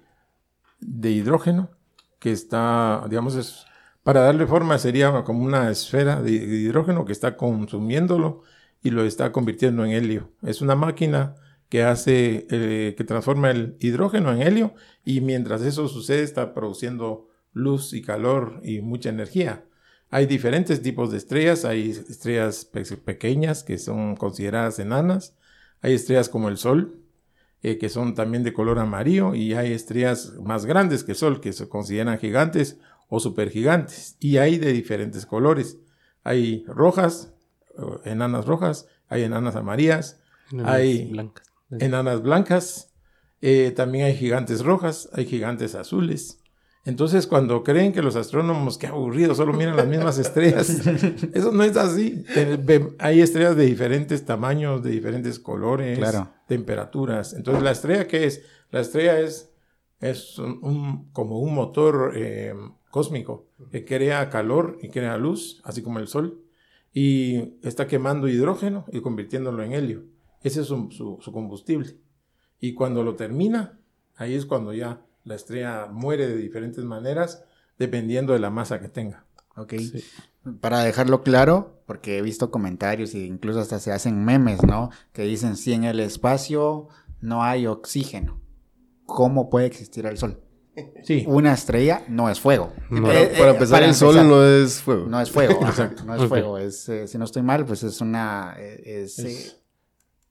de 0.82 1.10
hidrógeno 1.10 1.72
que 2.20 2.32
está, 2.32 3.04
digamos, 3.10 3.36
es, 3.36 3.66
para 4.08 4.22
darle 4.22 4.48
forma 4.48 4.78
sería 4.78 5.12
como 5.26 5.44
una 5.44 5.70
esfera 5.70 6.22
de, 6.22 6.32
hidrógeno 6.32 7.04
que 7.04 7.12
está 7.12 7.36
consumiéndolo 7.36 8.42
y 8.82 8.92
lo 8.92 9.04
está 9.04 9.34
convirtiendo 9.34 9.84
en 9.84 9.92
helio. 9.92 10.32
Es 10.44 10.62
una 10.62 10.76
máquina 10.78 11.36
que 11.68 11.84
hace, 11.84 12.48
eh, 12.50 12.96
que 12.98 13.04
transforma 13.04 13.52
el 13.52 13.76
hidrógeno 13.82 14.32
en 14.32 14.42
helio 14.42 14.76
y 15.04 15.20
mientras 15.20 15.62
eso 15.62 15.90
sucede 15.90 16.24
está 16.24 16.54
produciendo 16.54 17.28
luz 17.52 17.92
y 17.92 18.02
calor 18.02 18.62
y 18.64 18.80
mucha 18.80 19.10
energía. 19.10 19.66
Hay 20.10 20.26
diferentes 20.26 20.82
tipos 20.82 21.12
de 21.12 21.18
estrellas. 21.18 21.66
Hay 21.66 21.90
estrellas 21.90 22.64
pe- 22.64 22.86
pequeñas 22.86 23.62
que 23.62 23.78
son 23.78 24.16
consideradas 24.16 24.80
enanas. 24.80 25.36
Hay 25.82 25.96
estrellas 25.96 26.30
como 26.30 26.48
el 26.48 26.56
Sol, 26.56 27.02
eh, 27.62 27.78
que 27.78 27.90
son 27.90 28.16
también 28.16 28.44
de 28.44 28.54
color 28.54 28.80
amarillo. 28.80 29.36
Y 29.36 29.54
hay 29.54 29.74
estrellas 29.74 30.32
más 30.42 30.66
grandes 30.66 31.04
que 31.04 31.12
el 31.12 31.18
Sol, 31.18 31.42
que 31.42 31.52
se 31.52 31.68
consideran 31.68 32.18
gigantes 32.20 32.78
o 33.10 33.20
supergigantes. 33.20 34.16
Y 34.20 34.38
hay 34.38 34.58
de 34.58 34.74
diferentes 34.74 35.26
colores. 35.26 35.78
Hay 36.24 36.64
rojas, 36.68 37.34
eh, 37.78 38.12
enanas 38.12 38.46
rojas. 38.46 38.88
Hay 39.08 39.24
enanas 39.24 39.56
amarillas. 39.56 40.20
Hay- 40.66 41.06
blancas. 41.12 41.48
Enanas 41.72 42.22
blancas. 42.22 42.94
eh, 43.42 43.72
también 43.76 44.06
hay 44.06 44.16
gigantes 44.16 44.64
rojas. 44.66 45.10
Hay 45.14 45.26
gigantes 45.26 45.76
azules. 45.76 46.40
Entonces, 46.86 47.28
cuando 47.28 47.64
creen 47.64 47.92
que 47.94 48.02
los 48.02 48.16
astrónomos, 48.16 48.78
qué 48.78 48.88
aburrido, 48.88 49.36
solo 49.36 49.52
miran 49.54 49.76
las 49.76 49.88
mismas 49.88 50.18
estrellas, 50.18 50.70
eso 51.34 51.52
no 51.52 51.64
es 51.64 51.76
así. 51.76 52.24
Eh, 52.36 52.88
Hay 53.00 53.20
estrellas 53.22 53.58
de 53.58 53.66
diferentes 53.66 54.24
tamaños, 54.26 54.82
de 54.84 54.92
diferentes 54.92 55.38
colores, 55.38 55.98
Claro. 56.00 56.30
temperaturas. 56.48 57.34
Entonces, 57.34 57.62
¿la 57.62 57.72
estrella 57.72 58.08
qué 58.08 58.26
es? 58.26 58.42
La 58.72 58.80
estrella 58.80 59.20
es, 59.20 59.52
es 60.00 60.40
un- 60.40 61.10
como 61.12 61.40
un 61.42 61.54
motor 61.54 62.14
eh, 62.16 62.54
cósmico 62.90 63.46
que 63.72 63.86
crea 63.86 64.30
calor 64.30 64.78
y 64.82 64.90
crea 64.90 65.18
luz, 65.18 65.62
así 65.64 65.82
como 65.82 66.00
el 66.00 66.08
Sol, 66.08 66.42
y 66.94 67.56
está 67.62 67.88
quemando 67.88 68.28
hidrógeno 68.28 68.86
y 68.92 69.02
convirtiéndolo 69.02 69.62
en 69.64 69.74
helio. 69.74 70.06
Ese 70.42 70.62
es 70.62 70.68
su- 70.68 70.90
su- 70.92 71.18
su 71.22 71.32
combustible. 71.32 71.98
Y 72.60 72.74
cuando 72.74 73.04
lo 73.04 73.16
termina, 73.16 73.80
ahí 74.16 74.34
es 74.34 74.46
cuando 74.46 74.74
ya 74.74 75.06
la 75.24 75.36
estrella 75.36 75.88
muere 75.92 76.28
de 76.28 76.38
diferentes 76.38 76.84
maneras, 76.86 77.44
dependiendo 77.78 78.34
de 78.34 78.40
la 78.40 78.50
masa 78.50 78.80
que 78.80 78.88
tenga. 78.88 79.26
Ok. 79.56 79.74
Para 80.62 80.80
dejarlo 80.84 81.24
claro, 81.24 81.82
porque 81.86 82.18
he 82.18 82.22
visto 82.22 82.50
comentarios 82.52 83.14
e 83.14 83.20
incluso 83.26 83.60
hasta 83.60 83.80
se 83.80 83.92
hacen 83.92 84.24
memes, 84.24 84.64
¿no? 84.64 84.90
Que 85.12 85.24
dicen, 85.24 85.56
si 85.58 85.74
en 85.74 85.84
el 85.84 86.00
espacio 86.00 86.88
no 87.22 87.44
hay 87.44 87.68
oxígeno, 87.68 88.40
¿cómo 89.06 89.50
puede 89.50 89.66
existir 89.68 90.06
el 90.06 90.18
sol? 90.18 90.40
Sí, 91.04 91.24
Una 91.28 91.54
estrella 91.54 92.04
no 92.08 92.30
es 92.30 92.40
fuego. 92.40 92.74
No. 92.90 93.04
Para, 93.04 93.22
Eh, 93.22 93.28
para 93.38 93.50
eh, 93.50 93.54
empezar, 93.54 93.76
para 93.78 93.86
el 93.88 93.96
sol 93.96 94.16
no 94.28 94.46
es 94.46 94.82
fuego. 94.82 95.06
no 95.08 95.20
es 95.22 95.32
fuego. 95.32 95.60
ajá, 95.64 95.92
no 96.06 96.16
es 96.16 96.24
fuego. 96.30 96.58
Es, 96.58 96.88
eh, 96.90 97.08
si 97.08 97.18
no 97.18 97.26
estoy 97.26 97.42
mal, 97.42 97.66
pues 97.66 97.84
es 97.84 98.00
una... 98.02 98.56
eh, 98.58 99.04
Es, 99.04 99.20
eh, 99.20 99.28
es, 99.30 99.58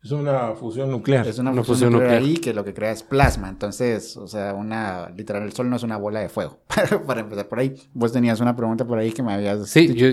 es 0.03 0.11
una 0.12 0.53
fusión 0.55 0.90
nuclear. 0.90 1.26
es 1.26 1.38
una 1.38 1.51
Una 1.51 1.62
fusión 1.64 1.74
fusión 1.90 1.92
nuclear 1.94 2.20
nuclear. 2.20 2.36
ahí 2.36 2.40
que 2.40 2.55
lo 2.55 2.64
que 2.64 2.74
crea 2.74 2.92
es 2.92 3.03
plasma. 3.03 3.49
Entonces, 3.49 4.16
o 4.16 4.28
sea, 4.28 4.55
una... 4.55 5.09
Literal, 5.16 5.42
el 5.42 5.53
sol 5.53 5.68
no 5.68 5.76
es 5.76 5.82
una 5.82 5.97
bola 5.97 6.20
de 6.20 6.28
fuego. 6.28 6.59
para 7.07 7.20
empezar 7.20 7.49
por 7.49 7.59
ahí. 7.59 7.74
Vos 7.92 8.12
tenías 8.12 8.40
una 8.40 8.55
pregunta 8.55 8.84
por 8.86 8.99
ahí 8.99 9.11
que 9.12 9.22
me 9.22 9.32
habías... 9.34 9.68
Sí, 9.68 9.94
yo- 9.94 10.09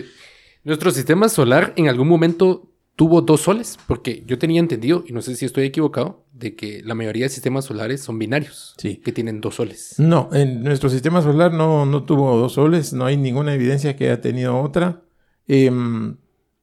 nuestro 0.64 0.92
sistema 0.92 1.28
solar 1.30 1.74
en 1.76 1.90
algún 1.90 2.08
momento 2.08 2.70
tuvo 2.96 3.22
dos 3.22 3.42
soles, 3.42 3.78
porque 3.88 4.24
yo 4.28 4.38
tenía 4.38 4.60
entendido, 4.60 5.04
y 5.08 5.14
no 5.14 5.22
sé 5.22 5.36
si 5.36 5.46
estoy 5.46 5.66
equivocado, 5.66 6.24
de 6.32 6.56
que 6.56 6.82
la 6.84 6.94
mayoría 6.96 7.26
de 7.26 7.30
sistemas 7.30 7.66
solares 7.66 8.02
son 8.02 8.20
binarios, 8.20 8.76
Sí. 8.78 8.98
que 8.98 9.12
tienen 9.12 9.42
dos 9.42 9.56
soles. 9.56 9.96
No, 9.98 10.30
en 10.34 10.64
nuestro 10.64 10.90
sistema 10.90 11.22
solar 11.22 11.54
no, 11.54 11.86
no 11.86 12.04
tuvo 12.04 12.38
dos 12.38 12.54
soles, 12.54 12.94
no 12.94 13.06
hay 13.06 13.18
ninguna 13.18 13.54
evidencia 13.56 13.96
que 13.96 14.06
haya 14.06 14.22
tenido 14.22 14.60
otra, 14.60 15.02
Em, 15.46 16.16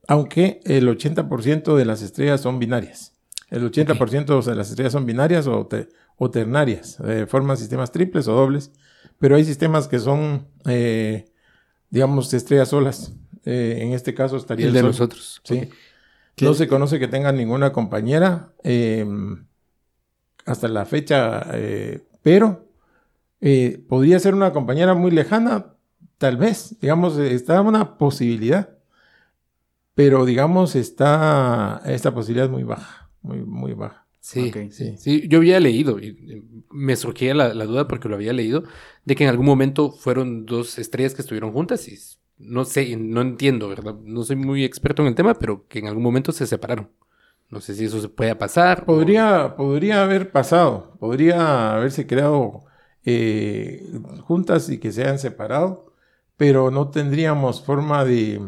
aunque 0.09 0.61
el 0.64 0.89
80% 0.89 1.76
de 1.76 1.85
las 1.85 2.01
estrellas 2.01 2.41
son 2.41 2.59
binarias. 2.59 3.12
El 3.51 3.62
80% 3.70 4.41
de 4.43 4.55
las 4.55 4.70
estrellas 4.70 4.93
son 4.95 5.05
binarias 5.05 5.47
o, 5.47 5.66
te- 5.66 5.89
o 6.16 6.31
ternarias, 6.31 6.97
eh, 7.07 7.26
forman 7.28 7.57
sistemas 7.59 7.93
triples 7.93 8.26
o 8.28 8.33
dobles, 8.33 8.70
pero 9.18 9.37
hay 9.37 9.45
sistemas 9.45 9.87
que 9.87 9.99
son, 9.99 10.47
eh, 10.66 11.26
digamos, 11.91 12.33
estrellas 12.33 12.68
solas. 12.68 13.12
Eh, 13.45 13.81
en 13.83 13.93
este 13.93 14.14
caso 14.14 14.37
estaría 14.39 14.64
El 14.66 14.70
el, 14.70 14.74
de 14.74 14.81
Sol. 14.81 14.89
nosotros. 14.89 15.41
Sí. 15.45 15.68
No 16.41 16.55
se 16.55 16.68
conoce 16.68 16.99
que 16.99 17.09
tenga 17.09 17.33
ninguna 17.33 17.72
compañera 17.72 18.53
eh, 18.64 19.07
hasta 20.47 20.68
la 20.68 20.85
fecha, 20.87 21.47
eh, 21.53 22.07
pero 22.22 22.68
eh, 23.41 23.85
podría 23.89 24.18
ser 24.18 24.35
una 24.35 24.53
compañera 24.53 24.95
muy 24.95 25.11
lejana, 25.11 25.74
tal 26.18 26.37
vez. 26.37 26.78
Digamos, 26.81 27.18
está 27.18 27.61
una 27.61 27.99
posibilidad, 27.99 28.78
pero 29.95 30.24
digamos, 30.24 30.76
está 30.76 31.83
esta 31.85 32.14
posibilidad 32.14 32.49
muy 32.49 32.64
baja, 32.64 33.11
muy, 33.22 33.43
muy 33.43 33.74
baja. 33.74 33.99
Sí, 34.22 34.62
sí, 34.68 34.96
sí. 34.98 35.26
Yo 35.28 35.38
había 35.38 35.58
leído, 35.60 35.98
y 35.98 36.44
me 36.70 36.94
surgía 36.96 37.34
la, 37.34 37.54
la 37.54 37.64
duda 37.64 37.88
porque 37.88 38.08
lo 38.08 38.16
había 38.16 38.32
leído, 38.34 38.64
de 39.04 39.16
que 39.16 39.24
en 39.24 39.30
algún 39.30 39.46
momento 39.46 39.90
fueron 39.92 40.44
dos 40.46 40.78
estrellas 40.78 41.14
que 41.14 41.22
estuvieron 41.22 41.52
juntas 41.52 41.88
y 41.88 41.98
no 42.38 42.64
sé, 42.64 42.96
no 42.96 43.22
entiendo, 43.22 43.68
¿verdad? 43.68 43.94
No 44.04 44.22
soy 44.22 44.36
muy 44.36 44.64
experto 44.64 45.02
en 45.02 45.08
el 45.08 45.14
tema, 45.14 45.34
pero 45.38 45.66
que 45.68 45.78
en 45.78 45.86
algún 45.88 46.02
momento 46.02 46.32
se 46.32 46.46
separaron. 46.46 46.90
No 47.50 47.60
sé 47.60 47.74
si 47.74 47.86
eso 47.86 48.00
se 48.00 48.08
puede 48.08 48.36
pasar. 48.36 48.82
o- 48.82 48.86
Podría, 48.86 49.54
podría 49.56 50.02
haber 50.02 50.32
pasado, 50.32 50.96
podría 51.00 51.74
haberse 51.74 52.06
creado 52.06 52.64
eh, 53.04 53.86
juntas 54.22 54.68
y 54.70 54.78
que 54.78 54.92
se 54.92 55.02
hayan 55.02 55.18
separado, 55.18 55.92
pero 56.36 56.70
no 56.70 56.90
tendríamos 56.90 57.64
forma 57.64 58.04
de... 58.04 58.40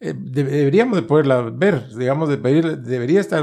eh, 0.00 0.14
de- 0.16 0.44
deberíamos 0.44 0.96
de 0.96 1.02
poderla 1.02 1.40
ver, 1.42 1.88
digamos, 1.96 2.28
de 2.28 2.38
pedir- 2.38 2.78
debería 2.78 3.20
estar 3.20 3.42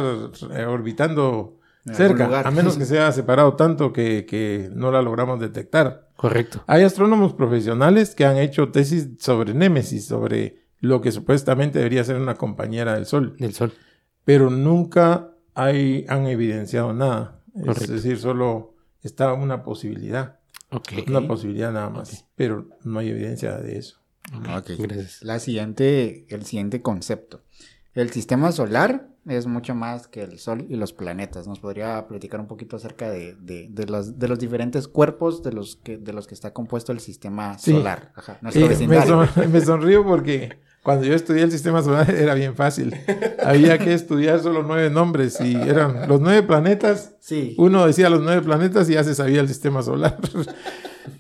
eh, 0.51 0.65
orbitando 0.65 1.59
cerca, 1.93 2.25
lugar. 2.27 2.47
a 2.47 2.51
menos 2.51 2.77
que 2.77 2.85
se 2.85 2.99
haya 2.99 3.11
separado 3.11 3.55
tanto 3.55 3.91
que, 3.93 4.25
que 4.25 4.69
no 4.73 4.91
la 4.91 5.01
logramos 5.01 5.39
detectar. 5.39 6.09
Correcto. 6.15 6.63
Hay 6.67 6.83
astrónomos 6.83 7.33
profesionales 7.33 8.15
que 8.15 8.25
han 8.25 8.37
hecho 8.37 8.69
tesis 8.71 9.09
sobre 9.19 9.53
Némesis, 9.53 10.05
sobre 10.05 10.63
lo 10.79 11.01
que 11.01 11.11
supuestamente 11.11 11.79
debería 11.79 12.03
ser 12.03 12.17
una 12.17 12.35
compañera 12.35 12.93
del 12.95 13.05
Sol 13.05 13.35
Del 13.37 13.53
sol. 13.53 13.73
pero 14.25 14.49
nunca 14.49 15.31
hay, 15.55 16.05
han 16.09 16.27
evidenciado 16.27 16.93
nada. 16.93 17.39
Es 17.55 17.87
decir, 17.89 18.17
solo 18.19 18.73
está 19.01 19.33
una 19.33 19.63
posibilidad. 19.63 20.39
Una 21.07 21.27
posibilidad 21.27 21.71
nada 21.71 21.89
más. 21.89 22.25
Pero 22.35 22.67
no 22.83 22.99
hay 22.99 23.09
evidencia 23.09 23.57
de 23.57 23.77
eso. 23.77 23.97
Ok. 24.57 24.71
Gracias. 24.77 25.21
La 25.23 25.39
siguiente, 25.39 26.25
el 26.29 26.45
siguiente 26.45 26.81
concepto. 26.81 27.41
El 27.93 28.11
sistema 28.11 28.51
solar 28.51 29.09
es 29.27 29.45
mucho 29.45 29.75
más 29.75 30.07
que 30.07 30.23
el 30.23 30.39
Sol 30.39 30.65
y 30.69 30.75
los 30.75 30.93
planetas. 30.93 31.47
¿Nos 31.47 31.59
podría 31.59 32.07
platicar 32.07 32.39
un 32.39 32.47
poquito 32.47 32.75
acerca 32.75 33.09
de, 33.09 33.35
de, 33.35 33.67
de 33.69 33.85
los, 33.85 34.17
de 34.17 34.27
los 34.27 34.39
diferentes 34.39 34.87
cuerpos 34.87 35.43
de 35.43 35.51
los, 35.53 35.75
que, 35.77 35.97
de 35.97 36.11
los 36.13 36.25
que 36.27 36.33
está 36.33 36.51
compuesto 36.53 36.91
el 36.91 36.99
sistema 36.99 37.57
Sí. 37.59 37.71
solar? 37.71 38.11
Ajá, 38.15 38.39
nuestro 38.41 38.65
Eh, 38.69 38.87
me, 38.87 39.05
son- 39.05 39.29
me 39.51 39.61
sonrío 39.61 40.03
porque 40.03 40.57
cuando 40.83 41.05
yo 41.05 41.15
estudié 41.15 41.43
el 41.43 41.51
sistema 41.51 41.81
solar 41.81 42.11
era 42.15 42.33
bien 42.35 42.55
fácil. 42.55 42.93
Había 43.43 43.79
que 43.79 43.93
estudiar 43.93 44.41
solo 44.41 44.63
nueve 44.63 44.89
nombres 44.89 45.39
y 45.39 45.55
eran 45.55 46.07
los 46.09 46.19
nueve 46.19 46.43
planetas. 46.43 47.15
Sí. 47.21 47.55
Uno 47.57 47.87
decía 47.87 48.09
los 48.09 48.21
nueve 48.21 48.41
planetas 48.41 48.89
y 48.89 48.93
ya 48.93 49.03
se 49.03 49.15
sabía 49.15 49.41
el 49.41 49.47
sistema 49.47 49.81
solar. 49.81 50.19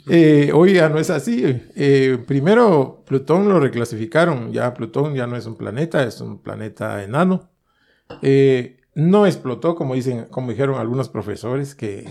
Eh, 0.07 0.51
hoy 0.53 0.75
ya 0.75 0.87
no 0.87 0.97
es 0.97 1.09
así. 1.09 1.43
Eh, 1.75 2.17
primero, 2.25 3.03
Plutón 3.05 3.49
lo 3.49 3.59
reclasificaron. 3.59 4.53
Ya 4.53 4.73
Plutón 4.73 5.13
ya 5.13 5.27
no 5.27 5.35
es 5.35 5.45
un 5.45 5.55
planeta, 5.55 6.03
es 6.03 6.21
un 6.21 6.41
planeta 6.41 7.03
enano. 7.03 7.49
Eh, 8.21 8.77
no 8.95 9.25
explotó, 9.25 9.75
como 9.75 9.95
dicen, 9.95 10.25
como 10.29 10.51
dijeron 10.51 10.79
algunos 10.79 11.09
profesores 11.09 11.75
que, 11.75 12.07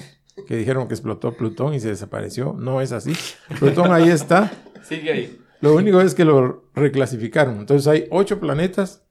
que 0.46 0.56
dijeron 0.56 0.86
que 0.86 0.94
explotó 0.94 1.32
Plutón 1.32 1.72
y 1.72 1.80
se 1.80 1.88
desapareció. 1.88 2.54
No 2.58 2.82
es 2.82 2.92
así. 2.92 3.12
Plutón 3.58 3.92
ahí 3.92 4.10
está. 4.10 4.52
Sigue 4.82 5.12
ahí. 5.12 5.41
Lo 5.62 5.74
único 5.74 6.00
es 6.00 6.14
que 6.14 6.24
lo 6.24 6.64
reclasificaron. 6.74 7.60
Entonces 7.60 7.86
hay 7.86 8.06
ocho 8.10 8.38
planetas. 8.40 9.04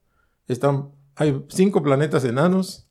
Están, 0.46 0.90
hay 1.16 1.44
cinco 1.48 1.82
planetas 1.82 2.24
enanos. 2.24 2.86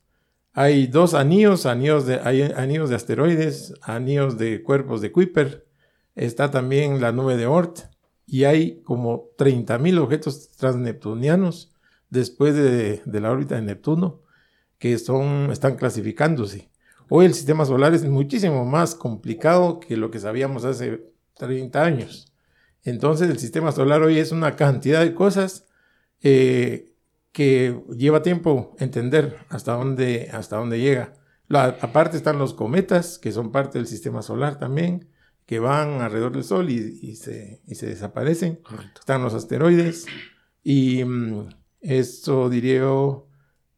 Hay 0.52 0.88
dos 0.88 1.14
anillos, 1.14 1.64
anillos 1.64 2.04
de, 2.04 2.20
hay 2.20 2.42
anillos 2.42 2.90
de 2.90 2.96
asteroides, 2.96 3.72
anillos 3.80 4.36
de 4.36 4.62
cuerpos 4.62 5.00
de 5.00 5.12
Kuiper. 5.12 5.66
Está 6.16 6.50
también 6.50 7.00
la 7.00 7.12
nube 7.12 7.36
de 7.36 7.46
Oort. 7.46 7.78
Y 8.26 8.44
hay 8.44 8.82
como 8.82 9.30
30.000 9.38 9.98
objetos 9.98 10.50
transneptunianos 10.50 11.72
después 12.10 12.54
de, 12.54 13.00
de 13.04 13.20
la 13.20 13.30
órbita 13.30 13.54
de 13.54 13.62
Neptuno 13.62 14.22
que 14.82 14.98
son, 14.98 15.52
están 15.52 15.76
clasificándose. 15.76 16.68
Hoy 17.08 17.26
el 17.26 17.34
sistema 17.34 17.64
solar 17.64 17.94
es 17.94 18.04
muchísimo 18.04 18.64
más 18.64 18.96
complicado 18.96 19.78
que 19.78 19.96
lo 19.96 20.10
que 20.10 20.18
sabíamos 20.18 20.64
hace 20.64 21.12
30 21.34 21.84
años. 21.84 22.31
Entonces 22.84 23.30
el 23.30 23.38
sistema 23.38 23.72
solar 23.72 24.02
hoy 24.02 24.18
es 24.18 24.32
una 24.32 24.56
cantidad 24.56 25.00
de 25.02 25.14
cosas 25.14 25.66
eh, 26.20 26.94
que 27.32 27.80
lleva 27.96 28.22
tiempo 28.22 28.74
entender 28.78 29.38
hasta 29.48 29.72
dónde, 29.74 30.28
hasta 30.32 30.56
dónde 30.56 30.80
llega. 30.80 31.14
La- 31.48 31.76
aparte 31.80 32.16
están 32.16 32.38
los 32.38 32.54
cometas, 32.54 33.18
que 33.18 33.32
son 33.32 33.52
parte 33.52 33.78
del 33.78 33.86
sistema 33.86 34.22
solar 34.22 34.58
también, 34.58 35.08
que 35.46 35.58
van 35.58 36.00
alrededor 36.00 36.32
del 36.32 36.44
Sol 36.44 36.70
y, 36.70 36.98
y 37.02 37.16
se, 37.16 37.62
y 37.66 37.74
se 37.74 37.86
desaparecen. 37.86 38.60
Están 38.98 39.22
los 39.22 39.34
asteroides 39.34 40.06
y 40.62 41.04
mm, 41.04 41.48
eso 41.80 42.48
diría 42.48 42.84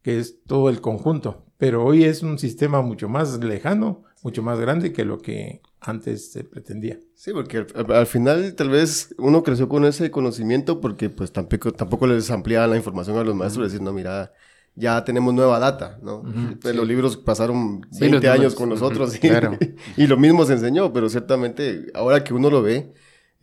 que 0.03 0.19
es 0.19 0.43
todo 0.45 0.69
el 0.69 0.81
conjunto. 0.81 1.47
Pero 1.57 1.85
hoy 1.85 2.05
es 2.05 2.23
un 2.23 2.39
sistema 2.39 2.83
mucho 2.83 3.09
más 3.09 3.39
lejano, 3.43 4.05
mucho 4.23 4.43
más 4.43 4.61
grande 4.61 4.93
que 4.93 5.05
lo 5.05 5.19
que 5.19 5.63
antes 5.87 6.33
se 6.33 6.45
pretendía. 6.45 6.99
Sí, 7.15 7.33
porque 7.33 7.59
al, 7.59 7.67
al- 7.75 7.93
al 7.93 8.07
final 8.07 8.55
tal 8.55 8.71
vez 8.71 9.15
uno 9.19 9.43
creció 9.43 9.69
con 9.69 9.85
ese 9.85 10.11
conocimiento 10.11 10.81
porque 10.81 11.11
pues 11.11 11.33
tampoco, 11.33 11.73
tampoco 11.73 12.07
les 12.07 12.31
ampliaban 12.31 12.71
la 12.71 12.77
información 12.77 13.19
a 13.19 13.25
los 13.25 13.35
maestros, 13.35 13.67
decir, 13.71 13.83
no, 13.83 13.93
mira, 13.93 14.33
ya 14.75 15.05
tenemos 15.05 15.33
nueva 15.35 15.59
data, 15.59 15.99
¿no? 16.03 16.23
Pues, 16.61 16.75
Los 16.75 16.89
libros 16.89 17.17
pasaron 17.17 17.87
Sí, 17.93 18.01
20 18.09 18.27
los 18.27 18.37
años 18.39 18.55
con 18.55 18.69
nosotros 18.71 19.15
y, 19.15 19.19
Claro. 19.21 19.57
y 19.97 20.07
lo 20.07 20.17
mismo 20.17 20.45
se 20.47 20.55
enseñó, 20.55 20.93
pero 20.93 21.09
ciertamente 21.09 21.87
ahora 21.95 22.25
que 22.25 22.35
uno 22.35 22.51
lo 22.51 22.63
ve, 22.63 22.93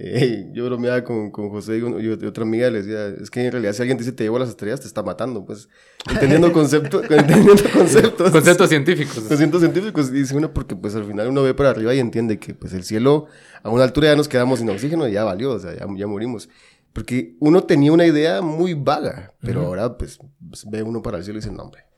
eh, 0.04 0.50
yo 0.54 0.66
bromeaba 0.66 1.04
con, 1.04 1.30
con 1.30 1.50
José 1.50 1.78
y, 1.78 2.08
otra 2.26 2.44
amiga 2.44 2.70
le 2.72 2.82
decía, 2.82 3.08
es 3.22 3.30
que 3.30 3.46
en 3.46 3.52
realidad 3.52 3.74
si 3.74 3.82
alguien 3.84 3.98
dice 3.98 4.12
te 4.12 4.24
llevo 4.24 4.38
a 4.38 4.40
las 4.40 4.50
estrellas, 4.50 4.82
te 4.82 4.88
está 4.88 5.04
matando, 5.04 5.46
pues, 5.46 5.70
entendiendo 6.10 6.52
conceptos, 6.54 7.04
entendiendo 7.10 7.64
conceptos. 7.72 8.32
Conceptos 8.32 8.70
científicos. 8.70 9.24
Conceptos 9.28 9.62
científicos, 9.62 10.12
dice 10.12 10.36
uno, 10.36 10.52
porque 10.54 10.76
pues 10.76 10.96
al 10.96 11.06
final 11.06 11.28
uno 11.28 11.44
ve 11.44 11.54
para 11.54 11.70
arriba 11.70 11.94
y 11.94 12.00
entiende 12.00 12.40
que 12.40 12.56
pues 12.56 12.74
el 12.74 12.84
cielo, 12.84 13.28
a 13.62 13.70
una 13.70 13.84
altura 13.84 14.08
ya 14.08 14.16
nos 14.16 14.28
quedamos 14.28 14.60
sin 14.60 14.70
oxígeno 14.70 15.08
y 15.08 15.14
ya 15.14 15.24
valió, 15.24 15.52
o 15.52 15.60
sea, 15.60 15.74
ya, 15.74 15.86
ya 15.96 16.08
morimos. 16.08 16.50
Porque 16.94 17.36
uno 17.40 17.64
tenía 17.64 17.92
una 17.92 18.06
idea 18.06 18.42
muy 18.42 18.74
vaga, 18.74 19.34
pero 19.40 19.66
ahora 19.66 19.98
pues 19.98 20.20
ve 20.68 20.84
uno 20.84 21.02
para 21.02 21.20
el 21.20 21.24
cielo 21.24 21.40
y 21.40 21.42
dice, 21.42 21.54
no, 21.54 21.64
hombre. 21.64 21.91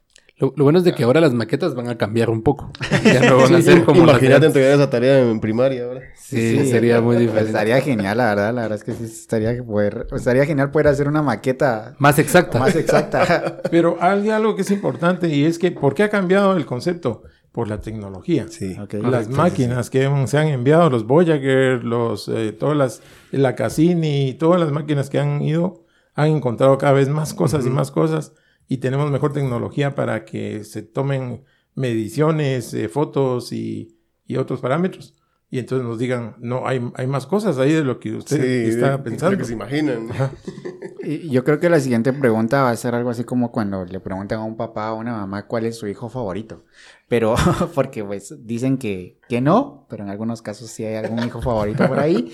Lo, 0.44 0.54
lo 0.58 0.66
bueno 0.66 0.80
es 0.80 0.84
de 0.84 0.94
que 0.94 1.04
ahora 1.06 1.22
las 1.22 1.34
maquetas 1.34 1.74
van 1.74 1.88
a 1.88 1.98
cambiar 1.98 2.30
un 2.30 2.42
poco. 2.44 2.70
Ya 3.06 3.22
no 3.30 3.38
van 3.38 3.56
a 3.56 3.62
ser 3.62 3.86
como 3.86 4.04
Imagínate 4.04 4.48
entregar 4.48 4.74
esa 4.74 4.90
tarea 4.90 5.20
en 5.22 5.40
primaria 5.40 5.86
ahora. 5.86 6.02
Sí, 6.18 6.66
sería 6.66 7.00
muy 7.00 7.16
Pues 7.16 7.20
diferente. 7.28 7.50
estaría 7.52 7.80
genial, 7.80 8.18
la 8.18 8.26
verdad. 8.26 8.54
La 8.54 8.62
verdad 8.64 8.78
es 8.78 8.84
que 8.84 8.92
sí 8.94 9.06
estaría, 9.06 9.64
poder, 9.64 10.08
estaría 10.14 10.46
genial 10.46 10.70
poder 10.72 10.88
hacer 10.90 11.08
una 11.08 11.22
maqueta 11.22 11.96
Más 11.98 12.20
exacta. 12.20 12.60
más 12.60 12.76
exacta. 12.76 13.62
Pero 13.72 13.96
hay 14.02 14.30
algo 14.32 14.54
que 14.58 14.64
es 14.64 14.72
importante 14.72 15.30
y 15.30 15.46
es 15.46 15.58
que, 15.58 15.72
¿por 15.72 15.94
qué 15.94 16.04
ha 16.04 16.10
cambiado 16.10 16.58
el 16.58 16.66
concepto? 16.66 17.24
Por 17.54 17.70
la 17.70 17.80
tecnología. 17.80 18.48
Sí. 18.50 18.76
Las 19.02 19.30
máquinas 19.30 19.90
que 19.90 20.10
se 20.26 20.38
han 20.38 20.48
enviado, 20.48 20.90
los 20.90 21.06
Voyager, 21.08 21.86
los, 21.86 22.28
eh, 22.28 22.52
todas 22.52 22.76
las, 22.76 23.02
la 23.32 23.56
Cassini, 23.56 24.34
todas 24.34 24.60
las 24.60 24.72
máquinas 24.72 25.10
que 25.10 25.20
han 25.20 25.42
ido, 25.42 25.86
han 26.16 26.30
encontrado 26.32 26.78
cada 26.78 26.92
vez 26.94 27.08
más 27.08 27.34
cosas 27.34 27.66
y 27.66 27.70
más 27.70 27.92
cosas 27.92 28.34
y 28.68 28.78
tenemos 28.78 29.12
mejor 29.12 29.34
tecnología 29.34 29.96
para 29.96 30.26
que 30.26 30.64
se 30.64 30.82
tomen 30.84 31.44
mediciones, 31.76 32.74
eh, 32.74 32.90
fotos 32.90 33.52
y, 33.52 34.00
y 34.26 34.38
otros 34.38 34.62
parámetros. 34.62 35.16
Y 35.54 35.60
entonces 35.60 35.88
nos 35.88 36.00
digan, 36.00 36.36
no, 36.40 36.66
hay, 36.68 36.82
hay 36.96 37.06
más 37.06 37.28
cosas 37.28 37.60
ahí 37.60 37.72
de 37.74 37.84
lo 37.84 38.00
que 38.00 38.16
usted 38.16 38.44
está 38.44 38.98
de 38.98 39.04
pensando. 39.04 39.34
lo 39.34 39.38
que 39.38 39.46
se 39.46 39.54
imaginan. 39.54 40.08
Y 41.06 41.30
yo 41.30 41.44
creo 41.44 41.60
que 41.60 41.70
la 41.70 41.82
siguiente 41.82 42.12
pregunta 42.14 42.64
va 42.64 42.70
a 42.70 42.76
ser 42.78 42.96
algo 42.96 43.10
así 43.10 43.26
como 43.26 43.52
cuando 43.52 43.84
le 43.84 44.00
preguntan 44.00 44.40
a 44.40 44.44
un 44.46 44.56
papá 44.56 44.92
o 44.94 44.96
a 44.96 45.00
una 45.00 45.12
mamá 45.12 45.48
cuál 45.48 45.66
es 45.66 45.78
su 45.78 45.86
hijo 45.88 46.08
favorito. 46.10 46.64
Pero, 47.08 47.36
porque 47.76 48.04
pues 48.04 48.34
dicen 48.48 48.78
que, 48.78 49.20
que 49.30 49.42
no, 49.42 49.86
pero 49.90 50.06
en 50.06 50.10
algunos 50.10 50.42
casos 50.42 50.72
sí 50.72 50.86
hay 50.86 50.96
algún 50.96 51.22
hijo 51.24 51.40
favorito 51.42 51.86
por 51.88 52.00
ahí. 52.00 52.32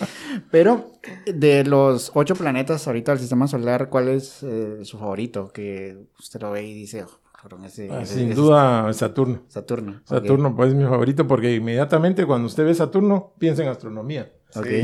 Pero 0.51 0.91
de 1.26 1.65
los 1.65 2.11
ocho 2.13 2.36
planetas 2.36 2.88
ahorita 2.88 3.11
del 3.11 3.20
sistema 3.20 3.47
solar, 3.47 3.89
¿cuál 3.89 4.07
es 4.07 4.43
eh, 4.43 4.86
su 4.86 4.97
favorito? 4.97 5.51
Que 5.51 5.97
usted 6.20 6.39
lo 6.39 6.51
ve 6.51 6.63
y 6.65 6.74
dice, 6.74 7.03
"Oh, 7.03 7.20
cabrón, 7.40 7.66
ese, 7.66 7.90
Ah, 7.92 8.02
ese- 8.02 8.16
sin 8.16 8.32
ese 8.32 8.42
duda, 8.42 8.92
Saturno. 8.94 9.44
Saturno. 9.48 10.02
Saturno, 10.04 10.56
pues 10.56 10.70
es 10.70 10.76
mi 10.76 10.84
favorito 10.84 11.28
porque 11.28 11.56
inmediatamente 11.56 12.26
cuando 12.26 12.48
usted 12.48 12.66
ve 12.66 12.74
Saturno, 12.76 13.34
piensa 13.40 13.64
en 13.64 13.70
astronomía. 13.70 14.32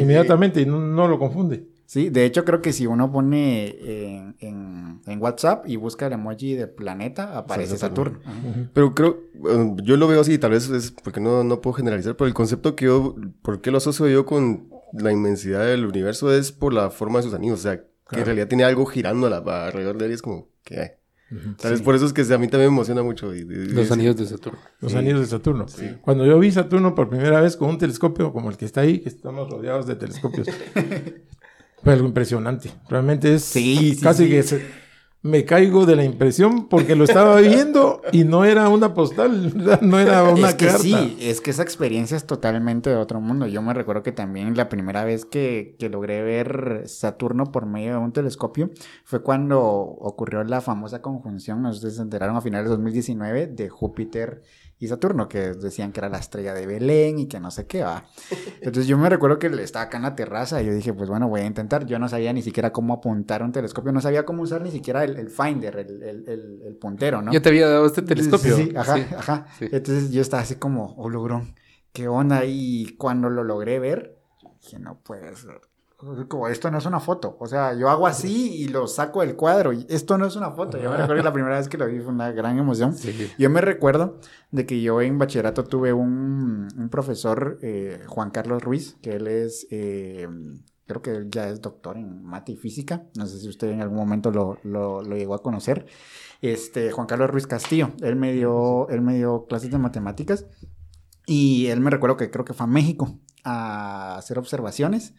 Inmediatamente 0.02 0.62
y 0.62 0.66
no, 0.66 0.80
no 0.80 1.08
lo 1.08 1.18
confunde. 1.20 1.68
Sí, 1.88 2.10
de 2.10 2.26
hecho 2.26 2.44
creo 2.46 2.62
que 2.64 2.74
si 2.74 2.88
uno 2.88 3.12
pone 3.12 3.68
en, 4.18 4.36
en- 4.40 5.02
en 5.06 5.22
WhatsApp 5.22 5.68
y 5.68 5.76
busca 5.76 6.08
el 6.08 6.14
emoji 6.14 6.56
de 6.56 6.68
planeta, 6.68 7.38
aparece 7.38 7.78
Saturno. 7.78 8.20
Pero 8.74 8.96
creo, 8.96 9.20
bueno, 9.36 9.76
yo 9.84 9.96
lo 9.98 10.08
veo 10.08 10.22
así, 10.22 10.38
tal 10.40 10.52
vez 10.52 10.68
es 10.70 10.92
porque 10.92 11.20
no, 11.20 11.44
no 11.44 11.62
puedo 11.62 11.76
generalizar, 11.76 12.16
pero 12.16 12.28
el 12.28 12.34
concepto 12.34 12.76
que 12.76 12.86
yo, 12.86 13.16
¿por 13.44 13.62
qué 13.62 13.70
lo 13.70 13.78
asocio 13.78 14.08
yo 14.08 14.26
con 14.26 14.70
la 14.94 15.12
inmensidad 15.12 15.64
del 15.66 15.86
universo? 15.86 16.34
Es 16.34 16.52
por 16.52 16.74
la 16.74 16.90
forma 16.90 17.20
de 17.20 17.24
sus 17.24 17.34
anillos, 17.36 17.60
o 17.60 17.64
sea, 17.64 17.78
que 18.10 18.20
en 18.20 18.26
realidad 18.26 18.48
tiene 18.48 18.64
algo 18.64 18.86
girando 18.88 19.28
a 19.28 19.30
la- 19.30 19.66
alrededor 19.68 19.98
de 20.00 20.06
él 20.06 20.12
y 20.12 20.14
es 20.16 20.22
como, 20.24 20.48
¿qué? 20.64 20.98
Tal 21.60 21.72
vez 21.72 21.82
por 21.82 21.96
eso 21.96 22.06
es 22.06 22.14
que 22.14 22.22
a 22.22 22.38
mí 22.38 22.48
también 22.48 22.70
me 22.70 22.76
emociona 22.76 23.02
mucho. 23.04 23.34
y- 23.36 23.40
y- 23.40 23.46
Los 23.46 23.92
anillos 23.92 24.16
de 24.16 24.26
Saturno. 24.28 24.60
Los 24.80 24.94
anillos 24.94 25.20
de 25.22 25.26
Saturno. 25.26 25.66
Cuando 26.02 26.26
yo 26.26 26.38
vi 26.40 26.52
Saturno 26.52 26.94
por 26.96 27.10
primera 27.10 27.42
vez 27.42 27.58
con 27.58 27.70
un 27.70 27.78
telescopio 27.78 28.32
como 28.32 28.50
el 28.52 28.58
que 28.58 28.66
está 28.66 28.82
ahí, 28.82 29.00
que 29.00 29.10
estamos 29.10 29.50
rodeados 29.50 29.88
de 29.88 29.96
telescopios, 29.96 30.48
fue 31.84 31.94
algo 31.94 32.08
impresionante. 32.08 32.72
Realmente 32.90 33.34
es 33.36 33.44
Sí, 33.44 33.96
sí, 33.96 34.02
casi 34.02 34.26
sí. 34.26 34.30
que 34.30 34.44
se- 34.44 34.66
me 35.26 35.44
caigo 35.44 35.88
de 35.88 35.96
la 35.96 36.04
impresión 36.04 36.68
porque 36.68 36.96
lo 36.96 37.04
estaba 37.04 37.38
viendo 37.42 38.00
y 38.12 38.26
no 38.26 38.46
era 38.46 38.70
una 38.70 38.94
postal, 38.94 39.54
no 39.82 40.00
era 40.00 40.24
una 40.24 40.50
es 40.50 40.56
que 40.56 40.68
carta. 40.68 40.84
sí, 40.84 41.18
es 41.20 41.42
que 41.42 41.50
esa 41.50 41.64
experiencia 41.64 42.16
es 42.16 42.28
totalmente 42.28 42.92
de 42.92 42.98
otro 42.98 43.20
mundo. 43.20 43.48
Yo 43.48 43.64
me 43.64 43.74
recuerdo 43.74 44.04
que 44.04 44.12
también 44.12 44.56
la 44.56 44.70
primera 44.70 45.04
vez 45.04 45.26
que, 45.26 45.78
que 45.80 45.90
logré 45.90 46.22
ver 46.22 46.84
Saturno 46.86 47.52
por 47.52 47.66
medio 47.66 47.94
de 47.94 47.98
un 47.98 48.12
telescopio 48.12 48.70
fue 49.04 49.24
cuando 49.24 49.64
ocurrió 49.64 50.44
la 50.44 50.62
famosa 50.62 51.02
conjunción, 51.02 51.64
no 51.64 51.74
sé 51.74 51.90
si 51.90 51.96
se 51.96 52.04
enteraron 52.04 52.36
a 52.36 52.42
finales 52.42 52.66
de 52.66 52.76
2019, 52.76 53.48
de 53.48 53.68
Júpiter 53.68 54.44
y 54.86 54.88
Saturno, 54.88 55.28
que 55.28 55.40
decían 55.54 55.92
que 55.92 56.00
era 56.00 56.10
la 56.10 56.20
estrella 56.20 56.54
de 56.54 56.66
Belén 56.66 57.20
y 57.20 57.28
que 57.28 57.40
no 57.40 57.52
sé 57.52 57.68
qué 57.68 57.84
va. 57.84 58.06
Entonces 58.62 58.88
yo 58.88 58.98
me 58.98 59.10
recuerdo 59.10 59.38
que 59.40 59.48
estaba 59.62 59.86
acá 59.86 59.98
en 59.98 60.04
la 60.04 60.16
terraza 60.16 60.62
y 60.62 60.66
yo 60.68 60.74
dije, 60.74 60.94
pues 60.94 61.10
bueno, 61.10 61.28
voy 61.28 61.42
a 61.42 61.46
intentar. 61.46 61.86
Yo 61.86 62.00
no 62.00 62.08
sabía 62.08 62.32
ni 62.34 62.42
siquiera 62.42 62.72
cómo 62.72 62.94
apuntar 62.94 63.44
un 63.44 63.52
telescopio, 63.52 63.92
no 63.92 64.00
sabía 64.02 64.26
cómo 64.26 64.44
usar 64.44 64.62
ni 64.62 64.72
siquiera 64.72 65.04
el, 65.04 65.18
el 65.18 65.30
finder, 65.30 65.76
el, 65.78 66.02
el- 66.04 66.30
el- 66.30 66.62
el 66.66 66.76
puntero, 66.78 67.22
¿no? 67.22 67.32
Yo 67.34 67.42
te 67.42 67.50
había 67.50 67.68
dado 67.68 67.86
este 67.86 68.02
telescopio. 68.02 68.56
Sí, 68.56 68.70
sí, 68.70 68.76
ajá, 68.78 68.96
Sí. 68.96 69.06
ajá. 69.18 69.46
sí. 69.60 69.66
Entonces 69.72 70.12
yo 70.12 70.22
estaba 70.22 70.44
así 70.44 70.56
como, 70.56 70.94
oh, 70.98 71.10
logrón, 71.10 71.56
¿qué 71.92 72.08
onda? 72.08 72.46
Y 72.46 72.96
cuando 72.98 73.30
lo 73.30 73.44
logré 73.44 73.80
ver, 73.80 74.18
dije, 74.62 74.80
no 74.80 75.00
puede 75.02 75.36
ser. 75.36 75.60
Como 76.28 76.48
esto 76.48 76.70
no 76.72 76.78
es 76.78 76.86
una 76.86 77.00
foto. 77.00 77.38
O 77.40 77.48
sea, 77.48 77.74
yo 77.74 77.90
hago 77.90 78.08
así 78.08 78.54
y 78.56 78.68
lo 78.68 78.88
saco 78.88 79.22
del 79.22 79.36
cuadro. 79.36 79.74
Y 79.74 79.86
esto 79.90 80.18
no 80.18 80.26
es 80.26 80.36
una 80.36 80.52
foto. 80.52 80.78
Yo 80.78 80.90
me 80.90 80.98
recuerdo 80.98 81.22
que 81.22 81.24
la 81.24 81.34
primera 81.34 81.58
vez 81.58 81.68
que 81.68 81.78
lo 81.78 81.88
vi 81.88 82.00
fue 82.00 82.14
una 82.14 82.32
gran 82.32 82.58
emoción. 82.58 82.96
Yo 83.38 83.50
me 83.50 83.62
recuerdo 83.62 84.20
de 84.52 84.66
que 84.66 84.82
yo 84.82 85.02
en 85.02 85.18
bachillerato 85.18 85.64
tuve 85.64 85.94
un, 85.94 86.68
un 86.78 86.90
profesor, 86.90 87.60
eh, 87.62 88.04
Juan 88.08 88.32
Carlos 88.32 88.64
Ruiz, 88.64 88.98
que 89.02 89.16
él 89.16 89.28
es, 89.28 89.68
eh, 89.72 90.28
creo 90.86 91.02
que 91.02 91.12
él 91.12 91.30
ya 91.32 91.50
es 91.50 91.62
doctor 91.62 91.98
en 91.98 92.24
mate 92.24 92.54
y 92.54 92.56
física. 92.58 93.04
No 93.18 93.26
sé 93.26 93.40
si 93.40 93.50
usted 93.50 93.70
en 93.70 93.82
algún 93.82 93.98
momento 93.98 94.32
lo, 94.32 94.58
lo, 94.64 95.02
lo 95.02 95.16
llegó 95.16 95.34
a 95.34 95.42
conocer. 95.42 95.88
Este, 96.42 96.92
Juan 96.92 97.08
Carlos 97.08 97.30
Ruiz 97.30 97.48
Castillo. 97.48 97.92
Él 98.02 98.16
me 98.16 98.32
dio, 98.34 98.88
él 98.90 99.02
me 99.02 99.16
dio 99.16 99.46
clases 99.48 99.72
de 99.72 99.78
matemáticas. 99.78 100.46
Y 101.26 101.68
él 101.68 101.80
me 101.80 101.90
recuerdo 101.90 102.18
que 102.18 102.30
creo 102.30 102.46
que 102.46 102.54
fue 102.54 102.66
a 102.66 102.68
México 102.68 103.20
a 103.44 104.18
hacer 104.18 104.38
observaciones. 104.38 105.14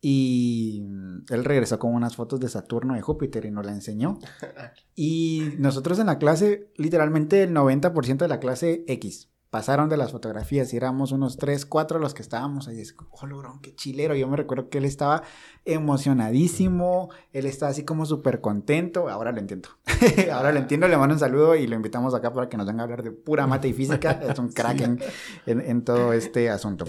Y 0.00 0.84
él 1.28 1.44
regresó 1.44 1.78
con 1.78 1.94
unas 1.94 2.14
fotos 2.14 2.38
de 2.38 2.48
Saturno 2.48 2.96
y 2.96 3.00
Júpiter 3.00 3.44
y 3.44 3.50
nos 3.50 3.66
la 3.66 3.72
enseñó. 3.72 4.18
Y 5.00 5.54
nosotros 5.58 6.00
en 6.00 6.06
la 6.06 6.18
clase, 6.18 6.72
literalmente 6.76 7.44
el 7.44 7.54
90% 7.54 8.16
de 8.16 8.26
la 8.26 8.40
clase 8.40 8.84
X 8.88 9.28
pasaron 9.50 9.88
de 9.88 9.96
las 9.96 10.12
fotografías 10.12 10.72
y 10.72 10.76
éramos 10.76 11.12
unos 11.12 11.38
3, 11.38 11.64
4 11.66 11.98
los 11.98 12.14
que 12.14 12.22
estábamos 12.22 12.68
ahí. 12.68 12.80
Es, 12.80 12.94
oh, 13.10 13.26
logrón, 13.26 13.60
qué 13.60 13.74
chilero. 13.74 14.14
Yo 14.14 14.28
me 14.28 14.36
recuerdo 14.36 14.68
que 14.68 14.78
él 14.78 14.84
estaba 14.84 15.22
emocionadísimo, 15.64 17.10
él 17.32 17.46
estaba 17.46 17.70
así 17.70 17.84
como 17.84 18.04
súper 18.06 18.40
contento. 18.40 19.08
Ahora 19.08 19.32
lo 19.32 19.38
entiendo. 19.38 19.70
Ahora 20.32 20.52
lo 20.52 20.58
entiendo, 20.58 20.88
le 20.88 20.96
mando 20.96 21.14
un 21.14 21.20
saludo 21.20 21.56
y 21.56 21.66
lo 21.66 21.76
invitamos 21.76 22.14
acá 22.14 22.32
para 22.32 22.48
que 22.48 22.56
nos 22.56 22.66
venga 22.66 22.80
a 22.80 22.84
hablar 22.84 23.02
de 23.02 23.10
pura 23.10 23.46
mate 23.46 23.68
y 23.68 23.72
física. 23.72 24.20
Es 24.28 24.38
un 24.38 24.48
crack 24.52 24.80
en, 24.80 25.00
en, 25.46 25.60
en 25.60 25.84
todo 25.84 26.12
este 26.12 26.50
asunto. 26.50 26.84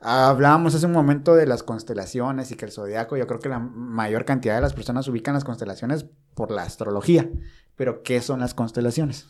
Hablábamos 0.00 0.74
hace 0.74 0.86
un 0.86 0.92
momento 0.92 1.34
de 1.34 1.46
las 1.46 1.62
constelaciones 1.62 2.50
y 2.50 2.56
que 2.56 2.66
el 2.66 2.72
zodiaco, 2.72 3.16
yo 3.16 3.26
creo 3.26 3.40
que 3.40 3.48
la 3.48 3.58
mayor 3.58 4.24
cantidad 4.24 4.54
de 4.54 4.60
las 4.60 4.74
personas 4.74 5.08
ubican 5.08 5.34
las 5.34 5.44
constelaciones 5.44 6.06
por 6.34 6.50
la 6.50 6.62
astrología. 6.62 7.30
Pero, 7.76 8.02
¿qué 8.02 8.20
son 8.20 8.40
las 8.40 8.54
constelaciones? 8.54 9.26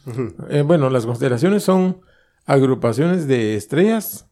Eh, 0.49 0.63
bueno, 0.63 0.91
las 0.91 1.07
constelaciones 1.07 1.63
son 1.63 2.01
agrupaciones 2.47 3.27
de 3.27 3.57
estrellas 3.57 4.29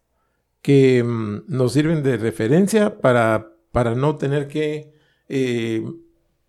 que 0.62 1.03
mm, 1.03 1.45
nos 1.49 1.72
sirven 1.72 2.03
de 2.03 2.16
referencia 2.16 2.99
para, 3.01 3.53
para 3.72 3.95
no 3.95 4.16
tener 4.16 4.49
que 4.49 4.95
eh, 5.28 5.85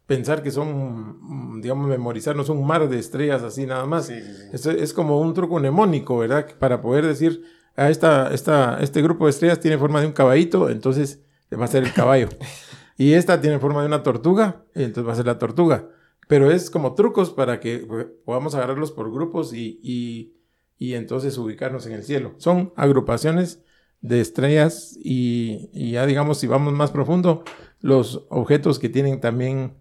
pensar 0.06 0.44
que 0.44 0.52
son, 0.52 1.18
mm, 1.22 1.62
digamos, 1.62 1.88
memorizarnos 1.88 2.50
un 2.50 2.66
mar 2.66 2.88
de 2.88 3.00
estrellas 3.00 3.44
así 3.44 3.66
nada 3.66 3.86
más. 3.86 4.10
Es 4.10 4.94
como 4.94 5.20
un 5.20 5.34
truco 5.34 5.60
mnemónico, 5.60 6.18
¿verdad? 6.18 6.48
Para 6.60 6.82
poder 6.82 7.06
decir, 7.06 7.44
ah, 7.76 7.90
esta, 7.90 8.34
esta, 8.34 8.80
este 8.82 9.02
grupo 9.02 9.26
de 9.26 9.32
estrellas 9.32 9.60
tiene 9.60 9.78
forma 9.78 10.02
de 10.02 10.08
un 10.08 10.14
caballito, 10.14 10.70
entonces 10.70 11.24
va 11.54 11.66
a 11.66 11.70
ser 11.70 11.84
el 11.84 11.94
caballo. 11.94 12.30
y 12.98 13.14
esta 13.14 13.42
tiene 13.42 13.60
forma 13.60 13.82
de 13.82 13.88
una 13.88 14.04
tortuga, 14.04 14.64
entonces 14.74 15.08
va 15.08 15.14
a 15.14 15.16
ser 15.16 15.26
la 15.26 15.40
tortuga. 15.40 15.90
Pero 16.28 16.52
es 16.52 16.70
como 16.70 16.96
trucos 16.96 17.30
para 17.30 17.60
que 17.60 17.80
pues, 17.80 18.08
podamos 18.26 18.56
agarrarlos 18.56 18.92
por 18.92 19.12
grupos 19.12 19.54
y, 19.54 19.80
y, 19.84 20.36
y 20.78 20.94
entonces 20.96 21.38
ubicarnos 21.38 21.86
en 21.86 21.94
el 21.94 22.04
cielo. 22.04 22.34
Son 22.38 22.74
agrupaciones 22.76 23.64
de 24.02 24.22
estrellas 24.22 24.98
y, 25.02 25.70
y, 25.74 25.92
ya 25.92 26.06
digamos, 26.06 26.40
si 26.40 26.48
vamos 26.48 26.74
más 26.74 26.92
profundo, 26.92 27.44
los 27.80 28.26
objetos 28.30 28.80
que 28.80 28.90
tienen 28.90 29.20
también 29.20 29.78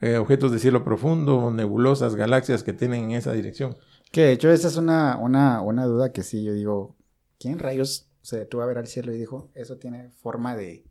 eh, 0.00 0.18
objetos 0.18 0.52
de 0.52 0.58
cielo 0.58 0.84
profundo, 0.84 1.50
nebulosas, 1.50 2.14
galaxias 2.16 2.62
que 2.62 2.72
tienen 2.72 3.04
en 3.04 3.10
esa 3.12 3.32
dirección. 3.32 3.76
Que 4.12 4.22
de 4.22 4.32
hecho 4.32 4.50
esa 4.50 4.68
es 4.68 4.76
una, 4.76 5.16
una, 5.16 5.62
una 5.62 5.86
duda 5.86 6.12
que 6.12 6.22
sí, 6.22 6.44
yo 6.44 6.52
digo, 6.52 6.96
¿quién 7.38 7.58
rayos 7.58 8.08
se 8.22 8.38
detuvo 8.38 8.62
a 8.62 8.66
ver 8.66 8.78
al 8.78 8.86
cielo 8.86 9.12
y 9.14 9.18
dijo, 9.18 9.50
eso 9.54 9.76
tiene 9.76 10.10
forma 10.10 10.56
de, 10.56 10.84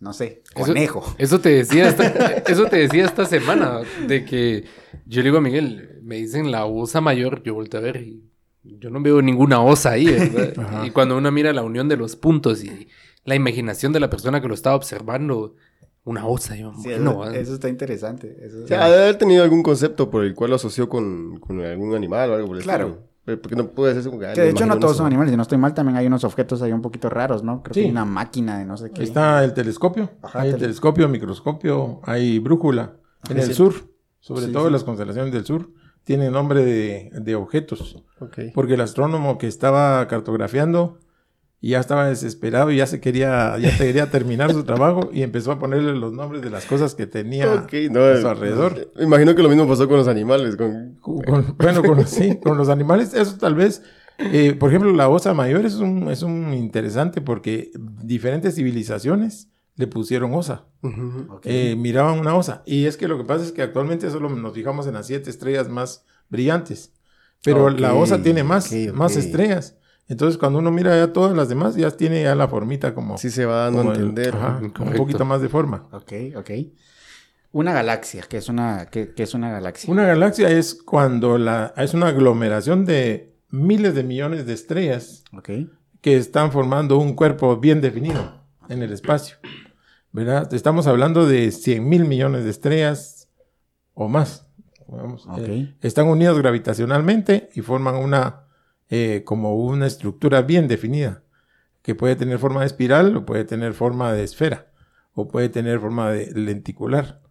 no 0.00 0.12
sé, 0.12 0.42
conejo? 0.54 1.00
Eso, 1.00 1.16
eso 1.18 1.40
te 1.40 1.50
decía 1.50 1.88
esta, 1.88 2.06
eso 2.46 2.66
te 2.66 2.76
decía 2.76 3.04
esta 3.04 3.24
semana, 3.24 3.80
de 4.06 4.24
que 4.24 4.64
yo 5.06 5.22
le 5.22 5.28
digo 5.28 5.38
a 5.38 5.40
Miguel, 5.42 6.00
me 6.02 6.16
dicen 6.16 6.50
la 6.50 6.66
osa 6.66 7.00
mayor, 7.00 7.42
yo 7.42 7.54
volteo 7.54 7.80
a 7.80 7.82
ver 7.84 7.96
y 7.98 8.22
yo 8.62 8.90
no 8.90 9.00
veo 9.00 9.22
ninguna 9.22 9.62
osa 9.62 9.92
ahí, 9.92 10.06
¿verdad? 10.06 10.82
y 10.84 10.90
cuando 10.90 11.16
uno 11.16 11.30
mira 11.30 11.52
la 11.52 11.62
unión 11.62 11.88
de 11.88 11.96
los 11.96 12.16
puntos 12.16 12.64
y 12.64 12.88
la 13.24 13.34
imaginación 13.34 13.92
de 13.92 14.00
la 14.00 14.10
persona 14.10 14.40
que 14.40 14.48
lo 14.48 14.54
estaba 14.54 14.76
observando, 14.76 15.54
una 16.04 16.26
osa, 16.26 16.54
yo, 16.56 16.72
Sí, 16.74 16.90
bueno, 16.90 17.24
eso, 17.24 17.34
eso 17.34 17.54
está 17.54 17.68
interesante. 17.68 18.36
Eso 18.40 18.62
O 18.62 18.66
sea, 18.68 18.84
ha 18.84 18.88
de 18.90 19.02
haber 19.02 19.18
tenido 19.18 19.42
algún 19.42 19.62
concepto 19.64 20.08
por 20.08 20.24
el 20.24 20.34
cual 20.36 20.50
lo 20.50 20.56
asoció 20.56 20.88
con, 20.88 21.40
con 21.40 21.60
algún 21.60 21.94
animal 21.96 22.30
o 22.30 22.34
algo 22.34 22.46
por 22.48 22.56
el 22.58 22.62
Claro. 22.62 22.86
estilo. 22.86 23.02
Pero 23.02 23.15
Porque 23.26 23.56
no 23.56 23.68
puede 23.68 23.94
ser 23.94 24.04
como 24.04 24.20
que... 24.20 24.32
que 24.34 24.40
de 24.40 24.50
hecho 24.50 24.66
no 24.66 24.78
todos 24.78 24.92
eso. 24.92 24.98
son 24.98 25.06
animales, 25.08 25.32
si 25.32 25.36
no 25.36 25.42
estoy 25.42 25.58
mal, 25.58 25.74
también 25.74 25.96
hay 25.96 26.06
unos 26.06 26.22
objetos 26.24 26.62
ahí 26.62 26.72
un 26.72 26.80
poquito 26.82 27.08
raros, 27.10 27.42
¿no? 27.42 27.62
Creo 27.62 27.74
que 27.74 27.80
hay 27.80 27.90
una 27.90 28.04
máquina 28.04 28.58
de 28.58 28.64
no 28.64 28.76
sé 28.76 28.90
qué. 28.92 29.02
Está 29.02 29.42
el 29.42 29.52
telescopio, 29.52 30.10
Ajá, 30.22 30.40
hay 30.42 30.48
el 30.50 30.54
tele- 30.54 30.60
telescopio, 30.66 31.08
microscopio, 31.08 32.00
hay 32.04 32.38
brújula. 32.38 32.96
En 33.28 33.38
el 33.38 33.52
sur, 33.52 33.74
sobre 34.20 34.46
Sí, 34.46 34.52
todo 34.52 34.66
sí. 34.66 34.72
las 34.72 34.84
constelaciones 34.84 35.32
del 35.32 35.44
sur, 35.44 35.70
tienen 36.04 36.32
nombre 36.32 36.64
de, 36.64 37.10
de 37.12 37.34
objetos. 37.34 38.04
Porque 38.54 38.74
el 38.74 38.80
astrónomo 38.80 39.38
que 39.38 39.48
estaba 39.48 40.06
cartografiando 40.06 40.98
ya 41.60 41.80
estaba 41.80 42.06
desesperado 42.08 42.70
y 42.70 42.76
ya 42.76 42.86
se 42.86 43.00
quería, 43.00 43.56
ya 43.58 43.76
quería 43.76 44.10
terminar 44.10 44.52
su 44.52 44.64
trabajo 44.64 45.10
y 45.12 45.22
empezó 45.22 45.52
a 45.52 45.58
ponerle 45.58 45.94
los 45.94 46.12
nombres 46.12 46.42
de 46.42 46.50
las 46.50 46.66
cosas 46.66 46.94
que 46.94 47.06
tenía 47.06 47.46
no, 47.90 48.00
a 48.00 48.12
eh, 48.12 48.20
su 48.20 48.28
alrededor. 48.28 48.92
Me 48.96 49.04
imagino 49.04 49.34
que 49.34 49.42
lo 49.42 49.48
mismo 49.48 49.66
pasó 49.66 49.88
con 49.88 49.96
los 49.96 50.08
animales. 50.08 50.56
Con... 50.56 50.96
Con- 51.00 51.56
bueno, 51.58 51.82
con, 51.82 52.06
sí, 52.06 52.38
con 52.42 52.56
los 52.58 52.68
animales, 52.68 53.14
eso 53.14 53.36
tal 53.38 53.54
vez. 53.54 53.82
eh, 54.18 54.54
por 54.58 54.70
ejemplo, 54.70 54.92
la 54.92 55.08
osa 55.08 55.34
mayor 55.34 55.64
es 55.66 55.76
un, 55.76 56.10
es 56.10 56.22
un 56.22 56.52
interesante 56.52 57.20
porque 57.20 57.70
diferentes 58.02 58.54
civilizaciones 58.54 59.48
le 59.76 59.86
pusieron 59.86 60.34
osa. 60.34 60.66
Eh, 61.42 61.74
miraban 61.76 62.18
una 62.18 62.34
osa. 62.34 62.62
Y 62.66 62.86
es 62.86 62.96
que 62.96 63.08
lo 63.08 63.18
que 63.18 63.24
pasa 63.24 63.44
es 63.44 63.52
que 63.52 63.62
actualmente 63.62 64.10
solo 64.10 64.28
nos 64.30 64.54
fijamos 64.54 64.86
en 64.86 64.94
las 64.94 65.06
siete 65.06 65.30
estrellas 65.30 65.68
más 65.68 66.04
brillantes. 66.28 66.92
Pero 67.42 67.70
la 67.70 67.94
osa 67.94 68.22
tiene 68.22 68.42
más, 68.42 68.72
más 68.94 69.16
estrellas. 69.16 69.76
Entonces, 70.08 70.38
cuando 70.38 70.58
uno 70.60 70.70
mira 70.70 70.96
ya 70.96 71.12
todas 71.12 71.36
las 71.36 71.48
demás, 71.48 71.74
ya 71.74 71.90
tiene 71.90 72.22
ya 72.22 72.34
la 72.34 72.46
formita 72.48 72.94
como, 72.94 73.18
Sí 73.18 73.30
se 73.30 73.44
va 73.44 73.64
dando 73.64 73.80
a 73.90 73.94
el- 73.94 74.00
entender. 74.00 74.34
ajá, 74.36 74.60
un 74.62 74.94
poquito 74.94 75.24
más 75.24 75.40
de 75.42 75.48
forma. 75.48 75.88
Ok, 75.92 76.12
ok. 76.36 76.50
Una 77.52 77.72
galaxia, 77.72 78.22
que 78.28 78.36
es 78.36 78.48
una, 78.48 78.86
que, 78.86 79.14
que 79.14 79.22
es 79.22 79.34
una 79.34 79.50
galaxia. 79.50 79.90
Una 79.90 80.04
galaxia 80.06 80.50
es 80.50 80.74
cuando 80.74 81.38
la, 81.38 81.72
es 81.76 81.94
una 81.94 82.08
aglomeración 82.08 82.84
de 82.84 83.34
miles 83.50 83.94
de 83.94 84.02
millones 84.04 84.46
de 84.46 84.52
estrellas 84.52 85.24
Ok. 85.32 85.50
que 86.02 86.16
están 86.16 86.52
formando 86.52 86.98
un 86.98 87.14
cuerpo 87.14 87.56
bien 87.56 87.80
definido 87.80 88.42
en 88.68 88.82
el 88.82 88.92
espacio. 88.92 89.36
¿Verdad? 90.12 90.52
Estamos 90.54 90.86
hablando 90.86 91.26
de 91.26 91.50
100 91.50 91.88
mil 91.88 92.04
millones 92.04 92.44
de 92.44 92.50
estrellas 92.50 93.28
o 93.94 94.08
más. 94.08 94.48
Vamos, 94.88 95.26
Ok. 95.26 95.38
eh, 95.40 95.74
están 95.82 96.06
unidos 96.08 96.38
gravitacionalmente 96.38 97.48
y 97.54 97.60
forman 97.62 97.96
una, 97.96 98.45
eh, 98.88 99.22
como 99.24 99.56
una 99.56 99.86
estructura 99.86 100.42
bien 100.42 100.68
definida, 100.68 101.22
que 101.82 101.94
puede 101.94 102.16
tener 102.16 102.38
forma 102.38 102.60
de 102.60 102.66
espiral 102.66 103.16
o 103.16 103.26
puede 103.26 103.44
tener 103.44 103.74
forma 103.74 104.12
de 104.12 104.24
esfera 104.24 104.72
o 105.14 105.28
puede 105.28 105.48
tener 105.48 105.80
forma 105.80 106.10
de 106.10 106.30
lenticular. 106.32 107.22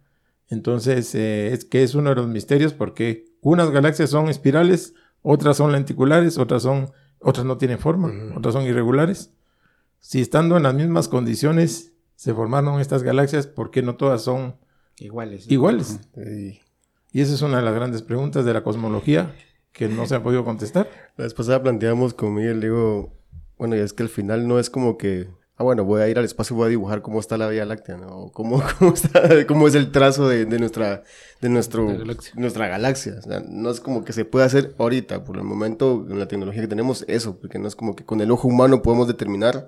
Entonces, 0.48 1.14
eh, 1.14 1.52
es 1.52 1.64
que 1.64 1.82
es 1.82 1.94
uno 1.94 2.10
de 2.10 2.16
los 2.16 2.28
misterios 2.28 2.72
porque 2.72 3.26
unas 3.40 3.70
galaxias 3.70 4.10
son 4.10 4.28
espirales, 4.28 4.94
otras 5.22 5.56
son 5.56 5.72
lenticulares, 5.72 6.38
otras 6.38 6.62
son, 6.62 6.90
otras 7.20 7.46
no 7.46 7.58
tienen 7.58 7.78
forma, 7.78 8.12
otras 8.36 8.54
son 8.54 8.64
irregulares. 8.64 9.30
Si 10.00 10.20
estando 10.20 10.56
en 10.56 10.62
las 10.64 10.74
mismas 10.74 11.08
condiciones 11.08 11.92
se 12.14 12.34
formaron 12.34 12.80
estas 12.80 13.02
galaxias, 13.02 13.46
¿por 13.46 13.70
qué 13.70 13.82
no 13.82 13.96
todas 13.96 14.22
son 14.22 14.56
Iguales. 14.98 15.50
iguales? 15.50 16.00
Y 17.12 17.20
esa 17.20 17.34
es 17.34 17.42
una 17.42 17.58
de 17.58 17.62
las 17.62 17.74
grandes 17.74 18.02
preguntas 18.02 18.44
de 18.44 18.52
la 18.52 18.62
cosmología 18.62 19.34
que 19.76 19.88
no 19.88 20.06
se 20.06 20.14
ha 20.14 20.22
podido 20.22 20.44
contestar. 20.44 20.88
La 21.16 21.24
vez 21.24 21.34
pasada 21.34 21.62
planteamos 21.62 22.14
con 22.14 22.34
Miguel, 22.34 22.60
digo, 22.60 23.12
bueno, 23.58 23.76
y 23.76 23.80
es 23.80 23.92
que 23.92 24.02
al 24.02 24.08
final 24.08 24.48
no 24.48 24.58
es 24.58 24.70
como 24.70 24.96
que, 24.96 25.28
ah, 25.56 25.64
bueno, 25.64 25.84
voy 25.84 26.00
a 26.00 26.08
ir 26.08 26.18
al 26.18 26.24
espacio 26.24 26.54
y 26.54 26.56
voy 26.56 26.66
a 26.66 26.70
dibujar 26.70 27.02
cómo 27.02 27.20
está 27.20 27.36
la 27.36 27.48
Vía 27.48 27.66
Láctea, 27.66 27.98
¿no? 27.98 28.08
O 28.08 28.32
cómo, 28.32 28.62
cómo, 28.78 28.94
está, 28.94 29.46
cómo 29.46 29.68
es 29.68 29.74
el 29.74 29.92
trazo 29.92 30.28
de, 30.28 30.46
de 30.46 30.58
nuestra, 30.58 31.02
de 31.42 31.48
nuestro, 31.50 31.88
La 31.90 31.98
galaxia. 31.98 32.32
nuestra 32.36 32.68
galaxia. 32.68 33.14
O 33.18 33.22
sea, 33.22 33.42
no 33.46 33.70
es 33.70 33.80
como 33.80 34.02
que 34.04 34.12
se 34.14 34.24
puede 34.24 34.46
hacer 34.46 34.74
ahorita, 34.78 35.24
por 35.24 35.36
el 35.36 35.44
momento, 35.44 36.06
en 36.08 36.18
la 36.18 36.26
tecnología 36.26 36.62
que 36.62 36.68
tenemos, 36.68 37.04
eso, 37.06 37.38
porque 37.38 37.58
no 37.58 37.68
es 37.68 37.76
como 37.76 37.94
que 37.94 38.04
con 38.04 38.20
el 38.22 38.30
ojo 38.30 38.48
humano 38.48 38.80
podemos 38.82 39.06
determinar 39.08 39.66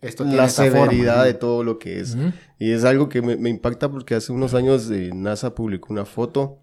Esto 0.00 0.24
tiene 0.24 0.38
la 0.38 0.48
severidad 0.48 1.14
forma. 1.14 1.24
de 1.24 1.34
todo 1.34 1.62
lo 1.62 1.78
que 1.78 2.00
es. 2.00 2.16
Y 2.58 2.72
es 2.72 2.84
algo 2.84 3.08
que 3.08 3.22
me, 3.22 3.36
me 3.36 3.48
impacta 3.50 3.88
porque 3.90 4.16
hace 4.16 4.32
unos 4.32 4.54
años 4.54 4.90
eh, 4.90 5.10
NASA 5.14 5.54
publicó 5.54 5.92
una 5.92 6.04
foto 6.04 6.58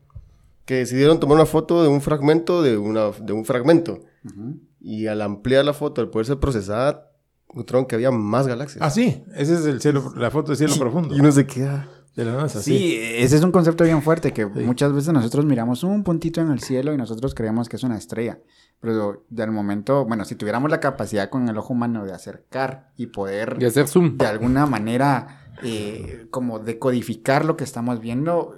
que 0.65 0.75
decidieron 0.75 1.19
tomar 1.19 1.35
una 1.35 1.45
foto 1.45 1.83
de 1.83 1.89
un 1.89 2.01
fragmento 2.01 2.61
de, 2.61 2.77
una, 2.77 3.11
de 3.11 3.33
un 3.33 3.45
fragmento. 3.45 4.01
Y 4.79 5.07
al 5.07 5.21
ampliar 5.21 5.65
la 5.65 5.73
foto, 5.73 6.01
al 6.01 6.09
poder 6.09 6.25
ser 6.25 6.39
procesada, 6.39 7.09
encontraron 7.49 7.85
que 7.85 7.95
había 7.95 8.11
más 8.11 8.47
galaxias. 8.47 8.81
Ah, 8.81 8.89
sí, 8.89 9.23
ese 9.35 9.55
es 9.55 9.65
el 9.65 9.81
cielo, 9.81 10.13
la 10.15 10.31
foto 10.31 10.51
de 10.51 10.57
cielo 10.57 10.75
profundo. 10.79 11.15
Y 11.15 11.19
uno 11.19 11.31
se 11.31 11.45
queda, 11.45 11.89
de 12.15 12.25
la 12.25 12.33
NASA. 12.33 12.61
Sí, 12.61 12.97
ese 12.99 13.35
es 13.35 13.43
un 13.43 13.51
concepto 13.51 13.83
bien 13.83 14.01
fuerte 14.01 14.31
que 14.33 14.45
muchas 14.45 14.93
veces 14.93 15.13
nosotros 15.13 15.45
miramos 15.45 15.83
un 15.83 16.03
puntito 16.03 16.41
en 16.41 16.51
el 16.51 16.59
cielo 16.59 16.93
y 16.93 16.97
nosotros 16.97 17.33
creemos 17.33 17.67
que 17.69 17.75
es 17.75 17.83
una 17.83 17.97
estrella. 17.97 18.39
Pero 18.79 19.25
del 19.29 19.51
momento, 19.51 20.05
bueno, 20.05 20.25
si 20.25 20.35
tuviéramos 20.35 20.69
la 20.69 20.79
capacidad 20.79 21.29
con 21.29 21.47
el 21.49 21.57
ojo 21.57 21.73
humano 21.73 22.05
de 22.05 22.13
acercar 22.13 22.91
y 22.97 23.07
poder 23.07 23.57
De 23.57 23.65
hacer 23.65 23.87
zoom. 23.87 24.17
de 24.17 24.27
alguna 24.27 24.65
manera 24.65 25.43
eh, 25.63 26.27
como 26.31 26.59
decodificar 26.59 27.45
lo 27.45 27.55
que 27.55 27.63
estamos 27.63 27.99
viendo, 27.99 28.57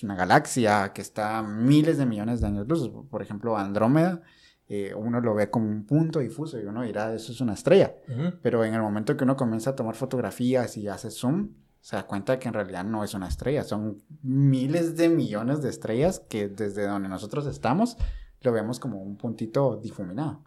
es 0.00 0.04
una 0.04 0.14
galaxia 0.14 0.92
que 0.94 1.02
está 1.02 1.38
a 1.38 1.42
miles 1.42 1.98
de 1.98 2.06
millones 2.06 2.40
de 2.40 2.46
años 2.46 2.66
luz. 2.66 2.90
Por 3.10 3.20
ejemplo, 3.20 3.56
Andrómeda, 3.58 4.22
eh, 4.66 4.94
uno 4.96 5.20
lo 5.20 5.34
ve 5.34 5.50
como 5.50 5.68
un 5.68 5.84
punto 5.84 6.20
difuso 6.20 6.58
y 6.58 6.64
uno 6.64 6.82
dirá, 6.82 7.12
eso 7.14 7.32
es 7.32 7.40
una 7.42 7.52
estrella. 7.52 7.94
Ujú. 8.08 8.38
Pero 8.42 8.64
en 8.64 8.72
el 8.72 8.80
momento 8.80 9.14
que 9.16 9.24
uno 9.24 9.36
comienza 9.36 9.70
a 9.70 9.76
tomar 9.76 9.94
fotografías 9.94 10.76
y 10.78 10.88
hace 10.88 11.10
zoom, 11.10 11.50
se 11.82 11.96
da 11.96 12.06
cuenta 12.06 12.38
que 12.38 12.48
en 12.48 12.54
realidad 12.54 12.84
no 12.84 13.04
es 13.04 13.12
una 13.14 13.28
estrella, 13.28 13.62
son 13.62 13.98
miles 14.22 14.96
de 14.96 15.08
millones 15.10 15.60
de 15.62 15.68
estrellas 15.70 16.20
que 16.28 16.48
desde 16.48 16.86
donde 16.86 17.08
nosotros 17.08 17.46
estamos 17.46 17.96
lo 18.42 18.52
vemos 18.52 18.80
como 18.80 19.02
un 19.02 19.16
puntito 19.18 19.76
difuminado. 19.82 20.42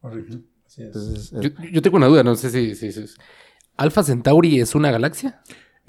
Correcto. 0.00 0.40
Así 0.66 0.82
es. 0.82 0.86
Entonces, 0.88 1.30
Yo, 1.32 1.40
es- 1.40 1.72
yo 1.72 1.80
tengo 1.82 1.96
una 1.96 2.06
duda, 2.06 2.22
no 2.22 2.34
sé 2.36 2.50
si... 2.50 2.74
si, 2.74 2.92
si- 2.92 3.06
¿Alpha 3.76 4.02
Centauri 4.02 4.60
es 4.60 4.74
una 4.74 4.90
galaxia? 4.90 5.40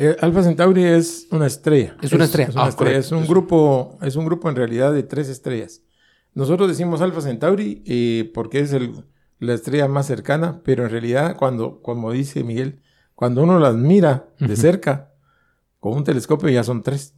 El 0.02 0.18
Alpha 0.22 0.42
Centauri 0.44 0.84
es 0.84 1.28
una 1.32 1.46
estrella. 1.48 1.96
Es 2.02 2.12
una 2.14 2.26
estrella. 2.26 2.50
Es, 2.50 2.56
una 2.56 2.66
Ah, 2.66 2.70
estrella. 2.70 2.98
Es 2.98 3.12
un 3.12 3.28
grupo, 3.28 3.98
es 4.02 4.16
un 4.16 4.26
grupo 4.26 4.50
en 4.50 4.56
realidad 4.56 4.92
de 4.94 5.04
tres 5.04 5.30
estrellas. 5.30 5.82
Nosotros 6.34 6.68
decimos 6.70 7.02
Alpha 7.02 7.22
Centauri 7.22 7.84
eh, 7.86 8.32
porque 8.34 8.62
es 8.62 8.74
el- 8.74 9.04
la 9.40 9.54
estrella 9.54 9.88
más 9.88 10.08
cercana, 10.08 10.62
pero 10.64 10.86
en 10.86 10.90
realidad 10.92 11.36
cuando, 11.38 11.82
como 11.82 12.12
dice 12.12 12.44
Miguel, 12.44 12.80
cuando 13.16 13.44
uno 13.44 13.60
las 13.60 13.76
mira 13.76 14.28
de 14.40 14.56
cerca 14.56 15.12
con 15.80 15.94
un 15.94 16.04
telescopio 16.04 16.50
ya 16.50 16.64
son 16.64 16.82
tres. 16.82 17.14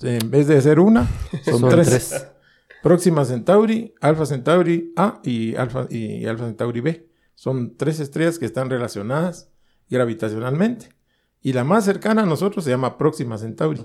En 0.00 0.30
vez 0.30 0.46
de 0.46 0.60
ser 0.62 0.80
una, 0.80 1.06
son, 1.44 1.68
tres. 1.68 2.28
Próxima 2.82 3.24
Centauri, 3.26 3.94
Alpha 4.00 4.24
Centauri 4.26 4.92
A 4.96 5.20
y 5.22 5.54
Alpha, 5.56 5.86
y 5.90 6.24
Alpha 6.26 6.46
Centauri 6.46 6.80
B. 6.80 7.08
Son 7.34 7.76
tres 7.76 8.00
estrellas 8.00 8.38
que 8.38 8.46
están 8.46 8.70
relacionadas 8.70 9.50
gravitacionalmente. 9.90 10.88
Y 11.42 11.52
la 11.52 11.64
más 11.64 11.84
cercana 11.84 12.22
a 12.22 12.26
nosotros 12.26 12.64
se 12.64 12.70
llama 12.70 12.96
Próxima 12.96 13.36
Centauri. 13.38 13.84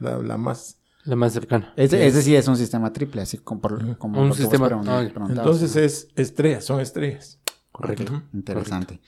La, 0.00 0.18
la 0.18 0.36
más. 0.36 0.78
La 1.04 1.16
más 1.16 1.32
cercana. 1.32 1.72
ese, 1.76 2.06
ese 2.06 2.20
sí 2.22 2.36
es 2.36 2.46
un 2.48 2.56
sistema 2.56 2.92
triple, 2.92 3.22
así 3.22 3.38
como, 3.38 3.60
por- 3.62 3.96
como 3.98 4.20
Un 4.20 4.28
lo 4.28 4.34
que 4.34 4.42
vos 4.42 4.50
sistema- 4.50 4.66
preguntabas. 4.66 5.10
Entonces 5.30 5.74
es 5.76 6.08
estrellas, 6.16 6.64
son 6.64 6.80
estrellas. 6.80 7.40
Correcto. 7.72 8.22
Interesante. 8.34 9.00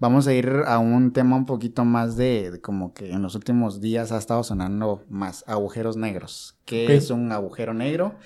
Vamos 0.00 0.26
a 0.26 0.34
ir 0.34 0.50
a 0.66 0.78
un 0.78 1.12
tema 1.12 1.36
un 1.36 1.46
poquito 1.46 1.84
más 1.84 2.16
de, 2.16 2.50
de 2.50 2.60
como 2.60 2.92
que 2.92 3.12
en 3.12 3.22
los 3.22 3.36
últimos 3.36 3.80
días 3.80 4.10
ha 4.10 4.18
estado 4.18 4.42
sonando 4.42 5.04
más 5.08 5.44
agujeros 5.46 5.96
negros. 5.96 6.56
¿Qué 6.64 6.96
es 6.96 7.10
un 7.10 7.30
agujero 7.30 7.72
negro? 7.74 8.16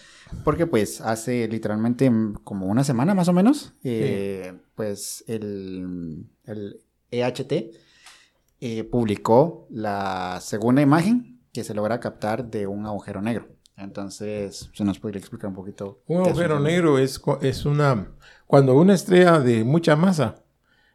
Porque 0.45 0.67
pues 0.67 1.03
hace 1.03 1.47
literalmente 1.49 2.09
mm, 2.09 2.37
como 2.45 2.67
una 2.67 2.85
semana 2.85 3.13
más 3.15 3.29
o 3.29 3.35
menos, 3.35 3.75
eh, 3.85 4.55
pues 4.75 5.23
el, 5.27 6.25
el 6.45 6.81
EHT 7.11 7.53
eh, 8.61 8.85
publicó 8.85 9.67
la 9.71 10.39
segunda 10.41 10.83
imagen 10.83 11.41
que 11.53 11.65
se 11.65 11.75
logra 11.75 12.01
captar 12.01 12.51
de 12.51 12.67
un 12.67 12.87
agujero 12.87 13.23
negro. 13.23 13.49
Entonces, 13.77 14.71
¿se 14.73 14.85
nos 14.85 14.99
podría 14.99 15.21
explicar 15.21 15.49
un 15.49 15.55
poquito? 15.55 16.03
Un 16.09 16.23
es 16.23 16.29
agujero 16.29 16.59
negro 16.59 16.99
es, 16.99 17.21
es 17.43 17.65
una... 17.65 18.13
Cuando 18.47 18.75
una 18.77 18.95
estrella 18.95 19.39
de 19.39 19.63
mucha 19.63 19.95
masa 19.95 20.43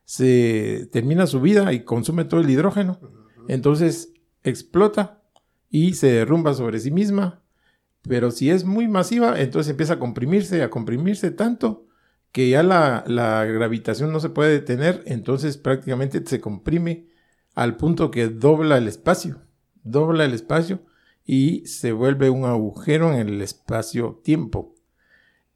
se 0.03 0.89
termina 0.91 1.25
su 1.25 1.39
vida 1.39 1.71
y 1.71 1.85
consume 1.85 2.25
todo 2.25 2.41
el 2.41 2.49
hidrógeno, 2.49 2.99
entonces 3.47 4.13
explota 4.43 5.21
y 5.69 5.93
se 5.93 6.11
derrumba 6.11 6.53
sobre 6.53 6.79
sí 6.79 6.91
misma. 6.91 7.41
Pero 8.01 8.31
si 8.31 8.49
es 8.49 8.65
muy 8.65 8.89
masiva, 8.89 9.39
entonces 9.39 9.71
empieza 9.71 9.93
a 9.93 9.99
comprimirse, 9.99 10.61
a 10.61 10.69
comprimirse 10.69 11.31
tanto 11.31 11.85
que 12.33 12.49
ya 12.49 12.63
la, 12.63 13.05
la 13.07 13.45
gravitación 13.45 14.11
no 14.11 14.19
se 14.19 14.29
puede 14.29 14.51
detener, 14.51 15.03
entonces 15.05 15.55
prácticamente 15.55 16.21
se 16.25 16.41
comprime 16.41 17.07
al 17.55 17.77
punto 17.77 18.11
que 18.11 18.27
dobla 18.27 18.77
el 18.77 18.87
espacio, 18.87 19.41
dobla 19.83 20.25
el 20.25 20.33
espacio 20.33 20.81
y 21.25 21.65
se 21.65 21.91
vuelve 21.91 22.29
un 22.29 22.45
agujero 22.45 23.13
en 23.13 23.27
el 23.27 23.41
espacio-tiempo. 23.41 24.75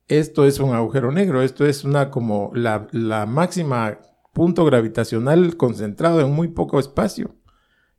Esto 0.08 0.46
es 0.46 0.60
un 0.60 0.74
agujero 0.74 1.12
negro, 1.12 1.42
esto 1.42 1.66
es 1.66 1.84
una 1.84 2.10
como 2.10 2.52
la, 2.54 2.88
la 2.92 3.26
máxima 3.26 4.00
punto 4.32 4.64
gravitacional 4.66 5.58
concentrado 5.58 6.22
en 6.22 6.32
muy 6.32 6.50
poco 6.50 6.80
espacio 6.80 7.36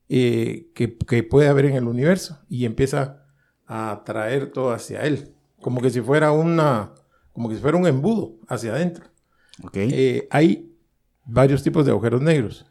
eh, 0.08 0.70
que, 0.74 0.96
que 0.96 1.22
puede 1.22 1.48
haber 1.48 1.66
en 1.66 1.76
el 1.76 1.84
universo 1.84 2.38
y 2.48 2.64
empieza 2.64 3.24
a 3.66 3.90
atraer 3.90 4.50
todo 4.52 4.72
hacia 4.72 5.02
él, 5.02 5.34
como 5.60 5.82
que 5.82 5.90
si 5.90 6.00
fuera 6.00 6.32
una, 6.32 6.94
como 7.32 7.48
que 7.48 7.56
si 7.56 7.60
fuera 7.60 7.76
un 7.76 7.86
embudo 7.86 8.36
hacia 8.48 8.72
adentro. 8.72 9.04
Ok. 9.62 9.76
Eh, 9.76 10.26
hay 10.30 10.74
varios 11.26 11.62
tipos 11.62 11.84
de 11.84 11.90
agujeros 11.90 12.22
negros. 12.22 12.64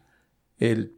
El, 0.58 0.97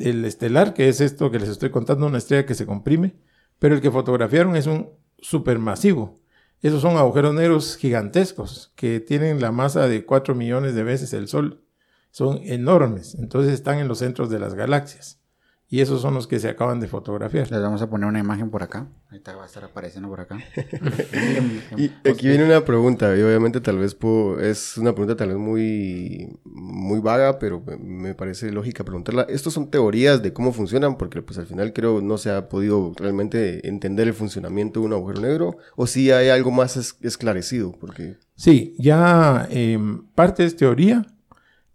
el 0.00 0.24
estelar, 0.24 0.74
que 0.74 0.88
es 0.88 1.00
esto 1.00 1.30
que 1.30 1.38
les 1.38 1.48
estoy 1.48 1.70
contando, 1.70 2.06
una 2.06 2.18
estrella 2.18 2.46
que 2.46 2.54
se 2.54 2.66
comprime, 2.66 3.16
pero 3.58 3.74
el 3.74 3.80
que 3.80 3.90
fotografiaron 3.90 4.56
es 4.56 4.66
un 4.66 4.90
supermasivo. 5.18 6.20
Esos 6.62 6.82
son 6.82 6.96
agujeros 6.96 7.34
negros 7.34 7.76
gigantescos 7.76 8.72
que 8.76 9.00
tienen 9.00 9.40
la 9.40 9.52
masa 9.52 9.86
de 9.88 10.04
4 10.04 10.34
millones 10.34 10.74
de 10.74 10.82
veces 10.82 11.12
el 11.12 11.28
Sol. 11.28 11.64
Son 12.10 12.40
enormes, 12.42 13.14
entonces 13.14 13.52
están 13.54 13.78
en 13.78 13.88
los 13.88 13.98
centros 13.98 14.30
de 14.30 14.40
las 14.40 14.54
galaxias. 14.54 15.19
Y 15.72 15.80
esos 15.80 16.02
son 16.02 16.14
los 16.14 16.26
que 16.26 16.40
se 16.40 16.48
acaban 16.48 16.80
de 16.80 16.88
fotografiar. 16.88 17.48
Les 17.48 17.62
vamos 17.62 17.80
a 17.80 17.88
poner 17.88 18.08
una 18.08 18.18
imagen 18.18 18.50
por 18.50 18.64
acá. 18.64 18.88
Ahorita 19.08 19.36
va 19.36 19.44
a 19.44 19.46
estar 19.46 19.62
apareciendo 19.64 20.08
por 20.08 20.18
acá. 20.20 20.36
Y 21.76 21.90
aquí 22.08 22.26
viene 22.28 22.44
una 22.44 22.64
pregunta, 22.64 23.16
y 23.16 23.22
obviamente 23.22 23.60
tal 23.60 23.78
vez 23.78 23.94
puedo- 23.94 24.40
es 24.40 24.76
una 24.76 24.92
pregunta 24.92 25.16
tal 25.16 25.28
vez 25.28 25.36
muy, 25.38 26.36
muy 26.44 26.98
vaga, 27.00 27.38
pero 27.38 27.62
me- 27.80 28.14
parece 28.14 28.50
lógica 28.50 28.84
preguntarla. 28.84 29.22
¿Estos 29.28 29.54
son 29.54 29.70
teorías 29.70 30.22
de 30.22 30.32
cómo 30.32 30.52
funcionan? 30.52 30.98
Porque 30.98 31.22
pues 31.22 31.38
al 31.38 31.46
final 31.46 31.72
creo 31.72 32.00
no 32.00 32.18
se 32.18 32.30
ha 32.30 32.48
podido 32.48 32.92
realmente 32.96 33.66
entender 33.68 34.08
el 34.08 34.14
funcionamiento 34.14 34.80
de 34.80 34.86
un 34.86 34.92
agujero 34.92 35.20
negro, 35.20 35.56
o 35.76 35.86
si 35.86 36.10
hay 36.10 36.30
algo 36.30 36.50
más 36.50 36.76
es- 36.76 36.96
esclarecido, 37.00 37.72
porque... 37.78 38.16
Sí, 38.34 38.74
ya 38.78 39.46
em, 39.50 40.04
parte 40.14 40.44
es 40.44 40.56
teoría, 40.56 41.06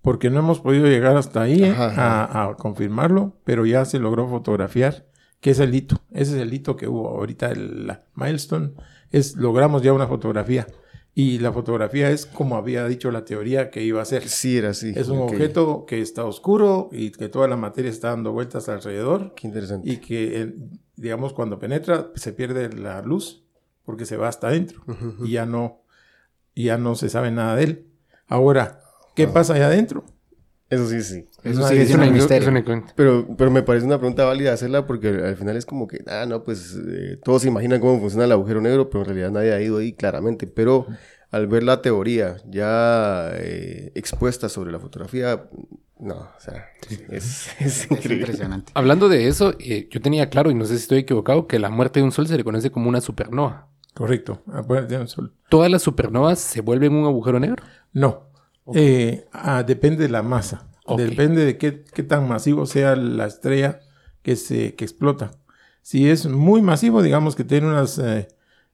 porque 0.05 0.29
no 0.29 0.39
hemos 0.39 0.61
podido 0.61 0.85
llegar 0.85 1.17
hasta 1.17 1.41
ahí 1.41 1.63
eh, 1.63 1.71
Ajá, 1.71 1.87
ajá. 1.87 2.23
A, 2.23 2.49
a 2.51 2.55
confirmarlo, 2.55 3.33
pero 3.43 3.65
ya 3.65 3.83
se 3.83 3.99
logró 3.99 4.29
fotografiar, 4.29 5.05
que 5.41 5.51
es 5.51 5.59
el 5.59 5.75
hito. 5.75 5.99
Ese 6.11 6.35
es 6.37 6.41
el 6.41 6.53
hito 6.53 6.77
que 6.77 6.87
hubo 6.87 7.09
ahorita, 7.09 7.51
el, 7.51 7.87
la 7.87 8.05
milestone, 8.15 8.71
es 9.11 9.35
logramos 9.35 9.81
ya 9.81 9.91
una 9.91 10.07
fotografía. 10.07 10.65
Y 11.17 11.39
la 11.39 11.53
fotografía 11.53 12.09
es 12.11 12.25
como 12.25 12.57
había 12.57 12.85
dicho 12.87 13.09
la 13.09 13.23
teoría 13.23 13.69
que 13.69 13.81
iba 13.81 14.01
a 14.01 14.05
ser. 14.05 14.27
Sí, 14.27 14.57
era 14.57 14.71
así. 14.71 14.91
Es 14.95 15.07
un 15.07 15.19
ok. 15.19 15.31
objeto 15.31 15.85
que 15.85 16.01
está 16.01 16.25
oscuro 16.25 16.89
y 16.91 17.11
que 17.11 17.29
toda 17.29 17.47
la 17.47 17.55
materia 17.55 17.89
está 17.89 18.09
dando 18.09 18.33
vueltas 18.33 18.67
alrededor 18.67 19.33
Qué 19.33 19.47
interesante. 19.47 19.89
y 19.89 19.97
que, 19.97 20.55
digamos, 20.97 21.31
cuando 21.31 21.57
penetra 21.57 22.11
se 22.15 22.33
pierde 22.33 22.69
la 22.73 23.01
luz 23.01 23.45
porque 23.85 24.05
se 24.05 24.17
va 24.17 24.27
hasta 24.27 24.47
adentro 24.47 24.81
y 25.23 25.31
ya 25.31 25.45
no, 25.45 25.83
ya 26.53 26.77
no 26.77 26.95
se 26.95 27.07
sabe 27.07 27.31
nada 27.31 27.55
de 27.55 27.63
él. 27.63 27.87
Ahora, 28.27 28.81
¿qué 29.15 29.27
pasa 29.27 29.53
allá 29.55 29.67
adentro? 29.67 30.03
Eso 30.69 30.87
sí, 30.87 31.01
sí. 31.01 31.27
Eso 31.43 31.67
sigue 31.67 31.83
Es 31.83 31.93
una, 31.93 32.07
un 32.07 32.13
misterio. 32.13 32.51
Pero, 32.95 33.27
pero 33.37 33.51
me 33.51 33.61
parece 33.61 33.85
una 33.85 33.99
pregunta 33.99 34.25
válida 34.25 34.51
hacerla 34.53 34.87
porque 34.87 35.09
al 35.09 35.35
final 35.35 35.55
es 35.57 35.65
como 35.65 35.87
que, 35.87 36.03
ah, 36.07 36.25
no, 36.27 36.43
pues 36.43 36.75
eh, 36.87 37.19
todos 37.23 37.43
se 37.43 37.49
imaginan 37.49 37.79
cómo 37.79 37.99
funciona 37.99 38.25
el 38.25 38.31
agujero 38.31 38.61
negro, 38.61 38.89
pero 38.89 39.01
en 39.03 39.05
realidad 39.05 39.31
nadie 39.31 39.53
ha 39.53 39.61
ido 39.61 39.77
ahí 39.77 39.93
claramente. 39.93 40.47
Pero 40.47 40.87
al 41.29 41.47
ver 41.47 41.63
la 41.63 41.81
teoría 41.81 42.37
ya 42.49 43.29
eh, 43.35 43.91
expuesta 43.93 44.49
sobre 44.49 44.71
la 44.71 44.79
fotografía, 44.79 45.47
no, 45.99 46.15
o 46.15 46.39
sea, 46.39 46.65
es, 46.89 47.01
es 47.09 47.49
Es 47.59 47.91
increíble. 47.91 48.21
impresionante. 48.21 48.71
Hablando 48.75 49.07
de 49.07 49.27
eso, 49.27 49.53
eh, 49.59 49.87
yo 49.91 50.01
tenía 50.01 50.31
claro, 50.31 50.49
y 50.49 50.55
no 50.55 50.65
sé 50.65 50.77
si 50.77 50.81
estoy 50.83 50.99
equivocado, 50.99 51.45
que 51.45 51.59
la 51.59 51.69
muerte 51.69 51.99
de 51.99 52.05
un 52.05 52.11
sol 52.11 52.27
se 52.27 52.37
le 52.37 52.43
conoce 52.43 52.71
como 52.71 52.89
una 52.89 53.01
supernova. 53.01 53.67
Correcto. 53.93 54.41
Acuérdate 54.51 54.97
del 54.97 55.07
sol. 55.07 55.31
¿Todas 55.47 55.71
las 55.71 55.83
supernovas 55.83 56.39
se 56.39 56.61
vuelven 56.61 56.93
un 56.93 57.05
agujero 57.05 57.39
negro? 57.39 57.63
No. 57.93 58.24
Eh, 58.73 59.25
ah, 59.31 59.63
depende 59.63 60.03
de 60.03 60.09
la 60.09 60.23
masa. 60.23 60.67
Depende 60.97 61.45
de 61.45 61.57
qué, 61.57 61.83
qué 61.83 62.03
tan 62.03 62.27
masivo 62.27 62.65
sea 62.65 62.95
la 62.95 63.25
estrella 63.25 63.79
que, 64.21 64.35
se, 64.35 64.75
que 64.75 64.85
explota. 64.85 65.31
Si 65.81 66.09
es 66.09 66.27
muy 66.27 66.61
masivo, 66.61 67.01
digamos 67.01 67.35
que 67.35 67.43
tiene 67.43 67.67
unas 67.67 67.97
eh, 67.99 68.27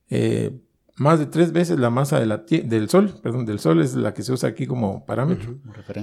eh, 0.10 0.60
más 0.96 1.20
de 1.20 1.26
tres 1.26 1.52
veces 1.52 1.80
la 1.80 1.90
masa 1.90 2.20
de 2.20 2.26
la 2.26 2.38
del 2.38 2.90
Sol, 2.90 3.14
perdón, 3.24 3.46
del 3.46 3.60
Sol 3.60 3.82
es 3.82 3.96
la 3.96 4.14
que 4.14 4.24
se 4.24 4.32
usa 4.34 4.50
aquí 4.50 4.68
como 4.68 5.06
parámetro. 5.06 5.58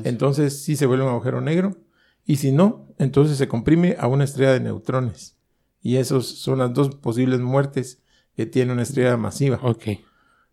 Entonces 0.05 0.63
sí 0.63 0.77
se 0.77 0.87
vuelve 0.87 1.05
un 1.05 1.11
agujero 1.11 1.41
negro. 1.41 1.77
Y 2.25 2.37
si 2.37 2.53
no, 2.53 2.89
entonces 2.99 3.39
se 3.39 3.49
comprime 3.49 3.97
a 3.99 4.07
una 4.07 4.25
estrella 4.25 4.53
de 4.53 4.61
neutrones. 4.61 5.39
Y 5.81 5.97
esos 5.97 6.27
son 6.27 6.59
las 6.59 6.75
dos 6.75 6.95
posibles 6.97 7.41
muertes 7.41 8.03
que 8.37 8.45
tiene 8.45 8.73
una 8.73 8.83
estrella 8.83 9.17
masiva. 9.17 9.59
Ok. 9.63 9.85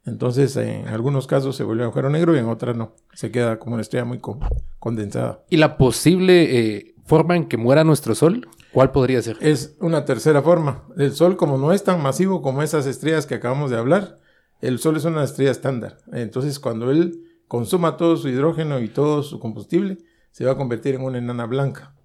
Entonces, 0.06 0.56
en 0.58 0.88
algunos 0.88 1.26
casos 1.28 1.56
se 1.56 1.64
vuelve 1.64 1.84
agujero 1.84 2.10
negro 2.10 2.36
y 2.36 2.40
en 2.40 2.46
otras 2.48 2.76
no. 2.76 2.94
Se 3.14 3.32
queda 3.32 3.58
como 3.58 3.74
una 3.74 3.82
estrella 3.82 4.06
muy 4.06 4.20
con- 4.20 4.40
condensada. 4.80 5.44
¿Y 5.50 5.58
la 5.58 5.78
posible 5.78 6.76
eh, 6.78 6.96
forma 7.06 7.36
en 7.36 7.48
que 7.48 7.58
muera 7.58 7.84
nuestro 7.84 8.14
sol? 8.14 8.48
¿Cuál 8.72 8.92
podría 8.92 9.22
ser? 9.22 9.38
Es 9.40 9.76
una 9.80 10.06
tercera 10.06 10.42
forma. 10.42 10.84
El 10.98 11.14
Sol, 11.14 11.38
como 11.38 11.58
no 11.58 11.72
es 11.72 11.84
tan 11.84 12.04
masivo 12.04 12.42
como 12.42 12.62
esas 12.62 12.86
estrellas 12.86 13.26
que 13.26 13.36
acabamos 13.36 13.72
de 13.72 13.78
hablar, 13.78 14.20
el 14.62 14.80
Sol 14.80 14.98
es 14.98 15.06
una 15.06 15.24
estrella 15.24 15.52
estándar. 15.52 15.98
Entonces, 16.12 16.60
cuando 16.60 16.92
él 16.92 17.22
consuma 17.48 17.96
todo 17.96 18.18
su 18.18 18.28
hidrógeno 18.28 18.82
y 18.82 18.90
todo 18.90 19.24
su 19.24 19.40
combustible, 19.40 19.98
se 20.32 20.44
va 20.44 20.52
a 20.52 20.58
convertir 20.58 20.96
en 20.96 21.04
una 21.04 21.18
enana 21.20 21.46
blanca. 21.46 21.96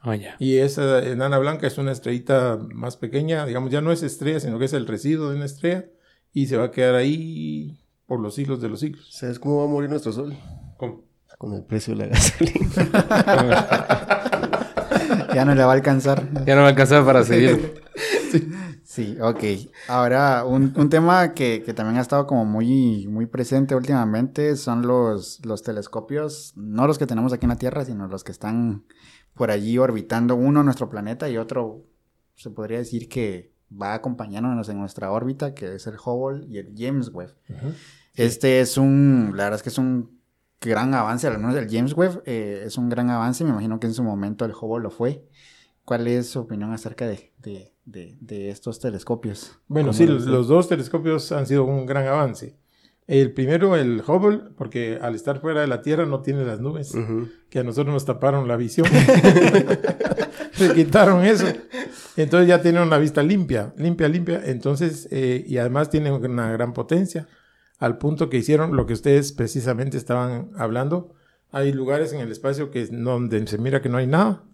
Ah, 0.00 0.16
ya. 0.16 0.36
Y 0.38 0.56
esa 0.56 1.00
enana 1.04 1.36
blanca 1.38 1.66
es 1.66 1.76
una 1.76 1.92
estrellita 1.92 2.58
más 2.72 2.96
pequeña, 2.96 3.44
digamos, 3.44 3.70
ya 3.70 3.82
no 3.82 3.92
es 3.92 4.02
estrella, 4.02 4.40
sino 4.40 4.58
que 4.58 4.64
es 4.64 4.72
el 4.72 4.86
residuo 4.86 5.28
de 5.28 5.36
una 5.36 5.44
estrella, 5.44 5.84
y 6.36 6.46
se 6.48 6.58
va 6.58 6.64
a 6.64 6.70
quedar 6.70 6.94
ahí 6.96 7.80
por 8.04 8.20
los 8.20 8.34
siglos 8.34 8.60
de 8.60 8.68
los 8.68 8.80
siglos. 8.80 9.08
¿Sabes 9.10 9.38
cómo 9.38 9.56
va 9.56 9.64
a 9.64 9.68
morir 9.68 9.88
nuestro 9.88 10.12
sol? 10.12 10.36
¿Cómo? 10.76 11.00
Con 11.38 11.54
el 11.54 11.64
precio 11.64 11.96
de 11.96 12.04
la 12.04 12.08
gasolina. 12.08 12.68
Ya 15.34 15.44
no 15.44 15.54
le 15.54 15.62
va 15.64 15.70
a 15.70 15.74
alcanzar. 15.74 16.28
Ya 16.44 16.54
no 16.54 16.62
me 16.62 16.68
alcanzaba 16.68 17.06
para 17.06 17.24
seguir. 17.24 17.82
Sí, 18.84 19.16
ok. 19.20 19.44
Ahora, 19.88 20.44
un, 20.44 20.72
un 20.76 20.88
tema 20.88 21.34
que, 21.34 21.62
que 21.62 21.74
también 21.74 21.98
ha 21.98 22.02
estado 22.02 22.26
como 22.26 22.44
muy, 22.44 23.06
muy 23.08 23.26
presente 23.26 23.74
últimamente 23.74 24.56
son 24.56 24.86
los, 24.86 25.44
los 25.44 25.62
telescopios, 25.62 26.52
no 26.56 26.86
los 26.86 26.96
que 26.98 27.06
tenemos 27.06 27.32
aquí 27.32 27.44
en 27.44 27.50
la 27.50 27.56
Tierra, 27.56 27.84
sino 27.84 28.08
los 28.08 28.24
que 28.24 28.32
están 28.32 28.84
por 29.34 29.50
allí 29.50 29.76
orbitando 29.76 30.34
uno 30.36 30.62
nuestro 30.62 30.88
planeta 30.88 31.28
y 31.28 31.36
otro, 31.36 31.84
se 32.36 32.50
podría 32.50 32.78
decir 32.78 33.08
que 33.08 33.55
va 33.70 33.94
acompañándonos 33.94 34.68
en 34.68 34.78
nuestra 34.78 35.10
órbita, 35.10 35.54
que 35.54 35.74
es 35.74 35.86
el 35.86 35.94
Hubble 35.94 36.46
y 36.48 36.58
el 36.58 36.72
James 36.76 37.10
Webb. 37.12 37.34
Este 38.14 38.60
es 38.60 38.78
un, 38.78 39.32
la 39.34 39.44
verdad 39.44 39.56
es 39.56 39.62
que 39.62 39.68
es 39.68 39.78
un 39.78 40.16
gran 40.60 40.94
avance, 40.94 41.26
al 41.26 41.38
menos 41.38 41.54
el 41.56 41.68
James 41.70 41.94
Webb 41.94 42.22
eh, 42.24 42.62
es 42.64 42.78
un 42.78 42.88
gran 42.88 43.10
avance, 43.10 43.44
me 43.44 43.50
imagino 43.50 43.78
que 43.78 43.86
en 43.86 43.94
su 43.94 44.02
momento 44.02 44.44
el 44.44 44.52
Hubble 44.52 44.82
lo 44.82 44.90
fue. 44.90 45.24
¿Cuál 45.84 46.08
es 46.08 46.30
su 46.30 46.40
opinión 46.40 46.72
acerca 46.72 47.06
de, 47.06 47.32
de, 47.38 47.72
de, 47.84 48.16
de 48.20 48.50
estos 48.50 48.80
telescopios? 48.80 49.58
Bueno, 49.68 49.88
¿Cómo 49.88 49.98
sí, 49.98 50.06
lo 50.06 50.18
los, 50.18 50.48
dos 50.48 50.68
telescopios 50.68 51.30
han 51.30 51.46
sido 51.46 51.64
un 51.64 51.86
gran 51.86 52.06
avance. 52.08 52.56
El 53.06 53.32
primero, 53.32 53.76
el 53.76 54.02
Hubble, 54.04 54.40
porque 54.56 54.98
al 55.00 55.14
estar 55.14 55.40
fuera 55.40 55.60
de 55.60 55.68
la 55.68 55.82
Tierra 55.82 56.04
no 56.06 56.22
tiene 56.22 56.44
las 56.44 56.58
nubes, 56.58 56.92
que 57.48 57.60
a 57.60 57.62
nosotros 57.62 57.94
nos 57.94 58.04
taparon 58.04 58.48
la 58.48 58.56
visión. 58.56 58.88
Se 60.58 60.72
quitaron 60.74 61.24
eso. 61.24 61.46
Entonces 62.16 62.48
ya 62.48 62.62
tiene 62.62 62.82
una 62.82 62.98
vista 62.98 63.22
limpia, 63.22 63.74
limpia, 63.76 64.08
limpia. 64.08 64.42
Entonces, 64.44 65.08
eh, 65.10 65.44
y 65.46 65.58
además 65.58 65.90
tiene 65.90 66.10
una 66.10 66.50
gran 66.50 66.72
potencia, 66.72 67.28
al 67.78 67.98
punto 67.98 68.30
que 68.30 68.38
hicieron 68.38 68.74
lo 68.74 68.86
que 68.86 68.94
ustedes 68.94 69.32
precisamente 69.32 69.96
estaban 69.96 70.50
hablando. 70.56 71.14
Hay 71.50 71.72
lugares 71.72 72.12
en 72.12 72.20
el 72.20 72.32
espacio 72.32 72.70
que 72.70 72.86
donde 72.86 73.46
se 73.46 73.58
mira 73.58 73.82
que 73.82 73.88
no 73.88 73.98
hay 73.98 74.06
nada 74.06 74.44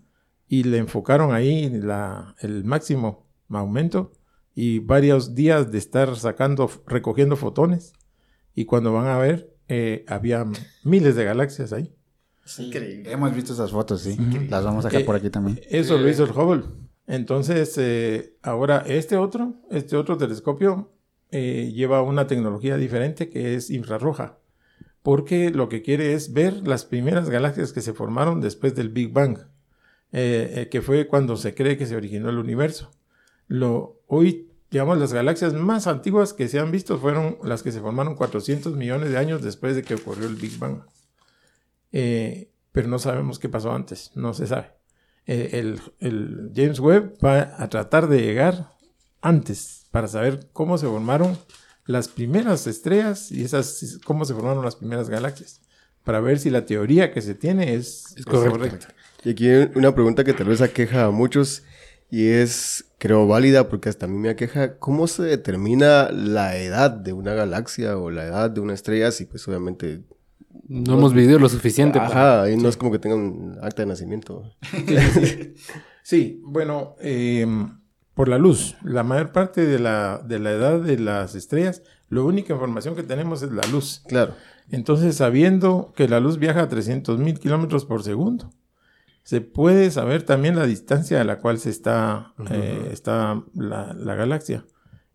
y 0.49 0.65
le 0.65 0.79
enfocaron 0.79 1.33
ahí 1.33 1.71
la, 1.71 2.35
el 2.41 2.65
máximo 2.65 3.29
aumento 3.49 4.13
y 4.55 4.81
varios 4.81 5.35
días 5.35 5.71
de 5.71 5.79
estar 5.79 6.15
sacando, 6.17 6.71
recogiendo 6.87 7.37
fotones 7.37 7.93
y 8.55 8.65
cuando 8.67 8.93
van 8.93 9.07
a 9.07 9.19
ver, 9.19 9.55
eh, 9.69 10.05
había 10.09 10.45
miles 10.85 11.17
de 11.17 11.25
galaxias 11.25 11.73
ahí. 11.73 11.95
Increíble. 12.59 13.11
Hemos 13.11 13.35
visto 13.35 13.53
esas 13.53 13.71
fotos, 13.71 14.03
sí. 14.03 14.17
Las 14.49 14.65
vamos 14.65 14.85
a 14.85 14.89
sacar 14.89 15.03
Eh, 15.03 15.05
por 15.05 15.17
aquí 15.17 15.31
también. 15.31 15.61
Eso 15.71 15.97
lo 15.99 16.09
hizo 16.09 16.25
el 16.25 16.31
Hubble. 16.31 16.65
Entonces, 17.07 17.77
eh, 17.79 18.37
ahora 18.43 18.85
este 18.87 19.17
otro, 19.17 19.55
este 19.71 19.97
otro 19.97 20.17
telescopio 20.17 20.93
eh, 21.31 21.73
lleva 21.75 22.03
una 22.03 22.27
tecnología 22.27 22.77
diferente 22.77 23.31
que 23.31 23.55
es 23.55 23.71
infrarroja, 23.71 24.39
porque 25.03 25.51
lo 25.51 25.69
que 25.71 25.81
quiere 25.81 26.13
es 26.13 26.35
ver 26.35 26.69
las 26.69 26.85
primeras 26.85 27.31
galaxias 27.31 27.73
que 27.73 27.81
se 27.81 27.95
formaron 27.95 28.41
después 28.43 28.75
del 28.75 28.91
Big 28.91 29.13
Bang, 29.13 29.39
eh, 30.13 30.53
eh, 30.57 30.69
que 30.69 30.83
fue 30.83 31.09
cuando 31.09 31.39
se 31.39 31.55
cree 31.55 31.79
que 31.79 31.87
se 31.87 31.97
originó 31.97 32.29
el 32.29 32.37
universo. 32.37 32.91
Lo, 33.49 34.03
hoy, 34.09 34.51
digamos, 34.71 34.99
las 34.99 35.15
galaxias 35.15 35.55
más 35.55 35.87
antiguas 35.87 36.35
que 36.35 36.49
se 36.49 36.59
han 36.61 36.71
visto 36.71 36.99
fueron 36.99 37.39
las 37.43 37.63
que 37.63 37.73
se 37.73 37.81
formaron 37.81 38.15
400 38.15 38.77
millones 38.77 39.11
de 39.11 39.17
años 39.17 39.43
después 39.43 39.75
de 39.75 39.83
que 39.83 39.95
ocurrió 39.95 40.29
el 40.29 40.37
Big 40.37 40.59
Bang. 40.59 40.83
Eh, 41.93 42.51
pero 42.73 42.89
no 42.89 42.99
sabemos 42.99 43.39
qué 43.39 43.49
pasó 43.49 43.73
antes, 43.73 44.11
no 44.15 44.35
se 44.35 44.47
sabe. 44.47 44.73
Eh, 45.27 45.51
el, 45.53 45.81
el 46.01 46.51
James 46.55 46.81
Webb 46.81 47.19
va 47.25 47.55
a 47.63 47.69
tratar 47.69 48.09
de 48.09 48.23
llegar 48.23 48.73
antes 49.21 49.87
para 49.91 50.09
saber 50.09 50.49
cómo 50.53 50.79
se 50.79 50.87
formaron 50.87 51.39
las 51.87 52.09
primeras 52.09 52.67
estrellas 52.67 53.31
y 53.31 53.45
esas 53.45 53.99
cómo 54.05 54.25
se 54.25 54.35
formaron 54.35 54.65
las 54.65 54.77
primeras 54.77 55.09
galaxias 55.09 55.61
para 56.05 56.21
ver 56.21 56.39
si 56.39 56.51
la 56.51 56.67
teoría 56.67 57.13
que 57.13 57.21
se 57.23 57.35
tiene 57.35 57.75
es, 57.75 58.15
es 58.17 58.25
correcta. 58.25 58.89
Y 59.25 59.31
aquí 59.31 59.49
hay 59.49 59.71
una 59.75 59.95
pregunta 59.95 60.25
que 60.25 60.33
tal 60.33 60.49
vez 60.49 60.61
aqueja 60.61 61.05
a 61.05 61.11
muchos 61.11 61.63
y 62.11 62.29
es, 62.29 62.85
creo, 62.99 63.27
válida 63.27 63.69
porque 63.69 63.89
hasta 63.89 64.07
a 64.07 64.09
mí 64.09 64.19
me 64.19 64.29
aqueja. 64.29 64.79
¿Cómo 64.79 65.07
se 65.07 65.23
determina 65.23 66.11
la 66.11 66.57
edad 66.57 66.91
de 66.91 67.13
una 67.13 67.35
galaxia 67.35 67.97
o 67.97 68.11
la 68.11 68.25
edad 68.25 68.51
de 68.51 68.61
una 68.61 68.75
estrella? 68.75 69.11
Si 69.13 69.25
pues 69.25 69.47
obviamente... 69.49 70.03
No 70.69 70.95
hemos 70.99 71.13
vivido 71.15 71.39
lo 71.39 71.49
suficiente. 71.49 71.99
para- 71.99 72.43
ahí 72.43 72.57
no 72.57 72.69
es 72.69 72.77
como 72.77 72.91
que 72.93 72.99
tengan 72.99 73.19
un 73.21 73.59
acta 73.63 73.83
de 73.83 73.87
nacimiento. 73.87 74.43
Sí, 76.03 76.41
bueno, 76.45 76.97
eh, 77.01 77.47
por 78.15 78.29
la 78.29 78.39
luz. 78.39 78.77
La 78.83 79.03
mayor 79.03 79.33
parte 79.33 79.65
de 79.67 79.79
la, 79.79 80.19
de 80.25 80.39
la 80.39 80.51
edad 80.53 80.81
de 80.81 80.99
las 80.99 81.35
estrellas, 81.35 81.83
la 82.09 82.23
única 82.23 82.53
información 82.53 82.95
que 82.97 83.03
tenemos 83.03 83.43
es 83.43 83.53
la 83.53 83.63
luz. 83.71 84.03
Claro. 84.09 84.35
Entonces, 84.71 85.17
sabiendo 85.17 85.93
que 85.97 86.09
la 86.09 86.21
luz 86.21 86.39
viaja 86.39 86.63
a 86.63 86.69
300 86.69 87.19
mil 87.19 87.39
kilómetros 87.39 87.85
por 87.85 88.03
segundo, 88.03 88.51
se 89.23 89.41
puede 89.41 89.91
saber 89.91 90.25
también 90.25 90.57
la 90.57 90.67
distancia 90.67 91.21
a 91.21 91.25
la 91.25 91.39
cual 91.39 91.59
se 91.59 91.71
está, 91.71 92.33
eh, 92.51 92.89
está 92.93 93.43
la, 93.55 93.95
la 93.95 94.15
galaxia. 94.15 94.65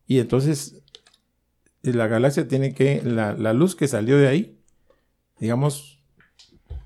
Y 0.05 0.19
entonces, 0.19 0.81
la 1.81 2.07
galaxia 2.07 2.47
tiene 2.47 2.73
que, 2.73 3.01
la, 3.03 3.33
la 3.33 3.53
luz 3.53 3.75
que 3.75 3.87
salió 3.87 4.17
de 4.17 4.27
ahí, 4.27 4.56
digamos, 5.39 6.01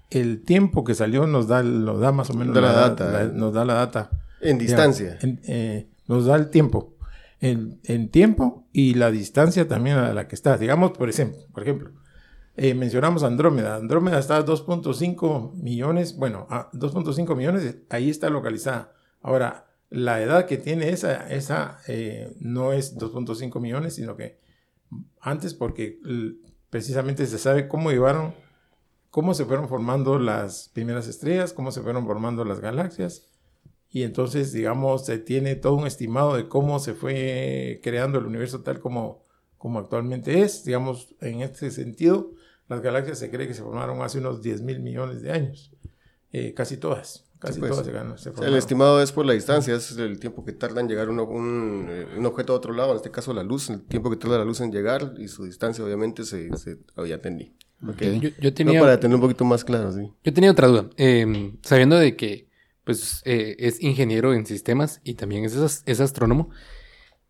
el 0.09 0.43
tiempo 0.43 0.83
que 0.83 0.93
salió 0.93 1.25
nos 1.27 1.47
da, 1.47 1.63
nos 1.63 1.99
da 1.99 2.11
más 2.11 2.29
o 2.29 2.33
menos 2.33 2.53
Da 2.55 2.61
la 2.61 2.71
da- 2.73 2.89
data. 2.89 3.11
la- 3.11 3.25
nos 3.31 3.53
da 3.53 3.65
la 3.65 3.73
data. 3.75 4.09
En 4.41 4.57
distancia. 4.57 5.17
En- 5.21 5.39
eh, 5.47 5.87
nos 6.07 6.25
da 6.25 6.35
el 6.35 6.49
tiempo. 6.49 6.93
En, 7.39 7.79
en 7.85 8.09
tiempo 8.09 8.67
y 8.71 8.93
la 8.95 9.09
distancia 9.09 9.67
también 9.67 9.97
a 9.97 10.13
la 10.13 10.27
que 10.27 10.35
está. 10.35 10.57
Digamos, 10.57 10.91
por 10.91 11.09
ejemplo, 11.09 11.39
por 11.53 11.63
ejemplo 11.63 11.91
eh, 12.57 12.73
mencionamos 12.75 13.23
Andrómeda. 13.23 13.75
Andrómeda 13.77 14.19
está 14.19 14.37
a 14.37 14.45
2.5 14.45 15.53
millones, 15.55 16.17
bueno, 16.17 16.45
a 16.49 16.69
2.5 16.73 17.35
millones, 17.35 17.77
ahí 17.89 18.09
está 18.09 18.29
localizada. 18.29 18.91
Ahora, 19.21 19.67
la 19.89 20.21
edad 20.21 20.45
que 20.45 20.57
tiene 20.57 20.89
esa, 20.89 21.29
esa 21.31 21.79
eh, 21.87 22.35
no 22.39 22.73
es 22.73 22.97
2.5 22.97 23.59
millones, 23.61 23.95
sino 23.95 24.15
que 24.17 24.37
antes 25.21 25.53
porque 25.53 25.99
precisamente 26.71 27.27
se 27.27 27.37
sabe 27.37 27.67
cómo 27.67 27.91
llevaron, 27.91 28.33
cómo 29.11 29.35
se 29.35 29.45
fueron 29.45 29.67
formando 29.67 30.17
las 30.17 30.69
primeras 30.73 31.07
estrellas, 31.07 31.53
cómo 31.53 31.71
se 31.71 31.81
fueron 31.81 32.07
formando 32.07 32.43
las 32.43 32.59
galaxias. 32.59 33.27
Y 33.89 34.03
entonces, 34.03 34.53
digamos, 34.53 35.05
se 35.05 35.19
tiene 35.19 35.55
todo 35.55 35.73
un 35.73 35.85
estimado 35.85 36.35
de 36.37 36.47
cómo 36.47 36.79
se 36.79 36.93
fue 36.93 37.81
creando 37.83 38.19
el 38.19 38.25
universo 38.25 38.61
tal 38.61 38.79
como, 38.79 39.25
como 39.57 39.79
actualmente 39.79 40.41
es. 40.41 40.63
Digamos, 40.63 41.13
en 41.19 41.41
este 41.41 41.69
sentido, 41.71 42.31
las 42.69 42.81
galaxias 42.81 43.19
se 43.19 43.29
cree 43.29 43.47
que 43.47 43.53
se 43.53 43.63
formaron 43.63 44.01
hace 44.01 44.19
unos 44.19 44.41
10 44.41 44.61
mil 44.61 44.79
millones 44.79 45.21
de 45.21 45.33
años. 45.33 45.73
Eh, 46.31 46.53
casi 46.53 46.77
todas. 46.77 47.29
Casi 47.41 47.55
Sí, 47.55 47.59
pues. 47.59 47.71
todas 47.71 48.21
se, 48.21 48.31
se 48.35 48.45
el 48.45 48.53
estimado 48.55 49.01
es 49.01 49.11
por 49.11 49.25
la 49.25 49.33
distancia, 49.33 49.73
es 49.75 49.97
el 49.97 50.19
tiempo 50.19 50.45
que 50.45 50.51
tarda 50.53 50.79
en 50.79 50.87
llegar 50.87 51.09
uno- 51.09 51.23
un, 51.25 51.89
un 52.17 52.25
objeto 52.27 52.53
a 52.53 52.55
otro 52.55 52.71
lado, 52.71 52.91
en 52.91 52.97
este 52.97 53.09
caso 53.09 53.33
la 53.33 53.41
luz, 53.43 53.69
el 53.71 53.81
tiempo 53.81 54.11
que 54.11 54.15
tarda 54.15 54.37
la 54.37 54.45
luz 54.45 54.61
en 54.61 54.71
llegar 54.71 55.15
y 55.17 55.27
su 55.27 55.45
distancia 55.45 55.83
obviamente 55.83 56.23
se... 56.23 56.55
se 56.55 56.77
oh, 56.95 57.05
ya 57.05 57.15
entendí. 57.15 57.55
Ok. 57.87 57.99
Yo, 57.99 58.29
yo 58.29 58.49
No, 58.49 58.53
tenía, 58.53 58.79
para 58.79 58.99
tener 58.99 59.15
un 59.15 59.21
poquito 59.21 59.43
más 59.43 59.63
claro, 59.65 59.91
sí. 59.91 60.11
yo 60.23 60.33
tenía 60.33 60.51
otra 60.51 60.67
duda. 60.67 60.89
Eh, 60.97 61.55
sabiendo 61.63 61.95
de 61.97 62.15
que 62.15 62.47
pues, 62.83 63.23
eh, 63.25 63.55
es 63.57 63.81
ingeniero 63.81 64.35
en 64.35 64.45
sistemas 64.45 65.01
y 65.03 65.15
también 65.15 65.43
es, 65.43 65.81
es 65.83 65.99
astrónomo, 65.99 66.51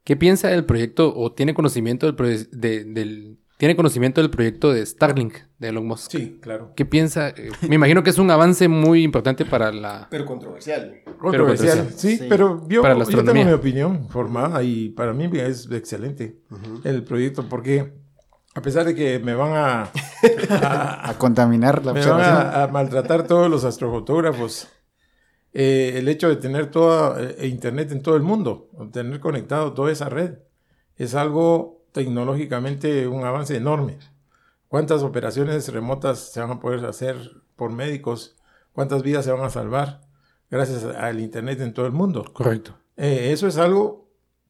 ¿qué 0.04 0.18
piensa 0.18 0.50
del 0.50 0.66
proyecto 0.66 1.14
o 1.16 1.32
tiene 1.32 1.54
conocimiento 1.54 2.12
del, 2.12 2.48
de- 2.52 2.84
del, 2.84 3.38
tiene 3.62 3.76
conocimiento 3.76 4.22
del 4.22 4.32
proyecto 4.32 4.74
de 4.74 4.84
Starlink 4.84 5.36
de 5.60 5.68
Elon 5.68 5.86
Musk? 5.86 6.10
Sí, 6.10 6.40
claro. 6.42 6.74
¿Qué 6.76 6.84
piensa? 6.84 7.30
Eh, 7.30 7.52
me 7.70 7.76
imagino 7.76 8.02
que 8.02 8.10
es 8.10 8.18
un 8.18 8.32
avance 8.32 8.68
muy 8.68 9.04
importante 9.04 9.46
para 9.46 9.72
la... 9.72 10.08
Pero 10.10 10.26
controversial. 10.26 11.02
Controversial, 11.20 11.90
sí, 11.96 12.18
Sí. 12.18 12.26
pero 12.28 12.68
yo, 12.68 12.82
Para 12.82 12.96
la 12.96 13.04
yo 13.06 13.24
tengo 13.24 13.34
mi 13.46 13.52
opinión 13.52 14.10
formada 14.10 14.64
y 14.64 14.90
para 14.90 15.14
mí 15.14 15.30
es 15.34 15.70
excelente 15.72 16.40
el 16.84 17.04
proyecto 17.04 17.48
porque 17.48 17.94
a 18.56 18.64
pesar 18.64 18.84
de 18.84 18.96
que 18.96 19.20
me 19.20 19.36
van 19.36 19.52
a, 19.54 19.92
a- 20.50 21.10
A 21.12 21.18
contaminar 21.20 21.86
la 21.86 21.94
me 21.94 22.04
van 22.04 22.20
a 22.20 22.66
maltratar 22.66 23.28
todos 23.28 23.48
los 23.48 23.64
astrofotógrafos, 23.64 24.70
eh, 25.54 25.94
el 25.98 26.08
hecho 26.08 26.30
de 26.30 26.38
tener 26.38 26.72
toda 26.72 27.22
eh, 27.38 27.46
internet 27.46 27.92
en 27.92 28.02
todo 28.02 28.16
el 28.16 28.24
mundo, 28.24 28.72
tener 28.92 29.20
conectado 29.20 29.74
toda 29.74 29.92
esa 29.92 30.10
red, 30.10 30.40
es 30.96 31.14
algo 31.14 31.81
tecnológicamente 31.92 33.08
un 33.08 33.24
avance 33.26 33.56
enorme. 33.56 33.98
¿Cuántas 34.68 35.04
operaciones 35.04 35.72
remotas 35.72 36.32
se 36.32 36.40
van 36.40 36.52
a 36.52 36.60
poder 36.60 36.86
hacer 36.86 37.18
por 37.56 37.72
médicos? 37.72 38.38
¿Cuántas 38.74 39.04
vidas 39.04 39.26
se 39.26 39.32
van 39.32 39.44
a 39.44 39.50
salvar? 39.50 40.02
gracias 40.50 40.84
al 40.84 41.22
Internet 41.22 41.62
en 41.62 41.74
todo 41.74 41.86
el 41.86 41.94
mundo. 41.94 42.26
Correcto. 42.34 42.78
Eh, 42.98 43.30
eso 43.32 43.48
es 43.48 43.58
algo 43.58 44.10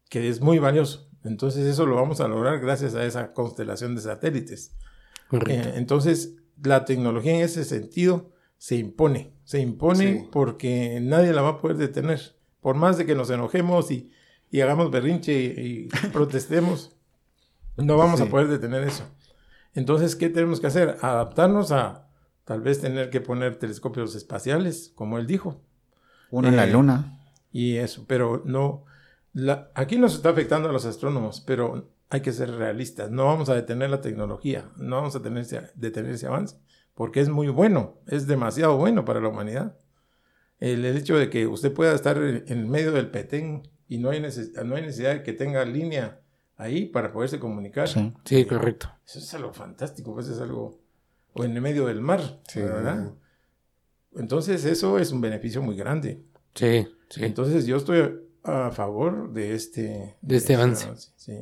que 0.10 0.30
es 0.30 0.42
muy 0.42 0.58
valioso. 0.58 1.08
Entonces 1.24 1.68
eso 1.68 1.86
lo 1.86 1.96
vamos 1.96 2.20
a 2.22 2.28
lograr 2.28 2.60
gracias 2.60 2.96
a 2.96 3.06
esa 3.06 3.34
constelación 3.34 3.94
de 3.96 4.02
satélites. 4.02 4.76
Correcto. 5.28 5.70
Eh, 5.70 5.74
entonces 5.76 6.38
la 6.64 6.86
tecnología 6.86 7.36
en 7.36 7.42
ese 7.42 7.64
sentido 7.66 8.32
se 8.58 8.78
impone. 8.78 9.32
Se 9.44 9.60
impone 9.60 10.22
Sí. 10.22 10.28
porque 10.32 10.98
nadie 11.04 11.34
la 11.34 11.44
va 11.44 11.50
a 11.50 11.62
poder 11.62 11.78
detener. 11.78 12.20
Por 12.62 12.76
más 12.76 12.98
de 12.98 13.06
que 13.06 13.14
nos 13.14 13.30
enojemos 13.30 13.92
y, 13.92 14.10
y 14.50 14.62
hagamos 14.62 14.90
berrinche 14.90 15.34
y, 15.34 15.88
y 15.88 15.88
protestemos, 16.10 16.96
no 17.77 17.98
vamos 17.98 18.22
a 18.22 18.26
poder 18.27 18.48
detener 18.48 18.84
eso. 18.84 19.03
Entonces, 19.73 20.15
¿qué 20.15 20.30
tenemos 20.30 20.60
que 20.60 20.68
hacer? 20.68 20.98
Adaptarnos 21.02 21.72
a 21.72 22.07
tal 22.45 22.61
vez 22.61 22.81
tener 22.81 23.10
que 23.10 23.22
poner 23.22 23.56
telescopios 23.56 24.15
espaciales, 24.15 24.91
como 24.95 25.18
él 25.18 25.27
dijo. 25.27 25.61
Uno 26.30 26.48
en 26.49 26.56
la 26.56 26.65
Eh, 26.65 26.72
luna. 26.72 27.19
Y 27.52 27.77
eso, 27.77 28.06
pero 28.07 28.41
no. 28.45 28.85
la- 29.34 29.72
aquí 29.76 29.98
nos 29.98 30.15
está 30.15 30.30
afectando 30.30 30.69
a 30.69 30.73
los 30.73 30.85
astrónomos, 30.85 31.41
pero 31.41 31.89
hay 32.10 32.22
que 32.22 32.34
ser 32.34 32.52
realistas. 32.52 33.11
No 33.11 33.26
vamos 33.26 33.48
a 33.49 33.56
detener 33.56 33.89
la 33.89 34.02
tecnología, 34.02 34.65
no 34.77 34.98
vamos 34.98 35.15
a 35.15 35.19
detener 35.19 35.43
ese, 35.43 35.61
detener 35.76 36.11
ese 36.14 36.27
avance, 36.27 36.57
porque 36.95 37.22
es 37.22 37.30
muy 37.30 37.48
bueno, 37.48 37.95
es 38.07 38.27
demasiado 38.27 38.76
bueno 38.77 39.06
para 39.06 39.22
la 39.22 39.30
humanidad. 39.30 39.77
El, 40.60 40.84
el 40.85 40.98
hecho 40.98 41.18
de 41.18 41.30
que 41.30 41.48
usted 41.48 41.73
pueda 41.73 41.93
estar 41.95 42.18
en, 42.18 42.43
en 42.48 42.69
medio 42.69 42.91
del 42.91 43.10
Petén 43.10 43.64
y 43.88 43.98
no 43.99 44.10
hay, 44.10 44.19
neces- 44.22 44.53
no 44.65 44.76
hay 44.76 44.81
necesidad 44.84 45.11
de 45.14 45.23
que 45.23 45.34
tenga 45.34 45.64
línea 45.65 46.20
ahí 46.62 46.86
para 46.86 47.12
poderse 47.12 47.40
comunicar. 47.40 47.88
Sí. 47.88 48.14
Sí, 48.24 48.46
correcto. 48.46 48.90
Eso 49.06 49.20
es 49.20 49.34
algo 49.34 49.52
fantástico, 49.54 50.14
pues 50.14 50.28
es 50.28 50.40
algo. 50.40 50.80
O 51.34 51.44
en 51.44 51.56
el 51.56 51.62
medio 51.62 51.88
del 51.88 52.02
mar, 52.02 52.42
Sí, 52.48 52.62
¿verdad? 52.62 53.14
Entonces, 54.16 54.66
eso 54.66 55.00
es 55.00 55.12
un 55.12 55.22
beneficio 55.22 55.62
muy 55.62 55.78
grande. 55.78 56.22
Sí, 56.54 56.88
sí. 57.10 57.24
Entonces 57.24 57.66
yo 57.66 57.78
estoy 57.78 58.20
a 58.44 58.72
favor 58.72 59.32
de 59.32 59.54
este, 59.54 60.18
De 60.22 60.36
este 60.36 60.56
avance. 60.56 60.90
Sí. 61.16 61.34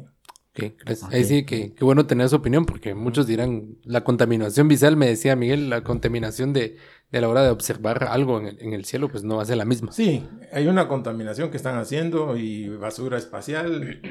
Ok, 0.51 0.73
gracias. 0.85 1.03
Ok. 1.07 1.13
Ahí 1.13 1.23
sí, 1.23 1.45
que, 1.45 1.73
qué 1.73 1.83
bueno 1.83 2.05
tener 2.05 2.29
su 2.29 2.35
opinión, 2.35 2.65
porque 2.65 2.93
muchos 2.93 3.25
dirán, 3.25 3.77
la 3.83 4.03
contaminación 4.03 4.67
visual, 4.67 4.95
me 4.97 5.07
decía 5.07 5.35
Miguel, 5.35 5.69
la 5.69 5.83
contaminación 5.83 6.53
de, 6.53 6.77
de 7.11 7.21
la 7.21 7.29
hora 7.29 7.43
de 7.43 7.49
observar 7.49 8.03
algo 8.03 8.39
en 8.39 8.47
el, 8.47 8.61
en 8.61 8.73
el 8.73 8.85
cielo, 8.85 9.09
pues 9.09 9.23
no 9.23 9.37
va 9.37 9.43
a 9.43 9.45
ser 9.45 9.57
la 9.57 9.65
misma. 9.65 9.91
Sí, 9.91 10.27
hay 10.51 10.67
una 10.67 10.87
contaminación 10.87 11.49
que 11.49 11.57
están 11.57 11.77
haciendo 11.77 12.37
y 12.37 12.67
basura 12.69 13.17
espacial. 13.17 14.01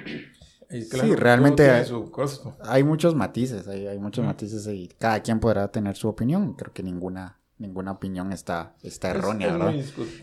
Y 0.71 0.83
Sí, 0.83 1.15
realmente 1.15 1.85
su 1.87 2.11
costo. 2.11 2.57
Hay 2.63 2.85
muchos 2.85 3.15
matices, 3.15 3.67
hay, 3.69 3.87
hay 3.87 3.99
muchos 3.99 4.23
Ujú. 4.23 4.29
matices 4.29 4.67
y 4.67 4.89
cada 4.99 5.21
quien 5.23 5.41
podrá 5.41 5.69
tener 5.73 5.97
su 5.97 6.09
opinión. 6.09 6.53
Creo 6.55 6.73
que 6.75 6.83
ninguna, 6.83 7.39
ninguna 7.57 7.93
opinión 7.93 8.33
está, 8.33 8.75
está 8.83 9.11
errónea, 9.11 9.47
Es- 9.49 9.53
¿verdad? 9.55 9.75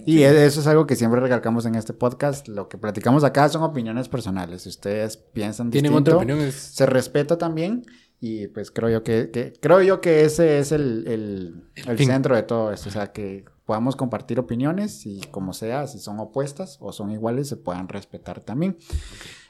Y 0.06 0.22
e- 0.22 0.46
eso 0.46 0.60
es 0.60 0.68
algo 0.68 0.86
que 0.86 0.96
siempre 0.96 1.20
recalcamos 1.20 1.66
en 1.66 1.74
este 1.76 1.94
podcast. 1.94 2.48
Lo 2.48 2.70
que 2.70 2.78
platicamos 2.78 3.24
acá 3.24 3.50
son 3.50 3.64
opiniones 3.64 4.08
personales. 4.08 4.62
Si 4.64 4.70
ustedes 4.70 5.18
piensan 5.18 5.72
¿Tienen 5.72 5.92
distinto, 5.92 6.12
otra 6.20 6.24
opinión? 6.34 6.52
Se 6.52 6.86
respeta 6.86 7.38
también. 7.40 7.84
Y 8.22 8.48
pues 8.48 8.72
creo 8.72 8.90
yo 8.90 9.04
que, 9.04 9.32
que- 9.32 9.54
creo 9.60 9.82
yo 9.82 10.00
que 10.00 10.26
ese 10.26 10.60
es 10.60 10.72
el, 10.72 11.06
el, 11.08 11.64
el 11.88 11.98
centro 11.98 12.36
de 12.36 12.44
todo 12.44 12.72
esto. 12.72 12.90
O 12.90 12.92
sea, 12.92 13.12
que 13.12 13.46
podamos 13.66 13.96
compartir 13.96 14.40
opiniones 14.40 15.08
y 15.08 15.22
como 15.32 15.54
sea, 15.54 15.88
si 15.88 15.98
son 15.98 16.20
opuestas 16.20 16.78
o 16.82 16.94
son 16.94 17.10
iguales, 17.12 17.50
se 17.50 17.58
puedan 17.58 17.88
respetar 17.90 18.40
también. 18.42 18.78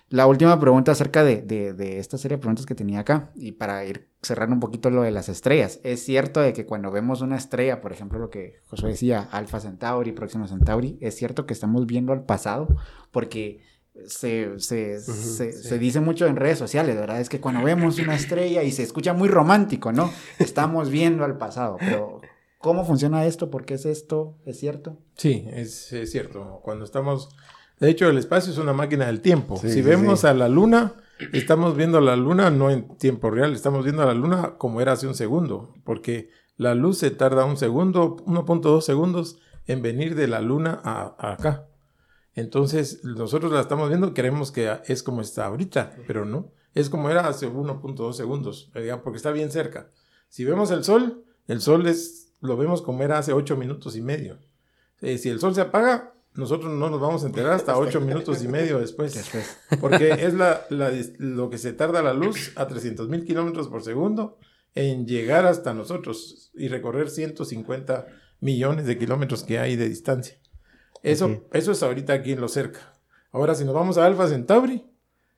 La 0.09 0.27
última 0.27 0.59
pregunta 0.59 0.91
acerca 0.91 1.23
de, 1.23 1.41
de- 1.41 1.73
de 1.73 1.99
esta 1.99 2.17
serie 2.17 2.37
de 2.37 2.41
preguntas 2.41 2.65
que 2.65 2.75
tenía 2.75 2.99
acá, 2.99 3.31
y 3.35 3.53
para 3.53 3.83
ir 3.85 4.07
cerrando 4.21 4.53
un 4.53 4.59
poquito 4.59 4.89
lo 4.91 5.01
de 5.01 5.11
las 5.11 5.29
estrellas. 5.29 5.79
Es 5.83 6.03
cierto 6.03 6.41
de 6.41 6.53
que 6.53 6.65
cuando 6.65 6.91
vemos 6.91 7.21
una 7.21 7.37
estrella, 7.37 7.81
por 7.81 7.91
ejemplo, 7.91 8.19
lo 8.19 8.29
que 8.29 8.59
Josué 8.67 8.89
decía, 8.91 9.27
Alpha 9.31 9.59
Centauri, 9.59 10.11
Próxima 10.11 10.47
Centauri, 10.47 10.97
es 11.01 11.15
cierto 11.15 11.45
que 11.47 11.53
estamos 11.53 11.85
viendo 11.87 12.13
al 12.13 12.23
pasado, 12.23 12.67
porque 13.11 13.61
se, 14.05 14.59
se, 14.59 14.97
Ujú, 14.97 15.11
se, 15.11 15.53
sí. 15.53 15.63
se 15.69 15.79
dice 15.79 16.01
mucho 16.01 16.27
en 16.27 16.35
redes 16.35 16.59
sociales, 16.59 16.95
¿verdad? 16.95 17.19
Es 17.19 17.29
que 17.29 17.39
cuando 17.41 17.63
vemos 17.63 17.97
una 17.97 18.13
estrella 18.15 18.61
y 18.61 18.71
se 18.71 18.83
escucha 18.83 19.13
muy 19.13 19.27
romántico, 19.27 19.91
¿no? 19.91 20.11
Estamos 20.37 20.89
viendo 20.91 21.23
al 21.25 21.37
pasado, 21.37 21.77
pero 21.79 22.21
¿cómo 22.59 22.85
funciona 22.85 23.25
esto? 23.25 23.49
¿Por 23.49 23.65
qué 23.65 23.75
es 23.75 23.85
esto? 23.85 24.37
¿Es 24.45 24.59
cierto? 24.59 24.97
Sí, 25.15 25.47
es, 25.51 25.91
es 25.93 26.11
cierto. 26.11 26.59
Cuando 26.63 26.85
estamos... 26.85 27.29
De 27.79 27.89
hecho, 27.89 28.09
el 28.09 28.17
espacio 28.17 28.51
es 28.51 28.57
una 28.57 28.73
máquina 28.73 29.07
del 29.07 29.21
tiempo. 29.21 29.57
Sí, 29.57 29.67
si 29.67 29.75
sí, 29.75 29.81
vemos 29.81 30.21
sí. 30.21 30.27
a 30.27 30.33
la 30.33 30.47
luna, 30.47 30.93
estamos 31.33 31.75
viendo 31.75 31.97
a 31.97 32.01
la 32.01 32.15
luna 32.15 32.49
no 32.49 32.69
en 32.69 32.97
tiempo 32.97 33.29
real, 33.29 33.53
estamos 33.53 33.83
viendo 33.83 34.01
a 34.01 34.05
la 34.05 34.13
luna 34.13 34.55
como 34.57 34.81
era 34.81 34.93
hace 34.93 35.07
un 35.07 35.15
segundo, 35.15 35.73
porque 35.83 36.29
la 36.57 36.73
luz 36.73 36.99
se 36.99 37.11
tarda 37.11 37.45
un 37.45 37.57
segundo, 37.57 38.17
1.2 38.25 38.81
segundos 38.81 39.39
en 39.67 39.81
venir 39.81 40.15
de 40.15 40.27
la 40.27 40.41
luna 40.41 40.79
a, 40.83 41.15
a 41.19 41.33
acá. 41.33 41.67
Entonces, 42.33 43.03
nosotros 43.03 43.51
la 43.51 43.61
estamos 43.61 43.87
viendo, 43.87 44.13
creemos 44.13 44.51
que 44.51 44.79
es 44.87 45.03
como 45.03 45.21
está 45.21 45.45
ahorita, 45.45 45.95
pero 46.05 46.25
no. 46.25 46.51
Es 46.73 46.89
como 46.89 47.09
era 47.09 47.27
hace 47.27 47.49
1.2 47.49 48.13
segundos, 48.13 48.69
¿verdad? 48.73 49.01
porque 49.01 49.17
está 49.17 49.31
bien 49.31 49.51
cerca. 49.51 49.89
Si 50.27 50.43
vemos 50.43 50.71
el 50.71 50.83
sol, 50.83 51.23
el 51.47 51.61
sol 51.61 51.87
es, 51.87 52.33
lo 52.41 52.57
vemos 52.57 52.81
como 52.81 53.03
era 53.03 53.17
hace 53.17 53.31
8 53.31 53.55
minutos 53.55 53.95
y 53.95 54.01
medio. 54.01 54.39
Eh, 55.01 55.17
si 55.17 55.29
el 55.29 55.39
sol 55.39 55.55
se 55.55 55.61
apaga, 55.61 56.14
nosotros 56.35 56.71
no 56.71 56.89
nos 56.89 56.99
vamos 56.99 57.23
a 57.23 57.27
enterar 57.27 57.53
hasta 57.53 57.77
8 57.77 58.01
minutos 58.01 58.43
y 58.43 58.47
medio 58.47 58.79
después. 58.79 59.13
Después. 59.13 59.57
Porque 59.79 60.09
es 60.11 60.33
la, 60.33 60.65
lo 60.69 61.49
que 61.49 61.57
se 61.57 61.73
tarda 61.73 62.01
la 62.01 62.13
luz 62.13 62.51
a 62.55 62.67
300 62.67 63.09
mil 63.09 63.25
kilómetros 63.25 63.67
por 63.67 63.83
segundo 63.83 64.37
en 64.73 65.07
llegar 65.07 65.45
hasta 65.45 65.73
nosotros 65.73 66.51
y 66.53 66.67
recorrer 66.67 67.09
150 67.09 68.07
millones 68.41 68.85
de 68.85 68.97
kilómetros 68.97 69.43
que 69.43 69.59
hay 69.59 69.75
de 69.75 69.87
distancia. 69.87 70.37
Eso, 71.01 71.45
eso 71.53 71.71
es 71.71 71.83
ahorita 71.83 72.13
aquí 72.13 72.33
en 72.33 72.41
lo 72.41 72.47
cerca. 72.47 72.93
Ahora, 73.31 73.55
si 73.55 73.63
nos 73.63 73.73
vamos 73.73 73.97
a 73.97 74.05
Alpha 74.05 74.27
Centauri, 74.27 74.85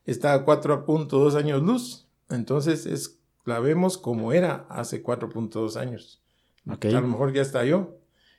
está 0.06 0.34
a 0.34 0.46
4.2 0.46 1.36
años 1.36 1.62
luz. 1.62 2.08
Entonces, 2.30 2.86
es, 2.86 3.20
la 3.46 3.60
vemos 3.60 3.98
como 3.98 4.34
era 4.34 4.66
hace 4.70 5.04
4.2 5.04 5.76
años. 5.78 6.24
A 6.68 6.88
lo 6.88 7.08
mejor 7.08 7.34
ya 7.34 7.42
estalló 7.42 7.97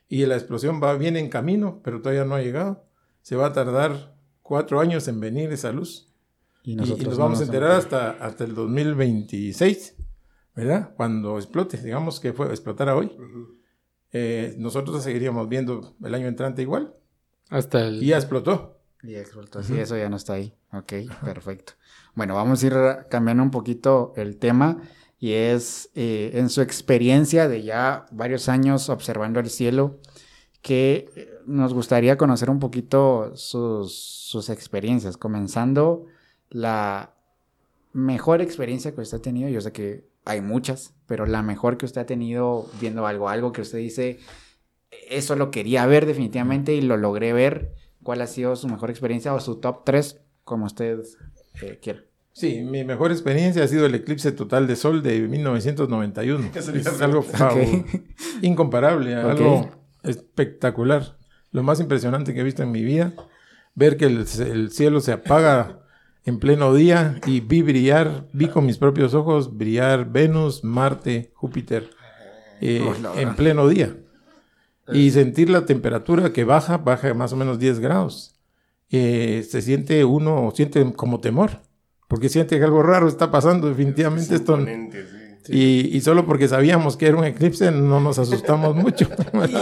y 0.09 0.25
la 0.25 0.35
explosión 0.35 0.81
va 0.83 0.95
bien 0.95 1.15
en 1.15 1.29
camino, 1.29 1.79
pero 1.83 2.01
todavía 2.01 2.25
no 2.25 2.33
ha 2.35 2.41
llegado. 2.41 2.83
Se 3.21 3.35
va 3.35 3.45
a 3.47 3.53
tardar 3.53 4.15
cuatro 4.41 4.81
años 4.81 5.07
en 5.07 5.19
venir 5.19 5.51
esa 5.51 5.71
luz. 5.71 6.07
Y 6.63 6.71
Y, 6.71 6.73
y 6.73 6.75
nosotros 6.75 7.07
nos 7.09 7.17
no 7.17 7.23
vamos 7.23 7.39
a 7.39 7.43
enterar 7.43 7.71
hasta, 7.71 8.09
hasta 8.09 8.43
el 8.43 8.55
2026, 8.55 9.95
¿verdad? 10.55 10.93
Cuando 10.95 11.37
explote, 11.37 11.77
digamos 11.77 12.19
que 12.19 12.33
fue 12.33 12.47
explotara 12.47 12.95
hoy. 12.95 13.15
Eh, 14.11 14.55
nosotros 14.57 15.03
seguiríamos 15.03 15.47
viendo 15.47 15.95
el 16.03 16.15
año 16.15 16.27
entrante 16.27 16.63
igual. 16.63 16.91
Hasta 17.49 17.87
el... 17.87 18.01
Y 18.01 18.07
ya 18.07 18.17
explotó. 18.17 18.79
Y 19.03 19.15
explotó, 19.15 19.63
sí, 19.63 19.79
eso 19.79 19.95
ya 19.95 20.09
no 20.09 20.17
está 20.17 20.33
ahí. 20.33 20.53
Ok, 20.73 20.93
perfecto. 21.23 21.73
Bueno, 22.15 22.35
vamos 22.35 22.63
a 22.63 22.67
ir 22.67 22.73
cambiando 23.09 23.43
un 23.43 23.51
poquito 23.51 24.11
el 24.17 24.37
tema 24.37 24.81
y 25.19 25.33
es 25.33 25.89
eh, 25.95 26.31
en 26.35 26.49
su 26.49 26.61
experiencia 26.61 27.47
de 27.47 27.61
ya 27.61 28.05
varios 28.11 28.47
años 28.47 28.89
observando 28.89 29.39
el 29.39 29.49
cielo, 29.49 29.99
que 30.61 31.09
eh, 31.15 31.29
nos 31.45 31.73
gustaría 31.73 32.17
conocer 32.17 32.49
un 32.49 32.59
poquito 32.59 33.35
sus, 33.35 33.93
sus 33.93 34.49
experiencias, 34.49 35.17
comenzando 35.17 36.05
la 36.49 37.13
mejor 37.91 38.41
experiencia 38.41 38.93
que 38.93 39.01
usted 39.01 39.17
ha 39.17 39.21
tenido. 39.21 39.49
Yo 39.49 39.61
sé 39.61 39.71
que 39.71 40.07
hay 40.25 40.41
muchas, 40.41 40.93
pero 41.05 41.25
la 41.25 41.41
mejor 41.41 41.77
que 41.77 41.85
usted 41.85 42.01
ha 42.01 42.05
tenido 42.05 42.67
viendo 42.79 43.05
algo, 43.05 43.29
algo 43.29 43.51
que 43.51 43.61
usted 43.61 43.79
dice, 43.79 44.19
eso 45.09 45.35
lo 45.35 45.51
quería 45.51 45.85
ver 45.85 46.05
definitivamente 46.05 46.73
y 46.73 46.81
lo 46.81 46.97
logré 46.97 47.33
ver. 47.33 47.73
¿Cuál 48.03 48.21
ha 48.21 48.27
sido 48.27 48.55
su 48.55 48.69
mejor 48.69 48.89
experiencia 48.89 49.33
o 49.33 49.39
su 49.41 49.55
top 49.59 49.83
3, 49.83 50.21
como 50.45 50.65
usted 50.65 51.01
eh, 51.61 51.79
quiera? 51.81 52.08
Sí, 52.33 52.61
mi 52.61 52.83
mejor 52.83 53.11
experiencia 53.11 53.63
ha 53.63 53.67
sido 53.67 53.85
el 53.85 53.95
eclipse 53.95 54.31
total 54.31 54.67
de 54.67 54.75
sol 54.75 55.03
de 55.03 55.19
1991. 55.27 56.51
es 56.55 57.01
algo 57.01 57.23
fabu- 57.23 57.85
incomparable, 58.41 59.15
algo 59.15 59.69
espectacular. 60.03 61.17
Lo 61.51 61.63
más 61.63 61.79
impresionante 61.79 62.33
que 62.33 62.41
he 62.41 62.43
visto 62.43 62.63
en 62.63 62.71
mi 62.71 62.83
vida. 62.83 63.13
Ver 63.75 63.97
que 63.97 64.05
el, 64.05 64.25
el 64.47 64.71
cielo 64.71 64.99
se 65.01 65.11
apaga 65.11 65.79
en 66.25 66.39
pleno 66.39 66.73
día 66.73 67.19
y 67.25 67.39
vi 67.39 67.61
brillar, 67.61 68.27
vi 68.33 68.47
con 68.47 68.65
mis 68.65 68.77
propios 68.77 69.13
ojos 69.13 69.57
brillar 69.57 70.11
Venus, 70.11 70.63
Marte, 70.63 71.31
Júpiter 71.33 71.89
eh, 72.61 72.81
Oh, 72.85 73.19
en 73.19 73.35
pleno 73.35 73.67
día. 73.67 73.95
Y 74.91 75.11
sentir 75.11 75.49
la 75.49 75.65
temperatura 75.65 76.33
que 76.33 76.43
baja, 76.43 76.77
baja 76.77 77.13
más 77.13 77.31
o 77.31 77.35
menos 77.35 77.59
10 77.59 77.79
grados. 77.79 78.35
Eh, 78.89 79.45
se 79.47 79.61
siente 79.61 80.03
uno, 80.03 80.51
siente 80.55 80.93
como 80.93 81.19
temor, 81.19 81.61
porque 82.09 82.27
siente 82.27 82.57
que 82.57 82.63
algo 82.65 82.83
raro 82.83 83.07
está 83.07 83.31
pasando, 83.31 83.69
definitivamente 83.69 84.35
esto... 84.35 84.57
Sí. 85.41 85.53
Y, 85.57 85.97
y 85.97 86.01
solo 86.01 86.25
porque 86.27 86.47
sabíamos 86.49 86.95
que 86.97 87.07
era 87.07 87.17
un 87.17 87.23
eclipse 87.23 87.71
no 87.71 88.01
nos 88.01 88.19
asustamos 88.19 88.75
mucho. 88.83 89.07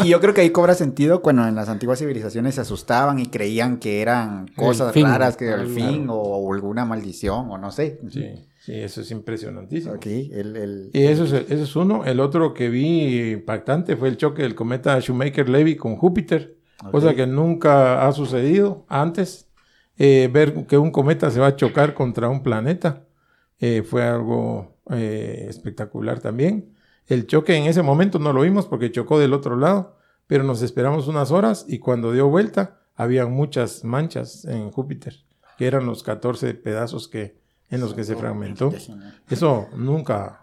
Y 0.04 0.10
yo 0.10 0.20
creo 0.20 0.34
que 0.34 0.42
ahí 0.42 0.50
cobra 0.50 0.74
sentido 0.74 1.22
cuando 1.22 1.48
en 1.48 1.54
las 1.56 1.70
antiguas 1.70 2.00
civilizaciones 2.00 2.56
se 2.56 2.62
asustaban 2.62 3.20
y 3.20 3.28
creían 3.28 3.78
que 3.78 4.02
eran 4.02 4.48
cosas 4.56 4.92
fin. 4.92 5.06
raras, 5.06 5.38
que 5.38 5.48
el 5.48 5.60
Algo. 5.62 5.74
fin 5.76 6.10
o, 6.10 6.16
o 6.16 6.54
alguna 6.54 6.84
maldición 6.84 7.52
o 7.52 7.58
no 7.60 7.72
sé. 7.72 8.02
Sí, 8.12 8.26
sí, 8.66 8.74
eso 8.74 9.02
es 9.02 9.12
impresionantísimo. 9.12 9.94
Ok, 9.94 10.08
el, 10.08 10.58
el- 10.58 10.90
Y 10.94 11.04
eso 11.04 11.24
es, 11.26 11.32
eso 11.34 11.64
es 11.64 11.76
uno. 11.76 12.04
El 12.06 12.20
otro 12.20 12.54
que 12.56 12.68
vi 12.70 13.32
impactante 13.34 13.96
fue 13.96 14.10
el 14.10 14.18
choque 14.18 14.42
del 14.42 14.56
cometa 14.56 15.00
Shoemaker-Levy 15.00 15.78
con 15.78 15.96
Júpiter. 15.96 16.58
cosa 16.92 17.14
que 17.14 17.28
nunca 17.28 18.06
ha 18.06 18.12
sucedido 18.12 18.86
antes. 18.90 19.47
Eh, 19.98 20.30
ver 20.32 20.68
que 20.68 20.78
un 20.78 20.92
cometa 20.92 21.32
se 21.32 21.40
va 21.40 21.48
a 21.48 21.56
chocar 21.56 21.94
contra 21.96 22.30
un 22.30 22.44
planeta 22.44 23.08
eh, 23.60 23.82
fue 23.84 24.04
algo 24.04 24.78
eh, 24.92 25.48
espectacular 25.50 26.20
también. 26.20 26.74
El 27.08 27.26
choque 27.26 27.56
en 27.56 27.64
ese 27.64 27.82
momento 27.82 28.20
no 28.20 28.34
lo 28.34 28.42
vimos 28.42 28.68
porque 28.68 28.92
chocó 28.92 29.18
del 29.18 29.34
otro 29.34 29.56
lado, 29.56 29.98
pero 30.28 30.44
nos 30.44 30.62
esperamos 30.62 31.08
unas 31.08 31.32
horas 31.32 31.66
y 31.68 31.80
cuando 31.80 32.12
dio 32.12 32.28
vuelta 32.28 32.82
había 32.96 33.26
muchas 33.26 33.84
manchas 33.84 34.46
en 34.46 34.70
Júpiter, 34.72 35.16
que 35.58 35.68
eran 35.68 35.86
los 35.86 36.04
14 36.04 36.54
pedazos 36.56 37.08
que, 37.08 37.40
en 37.70 37.80
los 37.80 37.94
que 37.94 38.04
se 38.04 38.16
fragmentó. 38.16 38.74
Eso 39.30 39.68
nunca, 39.76 40.42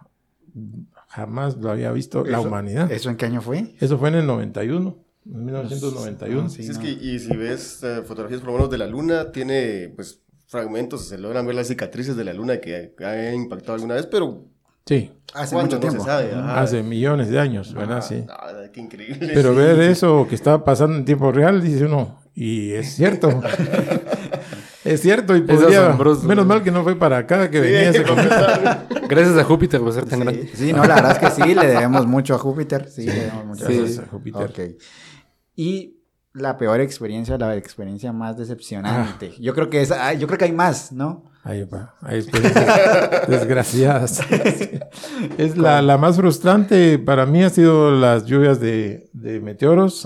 jamás 1.09 1.57
lo 1.57 1.71
había 1.71 1.93
visto 1.93 2.25
la 2.25 2.41
humanidad. 2.41 2.91
¿Eso 2.91 3.11
en 3.11 3.17
qué 3.17 3.27
año 3.27 3.41
fue? 3.41 3.75
Eso 3.81 3.99
fue 3.99 4.09
en 4.09 4.17
el 4.17 4.27
91, 4.27 4.89
en 4.89 5.04
1991. 5.25 6.43
Ah, 6.47 6.49
sí. 6.49 6.63
Sí, 6.63 6.71
es 6.71 6.77
no. 6.79 6.83
que, 6.85 6.91
y 6.91 7.19
si 7.19 7.37
ves 7.37 7.81
eh, 7.83 8.03
fotografías 8.07 8.41
por 8.41 8.49
lo 8.51 8.55
menos 8.55 8.71
de 8.71 8.79
la 8.79 8.87
luna, 8.87 9.33
tiene 9.33 9.93
pues 9.95 10.21
fragmentos, 10.47 11.09
se 11.09 11.19
logran 11.19 11.47
ver 11.47 11.55
las 11.57 11.69
cicatrices 11.69 12.17
de 12.17 12.25
la 12.25 12.33
luna 12.33 12.59
que 12.61 12.93
ha 13.05 13.33
impactado 13.33 13.75
alguna 13.75 13.95
vez, 13.95 14.07
pero 14.07 14.45
Sí, 14.87 15.11
Hace 15.33 15.57
mucho 15.57 15.77
No 15.77 15.81
tiempo. 15.81 16.01
se 16.05 16.07
sabe, 16.11 16.31
ajá. 16.35 16.61
hace 16.61 16.83
millones 16.83 17.31
de 17.31 17.41
años, 17.41 17.73
¿verdad? 17.73 17.99
Ah, 17.99 18.03
Sí. 18.03 18.23
no, 18.27 18.35
qué 18.71 18.81
increíble. 18.81 19.31
Pero 19.33 19.53
Sí, 19.53 19.57
ver 19.57 19.77
sí. 19.77 19.83
eso 19.93 20.27
que 20.29 20.35
estaba 20.35 20.63
pasando 20.63 20.99
en 20.99 21.07
tiempo 21.07 21.33
real, 21.33 21.63
dice 21.63 21.87
uno, 21.87 22.21
y 22.35 22.73
es 22.73 22.95
cierto. 22.95 23.29
es 24.85 25.01
cierto, 25.01 25.35
y 25.37 25.41
podría. 25.41 25.97
Menos 26.27 26.45
mal 26.47 26.63
que 26.63 26.71
no 26.71 26.83
fue 26.83 26.97
para 26.97 27.17
acá 27.17 27.51
que 27.51 27.57
Sí, 27.59 27.63
venía 27.63 27.89
ese. 27.91 28.05
Gracias 29.09 29.39
a 29.39 29.45
Júpiter 29.45 29.81
por 29.81 29.93
ser 29.95 30.05
tan 30.05 30.21
grande. 30.21 30.51
Sí, 30.55 30.73
no, 30.75 30.85
la 30.85 30.97
verdad 30.97 31.13
es 31.13 31.19
que 31.35 31.43
sí, 31.43 31.55
le 31.55 31.67
debemos 31.67 32.07
mucho 32.07 32.35
a 32.35 32.39
Júpiter. 32.39 32.87
Sí, 32.91 33.07
le 33.07 33.13
debemos 33.15 33.47
mucho 33.47 33.67
Sí. 33.67 33.79
Gracias 33.79 33.99
a 34.01 34.07
Júpiter. 34.11 34.43
Ok. 34.51 34.61
Y 35.57 36.01
la 36.33 36.57
peor 36.59 36.81
experiencia, 36.81 37.39
la 37.39 37.57
experiencia 37.57 38.13
más 38.13 38.37
decepcionante. 38.37 39.33
Yo 39.41 39.55
creo 39.55 39.71
que 39.71 39.83
es, 39.83 39.93
ah, 39.93 40.13
yo 40.15 40.27
creo 40.27 40.39
que 40.39 40.47
hay 40.47 40.53
más, 40.53 40.91
¿no? 40.93 41.25
Ahí 41.45 41.63
va, 41.65 41.95
hay 42.01 42.21
experiencias 42.21 43.29
desgraciadas. 43.29 44.21
es 45.39 45.57
la, 45.59 45.83
la 45.83 45.99
más 45.99 46.17
frustrante 46.17 46.99
para 46.99 47.27
mí 47.27 47.43
ha 47.45 47.51
sido 47.51 47.91
las 47.93 48.25
lluvias 48.25 48.61
de, 48.61 49.11
de 49.13 49.41
meteoros. 49.41 50.01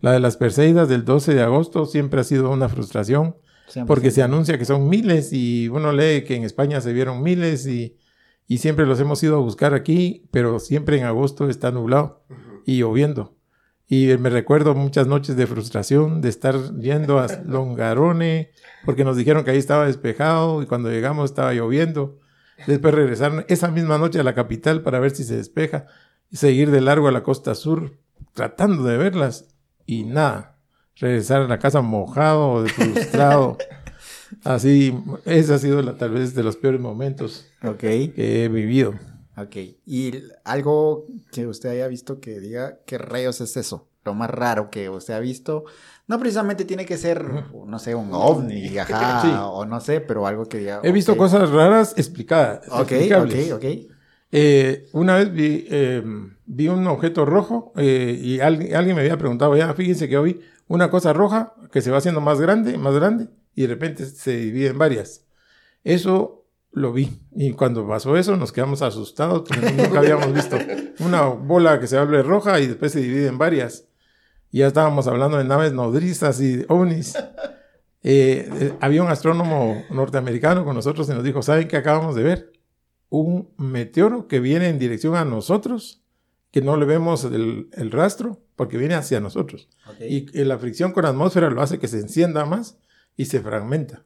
La 0.00 0.12
de 0.12 0.20
las 0.20 0.36
Perseidas 0.36 0.88
del 0.88 1.04
12 1.04 1.34
de 1.34 1.42
agosto 1.42 1.84
siempre 1.86 2.20
ha 2.22 2.24
sido 2.24 2.50
una 2.50 2.68
frustración. 2.68 3.36
Siempre 3.68 3.86
Porque 3.86 4.10
sí. 4.10 4.16
se 4.16 4.22
anuncia 4.22 4.56
que 4.58 4.64
son 4.64 4.88
miles 4.88 5.32
y 5.32 5.68
uno 5.68 5.92
lee 5.92 6.24
que 6.24 6.34
en 6.36 6.44
España 6.44 6.80
se 6.80 6.94
vieron 6.94 7.22
miles 7.22 7.66
y, 7.66 7.98
y 8.46 8.58
siempre 8.58 8.86
los 8.86 8.98
hemos 8.98 9.22
ido 9.22 9.36
a 9.36 9.40
buscar 9.40 9.74
aquí, 9.74 10.26
pero 10.32 10.58
siempre 10.58 10.98
en 10.98 11.04
agosto 11.04 11.50
está 11.50 11.70
nublado 11.70 12.24
y 12.64 12.78
lloviendo. 12.78 13.37
Y 13.88 14.14
me 14.18 14.28
recuerdo 14.28 14.74
muchas 14.74 15.06
noches 15.06 15.34
de 15.36 15.46
frustración 15.46 16.20
de 16.20 16.28
estar 16.28 16.56
yendo 16.78 17.18
a 17.18 17.26
Longarone 17.46 18.50
porque 18.84 19.04
nos 19.04 19.16
dijeron 19.16 19.44
que 19.44 19.50
ahí 19.50 19.58
estaba 19.58 19.86
despejado 19.86 20.62
y 20.62 20.66
cuando 20.66 20.90
llegamos 20.90 21.30
estaba 21.30 21.54
lloviendo. 21.54 22.18
Después 22.66 22.92
regresaron 22.92 23.46
esa 23.48 23.70
misma 23.70 23.96
noche 23.96 24.20
a 24.20 24.24
la 24.24 24.34
capital 24.34 24.82
para 24.82 25.00
ver 25.00 25.12
si 25.12 25.24
se 25.24 25.36
despeja 25.36 25.86
y 26.30 26.36
seguir 26.36 26.70
de 26.70 26.80
largo 26.82 27.08
a 27.08 27.12
la 27.12 27.22
costa 27.22 27.54
sur 27.54 27.96
tratando 28.34 28.84
de 28.84 28.98
verlas 28.98 29.46
y 29.86 30.04
nada. 30.04 30.56
Regresar 30.96 31.42
a 31.42 31.48
la 31.48 31.58
casa 31.58 31.80
mojado, 31.80 32.66
frustrado. 32.66 33.56
Así, 34.44 34.98
ese 35.24 35.54
ha 35.54 35.58
sido 35.58 35.80
la, 35.80 35.96
tal 35.96 36.10
vez 36.10 36.34
de 36.34 36.42
los 36.42 36.56
peores 36.56 36.80
momentos 36.80 37.46
que 37.78 38.12
he 38.16 38.48
vivido. 38.48 38.94
Ok. 39.40 39.56
Y 39.86 40.12
algo 40.44 41.06
que 41.32 41.46
usted 41.46 41.70
haya 41.70 41.88
visto 41.88 42.20
que 42.20 42.40
diga, 42.40 42.80
¿qué 42.86 42.98
rayos 42.98 43.40
es 43.40 43.56
eso? 43.56 43.88
Lo 44.04 44.14
más 44.14 44.30
raro 44.30 44.70
que 44.70 44.88
usted 44.88 45.14
ha 45.14 45.20
visto. 45.20 45.64
No 46.06 46.18
precisamente 46.18 46.64
tiene 46.64 46.86
que 46.86 46.96
ser, 46.96 47.22
no 47.66 47.78
sé, 47.78 47.94
un 47.94 48.08
ovni, 48.12 48.78
ajá, 48.78 49.20
Sí. 49.22 49.28
o 49.34 49.66
no 49.66 49.80
sé, 49.80 50.00
pero 50.00 50.26
algo 50.26 50.46
que 50.46 50.58
diga. 50.58 50.80
He 50.82 50.92
visto 50.92 51.12
ok. 51.12 51.18
cosas 51.18 51.50
raras 51.50 51.94
explicadas. 51.96 52.66
Ok, 52.70 52.92
explicables. 52.92 53.52
ok, 53.52 53.64
ok. 53.64 53.92
Eh, 54.30 54.88
una 54.92 55.16
vez 55.16 55.32
vi, 55.32 55.66
eh, 55.70 56.02
vi 56.46 56.68
un 56.68 56.86
objeto 56.86 57.24
rojo 57.24 57.72
eh, 57.76 58.18
y 58.20 58.40
alguien, 58.40 58.74
alguien 58.76 58.94
me 58.96 59.02
había 59.02 59.16
preguntado, 59.16 59.56
ya 59.56 59.72
fíjense 59.72 60.08
que 60.08 60.18
hoy 60.18 60.40
una 60.66 60.90
cosa 60.90 61.14
roja 61.14 61.54
que 61.72 61.80
se 61.80 61.90
va 61.90 61.96
haciendo 61.98 62.20
más 62.20 62.38
grande, 62.40 62.76
más 62.76 62.94
grande 62.94 63.28
y 63.54 63.62
de 63.62 63.68
repente 63.68 64.04
se 64.04 64.36
divide 64.36 64.68
en 64.68 64.78
varias. 64.78 65.24
Eso 65.82 66.37
lo 66.78 66.92
vi 66.92 67.20
y 67.34 67.52
cuando 67.52 67.86
pasó 67.86 68.16
eso 68.16 68.36
nos 68.36 68.52
quedamos 68.52 68.82
asustados 68.82 69.42
porque 69.46 69.70
nunca 69.72 69.98
habíamos 69.98 70.32
visto 70.32 70.56
una 71.00 71.22
bola 71.22 71.78
que 71.80 71.86
se 71.86 71.96
vuelve 71.98 72.22
roja 72.22 72.60
y 72.60 72.66
después 72.66 72.92
se 72.92 73.00
divide 73.00 73.26
en 73.26 73.38
varias. 73.38 73.84
Y 74.50 74.58
ya 74.58 74.68
estábamos 74.68 75.06
hablando 75.06 75.36
de 75.36 75.44
naves 75.44 75.72
nodrizas 75.72 76.40
y 76.40 76.64
ovnis. 76.68 77.14
Eh, 78.04 78.48
eh, 78.60 78.74
había 78.80 79.02
un 79.02 79.10
astrónomo 79.10 79.84
norteamericano 79.90 80.64
con 80.64 80.76
nosotros 80.76 81.08
y 81.08 81.12
nos 81.12 81.24
dijo, 81.24 81.42
¿saben 81.42 81.66
qué 81.68 81.76
acabamos 81.76 82.14
de 82.14 82.22
ver? 82.22 82.52
Un 83.10 83.50
meteoro 83.58 84.28
que 84.28 84.38
viene 84.38 84.68
en 84.68 84.78
dirección 84.78 85.16
a 85.16 85.24
nosotros, 85.24 86.04
que 86.52 86.62
no 86.62 86.76
le 86.76 86.86
vemos 86.86 87.24
el, 87.24 87.68
el 87.72 87.90
rastro, 87.90 88.40
porque 88.54 88.78
viene 88.78 88.94
hacia 88.94 89.20
nosotros. 89.20 89.68
ok. 89.86 90.00
Y 90.08 90.26
eh, 90.32 90.44
la 90.44 90.58
fricción 90.58 90.92
con 90.92 91.02
la 91.02 91.10
atmósfera 91.10 91.50
lo 91.50 91.60
hace 91.60 91.78
que 91.78 91.88
se 91.88 91.98
encienda 91.98 92.44
más 92.44 92.78
y 93.16 93.26
se 93.26 93.40
fragmenta. 93.40 94.04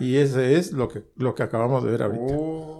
Y 0.00 0.16
ese 0.16 0.56
es 0.56 0.72
lo 0.72 0.88
que, 0.88 1.02
lo 1.16 1.34
que 1.34 1.42
acabamos 1.42 1.82
de 1.84 1.90
ver 1.90 2.02
ahorita. 2.02 2.24
Oh. 2.30 2.74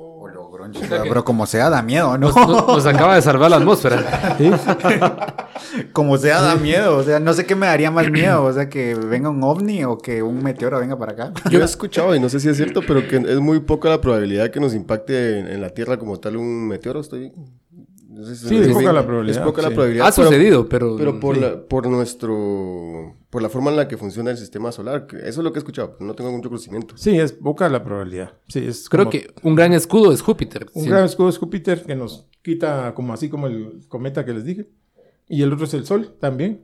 Pero 1.05 1.25
como 1.25 1.47
sea, 1.47 1.71
da 1.71 1.83
miedo, 1.83 2.19
¿no? 2.19 2.29
Nos, 2.29 2.37
nos- 2.37 2.67
nos 2.67 2.87
acaba 2.87 3.15
de 3.15 3.23
salvar 3.23 3.51
la 3.51 3.57
atmósfera. 3.57 4.37
¿Sí? 4.37 4.51
Como 5.93 6.17
sea, 6.19 6.41
da 6.43 6.57
miedo. 6.57 6.97
O 6.97 7.03
sea, 7.03 7.21
no 7.21 7.33
sé 7.33 7.47
qué 7.47 7.55
me 7.55 7.67
daría 7.67 7.91
más 7.91 8.11
miedo. 8.11 8.45
O 8.45 8.53
sea, 8.53 8.69
que 8.69 8.95
venga 8.95 9.31
un 9.31 9.43
ovni 9.43 9.85
o 9.85 9.99
que 9.99 10.23
un 10.23 10.43
meteoro 10.43 10.79
venga 10.81 10.99
para 10.99 11.13
acá. 11.13 11.33
Yo 11.51 11.61
he 11.61 11.65
escuchado, 11.65 12.15
y 12.15 12.21
no 12.21 12.29
sé 12.29 12.41
si 12.41 12.49
es 12.49 12.57
cierto, 12.57 12.81
pero 12.87 13.07
que 13.07 13.17
es 13.17 13.39
muy 13.41 13.61
poca 13.61 13.89
la 13.89 14.01
probabilidad 14.01 14.51
que 14.51 14.61
nos 14.61 14.75
impacte 14.75 15.39
en, 15.39 15.49
en 15.49 15.61
la 15.61 15.71
Tierra 15.71 15.99
como 15.99 16.19
tal 16.19 16.37
un 16.37 16.67
meteoro. 16.69 17.01
Estoy. 17.01 17.33
Sí, 18.25 18.57
es 18.57 18.67
digo 18.67 18.81
poca 18.81 18.93
la 18.93 19.07
probabilidad, 19.07 19.41
Es 19.41 19.47
poca 19.47 19.63
la 19.63 19.71
probabilidad. 19.71 20.07
Ha 20.09 20.13
sucedido, 20.13 20.69
pero. 20.69 20.97
Pero 20.97 21.21
por, 21.21 21.35
sí. 21.37 21.41
la, 21.41 21.63
por 21.67 21.87
nuestro. 21.89 23.17
Por 23.31 23.43
la 23.43 23.49
forma 23.49 23.71
en 23.71 23.77
la 23.77 23.89
que 23.89 23.97
funciona 23.97 24.31
el 24.31 24.37
sistema 24.39 24.73
solar. 24.73 25.07
que 25.07 25.17
Eso 25.17 25.29
es 25.29 25.39
lo 25.39 25.53
que 25.53 25.59
he 25.59 25.61
escuchado. 25.61 25.97
No 26.01 26.15
tengo 26.15 26.33
mucho 26.33 26.49
conocimiento. 26.49 26.97
Sí, 26.97 27.19
es 27.19 27.33
poca 27.33 27.69
la 27.69 27.85
probabilidad. 27.85 28.33
Sí, 28.49 28.65
es 28.67 28.89
Creo 28.89 29.05
como- 29.05 29.11
que 29.13 29.31
un 29.43 29.55
gran 29.55 29.73
escudo 29.73 30.13
es 30.13 30.23
Júpiter. 30.23 30.67
Un 30.75 30.85
Sí. 30.85 30.89
gran 30.89 31.05
escudo 31.05 31.29
es 31.29 31.39
Júpiter 31.39 31.85
que 31.85 31.95
nos 31.95 32.27
quita 32.43 32.95
como 32.95 33.13
así 33.13 33.29
como 33.29 33.47
el 33.47 33.81
cometa 33.89 34.25
que 34.25 34.33
les 34.33 34.45
dije. 34.45 34.69
Y 35.29 35.43
el 35.43 35.53
otro 35.53 35.67
es 35.67 35.75
el 35.75 35.85
Sol 35.85 36.15
también. 36.21 36.63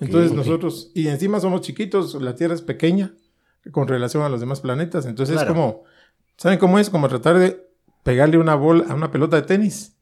Entonces 0.00 0.32
nosotros, 0.32 0.90
y 0.94 1.08
encima 1.08 1.40
somos 1.40 1.60
chiquitos, 1.62 2.20
la 2.20 2.34
Tierra 2.34 2.54
es 2.54 2.62
pequeña 2.62 3.14
con 3.70 3.88
relación 3.88 4.22
a 4.22 4.28
los 4.28 4.40
demás 4.40 4.60
planetas. 4.60 5.06
Entonces 5.06 5.34
Claro. 5.36 5.48
es 5.50 5.54
como, 5.54 5.82
¿saben 6.36 6.58
cómo 6.58 6.78
es? 6.78 6.90
Como 6.90 7.08
tratar 7.08 7.38
de 7.38 7.64
pegarle 8.02 8.36
una 8.38 8.54
bola 8.54 8.84
a 8.88 8.94
una 8.94 9.10
pelota 9.10 9.36
de 9.36 9.42
tenis 9.42 9.95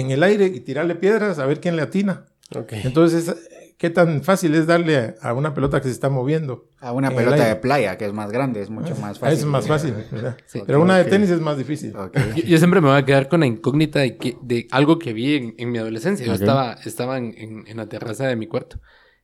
en 0.00 0.10
el 0.10 0.22
aire 0.22 0.46
y 0.46 0.60
tirarle 0.60 0.94
piedras 0.94 1.38
a 1.38 1.46
ver 1.46 1.60
quién 1.60 1.76
le 1.76 1.82
atina. 1.82 2.26
Ok. 2.54 2.72
Entonces, 2.84 3.34
¿qué 3.76 3.90
tan 3.90 4.22
fácil 4.22 4.54
es 4.54 4.66
darle 4.66 5.16
a, 5.20 5.32
una 5.34 5.52
pelota 5.52 5.80
que 5.80 5.88
se 5.88 5.92
está 5.94 6.08
moviendo? 6.08 6.68
A 6.78 6.92
una 6.92 7.10
pelota 7.10 7.44
de 7.44 7.56
playa, 7.56 7.98
que 7.98 8.06
es 8.06 8.12
más 8.12 8.30
grande, 8.30 8.60
es 8.62 8.70
mucho 8.70 8.94
más 8.96 9.16
Ah, 9.16 9.20
fácil. 9.20 9.38
Es 9.38 9.44
más 9.44 9.66
fácil, 9.66 9.94
¿verdad? 10.12 10.36
Sí. 10.46 10.62
Pero 10.66 10.80
una 10.80 10.96
de 10.96 11.02
Ok. 11.04 11.08
tenis 11.10 11.30
es 11.30 11.40
más 11.40 11.58
difícil. 11.58 11.96
Ok. 11.96 12.16
Yo, 12.36 12.42
yo 12.44 12.58
siempre 12.58 12.80
me 12.80 12.88
voy 12.88 12.98
a 12.98 13.04
quedar 13.04 13.28
con 13.28 13.40
la 13.40 13.46
incógnita 13.46 13.98
de, 14.00 14.16
que, 14.16 14.36
de 14.42 14.68
algo 14.70 14.98
que 14.98 15.12
vi 15.12 15.34
en, 15.34 15.54
en 15.58 15.72
mi 15.72 15.78
adolescencia. 15.78 16.24
Yo 16.24 16.34
estaba, 16.34 16.74
estaba 16.84 17.18
en, 17.18 17.34
en- 17.36 17.64
en 17.66 17.76
la 17.76 17.88
terraza 17.88 18.26
de 18.26 18.36
mi 18.36 18.46
cuarto. 18.46 18.80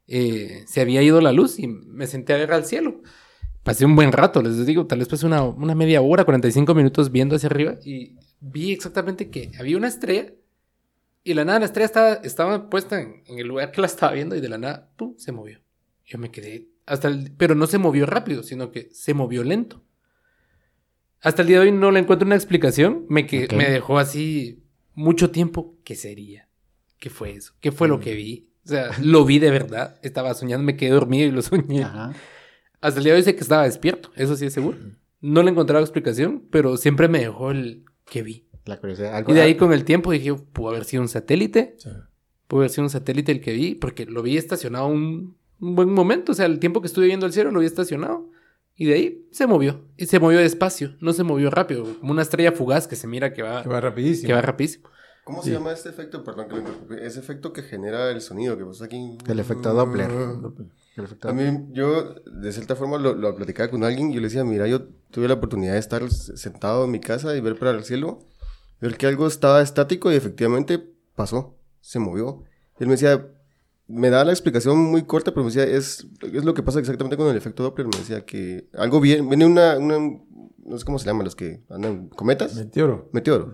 Eh, 0.09 0.65
se 0.67 0.81
había 0.81 1.01
ido 1.03 1.21
la 1.21 1.33
luz 1.33 1.59
y 1.59 1.69
me 1.69 2.07
senté 2.09 2.33
a 2.35 2.37
ver 2.39 2.53
al 2.53 2.65
cielo. 2.65 3.03
Pasé 3.63 3.85
un 3.87 3.95
buen 3.95 4.11
rato, 4.11 4.43
les 4.43 4.67
digo, 4.67 4.87
tal 4.89 4.99
vez 4.99 5.07
pasé 5.07 5.25
una, 5.25 5.45
una 5.45 5.77
media 5.77 6.01
hora, 6.03 6.25
45 6.25 6.75
minutos 6.75 7.13
viendo 7.13 7.37
hacia 7.37 7.47
arriba 7.49 7.77
y 7.85 8.17
vi 8.41 8.73
exactamente 8.73 9.31
que 9.31 9.53
había 9.61 9.77
una 9.77 9.87
estrella 9.87 10.33
y 11.25 11.35
la 11.35 11.45
nada 11.45 11.61
la 11.61 11.67
estrella 11.67 11.87
estaba, 11.87 12.13
estaba 12.15 12.71
puesta 12.71 13.01
en, 13.01 13.23
en 13.27 13.39
el 13.39 13.47
lugar 13.47 13.73
que 13.73 13.81
la 13.81 13.87
estaba 13.87 14.13
viendo 14.13 14.37
y 14.37 14.41
de 14.41 14.49
la 14.49 14.59
nada, 14.59 14.91
¡pum!, 14.97 15.15
se 15.17 15.33
movió. 15.33 15.61
Yo 16.05 16.19
me 16.19 16.31
quedé 16.31 16.69
hasta 16.87 17.09
el... 17.09 17.33
Pero 17.37 17.55
no 17.55 17.67
se 17.67 17.79
movió 17.79 18.07
rápido, 18.07 18.43
sino 18.43 18.71
que 18.71 18.89
se 18.93 19.15
movió 19.15 19.45
lento. 19.45 19.85
Hasta 21.21 21.43
el 21.43 21.49
día 21.49 21.61
de 21.61 21.67
hoy 21.67 21.73
no 21.73 21.91
le 21.91 22.01
encuentro 22.01 22.27
una 22.27 22.35
explicación. 22.35 23.07
Me, 23.09 23.27
que, 23.27 23.49
me 23.57 23.71
dejó 23.71 23.99
así 23.99 24.65
mucho 24.95 25.31
tiempo. 25.31 25.79
¿Qué 25.85 25.95
sería? 25.95 26.49
¿Qué 26.99 27.11
fue 27.11 27.33
eso? 27.33 27.55
¿Qué 27.61 27.71
fue 27.71 27.89
lo 27.89 28.01
que 28.01 28.15
vi? 28.15 28.51
O 28.65 28.69
sea, 28.69 28.91
lo 29.01 29.25
vi 29.25 29.39
de 29.39 29.51
verdad. 29.51 29.99
Estaba 30.03 30.35
soñando, 30.35 30.65
me 30.65 30.77
quedé 30.77 30.91
dormido 30.91 31.29
y 31.29 31.31
lo 31.31 31.43
soñé. 31.43 31.85
Ajá. 31.85 32.13
Hasta 32.81 32.99
el 32.99 33.05
día 33.05 33.13
de 33.13 33.21
hoy 33.21 33.25
sé 33.25 33.35
que 33.35 33.41
estaba 33.41 33.65
despierto. 33.65 34.11
Eso 34.17 34.37
sí 34.37 34.47
es 34.47 34.53
seguro. 34.53 34.79
No 35.21 35.45
le 35.45 35.51
encontraba 35.51 35.81
explicación, 35.81 36.49
pero 36.51 36.77
siempre 36.77 37.07
me 37.07 37.21
dejó 37.21 37.53
el 37.53 37.85
que 38.07 38.23
vi. 38.23 38.49
La 38.65 38.79
curiosidad. 38.79 39.15
Algo- 39.17 39.33
Y 39.33 39.35
de 39.35 39.43
ahí 39.43 39.57
con 39.57 39.73
el 39.73 39.85
tiempo 39.85 40.13
dije, 40.13 40.35
pudo 40.35 40.71
haber 40.71 40.85
sido 40.85 41.03
un 41.03 41.09
satélite. 41.09 41.75
Sí. 41.79 41.89
Pudo 42.47 42.61
haber 42.61 42.71
sido 42.71 42.85
un 42.85 42.91
satélite 42.91 43.33
el 43.33 43.41
que 43.41 43.53
vi, 43.53 43.75
porque 43.75 44.07
lo 44.07 44.23
vi 44.23 44.37
estacionado 44.37 44.87
un, 44.87 45.37
un 45.61 45.75
buen 45.75 45.91
momento. 45.93 46.33
O 46.33 46.35
sea, 46.35 46.47
el 46.47 46.59
tiempo 46.59 46.81
que 46.81 46.87
estuve 46.87 47.07
viendo 47.07 47.27
el 47.27 47.33
cielo 47.33 47.51
lo 47.51 47.61
vi 47.61 47.67
estacionado. 47.67 48.29
Y 48.77 48.87
de 48.87 48.95
ahí 48.95 49.27
se 49.33 49.47
movió. 49.47 49.83
Y 49.97 50.07
se 50.07 50.19
movió 50.19 50.39
despacio. 50.39 50.95
No 51.01 51.13
se 51.13 51.23
movió 51.25 51.51
rápido. 51.51 51.85
Como 52.01 52.13
una 52.13 52.23
estrella 52.23 52.53
fugaz 52.53 52.87
que 52.89 52.97
se 52.97 53.07
mira 53.07 53.33
que 53.35 53.43
va, 53.43 53.63
Que 53.63 53.69
va 53.69 53.81
rapidísimo. 53.81 54.27
que 54.29 54.33
va 54.35 54.41
rapidísimo. 54.43 54.89
¿Cómo 55.25 55.43
Sí. 55.43 55.51
se 55.51 55.55
llama 55.55 55.73
este 55.73 55.89
efecto? 55.91 56.25
Perdón 56.25 56.47
que 56.49 56.55
lo 56.55 56.59
interrumpí. 56.61 56.95
Ese 57.01 57.21
efecto 57.21 57.53
que 57.53 57.63
genera 57.63 58.11
el 58.11 58.21
sonido 58.21 58.57
que 58.59 58.65
pasa 58.65 58.87
aquí. 58.87 59.19
El 59.29 59.39
efecto 59.39 59.73
Doppler. 59.73 60.11
El 60.97 61.05
efecto 61.05 61.29
A 61.29 61.33
mí, 61.33 61.67
yo 61.73 62.15
de 62.27 62.53
cierta 62.53 62.75
forma 62.77 62.99
lo, 62.99 63.15
lo 63.15 63.35
platicaba 63.37 63.71
con 63.71 63.85
alguien 63.85 64.11
y 64.11 64.15
yo 64.15 64.21
le 64.21 64.27
decía, 64.27 64.45
mira, 64.45 64.67
yo 64.67 64.83
tuve 65.11 65.29
la 65.29 65.35
oportunidad 65.35 65.75
de 65.75 65.79
estar 65.79 66.11
sentado 66.11 66.85
en 66.87 66.91
mi 66.91 66.99
casa 67.01 67.37
y 67.37 67.41
ver 67.41 67.57
para 67.57 67.71
el 67.71 67.85
cielo, 67.85 68.19
ver 68.83 68.97
que 68.97 69.07
algo 69.07 69.27
estaba 69.27 69.63
estático 69.63 70.13
y 70.13 70.17
efectivamente 70.17 70.83
pasó, 71.15 71.57
se 71.81 71.99
movió. 71.99 72.43
Él 72.79 72.89
me 72.89 72.95
decía, 72.95 73.29
me 73.87 74.11
da 74.11 74.25
la 74.25 74.33
explicación 74.33 74.77
muy 74.79 75.05
corta, 75.05 75.33
pero 75.33 75.45
me 75.45 75.51
decía, 75.51 75.65
es, 75.65 76.07
es 76.21 76.45
lo 76.45 76.53
que 76.55 76.63
pasa 76.63 76.81
exactamente 76.81 77.17
con 77.17 77.29
el 77.29 77.37
efecto 77.37 77.63
Doppler. 77.63 77.87
Me 77.87 77.99
decía 77.99 78.25
que 78.27 78.69
algo 78.75 79.01
bien, 79.01 79.29
viene 79.29 79.47
una, 79.47 79.79
una 79.79 79.99
no 80.65 80.79
sé 80.79 80.85
cómo 80.85 80.99
se 80.99 81.07
llaman 81.07 81.25
los 81.25 81.37
que 81.37 81.63
andan, 81.71 82.09
cometas, 82.09 82.55
Meteoro. 82.57 83.09
meteoro. 83.13 83.53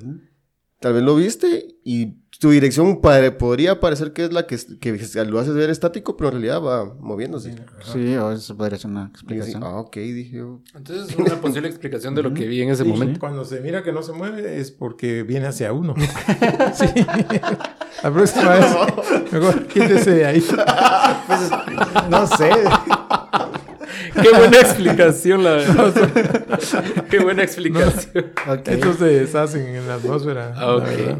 Tal 0.80 0.92
vez 0.92 1.02
lo 1.02 1.16
viste 1.16 1.74
y 1.82 2.18
tu 2.38 2.50
dirección 2.50 3.00
pare- 3.00 3.32
podría 3.32 3.80
parecer 3.80 4.12
que 4.12 4.24
es 4.24 4.32
la 4.32 4.46
que, 4.46 4.56
que 4.80 4.96
lo 5.26 5.40
haces 5.40 5.54
ver 5.54 5.70
estático, 5.70 6.16
pero 6.16 6.28
en 6.28 6.34
realidad 6.34 6.62
va 6.62 6.94
moviéndose. 7.00 7.52
Sí, 7.92 8.14
o 8.14 8.30
eso 8.30 8.56
podría 8.56 8.78
ser 8.78 8.90
una 8.92 9.02
así, 9.06 9.10
explicación. 9.10 9.64
ah, 9.64 9.80
ok, 9.80 9.96
dije 9.96 10.36
yo. 10.36 10.60
Entonces 10.76 11.08
es 11.10 11.16
una 11.16 11.40
posible 11.40 11.66
explicación 11.68 12.14
de 12.14 12.22
lo 12.22 12.32
que 12.32 12.46
vi 12.46 12.62
en 12.62 12.70
ese 12.70 12.84
Sí, 12.84 12.88
momento. 12.88 13.18
Cuando 13.18 13.44
se 13.44 13.60
mira 13.60 13.82
que 13.82 13.90
no 13.92 14.02
se 14.04 14.12
mueve 14.12 14.60
es 14.60 14.70
porque 14.70 15.24
viene 15.24 15.48
hacia 15.48 15.72
uno. 15.72 15.94
sí. 16.74 16.86
La 18.04 18.12
próxima 18.12 18.50
vez, 18.54 18.66
mejor 19.32 19.66
quítese 19.66 20.10
de 20.12 20.26
ahí. 20.26 20.40
Pues, 21.26 21.50
no 22.08 22.24
sé. 22.28 22.50
Qué 24.22 24.30
buena 24.36 24.60
explicación, 24.60 25.44
la 25.44 25.50
verdad. 25.52 27.04
Qué 27.10 27.18
buena 27.18 27.42
explicación. 27.42 28.32
Ok. 28.48 28.68
Estos 28.68 28.96
se 28.96 29.04
deshacen 29.04 29.66
en 29.76 29.86
la 29.88 29.94
atmósfera. 29.94 30.52
Ah, 30.56 30.60
la 30.66 30.76
ok. 30.76 30.84
verdad. 30.84 31.18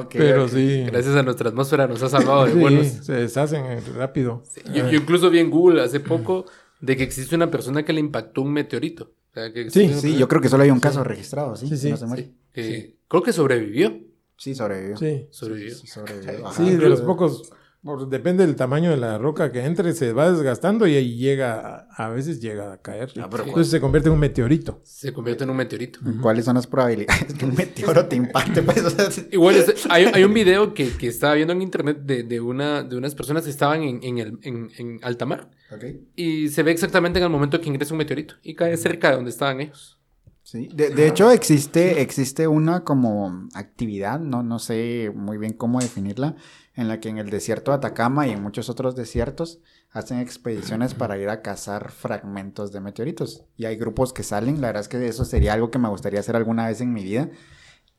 ok, 0.00 0.14
Pero 0.16 0.48
sí. 0.48 0.84
Gracias 0.86 1.14
a 1.14 1.22
nuestra 1.22 1.48
atmósfera 1.50 1.86
nos 1.86 2.02
ha 2.02 2.08
salvado 2.08 2.44
de 2.46 2.52
Sí, 2.52 2.58
buenos. 2.58 2.86
se 2.86 3.12
deshacen 3.12 3.64
eh, 3.66 3.80
rápido. 3.96 4.42
Yo, 4.74 4.88
yo 4.90 4.98
incluso 4.98 5.30
vi 5.30 5.38
en 5.40 5.50
Google 5.50 5.82
hace 5.82 6.00
poco 6.00 6.46
de 6.80 6.96
que 6.96 7.02
existe 7.02 7.34
una 7.34 7.50
persona 7.50 7.84
que 7.84 7.92
le 7.92 8.00
impactó 8.00 8.42
un 8.42 8.52
meteorito. 8.52 9.12
O 9.30 9.34
sea, 9.34 9.52
que 9.52 9.70
Sí, 9.70 9.92
Sí, 9.94 10.16
yo 10.16 10.28
creo 10.28 10.40
que 10.40 10.48
solo 10.48 10.62
hay 10.62 10.70
un 10.70 10.80
caso 10.80 11.04
registrado, 11.04 11.56
¿sí? 11.56 11.68
Sí, 11.68 11.76
sí. 11.76 11.90
No 11.90 11.96
se 11.96 12.06
muere. 12.06 12.30
que 12.52 12.96
creo 13.08 13.22
que 13.22 13.32
sobrevivió. 13.32 13.98
Sí, 14.36 14.54
sobrevivió. 14.54 14.96
Sí. 14.96 15.26
Sobrevivió. 15.30 15.74
Sí, 15.74 15.86
sobrevivió. 15.88 16.46
Ajá. 16.46 16.56
Sí, 16.64 16.76
de 16.76 16.88
los 16.88 17.00
pocos. 17.02 17.50
Por- 17.88 18.08
depende 18.08 18.46
del 18.46 18.54
tamaño 18.54 18.90
de 18.90 18.96
la 18.96 19.18
roca 19.18 19.50
que 19.50 19.64
entre, 19.64 19.92
se 19.94 20.12
va 20.12 20.30
desgastando 20.30 20.86
y 20.86 20.94
ahí 20.94 21.16
llega, 21.16 21.88
a, 21.90 22.08
veces 22.10 22.40
llega 22.40 22.72
a 22.74 22.76
caer. 22.80 23.10
Ah, 23.20 23.26
pero 23.30 23.44
Entonces 23.44 23.70
se 23.70 23.80
convierte 23.80 24.08
en 24.08 24.12
un 24.14 24.20
meteorito. 24.20 24.80
Se 24.84 25.12
convierte 25.12 25.44
en 25.44 25.50
un 25.50 25.56
meteorito. 25.56 25.98
¿Cuáles 26.22 26.44
son 26.44 26.54
las 26.54 26.66
probabilidades 26.66 27.34
que 27.34 27.44
un 27.44 27.54
meteoro 27.54 28.06
te 28.06 28.16
impacte? 28.16 28.62
Pues, 28.62 28.84
o 28.84 28.90
sea, 28.90 29.08
Igual 29.32 29.56
es- 29.56 29.86
hay, 29.90 30.04
hay 30.12 30.22
un 30.22 30.34
video 30.34 30.74
que, 30.74 30.90
que 30.96 31.08
estaba 31.08 31.34
viendo 31.34 31.52
en 31.52 31.62
internet 31.62 31.98
de, 32.02 32.22
de, 32.22 32.40
una, 32.40 32.82
de 32.82 32.96
unas 32.96 33.14
personas 33.14 33.44
que 33.44 33.50
estaban 33.50 33.82
en, 33.82 34.00
en, 34.04 34.18
el, 34.18 34.38
en, 34.42 34.70
en 34.78 35.00
alta 35.02 35.26
mar 35.26 35.50
ok. 35.74 35.84
y 36.14 36.48
se 36.50 36.62
ve 36.62 36.70
exactamente 36.70 37.18
en 37.18 37.24
el 37.24 37.30
momento 37.30 37.60
que 37.60 37.68
ingresa 37.68 37.94
un 37.94 37.98
meteorito 37.98 38.34
y 38.42 38.54
cae 38.54 38.76
cerca 38.76 39.08
de 39.10 39.16
donde 39.16 39.30
estaban 39.30 39.60
ellos. 39.60 39.96
Sí, 40.42 40.70
de, 40.72 40.88
de 40.88 41.06
hecho 41.06 41.30
existe, 41.30 42.00
existe 42.00 42.48
una 42.48 42.82
como 42.82 43.48
actividad, 43.52 44.18
no, 44.18 44.42
no 44.42 44.58
sé 44.58 45.12
muy 45.14 45.36
bien 45.36 45.52
cómo 45.52 45.78
definirla, 45.78 46.36
en 46.78 46.86
la 46.86 47.00
que 47.00 47.08
en 47.08 47.18
el 47.18 47.28
desierto 47.28 47.72
de 47.72 47.78
Atacama 47.78 48.28
y 48.28 48.30
en 48.30 48.40
muchos 48.40 48.70
otros 48.70 48.94
desiertos 48.94 49.58
hacen 49.90 50.20
expediciones 50.20 50.94
para 50.94 51.18
ir 51.18 51.28
a 51.28 51.42
cazar 51.42 51.90
fragmentos 51.90 52.70
de 52.70 52.80
meteoritos. 52.80 53.42
Y 53.56 53.64
hay 53.64 53.74
grupos 53.74 54.12
que 54.12 54.22
salen, 54.22 54.60
la 54.60 54.68
verdad 54.68 54.82
es 54.82 54.88
que 54.88 55.08
eso 55.08 55.24
sería 55.24 55.54
algo 55.54 55.72
que 55.72 55.80
me 55.80 55.88
gustaría 55.88 56.20
hacer 56.20 56.36
alguna 56.36 56.68
vez 56.68 56.80
en 56.80 56.92
mi 56.92 57.02
vida. 57.02 57.30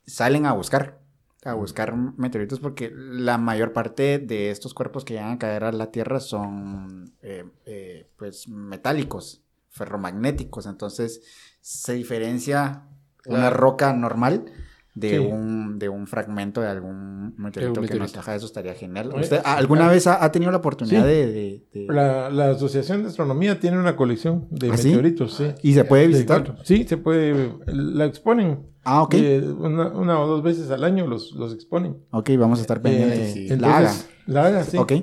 Salen 0.06 0.46
a 0.46 0.54
buscar, 0.54 1.02
a 1.44 1.56
buscar 1.56 1.94
meteoritos 1.94 2.62
porque 2.62 2.90
la 2.96 3.38
mayor 3.38 3.74
parte 3.74 4.18
de 4.18 4.50
estos 4.50 4.74
cuerpos 4.74 5.04
que 5.04 5.16
llegan 5.16 5.34
a 5.34 5.40
caer 5.40 5.66
a 5.66 5.74
la 5.74 5.92
Tierra 5.92 6.22
son 6.22 7.12
eh, 7.22 7.44
eh, 7.66 8.10
pues 8.16 8.48
metálicos, 8.48 9.44
ferromagnéticos, 9.68 10.68
entonces 10.68 11.22
se 11.60 11.96
diferencia 11.96 12.88
una 13.26 13.50
roca 13.50 13.92
normal 13.92 14.46
de, 15.00 15.10
Sí. 15.12 15.18
un, 15.18 15.80
de 15.80 15.90
un 15.90 16.08
fragmento 16.08 16.62
de 16.62 16.68
algún 16.68 17.36
meteorito 17.38 17.82
que 17.82 17.96
nos 17.98 18.12
caja. 18.12 18.36
Eso 18.36 18.46
estaría 18.46 18.74
genial. 18.74 19.12
¿Usted 19.16 19.40
alguna 19.46 19.88
vez 19.88 20.08
ha, 20.08 20.24
ha 20.24 20.32
tenido 20.32 20.52
la 20.52 20.58
oportunidad 20.58 21.02
Sí. 21.04 21.08
de... 21.08 21.28
de- 21.28 21.64
de- 21.74 21.86
La, 21.90 22.30
la 22.30 22.50
Asociación 22.52 23.02
de 23.04 23.10
Astronomía 23.10 23.60
tiene 23.60 23.78
una 23.80 23.96
colección 23.96 24.48
de 24.52 24.70
¿Ah, 24.70 24.72
meteoritos, 24.72 25.34
sí. 25.36 25.46
¿Y 25.64 25.74
se 25.74 25.84
puede 25.86 26.04
De 26.04 26.08
visitar? 26.10 26.56
Sí, 26.64 26.86
se 26.88 26.98
puede. 26.98 27.54
La 27.68 28.06
exponen. 28.06 28.68
Ah, 28.84 29.04
ok. 29.04 29.14
Eh, 29.16 29.42
una, 29.58 29.88
una 29.90 30.20
o 30.20 30.28
dos 30.28 30.42
veces 30.44 30.72
al 30.72 30.84
año 30.84 31.06
los, 31.08 31.34
los 31.34 31.54
exponen. 31.54 31.98
Ok, 32.12 32.32
vamos 32.40 32.60
a 32.60 32.62
estar 32.62 32.82
pendientes. 32.82 33.36
Eh, 33.36 33.48
si 33.50 33.56
la 33.58 33.68
haga. 33.78 33.80
entonces, 33.90 34.10
la 34.26 34.46
haga, 34.46 34.64
sí. 34.64 34.78
Ok. 34.78 34.94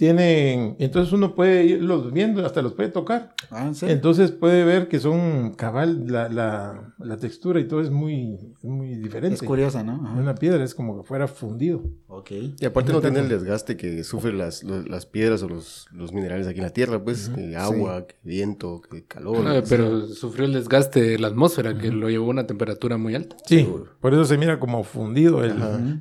Tienen, 0.00 0.76
entonces 0.78 1.12
uno 1.12 1.34
puede 1.34 1.62
irlos 1.66 2.10
viendo, 2.10 2.46
hasta 2.46 2.62
los 2.62 2.72
puede 2.72 2.88
tocar. 2.88 3.34
Ah, 3.50 3.66
¿en 3.66 3.74
serio? 3.74 3.94
Entonces 3.94 4.30
puede 4.30 4.64
ver 4.64 4.88
que 4.88 4.98
son 4.98 5.52
cabal, 5.58 6.06
la, 6.06 6.30
la, 6.30 6.94
la 6.98 7.16
textura 7.18 7.60
y 7.60 7.68
todo 7.68 7.82
es 7.82 7.90
muy, 7.90 8.38
muy 8.62 8.94
diferente. 8.94 9.34
Es 9.34 9.42
curiosa, 9.42 9.82
¿no? 9.84 10.00
Ajá. 10.02 10.18
Una 10.18 10.34
piedra 10.34 10.64
es 10.64 10.74
como 10.74 10.96
que 11.02 11.06
fuera 11.06 11.28
fundido. 11.28 11.82
Ok. 12.06 12.30
Y 12.58 12.64
aparte 12.64 12.94
no 12.94 13.02
tiene 13.02 13.18
el 13.20 13.28
desgaste 13.28 13.76
que 13.76 14.02
sufren 14.02 14.38
las, 14.38 14.64
los- 14.64 14.88
las 14.88 15.04
piedras 15.04 15.42
o 15.42 15.48
los, 15.50 15.86
los 15.92 16.14
minerales 16.14 16.46
aquí 16.46 16.60
en 16.60 16.64
la 16.64 16.72
Tierra, 16.72 17.04
pues, 17.04 17.28
que 17.28 17.54
agua, 17.56 18.06
que 18.06 18.14
viento, 18.24 18.80
que 18.80 19.04
calor. 19.04 19.46
Ah, 19.46 19.62
pero 19.68 20.06
sufrió 20.06 20.46
el 20.46 20.54
desgaste 20.54 21.02
de 21.02 21.18
la 21.18 21.28
atmósfera 21.28 21.76
que 21.76 21.90
lo 21.92 22.08
llevó 22.08 22.24
a 22.28 22.30
una 22.30 22.46
temperatura 22.46 22.96
muy 22.96 23.14
alta, 23.14 23.36
Sí, 23.44 23.58
Seguro. 23.64 23.88
por 24.00 24.14
eso 24.14 24.24
se 24.24 24.38
mira 24.38 24.58
como 24.58 24.82
fundido 24.82 25.44
el, 25.44 25.52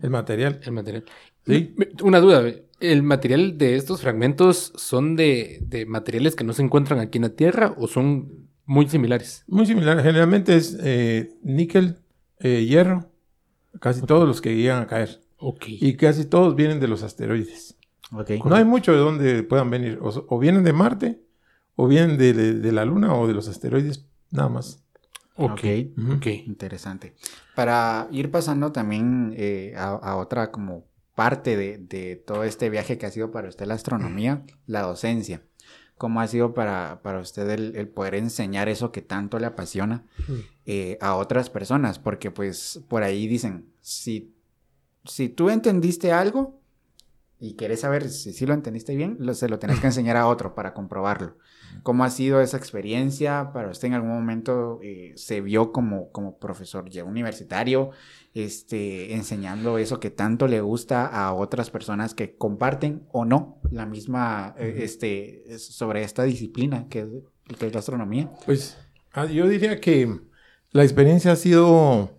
el 0.01 0.09
material. 0.09 0.61
el 0.63 0.71
material. 0.71 1.03
Sí. 1.45 1.76
Una 2.01 2.19
duda, 2.21 2.43
¿el 2.80 3.03
material 3.03 3.57
de 3.57 3.76
estos 3.76 4.01
fragmentos 4.01 4.72
son 4.76 5.15
de, 5.15 5.60
de 5.61 5.85
materiales 5.85 6.35
que 6.35 6.43
no 6.43 6.53
se 6.53 6.61
encuentran 6.64 6.99
aquí 6.99 7.18
en 7.18 7.23
la 7.23 7.30
Tierra 7.30 7.73
o 7.77 7.88
son 7.88 8.47
muy 8.65 8.88
similares? 8.89 9.43
Muy 9.47 9.65
similar, 9.65 10.01
generalmente 10.01 10.56
es 10.56 10.77
eh, 10.81 11.31
níquel, 11.43 11.97
eh, 12.39 12.65
hierro, 12.65 13.10
casi 13.80 14.01
todos 14.01 14.27
los 14.27 14.41
que 14.41 14.56
llegan 14.56 14.81
a 14.84 14.88
caer. 14.88 15.22
Ok. 15.38 15.65
Y 15.68 15.95
casi 15.95 16.26
todos 16.26 16.56
vienen 16.56 16.80
de 16.80 16.88
los 16.88 17.01
asteroides. 17.03 17.76
Ok. 18.11 18.31
No 18.45 18.56
hay 18.56 18.65
mucho 18.65 18.91
de 18.91 18.97
donde 18.97 19.43
puedan 19.43 19.69
venir. 19.69 19.99
O, 20.01 20.39
vienen 20.39 20.64
de 20.64 20.73
Marte, 20.73 21.22
o 21.76 21.88
vienen 21.88 22.18
de, 22.18 22.34
de- 22.34 22.53
de 22.56 22.72
la 22.72 22.84
Luna 22.85 23.14
o 23.15 23.27
de 23.27 23.34
los 23.34 23.47
asteroides, 23.47 24.06
nada 24.31 24.49
más. 24.49 24.84
Ok. 25.35 25.51
Ok. 25.51 26.15
Ok. 26.18 26.26
Interesante. 26.45 27.14
Para 27.56 28.07
ir 28.11 28.30
pasando 28.31 28.72
también 28.72 29.34
eh, 29.38 29.73
a, 29.77 29.91
a 29.91 30.18
otra 30.18 30.51
como 30.51 30.84
parte 31.19 31.57
de, 31.57 31.77
de 31.77 32.15
todo 32.15 32.43
este 32.45 32.69
viaje 32.69 32.97
que 32.97 33.05
ha 33.05 33.11
sido 33.11 33.29
para 33.31 33.49
usted 33.49 33.65
la 33.65 33.73
astronomía, 33.73 34.43
la 34.67 34.81
docencia. 34.83 35.41
¿Cómo 35.97 36.21
ha 36.21 36.27
sido 36.27 36.53
para, 36.53 37.01
para 37.03 37.19
usted 37.19 37.49
el, 37.49 37.75
el 37.75 37.87
poder 37.89 38.15
enseñar 38.15 38.69
eso 38.69 38.91
que 38.93 39.01
tanto 39.01 39.37
le 39.37 39.47
apasiona 39.47 40.05
eh, 40.65 40.97
a 41.01 41.15
otras 41.15 41.49
personas? 41.49 41.99
Porque 41.99 42.31
pues 42.31 42.79
por 42.87 43.03
ahí 43.03 43.27
dicen, 43.27 43.65
si, 43.81 44.33
si 45.03 45.27
tú 45.27 45.49
entendiste 45.49 46.13
algo 46.13 46.57
y 47.37 47.55
quieres 47.55 47.81
saber 47.81 48.09
si, 48.09 48.31
si 48.31 48.45
lo 48.45 48.53
entendiste 48.53 48.95
bien, 48.95 49.17
lo- 49.19 49.33
se 49.33 49.49
lo 49.49 49.59
tenés 49.59 49.79
que 49.81 49.87
enseñar 49.87 50.15
a 50.17 50.27
otro 50.27 50.55
para 50.55 50.73
comprobarlo. 50.73 51.37
¿Cómo 51.83 52.03
ha 52.03 52.09
sido 52.09 52.41
esa 52.41 52.57
experiencia? 52.57 53.51
¿Para 53.53 53.69
usted 53.69 53.87
en 53.89 53.93
algún 53.93 54.11
momento 54.11 54.79
eh, 54.83 55.13
se 55.15 55.39
vio 55.41 55.71
como, 55.71 56.11
como 56.11 56.37
profesor 56.37 56.89
ya 56.89 57.03
universitario, 57.03 57.91
este, 58.45 59.13
enseñando 59.15 59.77
eso 59.77 59.99
que 59.99 60.09
tanto 60.09 60.47
le 60.47 60.61
gusta 60.61 61.05
a 61.05 61.33
otras 61.33 61.69
personas 61.69 62.13
que 62.13 62.35
comparten 62.37 63.03
o 63.11 63.25
no 63.25 63.59
la 63.71 63.85
misma, 63.85 64.55
eh, 64.57 64.79
este, 64.83 65.53
es- 65.53 65.65
sobre 65.75 66.03
esta 66.03 66.23
disciplina 66.23 66.87
que 66.89 66.99
es, 67.01 67.07
que 67.57 67.67
es 67.67 67.73
la 67.73 67.79
astronomía? 67.79 68.31
Pues 68.45 68.77
ah, 69.13 69.25
yo 69.25 69.47
diría 69.47 69.79
que 69.79 70.19
la 70.71 70.83
experiencia 70.83 71.31
ha 71.31 71.35
sido 71.35 72.11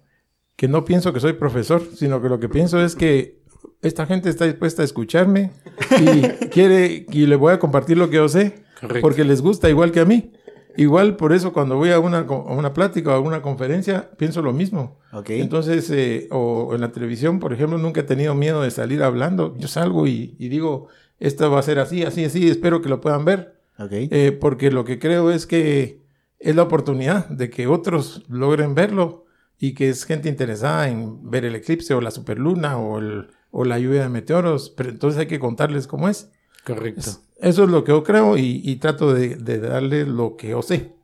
que 0.56 0.68
no 0.68 0.84
pienso 0.84 1.12
que 1.12 1.20
soy 1.20 1.34
profesor, 1.34 1.82
sino 1.94 2.20
que 2.20 2.28
lo 2.28 2.38
que 2.40 2.48
pienso 2.48 2.82
es 2.84 2.94
que 2.96 3.40
esta 3.82 4.04
gente 4.06 4.28
está 4.28 4.44
dispuesta 4.44 4.82
a 4.82 4.84
escucharme 4.84 5.52
y 6.00 6.22
quiere 6.50 7.06
y 7.10 7.26
le 7.26 7.36
voy 7.36 7.52
a 7.54 7.58
compartir 7.58 7.96
lo 7.96 8.10
que 8.10 8.16
yo 8.16 8.28
sé, 8.28 8.62
Correcto. 8.80 9.00
porque 9.00 9.24
les 9.24 9.40
gusta 9.40 9.70
igual 9.70 9.90
que 9.92 10.00
a 10.00 10.04
mí. 10.04 10.32
Igual 10.80 11.16
por 11.16 11.32
eso 11.32 11.52
cuando 11.52 11.76
voy 11.76 11.90
a 11.90 11.98
una, 11.98 12.18
a 12.20 12.52
una 12.54 12.72
plática 12.72 13.10
o 13.10 13.14
a 13.14 13.20
una 13.20 13.42
conferencia 13.42 14.10
pienso 14.16 14.40
lo 14.40 14.52
mismo. 14.52 14.98
Ok. 15.12 15.30
Entonces, 15.30 15.90
eh, 15.90 16.26
o 16.30 16.74
en 16.74 16.80
la 16.80 16.90
televisión, 16.90 17.38
por 17.38 17.52
ejemplo, 17.52 17.76
nunca 17.78 18.00
he 18.00 18.04
tenido 18.04 18.34
miedo 18.34 18.62
de 18.62 18.70
salir 18.70 19.02
hablando. 19.02 19.54
Yo 19.58 19.68
salgo 19.68 20.06
y, 20.06 20.36
y 20.38 20.48
digo, 20.48 20.88
esto 21.18 21.50
va 21.50 21.58
a 21.58 21.62
ser 21.62 21.78
así, 21.80 22.02
así, 22.04 22.24
así, 22.24 22.48
espero 22.48 22.80
que 22.80 22.88
lo 22.88 23.00
puedan 23.00 23.24
ver. 23.24 23.60
ok. 23.78 23.92
Eh, 23.92 24.32
porque 24.40 24.70
lo 24.70 24.84
que 24.84 24.98
creo 24.98 25.30
es 25.30 25.46
que 25.46 26.00
es 26.38 26.56
la 26.56 26.62
oportunidad 26.62 27.28
de 27.28 27.50
que 27.50 27.66
otros 27.66 28.24
logren 28.28 28.74
verlo 28.74 29.26
y 29.58 29.74
que 29.74 29.90
es 29.90 30.04
gente 30.06 30.30
interesada 30.30 30.88
en 30.88 31.30
ver 31.30 31.44
el 31.44 31.54
eclipse 31.56 31.92
o 31.92 32.00
la 32.00 32.10
superluna 32.10 32.78
o, 32.78 32.98
el- 32.98 33.28
o 33.50 33.64
la 33.66 33.78
lluvia 33.78 34.02
de 34.02 34.08
meteoros, 34.08 34.70
pero 34.70 34.88
entonces 34.88 35.18
hay 35.20 35.26
que 35.26 35.38
contarles 35.40 35.86
cómo 35.86 36.08
es. 36.08 36.30
Correcto. 36.64 37.00
Es- 37.00 37.20
Eso 37.40 37.64
es 37.64 37.70
lo 37.70 37.84
que 37.84 37.92
yo 37.92 38.02
creo 38.04 38.36
y, 38.36 38.60
y 38.64 38.76
trato 38.76 39.12
de, 39.14 39.36
de 39.36 39.58
darles 39.60 40.06
lo 40.08 40.36
que 40.36 40.48
yo 40.50 40.62
sé, 40.62 40.94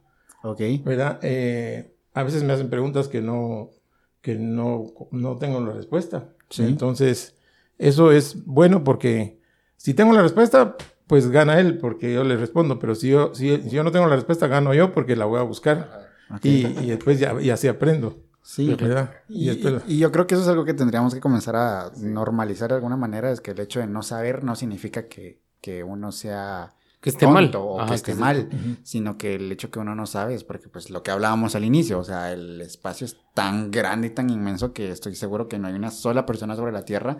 ok. 0.43 0.61
¿verdad? 0.85 1.19
Eh, 1.23 1.95
a 2.15 2.23
veces 2.23 2.43
me 2.45 2.53
hacen 2.53 2.71
preguntas 2.71 3.09
que 3.09 3.21
no, 3.23 3.71
que 4.21 4.35
no, 4.37 4.85
no 5.13 5.37
tengo 5.39 5.61
la 5.61 5.73
respuesta. 5.73 6.29
Sí. 6.51 6.65
Entonces, 6.65 7.37
eso 7.79 8.13
es 8.13 8.45
bueno 8.45 8.85
porque 8.85 9.41
si 9.77 9.95
tengo 9.95 10.13
la 10.13 10.23
respuesta, 10.23 10.77
pues 11.07 11.29
gana 11.29 11.59
él 11.61 11.79
porque 11.79 12.13
yo 12.13 12.25
le 12.25 12.37
respondo, 12.37 12.79
pero 12.79 12.95
si 12.95 13.09
yo, 13.11 13.35
si, 13.35 13.57
si 13.63 13.71
yo 13.71 13.83
no 13.85 13.93
tengo 13.93 14.07
la 14.07 14.17
respuesta, 14.17 14.47
gano 14.47 14.75
yo 14.75 14.93
porque 14.93 15.17
la 15.17 15.25
voy 15.25 15.39
a 15.41 15.43
buscar 15.43 16.09
y, 16.43 16.67
y 16.67 16.87
después 16.91 17.19
ya, 17.19 17.35
y 17.41 17.51
así 17.51 17.69
aprendo. 17.69 18.19
Sí, 18.43 18.69
¿verdad? 18.75 19.13
Y, 19.29 19.47
después- 19.47 19.83
y 19.89 19.99
yo 19.99 20.13
creo 20.13 20.27
que 20.27 20.35
eso 20.35 20.43
es 20.45 20.49
algo 20.49 20.65
que 20.65 20.75
tendríamos 20.75 21.13
que 21.15 21.21
comenzar 21.21 21.57
a 21.57 21.91
normalizar 21.97 22.69
de 22.71 22.77
alguna 22.77 22.97
manera, 22.97 23.33
es 23.33 23.41
que 23.41 23.51
el 23.53 23.61
hecho 23.61 23.81
de 23.81 23.89
no 23.89 24.03
saber 24.03 24.45
no 24.45 24.55
significa 24.55 25.09
que, 25.09 25.41
que 25.67 25.83
uno 25.83 26.13
sea 26.13 26.75
Que 27.01 27.11
esté 27.11 27.27
mal. 27.27 27.47
tonto 27.51 27.65
o 27.65 27.81
Ajá, 27.81 27.89
que 27.89 27.95
esté 27.97 28.15
mal, 28.15 28.49
sino 28.85 29.19
que 29.19 29.35
el 29.35 29.51
hecho 29.51 29.69
que 29.73 29.81
uno 29.81 29.97
no 29.97 30.07
sabe 30.07 30.35
es 30.35 30.45
porque 30.45 30.69
pues 30.69 30.91
lo 30.91 31.03
que 31.03 31.11
hablábamos 31.11 31.57
al 31.57 31.65
inicio, 31.65 31.99
o 31.99 32.05
sea, 32.05 32.33
el 32.33 32.61
espacio 32.61 33.05
es 33.05 33.17
tan 33.35 33.73
grande 33.73 34.07
y 34.07 34.11
tan 34.11 34.31
inmenso 34.31 34.73
que 34.73 34.93
estoy 34.93 35.17
seguro 35.17 35.49
que 35.49 35.59
no 35.59 35.67
hay 35.67 35.75
una 35.75 35.91
sola 35.91 36.25
persona 36.25 36.55
sobre 36.55 36.71
la 36.71 36.85
Tierra 36.85 37.19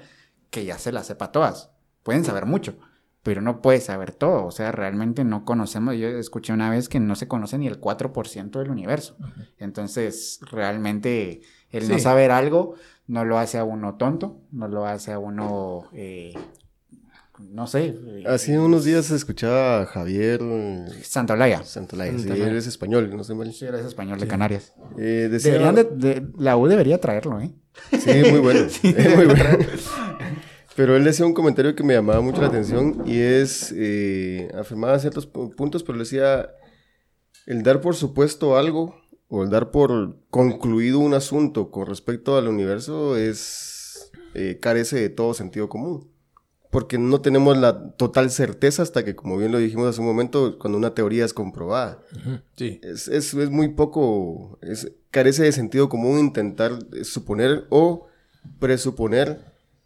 que 0.51 0.65
ya 0.65 0.79
se 0.79 0.93
las 0.93 1.09
sepa 1.09 1.33
todas. 1.33 1.71
Pueden 2.05 2.25
saber 2.25 2.47
mucho, 2.47 2.77
pero 3.25 3.41
no 3.41 3.61
puede 3.63 3.81
saber 3.81 4.13
todo, 4.13 4.45
o 4.47 4.53
sea, 4.53 4.71
realmente 4.71 5.25
no 5.25 5.45
conocemos, 5.45 5.97
yo 5.97 6.07
escuché 6.07 6.53
una 6.53 6.71
vez 6.71 6.89
que 6.89 7.01
no 7.01 7.17
se 7.17 7.27
conoce 7.27 7.59
ni 7.59 7.67
el 7.67 7.81
4% 7.81 8.61
del 8.61 8.71
universo. 8.71 9.17
Entonces, 9.59 10.39
realmente 10.53 11.41
el 11.71 11.89
no 11.89 11.99
saber 11.99 12.31
algo 12.31 12.75
no 13.09 13.25
lo 13.25 13.39
hace 13.39 13.59
a 13.59 13.65
uno 13.65 13.97
tonto, 13.97 14.39
no 14.53 14.69
lo 14.69 14.87
hace 14.87 15.13
a 15.13 15.19
uno, 15.19 15.89
eh, 15.93 16.33
no 17.39 17.67
sé, 17.67 17.87
eh, 17.99 18.25
Hace 18.27 18.59
unos 18.59 18.85
días 18.85 19.11
escuchaba 19.11 19.83
a 19.83 19.87
Javier 19.87 20.41
Santa 21.03 21.35
Olaya. 21.35 21.63
Santolaya, 21.65 22.13
sí, 22.19 22.29
Santolaya. 22.29 22.57
español, 22.59 23.17
no 23.17 23.25
sé 23.25 23.35
mal. 23.35 23.53
Sí, 23.53 23.65
eres 23.65 23.85
español 23.87 24.19
de. 24.19 24.27
Canarias. 24.27 24.73
Eh, 24.99 25.29
decía- 25.31 25.53
Deberían 25.53 25.75
de, 25.75 25.85
de- 25.85 26.27
la 26.39 26.57
U 26.57 26.67
debería 26.67 27.01
traerlo, 27.01 27.41
¿eh? 27.41 27.53
Sí, 27.99 28.11
muy 28.31 28.41
bueno. 28.41 28.61
es 28.83 29.17
muy 29.17 29.27
bueno. 29.27 29.45
Pero 30.75 30.95
él 30.97 31.05
decía 31.05 31.25
un 31.25 31.33
comentario 31.35 31.75
que 31.75 31.83
me 31.83 31.95
llamaba 31.95 32.21
mucho 32.21 32.41
la 32.43 32.49
atención 32.49 33.03
y 33.07 33.19
es, 33.19 33.73
eh, 33.77 34.49
afirmaba 34.59 34.99
ciertos 34.99 35.31
pu- 35.33 35.55
puntos, 35.55 35.83
pero 35.83 35.99
decía, 35.99 36.51
el 37.47 37.63
dar 37.63 37.81
por 37.81 37.95
supuesto 37.97 38.57
algo 38.59 38.95
o 39.29 39.43
el 39.43 39.49
dar 39.51 39.71
por 39.71 40.19
concluido 40.31 40.99
un 40.99 41.15
asunto 41.15 41.71
con 41.71 41.87
respecto 41.87 42.37
al 42.37 42.47
universo 42.49 43.17
es, 43.17 44.11
eh, 44.35 44.59
carece 44.61 44.97
de 45.01 45.09
todo 45.09 45.33
sentido 45.33 45.69
común. 45.71 46.11
Porque 46.77 46.99
no 46.99 47.23
tenemos 47.23 47.57
la 47.57 47.93
total 47.93 48.31
certeza 48.31 48.83
hasta 48.83 49.03
que, 49.03 49.17
como 49.17 49.39
bien 49.39 49.51
lo 49.51 49.57
dijimos 49.57 49.87
hace 49.89 50.01
un 50.03 50.07
momento, 50.07 50.59
cuando 50.59 50.77
una 50.77 50.93
teoría 50.95 51.25
es 51.25 51.33
comprobada. 51.33 52.03
Sí. 52.55 52.81
Es, 52.83 53.09
es, 53.09 53.33
es 53.33 53.49
muy 53.49 53.69
poco, 53.69 54.59
es, 54.61 54.93
carece 55.11 55.45
de 55.45 55.53
sentido 55.53 55.89
común 55.89 56.19
intentar 56.19 56.79
suponer 57.03 57.65
o 57.71 58.09
presuponer 58.59 59.41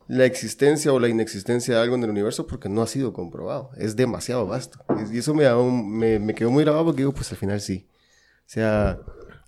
la 0.08 0.24
existencia 0.24 0.92
o 0.92 0.98
la 0.98 1.06
inexistencia 1.08 1.76
de 1.76 1.80
algo 1.80 1.94
en 1.94 2.02
el 2.02 2.10
universo 2.10 2.48
porque 2.48 2.68
no 2.68 2.82
ha 2.82 2.88
sido 2.88 3.12
comprobado. 3.12 3.70
Es 3.76 3.94
demasiado 3.94 4.48
vasto. 4.48 4.80
Y 5.12 5.18
eso 5.18 5.32
me, 5.32 5.48
un- 5.54 5.96
me, 5.96 6.18
me 6.18 6.34
quedó 6.34 6.50
muy 6.50 6.64
grabado 6.64 6.86
porque 6.86 7.02
digo, 7.02 7.12
pues 7.12 7.30
al 7.30 7.38
final 7.38 7.60
sí. 7.60 7.86
O 8.40 8.42
sea, 8.52 8.98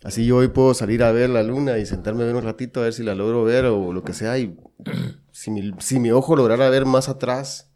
así 0.05 0.24
yo 0.27 0.36
hoy 0.36 0.47
puedo 0.47 0.74
salir 0.74 1.02
a 1.02 1.10
ver 1.10 1.28
la 1.28 1.43
luna 1.43 1.77
y 1.78 1.86
sentarme 1.86 2.23
a 2.23 2.27
ver 2.27 2.36
un 2.36 2.44
ratito 2.44 2.78
a 2.78 2.85
ver 2.85 2.93
si 2.93 3.02
la 3.02 3.16
logro 3.16 3.43
ver 3.43 3.64
o 3.64 3.93
lo 3.93 4.05
que 4.05 4.12
sea. 4.12 4.39
Y 4.39 4.56
si 5.33 5.51
mi, 5.51 5.73
si 5.81 5.99
mi 5.99 6.11
ojo 6.13 6.37
lograra 6.37 6.69
ver 6.71 6.85
más 6.87 7.09
atrás, 7.09 7.69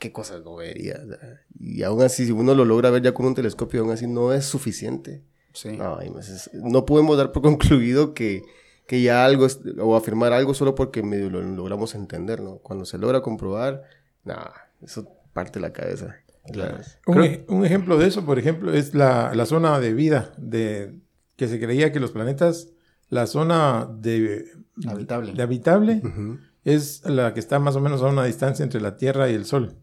qué 0.00 0.10
cosas 0.12 0.42
no 0.44 0.56
vería. 0.56 0.98
Y 1.58 1.82
aún 1.82 2.02
así, 2.02 2.26
si 2.26 2.32
uno 2.32 2.54
lo 2.54 2.64
logra 2.64 2.90
ver 2.90 3.02
ya 3.02 3.12
con 3.14 3.26
un 3.26 3.34
telescopio, 3.34 3.80
aún 3.82 3.90
así 3.92 4.06
no 4.06 4.32
es 4.32 4.44
suficiente. 4.44 5.22
Sí. 5.52 5.76
No, 6.52 6.84
podemos 6.86 7.16
dar 7.16 7.32
por 7.32 7.42
concluido 7.50 8.14
que, 8.14 8.42
que 8.86 9.02
ya 9.02 9.24
algo 9.24 9.46
es- 9.46 9.60
o 9.80 9.96
afirmar 9.96 10.32
algo 10.32 10.54
solo 10.54 10.74
porque 10.74 11.02
medio 11.02 11.30
lo 11.30 11.40
logramos 11.42 11.94
entender, 11.94 12.40
¿no? 12.40 12.58
Cuando 12.58 12.84
se 12.84 12.98
logra 12.98 13.20
comprobar, 13.22 13.82
nada, 14.24 14.70
eso 14.82 15.08
parte 15.32 15.60
la 15.60 15.72
cabeza. 15.72 16.16
Claro. 16.52 16.78
Un, 17.06 17.22
ej- 17.24 17.44
un 17.48 17.64
ejemplo 17.66 17.98
de 17.98 18.06
eso, 18.06 18.24
por 18.24 18.38
ejemplo, 18.38 18.72
es 18.72 18.94
la, 18.94 19.34
la 19.34 19.44
zona 19.46 19.80
de 19.80 19.92
vida, 19.94 20.32
de 20.38 20.94
que 21.36 21.46
se 21.48 21.60
creía 21.60 21.92
que 21.92 22.00
los 22.00 22.12
planetas, 22.12 22.68
la 23.10 23.26
zona 23.26 23.88
de 24.00 24.46
Habitable. 24.86 25.32
de 25.34 25.42
habitable. 25.42 26.02
Es 26.74 27.02
la 27.04 27.34
que 27.34 27.40
está 27.40 27.58
más 27.58 27.76
o 27.76 27.80
menos 27.80 28.02
a 28.02 28.06
una 28.06 28.24
distancia 28.24 28.62
entre 28.62 28.80
la 28.80 28.96
Tierra 28.96 29.30
y 29.30 29.34
el 29.34 29.44
Sol, 29.44 29.76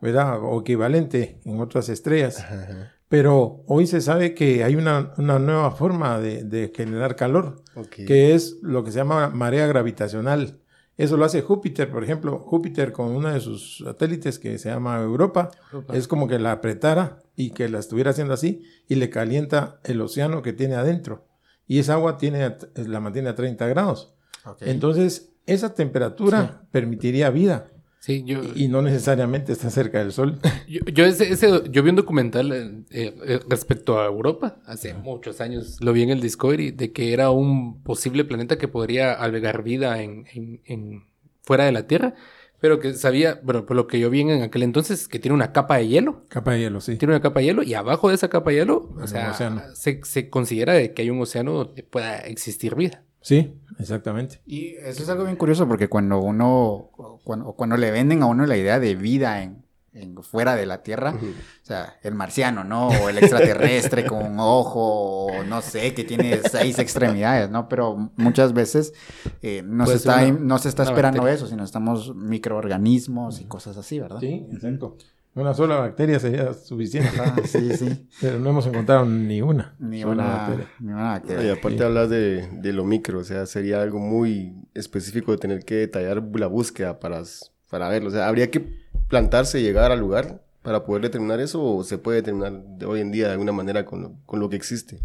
¿verdad? 0.00 0.40
O 0.42 0.60
equivalente 0.60 1.40
en 1.44 1.60
otras 1.60 1.88
estrellas. 1.88 2.40
Ajá, 2.40 2.62
ajá. 2.62 2.92
Pero 3.08 3.64
hoy 3.66 3.88
se 3.88 4.00
sabe 4.00 4.34
que 4.34 4.62
hay 4.62 4.76
una, 4.76 5.12
una 5.18 5.40
nueva 5.40 5.72
forma 5.72 6.20
de, 6.20 6.44
de 6.44 6.72
generar 6.72 7.16
calor, 7.16 7.64
que 8.06 8.34
es 8.36 8.58
lo 8.62 8.84
que 8.84 8.92
se 8.92 8.98
llama 8.98 9.30
marea 9.30 9.66
gravitacional. 9.66 10.60
Eso 10.96 11.16
lo 11.16 11.24
hace 11.24 11.42
Júpiter, 11.42 11.90
por 11.90 12.04
ejemplo. 12.04 12.38
Júpiter 12.38 12.92
con 12.92 13.08
uno 13.10 13.32
de 13.32 13.40
sus 13.40 13.78
satélites 13.84 14.38
que 14.38 14.58
se 14.58 14.68
llama 14.68 15.00
Europa, 15.00 15.50
Europa. 15.72 15.96
es 15.96 16.06
como 16.06 16.28
que 16.28 16.38
la 16.38 16.52
apretara 16.52 17.18
y 17.34 17.50
que 17.50 17.68
la 17.68 17.80
estuviera 17.80 18.10
haciendo 18.10 18.34
así 18.34 18.62
y 18.86 18.94
le 18.94 19.10
calienta 19.10 19.80
el 19.82 20.00
océano 20.02 20.40
que 20.42 20.52
tiene 20.52 20.76
adentro. 20.76 21.26
Y 21.66 21.80
esa 21.80 21.94
agua 21.94 22.16
tiene, 22.16 22.56
la 22.76 23.00
mantiene 23.00 23.30
a 23.30 23.34
30 23.34 23.66
grados. 23.66 24.14
Entonces, 24.60 25.29
esa 25.46 25.74
temperatura 25.74 26.62
permitiría 26.70 27.30
vida 27.30 27.66
Sí, 28.02 28.22
yo, 28.24 28.40
y 28.54 28.68
no 28.68 28.80
necesariamente 28.80 29.52
está 29.52 29.68
cerca 29.68 29.98
del 29.98 30.10
sol. 30.10 30.38
yo, 30.68 30.80
yo 30.90 31.04
ese, 31.04 31.30
ese- 31.32 31.68
yo 31.70 31.82
vi 31.82 31.90
un 31.90 31.96
documental 31.96 32.50
eh, 32.90 33.14
eh, 33.26 33.40
respecto 33.46 34.00
a 34.00 34.06
Europa 34.06 34.56
hace 34.64 34.94
muchos 34.94 35.42
años. 35.42 35.76
Lo 35.82 35.92
vi 35.92 36.02
en 36.04 36.08
el 36.10 36.22
Discovery 36.22 36.70
de 36.70 36.92
que 36.92 37.12
era 37.12 37.28
un 37.30 37.82
posible 37.82 38.24
planeta 38.24 38.56
que 38.56 38.68
podría 38.68 39.12
albergar 39.12 39.62
vida 39.62 40.00
en, 40.02 40.24
en- 40.32 40.62
en- 40.64 41.04
fuera 41.42 41.66
de 41.66 41.72
la 41.72 41.86
Tierra, 41.86 42.14
pero 42.58 42.78
que 42.80 42.94
sabía, 42.94 43.38
bueno, 43.42 43.66
por 43.66 43.76
lo 43.76 43.86
que 43.86 44.00
yo 44.00 44.08
vi 44.08 44.22
en 44.22 44.42
aquel 44.42 44.62
entonces, 44.62 45.06
que 45.06 45.18
tiene 45.18 45.34
una 45.34 45.52
capa 45.52 45.76
de 45.76 45.88
hielo. 45.88 46.24
Capa 46.28 46.52
de 46.52 46.60
hielo, 46.60 46.80
sí. 46.80 46.96
Tiene 46.96 47.12
una 47.12 47.20
capa 47.22 47.40
de 47.40 47.46
hielo 47.46 47.62
y 47.62 47.74
abajo 47.74 48.08
de 48.08 48.14
esa 48.14 48.28
capa 48.28 48.50
de 48.50 48.56
hielo, 48.56 48.94
o 48.98 49.06
sea, 49.06 49.34
se, 49.74 50.00
se 50.04 50.30
considera 50.30 50.72
de 50.72 50.94
que 50.94 51.02
hay 51.02 51.10
un 51.10 51.20
océano 51.20 51.52
donde 51.52 51.82
pueda 51.82 52.16
existir 52.20 52.74
vida. 52.76 53.02
Sí, 53.22 53.54
exactamente. 53.78 54.40
Y 54.46 54.68
eso 54.76 55.02
es 55.02 55.08
algo 55.08 55.24
bien 55.24 55.36
curioso 55.36 55.68
porque 55.68 55.88
cuando 55.88 56.18
uno, 56.20 56.90
cuando, 57.24 57.52
cuando 57.52 57.76
le 57.76 57.90
venden 57.90 58.22
a 58.22 58.26
uno 58.26 58.46
la 58.46 58.56
idea 58.56 58.78
de 58.80 58.94
vida 58.94 59.42
en, 59.42 59.62
en 59.92 60.22
fuera 60.22 60.56
de 60.56 60.64
la 60.66 60.82
Tierra, 60.82 61.14
o 61.20 61.66
sea, 61.66 61.98
el 62.02 62.14
marciano, 62.14 62.64
¿no? 62.64 62.88
O 62.88 63.08
el 63.08 63.18
extraterrestre 63.18 64.06
con 64.06 64.22
un 64.24 64.36
ojo, 64.40 65.26
o 65.26 65.44
no 65.44 65.60
sé, 65.62 65.92
que 65.94 66.04
tiene 66.04 66.40
seis 66.48 66.78
extremidades, 66.78 67.50
¿no? 67.50 67.68
Pero 67.68 68.10
muchas 68.16 68.52
veces 68.54 68.94
eh, 69.42 69.62
no, 69.66 69.86
se 69.86 69.96
está, 69.96 70.16
una- 70.24 70.38
no 70.38 70.58
se 70.58 70.68
está 70.70 70.84
esperando 70.84 71.18
bacteria. 71.22 71.34
eso, 71.36 71.46
sino 71.46 71.62
estamos 71.64 72.14
microorganismos 72.14 73.40
y 73.40 73.44
cosas 73.44 73.76
así, 73.76 73.98
¿verdad? 74.00 74.20
Sí, 74.20 74.46
exacto. 74.52 74.96
Una 75.34 75.54
sola 75.54 75.76
bacteria 75.76 76.18
sería 76.18 76.52
suficiente. 76.54 77.08
Ajá, 77.20 77.36
sí, 77.46 77.76
sí. 77.76 78.08
Pero 78.20 78.40
no 78.40 78.50
hemos 78.50 78.66
encontrado 78.66 79.04
ni 79.06 79.40
una. 79.42 79.74
Ni 79.78 80.02
una, 80.04 80.24
bacteria. 80.24 80.66
ni 80.80 80.92
una 80.92 81.02
bacteria. 81.12 81.44
Y 81.46 81.50
aparte 81.50 81.78
Sí. 81.78 81.84
hablas 81.84 82.10
de, 82.10 82.48
de 82.52 82.72
lo 82.72 82.84
micro, 82.84 83.20
o 83.20 83.24
sea, 83.24 83.46
sería 83.46 83.80
algo 83.80 83.98
muy 84.00 84.52
específico 84.74 85.30
de 85.32 85.38
tener 85.38 85.64
que 85.64 85.76
detallar 85.76 86.22
la 86.34 86.46
búsqueda 86.48 86.98
para, 86.98 87.22
para 87.70 87.88
verlo. 87.88 88.08
O 88.08 88.12
sea, 88.12 88.26
habría 88.26 88.50
que 88.50 88.66
plantarse 89.08 89.60
y 89.60 89.62
llegar 89.62 89.92
al 89.92 90.00
lugar 90.00 90.42
para 90.62 90.84
poder 90.84 91.02
determinar 91.02 91.38
eso 91.40 91.62
o 91.62 91.84
se 91.84 91.96
puede 91.96 92.16
determinar 92.18 92.52
de 92.64 92.86
hoy 92.86 93.00
en 93.00 93.12
día 93.12 93.26
de 93.28 93.32
alguna 93.32 93.52
manera 93.52 93.84
con 93.86 94.02
lo, 94.02 94.12
con 94.26 94.40
lo 94.40 94.48
que 94.50 94.56
existe. 94.56 94.98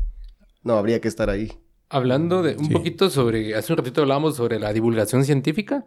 No, 0.64 0.74
habría 0.78 1.00
que 1.00 1.08
estar 1.08 1.30
ahí. 1.30 1.52
Hablando 1.88 2.42
de 2.42 2.58
un 2.58 2.66
Sí. 2.66 2.74
poquito 2.74 3.12
sobre, 3.12 3.56
hace 3.56 3.72
un 3.72 3.78
ratito 3.78 4.02
hablábamos 4.02 4.36
sobre 4.36 4.60
la 4.60 4.74
divulgación 4.74 5.24
científica. 5.24 5.86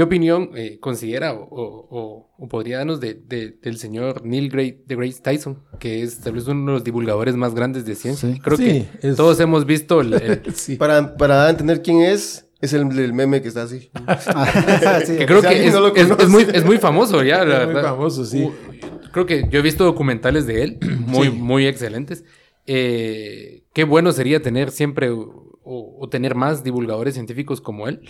¿Qué 0.00 0.04
opinión 0.04 0.52
eh, 0.56 0.78
considera 0.80 1.34
o, 1.34 1.46
o- 1.50 2.30
o 2.38 2.48
podría 2.48 2.78
darnos 2.78 3.00
de, 3.00 3.12
de- 3.12 3.50
del 3.60 3.76
señor 3.76 4.24
Neil 4.24 4.48
Gray, 4.48 4.82
deGrasse 4.86 5.20
Tyson, 5.20 5.58
que 5.78 6.02
es 6.02 6.20
tal 6.20 6.32
vez 6.32 6.48
uno 6.48 6.64
de 6.64 6.78
los 6.78 6.84
divulgadores 6.84 7.36
más 7.36 7.54
grandes 7.54 7.84
de 7.84 7.94
ciencia? 7.94 8.32
Sí. 8.32 8.40
Creo 8.40 8.56
Sí, 8.56 8.64
que 8.64 9.08
es- 9.08 9.16
todos 9.16 9.38
hemos 9.40 9.66
visto 9.66 10.00
el, 10.00 10.14
el- 10.14 10.42
Sí. 10.54 10.76
Para, 10.76 11.18
para 11.18 11.50
entender 11.50 11.82
quién 11.82 12.00
es, 12.00 12.48
es 12.62 12.72
el, 12.72 12.98
el 12.98 13.12
meme 13.12 13.42
que 13.42 13.48
está 13.48 13.64
así. 13.64 13.90
Sí, 15.04 15.16
que 15.18 15.26
creo 15.26 15.42
que 15.42 15.66
es, 15.66 15.74
no 15.74 15.80
lo 15.80 15.88
es- 15.94 16.02
es 16.04 16.08
conoce. 16.08 16.26
muy, 16.28 16.46
es 16.50 16.64
muy 16.64 16.78
famoso 16.78 17.22
ya. 17.22 17.44
la 17.44 17.64
Es 17.64 17.70
muy 17.70 17.82
famoso, 17.82 18.24
sí. 18.24 18.42
Uh, 18.44 18.52
Creo 19.12 19.26
que 19.26 19.48
yo 19.50 19.58
he 19.58 19.62
visto 19.62 19.84
documentales 19.84 20.46
de 20.46 20.62
él, 20.62 20.78
muy, 21.06 21.26
Sí. 21.28 21.32
muy 21.34 21.66
excelentes. 21.66 22.24
Eh, 22.64 23.64
qué 23.74 23.84
bueno 23.84 24.12
sería 24.12 24.40
tener 24.40 24.70
siempre 24.70 25.10
o, 25.10 25.50
o 25.62 26.08
tener 26.08 26.34
más 26.36 26.64
divulgadores 26.64 27.12
científicos 27.12 27.60
como 27.60 27.86
él. 27.86 28.00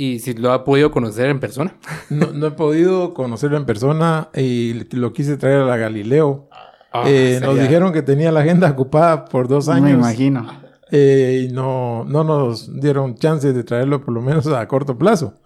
Y 0.00 0.20
si 0.20 0.32
lo 0.34 0.52
ha 0.52 0.62
podido 0.64 0.92
conocer 0.92 1.28
en 1.28 1.40
persona. 1.40 1.76
No, 2.08 2.32
no 2.32 2.46
he 2.46 2.50
podido 2.52 3.14
conocerlo 3.14 3.56
en 3.56 3.66
persona 3.66 4.28
y 4.32 4.74
lo 4.94 5.12
quise 5.12 5.36
traer 5.36 5.62
a 5.62 5.64
la 5.64 5.76
Galileo. 5.76 6.48
Ah, 6.92 7.02
Eh, 7.06 7.40
Nos 7.42 7.58
dijeron 7.58 7.92
que 7.92 8.02
tenía 8.02 8.30
la 8.30 8.40
agenda 8.40 8.70
ocupada 8.70 9.24
por 9.24 9.48
dos 9.48 9.66
me 9.66 9.74
años. 9.74 9.90
imagino. 9.98 10.46
eh, 10.92 11.46
y 11.48 11.52
no, 11.52 12.04
no 12.04 12.22
nos 12.22 12.80
dieron 12.80 13.16
chance 13.16 13.52
de 13.52 13.64
traerlo 13.64 14.00
por 14.04 14.14
lo 14.14 14.22
menos 14.22 14.46
a 14.46 14.66
corto 14.68 14.96
plazo. 14.96 15.40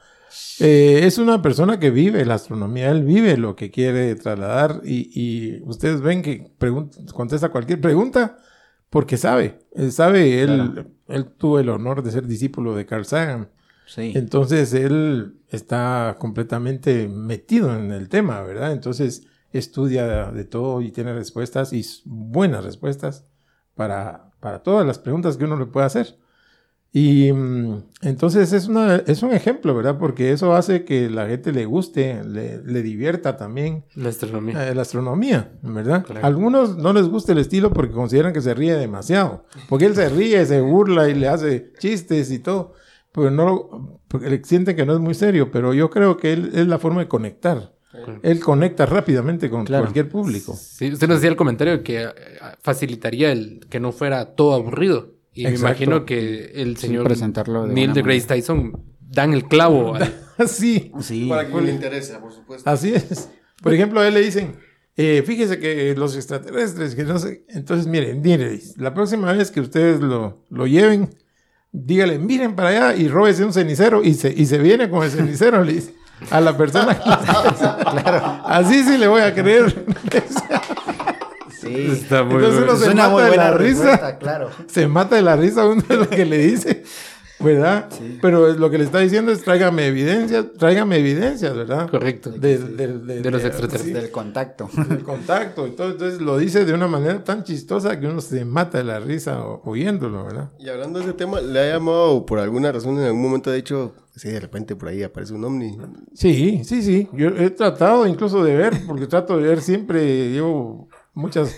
Eh, 0.61 1.01
es 1.05 1.16
una 1.16 1.41
persona 1.41 1.81
que 1.81 1.91
vive 1.91 2.24
la 2.27 2.35
astronomía, 2.35 2.91
él 2.91 3.05
vive 3.05 3.37
lo 3.39 3.57
que 3.57 3.70
quiere 3.70 4.15
trasladar 4.16 4.83
y, 4.85 5.11
y 5.19 5.62
ustedes 5.65 6.01
ven 6.03 6.20
que 6.23 6.53
contesta 7.15 7.49
cualquier 7.49 7.81
pregunta 7.81 8.37
porque 8.91 9.16
sabe, 9.16 9.61
él 9.74 9.91
sabe, 9.93 10.43
él, 10.43 10.87
él 11.09 11.24
tuvo 11.39 11.59
el 11.59 11.70
honor 11.70 12.03
de 12.03 12.11
ser 12.11 12.27
discípulo 12.27 12.74
de 12.77 12.85
Carl 12.85 13.07
Sagan. 13.07 13.49
Sí. 13.94 14.12
Entonces 14.14 14.73
él 14.74 15.35
está 15.48 16.16
completamente 16.19 17.09
metido 17.09 17.74
en 17.77 17.93
el 17.93 18.09
tema, 18.09 18.40
¿verdad? 18.43 18.73
Entonces 18.73 19.27
estudia 19.52 20.31
de 20.31 20.44
todo 20.44 20.81
y 20.81 20.90
tiene 20.93 21.12
respuestas 21.12 21.73
y 21.73 21.85
buenas 22.06 22.64
respuestas 22.64 23.27
para, 23.74 24.31
para 24.40 24.62
todas 24.62 24.86
las 24.86 24.98
preguntas 24.98 25.36
que 25.36 25.44
uno 25.44 25.59
le 25.59 25.66
pueda 25.66 25.86
hacer. 25.86 26.16
Y 26.94 27.32
mm, 27.32 27.85
entonces 28.02 28.52
es, 28.52 28.69
una, 28.69 28.97
es 28.97 29.23
un 29.23 29.32
ejemplo, 29.32 29.74
¿verdad? 29.74 29.97
Porque 29.98 30.31
eso 30.32 30.55
hace 30.55 30.85
que 30.85 31.09
la 31.09 31.27
gente 31.27 31.51
le 31.52 31.64
guste, 31.64 32.23
le, 32.23 32.62
le 32.62 32.82
divierta 32.82 33.36
también 33.39 33.85
La 33.94 34.10
astronomía. 34.10 34.69
eh, 34.69 34.74
la 34.74 34.82
astronomía, 34.82 35.52
¿verdad? 35.62 36.05
Correcto. 36.05 36.27
Algunos 36.27 36.77
no 36.77 36.93
les 36.93 37.09
gusta 37.09 37.32
el 37.32 37.39
estilo 37.39 37.73
porque 37.73 37.94
consideran 37.94 38.32
que 38.35 38.43
se 38.43 38.52
ríe 38.52 38.74
demasiado. 38.77 39.47
Porque 39.70 39.86
él 39.86 39.94
se 39.94 40.09
ríe, 40.10 40.44
se 40.44 40.60
burla 40.60 41.09
y 41.09 41.14
le 41.14 41.28
hace 41.28 41.73
chistes 41.78 42.31
y 42.31 42.39
todo. 42.40 42.74
Pero 43.13 43.31
no, 43.31 44.01
porque 44.09 44.31
le 44.31 44.43
sienten 44.45 44.75
que 44.77 44.87
no 44.87 44.95
es 44.95 45.01
muy 45.01 45.15
serio. 45.15 45.51
Pero 45.51 45.75
yo 45.75 45.91
creo 45.91 46.17
que 46.17 46.33
él 46.33 46.51
es 46.55 46.67
la 46.67 46.79
forma 46.79 47.01
de 47.03 47.09
conectar. 47.09 47.75
Él 48.23 48.41
conecta 48.41 48.87
rápidamente 48.87 49.51
con 49.51 49.65
Claro. 49.67 49.85
cualquier 49.85 50.09
público. 50.09 50.57
Sí, 50.59 50.91
usted 50.93 51.07
nos 51.09 51.19
decía 51.19 51.29
el 51.31 51.37
comentario 51.37 51.83
que 51.83 52.05
eh, 52.05 52.09
facilitaría 52.63 53.33
el 53.33 53.67
que 53.69 53.81
no 53.81 53.93
fuera 53.93 54.35
todo 54.35 54.55
aburrido. 54.55 55.13
Y 55.35 55.43
Exacto. 55.47 55.63
me 55.65 55.71
imagino 55.71 56.05
que 56.07 56.53
el 56.55 56.77
Sí, 56.79 56.87
señor 56.87 57.05
presentarlo 57.05 57.67
de 57.67 57.75
Neil 57.75 57.93
Tyson 58.27 58.83
dan 59.01 59.35
el 59.35 59.45
clavo. 59.45 59.95
al- 59.97 60.15
Así, 60.39 60.91
Sí. 61.01 61.27
Para 61.29 61.47
quien 61.49 61.67
le 61.67 61.73
interesa, 61.73 62.19
por 62.21 62.33
supuesto. 62.33 62.69
así 62.69 62.95
es. 62.95 63.29
Por 63.63 63.75
ejemplo, 63.75 64.01
a 64.01 64.09
él 64.09 64.15
le 64.15 64.21
dicen, 64.23 64.57
eh, 64.97 65.23
fíjese 65.25 65.59
que 65.59 65.95
los 65.95 66.17
extraterrestres, 66.17 66.95
que 66.95 67.05
no 67.05 67.19
sé. 67.19 67.45
Entonces, 67.49 67.87
miren, 67.87 68.23
miren, 68.23 68.59
la 68.79 68.95
próxima 68.95 69.33
vez 69.35 69.51
que 69.51 69.61
ustedes 69.61 70.01
lo, 70.01 70.45
lo 70.49 70.67
lleven, 70.67 71.11
dígale, 71.73 72.19
miren 72.19 72.55
para 72.55 72.69
allá 72.69 72.94
y 72.94 73.09
róbese 73.09 73.44
un 73.44 73.53
cenicero 73.53 74.05
y 74.05 74.15
se, 74.15 74.32
y 74.32 74.47
se 74.47 74.59
viene 74.59 74.89
con 74.90 75.03
el 75.03 75.11
cenicero, 75.16 75.65
le 75.65 75.73
dice, 75.74 75.94
a 76.31 76.40
la 76.40 76.57
persona 76.57 76.97
que 76.99 77.03
claro. 78.03 78.40
Así 78.44 78.85
sí 78.85 78.97
le 78.99 79.09
voy 79.09 79.23
a 79.23 79.35
creer. 79.35 79.85
Sí. 81.61 81.74
Está 81.93 82.23
muy 82.24 82.36
Entonces 82.36 82.62
uno 82.62 82.77
se 82.77 82.94
mata 82.94 83.09
muy 83.09 83.23
de 83.24 83.36
la 83.36 83.51
risa. 83.53 83.82
respuesta, 83.82 84.19
claro. 84.19 84.51
se 84.66 84.86
mata 84.89 85.16
de 85.16 85.23
la 85.23 85.36
risa 85.36 85.66
uno 85.66 85.82
de 85.82 85.97
lo 85.97 86.09
que 86.09 86.24
le 86.24 86.39
dice, 86.39 86.82
¿verdad? 87.43 87.89
Pero 88.20 88.52
lo 88.55 88.70
que 88.70 88.78
le 88.78 88.85
está 88.85 88.98
diciendo 89.01 89.32
es 89.32 89.43
tráigame 89.43 89.86
evidencias, 89.86 90.47
tráigame 90.59 90.98
evidencias, 90.98 91.56
¿verdad? 91.56 91.89
Correcto. 91.90 92.31
De, 92.31 92.59
de- 92.59 92.98
de- 92.98 93.20
De 93.23 93.31
los 93.31 93.43
de- 93.43 93.48
extraterrestres. 93.48 93.94
Del 93.94 94.10
contacto. 94.10 94.69
sí, 94.74 94.82
del 94.89 95.02
contacto 95.02 95.66
y 95.66 95.70
todo. 95.73 95.90
Entonces 95.90 96.20
lo 96.20 96.39
dice 96.39 96.64
de 96.64 96.73
una 96.74 96.89
manera 96.89 97.23
tan 97.24 97.44
chistosa 97.44 97.98
que 97.98 98.06
uno 98.06 98.20
se 98.20 98.44
mata 98.44 98.78
de 98.78 98.85
la 98.85 99.01
risa 99.01 99.44
oyéndolo, 99.44 100.24
¿verdad? 100.24 100.51
Y 100.59 100.69
hablando 100.69 100.98
de 100.98 101.05
ese 101.06 101.14
tema, 101.14 101.40
¿le 101.40 101.59
ha 101.60 101.73
llamado 101.74 102.24
por 102.27 102.39
alguna 102.39 102.70
razón 102.73 102.98
en 102.98 103.05
algún 103.06 103.23
momento 103.23 103.51
ha 103.51 103.55
dicho, 103.55 103.94
sí, 104.16 104.28
de 104.31 104.40
repente 104.40 104.77
por 104.77 104.89
ahí 104.89 105.02
aparece 105.02 105.35
un 105.35 105.44
ovni? 105.44 105.77
Sí, 106.14 106.62
sí, 106.64 106.82
sí. 106.82 107.09
Yo 107.12 107.28
he 107.28 107.51
tratado 107.51 108.06
incluso 108.06 108.43
de 108.44 108.56
ver, 108.56 108.74
porque 108.86 109.06
trato 109.06 109.36
de 109.36 109.44
ver 109.48 109.60
siempre, 109.60 110.31
llevo 110.31 110.89
muchas 111.14 111.55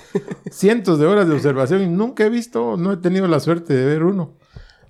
cientos 0.50 0.98
de 0.98 1.06
horas 1.06 1.28
de 1.28 1.34
observación 1.34 1.82
y 1.82 1.86
nunca 1.86 2.24
he 2.24 2.30
visto, 2.30 2.76
no 2.76 2.92
he 2.92 2.96
tenido 2.96 3.28
la 3.28 3.38
suerte 3.40 3.72
de 3.74 3.84
ver 3.86 4.02
uno. 4.02 4.36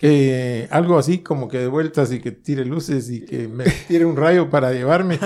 Eh, 0.00 0.68
algo 0.70 0.98
así 0.98 1.18
como 1.18 1.48
que 1.48 1.58
de 1.58 1.66
vueltas 1.66 2.12
y 2.12 2.20
que 2.20 2.30
tire 2.32 2.64
luces 2.64 3.10
y 3.10 3.24
que 3.24 3.48
me 3.48 3.64
tire 3.88 4.04
un 4.04 4.16
rayo 4.16 4.50
para 4.50 4.72
llevarme. 4.72 5.18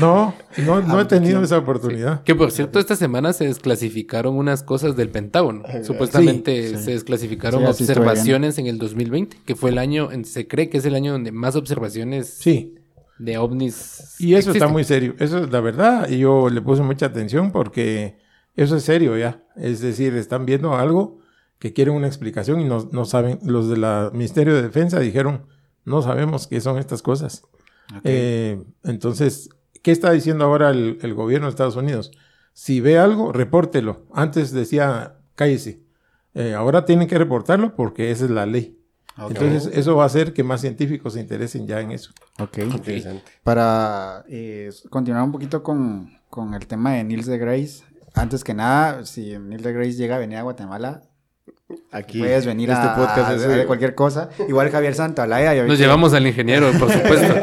No, 0.00 0.34
no, 0.64 0.80
no 0.82 1.00
he 1.00 1.04
tenido 1.04 1.42
esa 1.42 1.58
oportunidad. 1.58 2.22
Que 2.22 2.34
por 2.34 2.50
cierto, 2.50 2.78
esta 2.78 2.96
semana 2.96 3.32
se 3.32 3.44
desclasificaron 3.46 4.36
unas 4.36 4.62
cosas 4.62 4.96
del 4.96 5.08
Pentágono. 5.10 5.62
Supuestamente 5.82 6.76
se 6.78 6.92
desclasificaron 6.92 7.60
Sí, 7.74 7.82
observaciones 7.84 8.58
en 8.58 8.66
el 8.66 8.78
2020, 8.78 9.38
que 9.44 9.54
fue 9.56 9.70
el 9.70 9.78
año, 9.78 10.10
en- 10.12 10.24
se 10.24 10.46
cree 10.46 10.68
que 10.70 10.78
es 10.78 10.84
el 10.84 10.94
año 10.94 11.12
donde 11.12 11.32
más 11.32 11.56
observaciones 11.56 12.28
Sí, 12.28 12.74
de 13.18 13.38
ovnis. 13.38 14.16
y 14.18 14.34
eso 14.34 14.50
está 14.52 14.68
muy 14.68 14.84
serio. 14.84 15.14
Eso 15.18 15.38
es 15.44 15.50
la 15.50 15.60
verdad. 15.60 16.08
Y 16.08 16.18
yo 16.18 16.48
le 16.48 16.60
puse 16.62 16.82
mucha 16.82 17.06
atención 17.06 17.52
porque 17.52 18.16
eso 18.56 18.76
es 18.76 18.82
serio 18.82 19.16
ya. 19.18 19.44
Es 19.56 19.80
decir, 19.80 20.14
están 20.16 20.46
viendo 20.46 20.74
algo 20.74 21.19
que 21.60 21.72
quieren 21.72 21.94
una 21.94 22.08
explicación 22.08 22.60
y 22.60 22.64
no, 22.64 22.88
no 22.90 23.04
saben. 23.04 23.38
Los 23.44 23.68
del 23.68 23.84
Ministerio 24.12 24.54
de 24.54 24.62
Defensa 24.62 24.98
dijeron, 24.98 25.46
no 25.84 26.02
sabemos 26.02 26.48
qué 26.48 26.60
son 26.60 26.78
estas 26.78 27.02
cosas. 27.02 27.42
Eh, 28.02 28.64
entonces, 28.82 29.50
¿qué 29.82 29.92
está 29.92 30.10
diciendo 30.10 30.44
ahora 30.44 30.70
el, 30.70 30.98
el 31.02 31.14
gobierno 31.14 31.46
de 31.46 31.50
Estados 31.50 31.76
Unidos? 31.76 32.10
Si 32.54 32.80
ve 32.80 32.98
algo, 32.98 33.30
repórtelo. 33.32 34.06
Antes 34.12 34.52
decía, 34.52 35.18
cállese. 35.34 35.82
Eh, 36.34 36.54
ahora 36.54 36.84
tienen 36.84 37.08
que 37.08 37.18
reportarlo 37.18 37.76
porque 37.76 38.10
esa 38.10 38.24
es 38.24 38.30
la 38.30 38.46
ley. 38.46 38.78
Entonces, 39.18 39.70
eso 39.76 39.96
va 39.96 40.04
a 40.04 40.06
hacer 40.06 40.32
que 40.32 40.42
más 40.42 40.62
científicos 40.62 41.12
se 41.12 41.20
interesen 41.20 41.66
ya 41.66 41.80
en 41.80 41.90
eso. 41.90 42.10
Ok. 42.38 42.58
Interesante. 42.58 43.30
Para 43.42 44.24
eh, 44.28 44.70
continuar 44.88 45.24
un 45.24 45.32
poquito 45.32 45.62
con, 45.62 46.10
con 46.30 46.54
el 46.54 46.66
tema 46.66 46.94
de 46.94 47.04
Nils 47.04 47.26
de 47.26 47.36
Grace, 47.36 47.84
antes 48.14 48.42
que 48.42 48.54
nada, 48.54 49.04
si 49.04 49.36
Nils 49.38 49.62
de 49.62 49.74
Grace 49.74 49.92
llega 49.92 50.16
a 50.16 50.18
venir 50.18 50.38
a 50.38 50.42
Guatemala, 50.42 51.02
Aquí, 51.92 52.18
puedes 52.20 52.46
venir 52.46 52.70
este 52.70 52.86
a, 52.86 52.94
podcast 52.96 53.30
a- 53.30 53.34
es 53.34 53.44
a- 53.44 53.48
de- 53.48 53.66
cualquier 53.66 53.94
cosa. 53.94 54.28
Igual 54.48 54.70
Javier 54.70 54.94
Santaolalla. 54.94 55.54
ya 55.54 55.62
vi 55.62 55.68
Nos 55.68 55.78
que- 55.78 55.84
llevamos 55.84 56.12
al 56.14 56.26
ingeniero, 56.26 56.70
por 56.78 56.90
supuesto. 56.92 57.34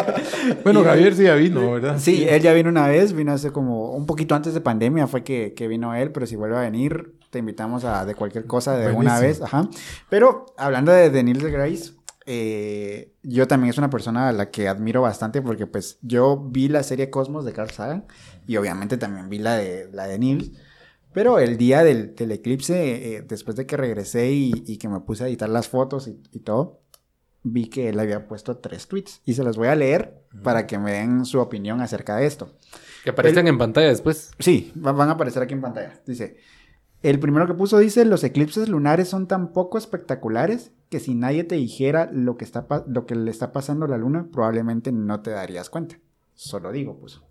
Bueno, 0.63 0.83
Javier 0.83 1.13
sí 1.15 1.23
ya 1.23 1.35
vino, 1.35 1.71
¿verdad? 1.71 1.97
Sí, 1.99 2.25
él 2.27 2.41
ya 2.41 2.53
vino 2.53 2.69
una 2.69 2.87
vez, 2.87 3.13
vino 3.13 3.33
hace 3.33 3.51
como 3.51 3.91
un 3.91 4.05
poquito 4.05 4.35
antes 4.35 4.53
de 4.53 4.61
pandemia 4.61 5.07
fue 5.07 5.23
que, 5.23 5.53
que 5.53 5.67
vino 5.67 5.93
él, 5.95 6.11
pero 6.11 6.25
si 6.25 6.35
vuelve 6.35 6.57
a 6.57 6.61
venir, 6.61 7.13
te 7.29 7.39
invitamos 7.39 7.83
a 7.83 8.05
de 8.05 8.15
cualquier 8.15 8.45
cosa 8.45 8.77
de 8.77 8.87
una 8.87 8.93
Buenísimo. 8.93 9.21
vez, 9.21 9.41
ajá. 9.41 9.67
Pero 10.09 10.45
hablando 10.57 10.91
de, 10.91 11.09
de 11.09 11.23
Neil 11.23 11.39
deGrasse, 11.41 11.93
eh, 12.29 13.13
yo 13.23 13.47
también 13.47 13.69
es 13.71 13.77
una 13.77 13.89
persona 13.89 14.27
a 14.29 14.31
la 14.33 14.49
que 14.49 14.67
admiro 14.67 15.01
bastante 15.01 15.41
porque 15.41 15.65
pues 15.65 15.97
yo 16.01 16.37
vi 16.49 16.67
la 16.67 16.83
serie 16.83 17.09
Cosmos 17.09 17.45
de 17.45 17.53
Carl 17.53 17.69
Sagan 17.71 18.05
y 18.45 18.57
obviamente 18.57 18.97
también 18.97 19.29
vi 19.29 19.39
la 19.39 19.55
de, 19.55 19.89
la 19.93 20.07
de 20.07 20.19
Neil. 20.19 20.57
Pero 21.17 21.39
el 21.39 21.57
día 21.57 21.83
del, 21.83 22.13
del 22.13 22.31
eclipse, 22.31 23.15
eh, 23.15 23.21
después 23.27 23.57
de 23.57 23.65
que 23.65 23.75
regresé 23.75 24.31
y, 24.31 24.51
y 24.67 24.77
que 24.77 24.87
me 24.87 24.99
puse 24.99 25.23
a 25.23 25.27
editar 25.27 25.49
las 25.49 25.67
fotos 25.67 26.07
y, 26.07 26.21
y 26.31 26.41
todo, 26.41 26.81
vi 27.41 27.69
que 27.69 27.89
él 27.89 27.99
había 27.99 28.27
puesto 28.27 28.57
tres 28.57 28.87
tweets 28.87 29.21
y 29.25 29.33
se 29.33 29.43
los 29.43 29.57
voy 29.57 29.69
a 29.69 29.73
leer 29.75 30.21
para 30.43 30.67
que 30.67 30.77
me 30.77 30.91
den 30.91 31.25
su 31.25 31.39
opinión 31.39 31.81
acerca 31.81 32.17
de 32.17 32.27
esto. 32.27 32.53
Que 33.03 33.09
aparezcan 33.09 33.47
en 33.47 33.57
pantalla 33.57 33.87
después. 33.87 34.29
Sí, 34.37 34.71
va- 34.85 34.91
van 34.91 35.09
a 35.09 35.13
aparecer 35.13 35.41
aquí 35.41 35.55
en 35.55 35.61
pantalla. 35.61 35.99
Dice, 36.05 36.37
el 37.01 37.19
primero 37.19 37.47
que 37.47 37.55
puso 37.55 37.79
dice, 37.79 38.05
los 38.05 38.23
eclipses 38.23 38.69
lunares 38.69 39.07
son 39.07 39.27
tan 39.27 39.53
poco 39.53 39.79
espectaculares 39.79 40.69
que 40.89 40.99
si 40.99 41.15
nadie 41.15 41.43
te 41.45 41.55
dijera 41.55 42.11
lo 42.13 42.37
que, 42.37 42.45
está 42.45 42.67
lo 42.87 43.07
que 43.07 43.15
le 43.15 43.31
está 43.31 43.51
pasando 43.51 43.85
a 43.85 43.89
la 43.89 43.97
luna, 43.97 44.27
probablemente 44.31 44.91
no 44.91 45.21
te 45.21 45.31
darías 45.31 45.71
cuenta. 45.71 45.97
Solo 46.35 46.71
digo, 46.71 46.99
puso. 46.99 47.25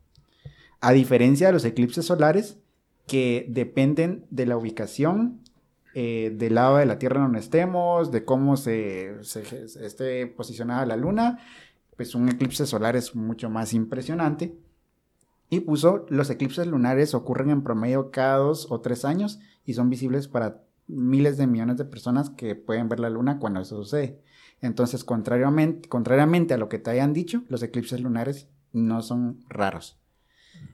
A 0.81 0.93
diferencia 0.93 1.47
de 1.47 1.53
los 1.53 1.65
eclipses 1.65 2.07
solares, 2.07 2.59
que 3.07 3.47
dependen 3.49 4.27
de 4.31 4.47
la 4.47 4.57
ubicación, 4.57 5.41
eh, 5.95 6.35
del 6.37 6.57
lado 6.57 6.77
de 6.77 6.87
la 6.87 6.99
Tierra 6.99 7.23
donde 7.23 7.39
estemos, 7.39 8.11
de 8.11 8.25
cómo 8.25 8.57
se, 8.57 9.19
esté 9.21 10.27
posicionada 10.27 10.85
la 10.85 10.97
luna, 10.97 11.39
pues 11.97 12.15
un 12.15 12.29
eclipse 12.29 12.67
solar 12.67 12.97
es 12.97 13.15
mucho 13.15 13.49
más 13.49 13.73
impresionante. 13.73 14.59
Y 15.49 15.61
puso, 15.61 16.05
los 16.09 16.29
eclipses 16.29 16.67
lunares 16.67 17.15
ocurren 17.15 17.51
en 17.51 17.63
promedio 17.63 18.11
cada 18.11 18.39
dos 18.39 18.67
o 18.71 18.81
tres 18.81 19.05
años 19.05 19.39
y 19.65 19.75
son 19.75 19.89
visibles 19.89 20.29
para 20.29 20.63
miles 20.89 21.37
de 21.37 21.47
millones 21.47 21.77
de 21.77 21.85
personas 21.85 22.31
que 22.31 22.57
pueden 22.57 22.89
ver 22.89 23.01
la 23.01 23.11
luna 23.11 23.39
cuando 23.39 23.61
eso 23.61 23.77
sucede. 23.83 24.21
Entonces, 24.61 25.05
contrariamente, 25.05 25.89
contrariamente 25.89 26.55
a 26.55 26.59
lo 26.59 26.69
que 26.69 26.79
te 26.79 26.91
hayan 26.91 27.13
dicho, 27.13 27.45
los 27.49 27.63
eclipses 27.63 28.01
lunares 28.01 28.49
no 28.73 29.03
son 29.03 29.41
raros. 29.49 29.99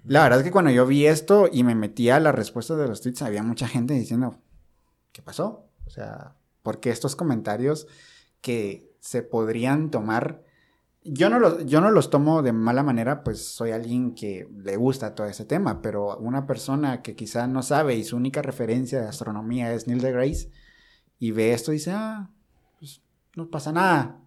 La 0.05 0.23
verdad 0.23 0.41
es 0.41 0.45
que 0.45 0.51
cuando 0.51 0.71
yo 0.71 0.87
vi 0.87 1.07
esto 1.07 1.49
y 1.51 1.65
me 1.65 1.75
metí 1.75 2.11
a 2.11 2.21
las 2.21 2.35
respuestas 2.35 2.79
de 2.79 2.89
los 2.89 3.01
tweets, 3.01 3.23
había 3.23 3.43
mucha 3.43 3.69
gente 3.69 3.95
diciendo, 3.95 4.39
¿qué 5.13 5.23
pasó? 5.23 5.69
O 5.87 5.91
sea, 5.91 6.35
¿por 6.63 6.81
qué 6.81 6.91
estos 6.91 7.17
comentarios 7.17 7.87
que 8.41 8.93
se 9.01 9.23
podrían 9.23 9.91
tomar 9.91 10.43
yo 11.05 11.29
no, 11.29 11.39
los, 11.41 11.67
yo 11.67 11.81
no 11.81 11.91
los 11.91 12.11
tomo 12.11 12.43
de 12.43 12.53
mala 12.53 12.83
manera, 12.83 13.25
pues 13.25 13.45
soy 13.45 13.73
alguien 13.73 14.15
que 14.15 14.49
le 14.57 14.77
gusta 14.77 15.15
todo 15.15 15.27
ese 15.27 15.45
tema, 15.45 15.83
pero 15.83 16.17
una 16.19 16.47
persona 16.47 17.03
que 17.03 17.17
quizá 17.17 17.47
no 17.49 17.63
sabe 17.63 17.97
y 17.97 18.05
su 18.05 18.17
única 18.17 18.41
referencia 18.41 19.01
de 19.01 19.09
astronomía 19.09 19.73
es 19.73 19.89
Neil 19.89 20.01
deGrasse 20.01 20.51
y 21.19 21.33
ve 21.33 21.53
esto 21.53 21.73
y 21.73 21.77
dice, 21.77 21.93
ah, 21.93 22.31
pues 22.79 23.03
no 23.35 23.49
pasa 23.51 23.73
nada. 23.73 24.21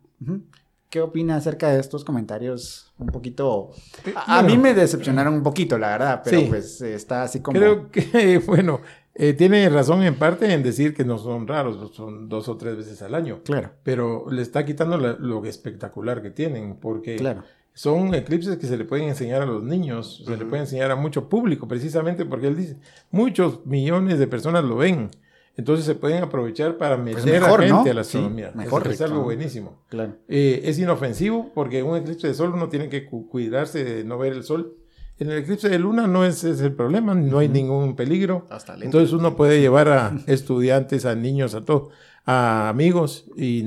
¿Qué 0.95 1.01
opina 1.01 1.35
acerca 1.35 1.71
de 1.73 1.81
estos 1.81 2.05
comentarios 2.05 2.93
un 2.99 3.07
poquito... 3.07 3.71
A, 4.15 4.37
a 4.37 4.41
Bueno. 4.43 4.55
mí 4.55 4.61
me 4.63 4.73
decepcionaron 4.73 5.33
un 5.33 5.43
poquito, 5.43 5.77
la 5.77 5.89
verdad, 5.89 6.21
pero 6.23 6.39
Sí. 6.39 6.45
pues 6.47 6.79
eh, 6.81 6.95
está 6.95 7.23
así 7.23 7.41
como... 7.41 7.59
Creo 7.59 7.91
que, 7.91 8.37
bueno, 8.47 8.79
eh, 9.13 9.33
tiene 9.33 9.67
razón 9.67 10.03
en 10.03 10.15
parte 10.15 10.53
en 10.53 10.63
decir 10.63 10.93
que 10.93 11.03
no 11.03 11.17
son 11.17 11.47
raros, 11.49 11.93
son 11.93 12.29
dos 12.29 12.47
o 12.47 12.55
tres 12.55 12.77
veces 12.77 13.01
al 13.01 13.13
año. 13.13 13.41
Claro, 13.43 13.71
Pero 13.83 14.27
le 14.31 14.41
está 14.41 14.63
quitando 14.63 14.97
la- 14.97 15.17
lo 15.19 15.43
espectacular 15.43 16.21
que 16.21 16.29
tienen, 16.31 16.77
porque 16.77 17.17
claro. 17.17 17.43
son 17.73 18.15
eclipses 18.15 18.55
que 18.55 18.65
se 18.65 18.77
le 18.77 18.85
pueden 18.85 19.09
enseñar 19.09 19.41
a 19.41 19.45
los 19.45 19.63
niños, 19.63 20.23
se 20.25 20.37
le 20.37 20.45
puede 20.45 20.61
enseñar 20.61 20.91
a 20.91 20.95
mucho 20.95 21.27
público, 21.27 21.67
precisamente 21.67 22.23
porque 22.23 22.47
él 22.47 22.55
dice, 22.55 22.77
muchos 23.11 23.65
millones 23.65 24.17
de 24.17 24.27
personas 24.27 24.63
lo 24.63 24.77
ven. 24.77 25.09
Entonces 25.57 25.85
se 25.85 25.95
pueden 25.95 26.21
aprovechar 26.23 26.77
para 26.77 26.97
meter 26.97 27.23
mejor, 27.25 27.63
a 27.63 27.67
¿no? 27.67 27.75
gente 27.77 27.91
a 27.91 27.93
la 27.93 28.03
Sí, 28.03 28.17
astronomía. 28.17 28.51
mejor, 28.55 28.87
es, 28.87 28.95
es 28.95 29.01
algo 29.01 29.23
buenísimo. 29.23 29.81
Claro. 29.89 30.17
Eh, 30.27 30.61
es 30.65 30.77
inofensivo 30.79 31.51
porque 31.53 31.81
un 31.81 31.95
eclipse 31.97 32.27
de 32.27 32.33
sol 32.33 32.51
uno 32.53 32.67
tiene 32.69 32.89
que 32.89 33.05
cu- 33.05 33.29
cuidarse 33.29 33.83
de 33.83 34.03
no 34.03 34.17
ver 34.17 34.33
el 34.33 34.43
sol 34.43 34.75
En 35.17 35.31
el 35.31 35.37
eclipse 35.37 35.69
de 35.69 35.79
luna 35.79 36.07
no 36.07 36.25
es, 36.25 36.43
es 36.43 36.59
el 36.59 36.73
problema, 36.73 37.13
no 37.15 37.39
hay 37.39 37.47
ningún 37.47 37.95
peligro. 37.95 38.47
Hasta 38.49 38.73
lento. 38.73 38.85
Entonces 38.97 39.13
uno 39.13 39.37
puede 39.37 39.61
llevar 39.61 39.87
a 39.87 40.17
estudiantes, 40.27 41.05
a 41.05 41.15
niños, 41.15 41.55
a 41.55 41.63
todo, 41.63 41.89
a 42.25 42.67
amigos 42.67 43.23
y 43.37 43.63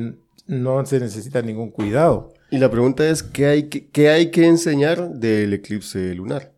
no 0.46 0.84
se 0.84 1.00
necesita 1.00 1.40
ningún 1.40 1.70
cuidado. 1.70 2.34
Y 2.50 2.58
la 2.58 2.70
pregunta 2.70 3.08
es, 3.08 3.22
¿qué 3.22 3.46
hay 3.46 3.62
que, 3.70 3.88
qué 3.88 4.10
hay 4.10 4.30
que 4.30 4.46
enseñar 4.46 5.08
del 5.12 5.54
eclipse 5.54 6.14
lunar? 6.14 6.52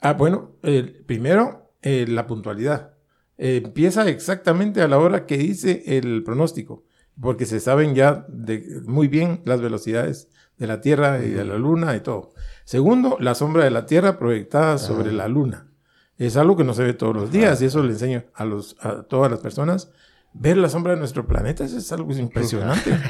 Ah, 0.00 0.12
bueno, 0.12 0.52
el- 0.62 0.92
primero, 1.04 1.72
eh, 1.82 2.06
la 2.08 2.28
puntualidad. 2.28 2.92
Eh, 3.38 3.62
empieza 3.64 4.08
exactamente 4.08 4.82
a 4.82 4.88
la 4.88 4.98
hora 4.98 5.24
que 5.24 5.38
dice 5.38 5.82
el 5.86 6.22
pronóstico, 6.24 6.84
porque 7.20 7.46
se 7.46 7.60
saben 7.60 7.94
ya 7.94 8.26
de, 8.28 8.80
muy 8.84 9.08
bien 9.08 9.40
las 9.44 9.60
velocidades 9.60 10.28
de 10.56 10.66
la 10.66 10.80
Tierra 10.80 11.24
y 11.24 11.30
de 11.30 11.44
la 11.44 11.56
Luna 11.56 11.94
y 11.96 12.00
todo. 12.00 12.32
Segundo, 12.64 13.16
la 13.20 13.34
sombra 13.36 13.64
de 13.64 13.70
la 13.70 13.86
Tierra 13.86 14.18
proyectada 14.18 14.76
sobre 14.78 15.12
la 15.12 15.28
Luna. 15.28 15.68
Es 16.16 16.36
algo 16.36 16.56
que 16.56 16.64
no 16.64 16.74
se 16.74 16.82
ve 16.82 16.94
todos 16.94 17.14
los 17.14 17.30
días 17.30 17.62
y 17.62 17.66
eso 17.66 17.80
le 17.84 17.92
enseño 17.92 18.24
a, 18.34 18.44
los, 18.44 18.76
a 18.80 19.04
todas 19.04 19.30
las 19.30 19.38
personas. 19.40 19.90
Ver 20.34 20.56
la 20.56 20.68
sombra 20.68 20.92
de 20.94 20.98
nuestro 20.98 21.26
planeta 21.26 21.64
eso 21.64 21.78
es 21.78 21.90
algo 21.92 22.12
impresionante. 22.12 22.90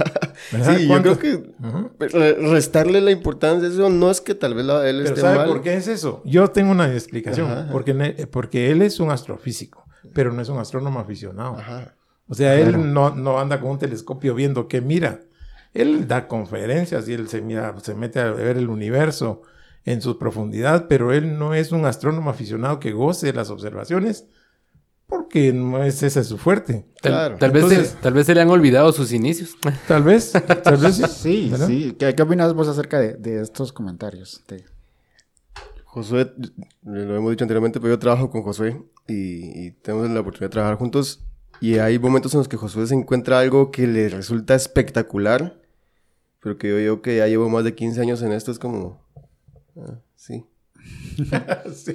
Sí, 0.50 0.82
yo 0.82 0.88
¿Cuánto- 0.88 1.18
creo 1.18 1.42
que 1.98 2.34
restarle 2.52 3.00
la 3.00 3.10
importancia 3.10 3.68
a 3.68 3.72
eso 3.72 3.90
no 3.90 4.08
es 4.08 4.20
que 4.20 4.36
tal 4.36 4.54
vez 4.54 4.64
la- 4.64 4.88
él 4.88 4.98
Pero 4.98 5.08
esté 5.08 5.20
¿sabe 5.20 5.36
mal. 5.38 5.48
por 5.48 5.62
qué 5.62 5.74
es 5.74 5.88
eso? 5.88 6.22
Yo 6.24 6.48
tengo 6.48 6.70
una 6.70 6.92
explicación. 6.92 7.50
Ajá, 7.50 7.60
ajá. 7.62 7.72
Porque, 7.72 8.28
porque 8.30 8.70
él 8.70 8.82
es 8.82 9.00
un 9.00 9.10
astrofísico, 9.10 9.84
pero 10.12 10.32
no 10.32 10.42
es 10.42 10.48
un 10.48 10.58
astrónomo 10.58 11.00
aficionado. 11.00 11.56
Ajá. 11.58 11.94
O 12.28 12.34
sea, 12.34 12.54
él 12.56 12.68
Claro. 12.74 12.84
no, 12.84 13.14
no 13.14 13.38
anda 13.40 13.60
con 13.60 13.70
un 13.70 13.78
telescopio 13.78 14.34
viendo 14.34 14.68
qué 14.68 14.80
mira. 14.80 15.20
Él 15.74 16.06
da 16.08 16.28
conferencias 16.28 17.08
y 17.08 17.14
él 17.14 17.28
se, 17.28 17.40
mira, 17.42 17.74
se 17.80 17.94
mete 17.94 18.20
a 18.20 18.30
ver 18.32 18.56
el 18.56 18.68
universo 18.68 19.42
en 19.84 20.02
su 20.02 20.18
profundidad, 20.18 20.86
pero 20.88 21.12
él 21.12 21.38
no 21.38 21.54
es 21.54 21.72
un 21.72 21.84
astrónomo 21.86 22.30
aficionado 22.30 22.80
que 22.80 22.92
goce 22.92 23.26
de 23.28 23.32
las 23.32 23.48
observaciones 23.50 24.26
porque 25.06 25.54
no 25.54 25.82
es 25.82 26.02
esa 26.02 26.20
es 26.20 26.26
su 26.26 26.36
fuerte. 26.36 26.84
Tal, 27.00 27.12
Claro. 27.12 27.36
tal 27.38 27.50
vez 27.50 27.62
Entonces- 27.64 27.88
se, 27.90 27.96
tal 27.96 28.12
vez 28.12 28.26
se 28.26 28.34
le 28.34 28.42
han 28.42 28.50
olvidado 28.50 28.92
sus 28.92 29.12
inicios. 29.12 29.56
Tal 29.88 30.02
vez, 30.02 30.32
tal 30.62 30.76
vez 30.76 30.96
sí. 30.96 31.04
Sí, 31.08 31.48
¿verdad? 31.50 31.66
sí. 31.66 31.96
¿Qué, 31.98 32.14
qué 32.14 32.22
opinas 32.22 32.52
vos 32.52 32.68
acerca 32.68 32.98
de, 33.00 33.14
de 33.14 33.40
estos 33.40 33.72
comentarios? 33.72 34.42
De- 34.48 34.64
Josué, 35.84 36.32
lo 36.84 37.16
hemos 37.16 37.30
dicho 37.30 37.44
anteriormente, 37.44 37.80
pero 37.80 37.94
yo 37.94 37.98
trabajo 37.98 38.30
con 38.30 38.42
Josué 38.42 38.82
y, 39.08 39.66
y 39.66 39.70
tenemos 39.82 40.08
la 40.10 40.20
oportunidad 40.20 40.50
de 40.50 40.52
trabajar 40.52 40.76
juntos. 40.78 41.24
Y 41.60 41.78
hay 41.78 41.98
momentos 41.98 42.32
en 42.34 42.38
los 42.38 42.48
que 42.48 42.56
Josué 42.56 42.86
se 42.86 42.94
encuentra 42.94 43.40
algo 43.40 43.72
que 43.72 43.86
le 43.88 44.08
resulta 44.08 44.54
espectacular, 44.54 45.60
pero 46.40 46.56
que 46.56 46.68
yo 46.68 46.76
digo 46.76 47.02
que 47.02 47.16
ya 47.16 47.26
llevo 47.26 47.48
más 47.48 47.64
de 47.64 47.74
15 47.74 48.00
años 48.00 48.22
en 48.22 48.32
esto, 48.32 48.52
es 48.52 48.58
como... 48.60 49.02
ah, 49.76 49.98
sí. 50.14 50.44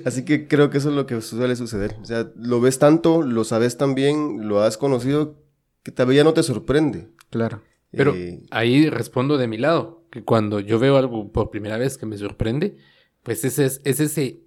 Así 0.05 0.25
que 0.25 0.47
creo 0.47 0.69
que 0.69 0.77
eso 0.79 0.89
es 0.89 0.95
lo 0.95 1.05
que 1.05 1.19
suele 1.21 1.55
suceder. 1.55 1.95
O 2.01 2.05
sea, 2.05 2.29
lo 2.35 2.59
ves 2.61 2.77
tanto, 2.79 3.21
lo 3.21 3.43
sabes 3.43 3.77
tan 3.77 3.95
bien, 3.95 4.47
lo 4.47 4.61
has 4.61 4.77
conocido, 4.77 5.37
que 5.81 5.91
todavía 5.91 6.17
ya 6.17 6.23
no 6.23 6.33
te 6.33 6.43
sorprende. 6.43 7.09
Claro. 7.29 7.61
Pero 7.91 8.13
Eh, 8.15 8.43
ahí 8.51 8.89
respondo 8.89 9.37
de 9.37 9.47
mi 9.47 9.57
lado, 9.57 10.03
que 10.09 10.23
cuando 10.23 10.59
yo 10.59 10.79
veo 10.79 10.97
algo 10.97 11.31
por 11.31 11.51
primera 11.51 11.77
vez 11.77 11.97
que 11.97 12.05
me 12.05 12.17
sorprende, 12.17 12.75
pues 13.23 13.45
ese 13.45 13.65
es, 13.65 13.81
es 13.83 13.99
ese, 13.99 14.42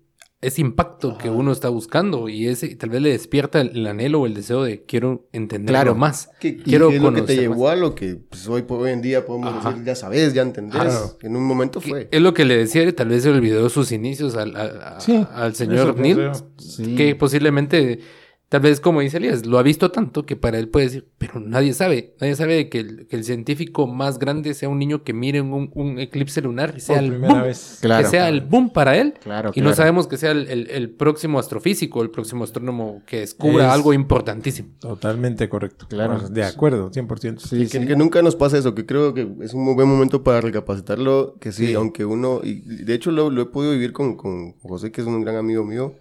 ese 0.47 0.61
impacto 0.61 1.17
que 1.19 1.29
uno 1.31 1.53
está 1.53 1.69
buscando 1.69 2.29
y 2.29 2.47
ese 2.49 2.67
y 2.67 2.75
tal 2.77 2.91
vez 2.91 3.03
le 3.03 3.11
despierta 3.11 3.61
el, 3.61 3.71
el 3.77 3.87
anhelo 3.87 4.21
o 4.21 4.27
el 4.27 4.35
deseo 4.35 4.63
de 4.63 4.83
quiero 4.85 5.27
entenderlo 5.33 5.73
Claro. 5.77 5.95
más. 5.95 6.31
¿Qué, 6.41 6.57
Quiero 6.57 6.89
qué 6.91 6.97
es 6.97 7.03
lo 7.03 7.13
que 7.13 7.23
te 7.23 7.37
llevó 7.37 7.65
más. 7.65 7.73
a 7.73 7.77
lo 7.77 7.95
que 7.95 8.17
pues, 8.17 8.47
hoy, 8.49 8.63
por 8.63 8.81
hoy 8.83 8.91
en 8.93 9.03
día 9.03 9.25
podemos 9.27 9.55
Ajá. 9.55 9.71
decir, 9.71 9.85
ya 9.85 9.95
sabes, 9.95 10.35
ya 10.35 10.43
entendés? 10.43 10.81
Claro. 10.81 11.17
En 11.23 11.37
un 11.37 11.45
momento 11.45 11.81
Que 11.81 11.89
fue. 11.91 12.09
Es 12.11 12.21
lo 12.21 12.33
que 12.35 12.45
le 12.45 12.57
decía, 12.57 12.95
tal 12.95 13.09
vez 13.09 13.23
se 13.25 13.31
olvidó 13.31 13.69
sus 13.69 13.93
inicios 13.93 14.37
al, 14.37 14.57
al- 14.57 14.81
a- 14.83 15.01
Sí, 15.01 15.25
al 15.35 15.55
señor 15.55 15.99
Neil. 15.99 16.31
Sí. 16.59 16.95
que 16.95 17.15
posiblemente, 17.15 18.01
tal 18.49 18.61
vez 18.61 18.81
como 18.81 19.01
dice 19.01 19.17
Elías, 19.17 19.45
lo 19.45 19.59
ha 19.59 19.63
visto 19.63 19.91
tanto 19.91 20.25
que 20.25 20.37
para 20.37 20.59
él 20.59 20.69
puede 20.69 20.87
decir, 20.87 21.09
pero 21.19 21.41
nadie 21.41 21.73
sabe, 21.73 22.15
nadie 22.21 22.37
sabe 22.37 22.69
que 22.69 22.79
el, 22.81 23.07
que 23.09 23.17
el 23.17 23.25
científico 23.25 23.87
más 23.89 24.19
grande 24.19 24.55
sea 24.55 24.69
un 24.69 24.79
niño 24.79 25.03
que 25.03 25.13
mire 25.13 25.41
un, 25.41 25.71
un 25.75 25.99
eclipse 25.99 26.41
lunar 26.41 26.75
y 26.77 26.81
sea 26.81 26.97
Por 26.97 27.05
el 27.05 27.11
primera 27.11 27.35
boom, 27.35 27.43
vez. 27.43 27.79
Claro. 27.81 28.05
que 28.05 28.11
sea 28.11 28.29
el 28.29 28.41
boom 28.43 28.71
para 28.71 28.97
él. 28.97 29.15
Claro, 29.21 29.51
Y 29.55 29.61
no 29.61 29.75
sabemos 29.75 30.07
que 30.07 30.17
sea 30.17 30.31
el, 30.31 30.47
el- 30.49 30.71
el 30.71 30.91
próximo 30.91 31.39
astrofísico, 31.39 32.03
el 32.03 32.11
próximo 32.11 32.45
astrónomo 32.45 33.03
que 33.07 33.21
descubra 33.21 33.67
Es- 33.67 33.73
algo 33.73 33.93
importantísimo. 33.93 34.69
Totalmente 34.79 35.49
correcto. 35.49 35.87
Claro. 35.89 36.29
De 36.29 36.45
acuerdo, 36.45 36.91
100%. 36.93 37.39
Sí, 37.41 37.59
que, 37.59 37.67
sí. 37.81 37.87
que 37.87 37.97
nunca 37.97 38.23
nos 38.23 38.37
pasa 38.37 38.57
eso, 38.59 38.75
que 38.75 38.87
creo 38.87 39.13
que 39.13 39.29
es 39.41 39.55
un 39.55 39.65
muy 39.65 39.75
buen 39.75 39.89
momento 39.89 40.23
para 40.23 40.41
recapacitarlo, 40.41 41.37
que 41.41 41.53
sí, 41.53 41.67
Sí. 41.69 41.75
aunque 41.75 42.05
uno, 42.05 42.41
y 42.45 42.61
de 42.85 42.95
hecho 42.95 43.11
lo, 43.11 43.31
lo 43.31 43.43
he 43.43 43.47
podido 43.47 43.73
vivir 43.73 43.93
con, 43.93 44.17
con 44.17 44.53
José, 44.61 44.93
que 44.93 45.01
es 45.01 45.07
un 45.07 45.21
gran 45.23 45.37
amigo 45.37 45.65
mío, 45.65 45.95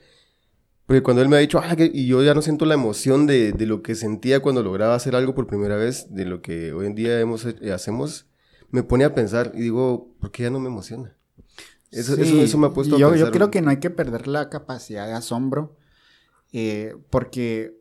porque 0.88 1.02
cuando 1.04 1.22
él 1.22 1.30
me 1.30 1.38
ha 1.38 1.40
dicho, 1.40 1.60
ah, 1.64 1.76
que- 1.76 1.90
y 1.94 2.08
yo 2.08 2.24
ya 2.24 2.34
no 2.34 2.42
siento 2.42 2.66
la 2.66 2.74
emoción 2.76 3.26
de, 3.28 3.52
de 3.54 3.66
lo 3.66 3.82
que 3.82 3.96
sentía 3.96 4.40
cuando 4.42 4.62
lograba 4.64 4.96
hacer 4.96 5.16
algo 5.16 5.34
por 5.36 5.48
primera 5.48 5.76
vez, 5.76 6.14
de 6.14 6.26
lo 6.26 6.42
que 6.42 6.74
hoy 6.74 6.86
en 6.88 6.96
día 6.96 7.20
hemos, 7.20 7.46
eh, 7.46 7.72
hacemos, 7.74 8.28
me 8.70 8.84
pone 8.84 9.04
a 9.06 9.14
pensar 9.16 9.52
y 9.56 9.62
digo, 9.62 10.14
¿por 10.20 10.32
qué 10.32 10.44
ya 10.44 10.50
no 10.50 10.60
me 10.60 10.68
emociona? 10.68 11.16
Eso, 11.92 12.16
Sí, 12.16 12.22
eso, 12.24 12.42
eso 12.42 12.58
me 12.58 12.68
ha 12.68 12.72
puesto 12.72 12.98
yo, 12.98 13.08
a 13.08 13.12
pensar. 13.12 13.28
Yo 13.28 13.32
creo 13.32 13.52
que 13.52 13.62
no 13.62 13.70
hay 13.70 13.78
que 13.78 13.90
perder 13.90 14.28
la 14.28 14.50
capacidad 14.50 15.08
de 15.08 15.14
asombro, 15.14 15.78
eh, 16.52 16.96
porque 17.10 17.78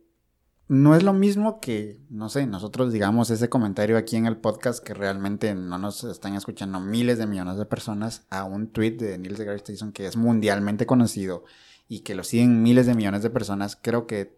no 0.68 0.97
es 0.97 1.02
lo 1.02 1.12
mismo 1.12 1.60
que, 1.60 2.01
no 2.09 2.28
sé, 2.31 2.47
nosotros 2.47 2.93
digamos 2.93 3.28
ese 3.31 3.48
comentario 3.51 3.98
aquí 3.98 4.16
en 4.16 4.24
el 4.26 4.39
podcast 4.39 4.82
que 4.82 4.94
realmente 4.94 5.55
no 5.55 5.78
nos 5.78 6.05
están 6.05 6.35
escuchando 6.36 6.81
miles 6.81 7.18
de 7.18 7.26
millones 7.26 7.59
de 7.59 7.66
personas 7.66 8.26
a 8.31 8.44
un 8.44 8.68
tweet 8.68 8.93
de 8.93 9.18
Neil 9.18 9.36
deGrasse 9.36 9.64
Tyson 9.64 9.93
que 9.93 10.06
es 10.06 10.16
mundialmente 10.16 10.86
conocido 10.86 11.44
y 11.89 12.01
que 12.01 12.15
lo 12.15 12.24
siguen 12.24 12.62
miles 12.62 12.86
de 12.86 12.94
millones 12.94 13.23
de 13.23 13.31
personas, 13.31 13.78
creo 13.81 14.06
que 14.06 14.36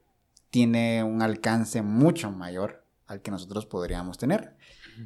tiene 0.51 1.05
un 1.05 1.23
alcance 1.23 1.83
mucho 1.83 2.31
mayor 2.31 2.85
al 3.07 3.23
que 3.23 3.31
nosotros 3.31 3.67
podríamos 3.67 4.19
tener. 4.19 4.57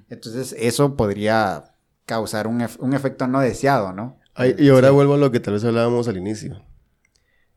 Entonces 0.09 0.55
eso 0.59 0.97
podría 0.97 1.75
causar 2.07 2.47
un, 2.47 2.61
ef- 2.61 2.79
un 2.81 2.95
efecto 2.95 3.27
no 3.27 3.41
deseado, 3.41 3.93
¿no? 3.93 4.19
Ay, 4.35 4.55
y 4.59 4.69
ahora 4.69 4.91
vuelvo 4.91 5.15
a 5.15 5.19
lo 5.19 5.31
que 5.31 5.41
tal 5.41 5.55
vez 5.55 5.65
hablábamos 5.65 6.09
al 6.09 6.17
inicio. 6.17 6.63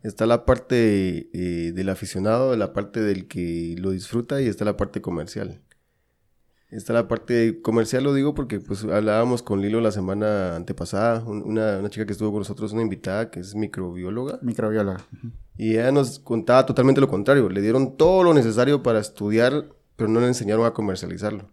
Está 0.02 0.26
la 0.26 0.46
parte 0.46 1.30
eh, 1.34 1.72
del 1.72 1.90
aficionado, 1.90 2.56
la 2.58 2.74
parte 2.74 3.00
del 3.02 3.28
que 3.28 3.76
lo 3.78 3.92
disfruta 3.92 4.42
y 4.42 4.48
está 4.48 4.66
la 4.66 4.76
parte 4.76 5.02
comercial. 5.02 5.62
Está 6.76 6.94
la 6.94 7.08
parte 7.08 7.62
comercial, 7.62 8.04
lo 8.04 8.14
digo 8.14 8.34
porque 8.34 8.60
pues 8.60 8.84
hablábamos 8.84 9.44
con 9.44 9.62
Lilo 9.62 9.80
la 9.82 9.91
semana 9.91 10.56
antepasada, 10.56 11.24
un- 11.24 11.44
una, 11.44 11.78
una 11.80 11.90
chica 11.90 12.06
que 12.06 12.14
estuvo 12.14 12.32
con 12.32 12.40
nosotros, 12.40 12.74
una 12.74 12.82
invitada 12.82 13.30
que 13.30 13.40
es 13.41 13.54
microbióloga, 13.56 14.40
Microbióloga. 14.41 15.06
y 15.58 15.74
ella 15.74 15.91
nos 15.91 16.20
contaba 16.20 16.66
totalmente 16.66 17.00
lo 17.02 17.08
contrario. 17.08 17.48
Le 17.50 17.62
dieron 17.62 17.95
todo 17.95 18.24
lo 18.24 18.34
necesario 18.34 18.82
para 18.82 19.00
estudiar, 19.00 19.66
pero 19.95 20.10
no 20.10 20.20
le 20.20 20.28
enseñaron 20.28 20.66
a 20.66 20.72
comercializarlo. 20.74 21.45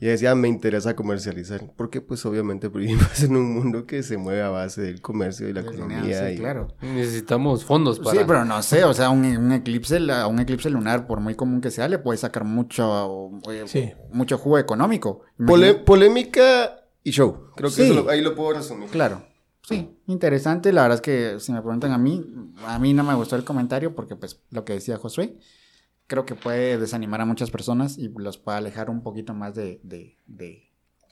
Y 0.00 0.04
ella 0.04 0.12
decía, 0.12 0.34
me 0.36 0.46
interesa 0.48 0.94
comercializar. 0.94 1.72
Porque 1.76 2.00
pues 2.00 2.24
obviamente 2.24 2.68
vivimos 2.74 3.22
en 3.22 3.34
un 3.36 3.52
mundo 3.54 3.84
que 3.86 4.02
se 4.04 4.16
mueve 4.16 4.42
a 4.42 4.48
base 4.48 4.80
del 4.82 5.00
comercio 5.00 5.48
y 5.48 5.52
la 5.52 5.62
economía. 5.62 6.02
dinero, 6.02 6.26
sí, 6.28 6.32
y- 6.34 6.36
claro. 6.38 6.68
Necesitamos 6.82 7.64
fondos 7.64 7.98
para... 7.98 8.12
Sí, 8.20 8.24
pero 8.26 8.44
no 8.44 8.62
sé, 8.62 8.84
o 8.84 8.94
sea, 8.94 9.10
un, 9.10 9.24
un 9.24 9.52
eclipse, 9.52 9.98
la- 9.98 10.26
un 10.28 10.38
eclipse 10.38 10.70
lunar, 10.70 11.06
por 11.06 11.20
muy 11.20 11.34
común 11.34 11.60
que 11.60 11.70
sea, 11.70 11.88
le 11.88 11.98
puede 11.98 12.16
sacar 12.18 12.44
mucho, 12.44 13.30
eh, 13.50 13.64
Sí. 13.66 13.92
mucho 14.12 14.38
jugo 14.38 14.58
económico. 14.58 15.22
Pole- 15.44 15.74
polémica 15.74 16.84
y 17.02 17.10
show. 17.10 17.50
Creo 17.56 17.70
que 17.70 17.76
Sí. 17.76 17.82
eso 17.90 17.94
lo- 18.04 18.10
ahí 18.10 18.20
lo 18.20 18.34
puedo 18.34 18.52
resumir. 18.52 18.88
Claro. 18.90 19.22
Sí, 19.62 19.98
interesante. 20.06 20.72
La 20.72 20.82
verdad 20.82 20.96
es 20.96 21.00
que 21.02 21.40
si 21.40 21.50
me 21.52 21.60
preguntan 21.60 21.90
a 21.90 21.98
mí, 21.98 22.24
a 22.66 22.78
mí 22.78 22.94
no 22.94 23.02
me 23.02 23.14
gustó 23.14 23.34
el 23.34 23.42
comentario 23.42 23.96
porque 23.96 24.14
pues 24.14 24.40
lo 24.50 24.64
que 24.64 24.74
decía 24.74 24.96
Josué, 24.96 25.36
creo 26.06 26.24
que 26.26 26.34
puede 26.34 26.78
desanimar 26.78 27.20
a 27.20 27.24
muchas 27.26 27.50
personas 27.50 27.98
y 27.98 28.08
los 28.16 28.38
puede 28.38 28.58
alejar 28.58 28.90
un 28.90 29.02
poquito 29.02 29.34
más 29.34 29.54
de, 29.54 29.80
de, 29.82 30.16
de- 30.26 30.62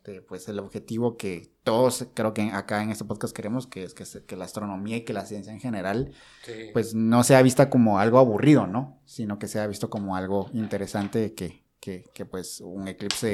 de, 0.04 0.20
pues 0.20 0.46
el 0.50 0.58
objetivo 0.58 1.16
que 1.16 1.50
todos 1.62 2.06
creo 2.12 2.34
que 2.34 2.42
acá 2.50 2.82
en 2.82 2.90
este 2.90 3.06
podcast 3.06 3.34
queremos, 3.34 3.66
que 3.66 3.84
es 3.84 3.94
que, 3.94 4.04
se- 4.04 4.22
que 4.24 4.36
la 4.36 4.44
astronomía 4.44 4.98
y 4.98 5.00
que 5.06 5.14
la 5.14 5.24
ciencia 5.24 5.50
en 5.50 5.60
general 5.60 6.12
Sí. 6.44 6.52
pues 6.74 6.94
no 6.94 7.24
sea 7.24 7.40
vista 7.40 7.70
como 7.70 7.98
algo 7.98 8.18
aburrido, 8.18 8.66
¿no? 8.66 9.00
Sino 9.06 9.38
que 9.38 9.48
sea 9.48 9.66
visto 9.66 9.88
como 9.88 10.14
algo 10.14 10.50
interesante 10.52 11.32
que, 11.32 11.64
que, 11.80 12.04
que, 12.12 12.26
pues 12.26 12.60
un 12.60 12.86
eclipse 12.86 13.32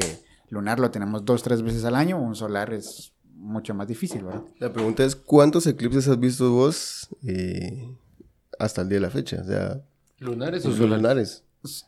lunar 0.48 0.78
lo 0.78 0.92
tenemos 0.92 1.24
dos, 1.24 1.42
tres 1.42 1.60
veces 1.62 1.84
al 1.84 1.96
año, 1.96 2.20
un 2.22 2.36
solar 2.36 2.72
es 2.72 3.14
mucho 3.34 3.74
más 3.74 3.88
difícil, 3.88 4.22
¿verdad? 4.22 4.44
La 4.60 4.72
pregunta 4.72 5.02
es, 5.04 5.16
¿cuántos 5.16 5.66
eclipses 5.66 6.06
has 6.06 6.20
visto 6.20 6.52
vos 6.52 7.08
eh, 7.26 7.88
hasta 8.60 8.82
el 8.82 8.88
día 8.90 8.98
de 8.98 9.02
la 9.02 9.10
fecha? 9.10 9.40
O 9.40 9.44
sea, 9.44 9.82
¿Lunares 10.18 10.64
o 10.66 10.70
solares? 10.72 10.96
lunares. 11.02 11.44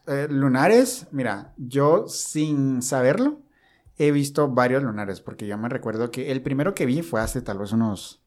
Eh, 0.07 0.27
lunares, 0.31 1.07
mira, 1.13 1.55
yo 1.57 2.07
sin 2.07 2.83
saberlo 2.83 3.41
he 3.97 4.11
visto 4.11 4.49
varios 4.49 4.83
lunares, 4.83 5.21
porque 5.21 5.47
yo 5.47 5.57
me 5.57 5.69
recuerdo 5.69 6.11
que 6.11 6.31
el 6.31 6.43
primero 6.43 6.75
que 6.75 6.87
vi 6.87 7.03
fue 7.03 7.21
hace 7.21 7.41
tal 7.41 7.59
vez 7.59 7.73
unos 7.73 8.23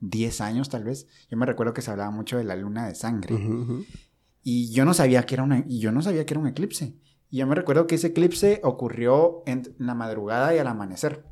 10 0.00 0.40
años, 0.40 0.68
tal 0.68 0.84
vez. 0.84 1.06
Yo 1.30 1.36
me 1.36 1.46
recuerdo 1.46 1.72
que 1.74 1.82
se 1.82 1.90
hablaba 1.90 2.10
mucho 2.10 2.38
de 2.38 2.44
la 2.44 2.56
luna 2.56 2.86
de 2.86 2.94
sangre. 2.94 3.36
Y 4.42 4.72
yo 4.72 4.84
no 4.84 4.94
sabía 4.94 5.24
que 5.24 5.34
era 5.34 5.44
una, 5.44 5.64
y 5.66 5.78
yo 5.78 5.92
no 5.92 6.02
sabía 6.02 6.26
que 6.26 6.34
era 6.34 6.40
un 6.40 6.48
eclipse. 6.48 6.96
Y 7.30 7.38
yo 7.38 7.46
me 7.46 7.54
recuerdo 7.54 7.86
que 7.86 7.94
ese 7.94 8.08
eclipse 8.08 8.60
ocurrió 8.64 9.42
en 9.46 9.74
la 9.78 9.94
madrugada 9.94 10.54
y 10.54 10.58
al 10.58 10.66
amanecer. 10.66 11.24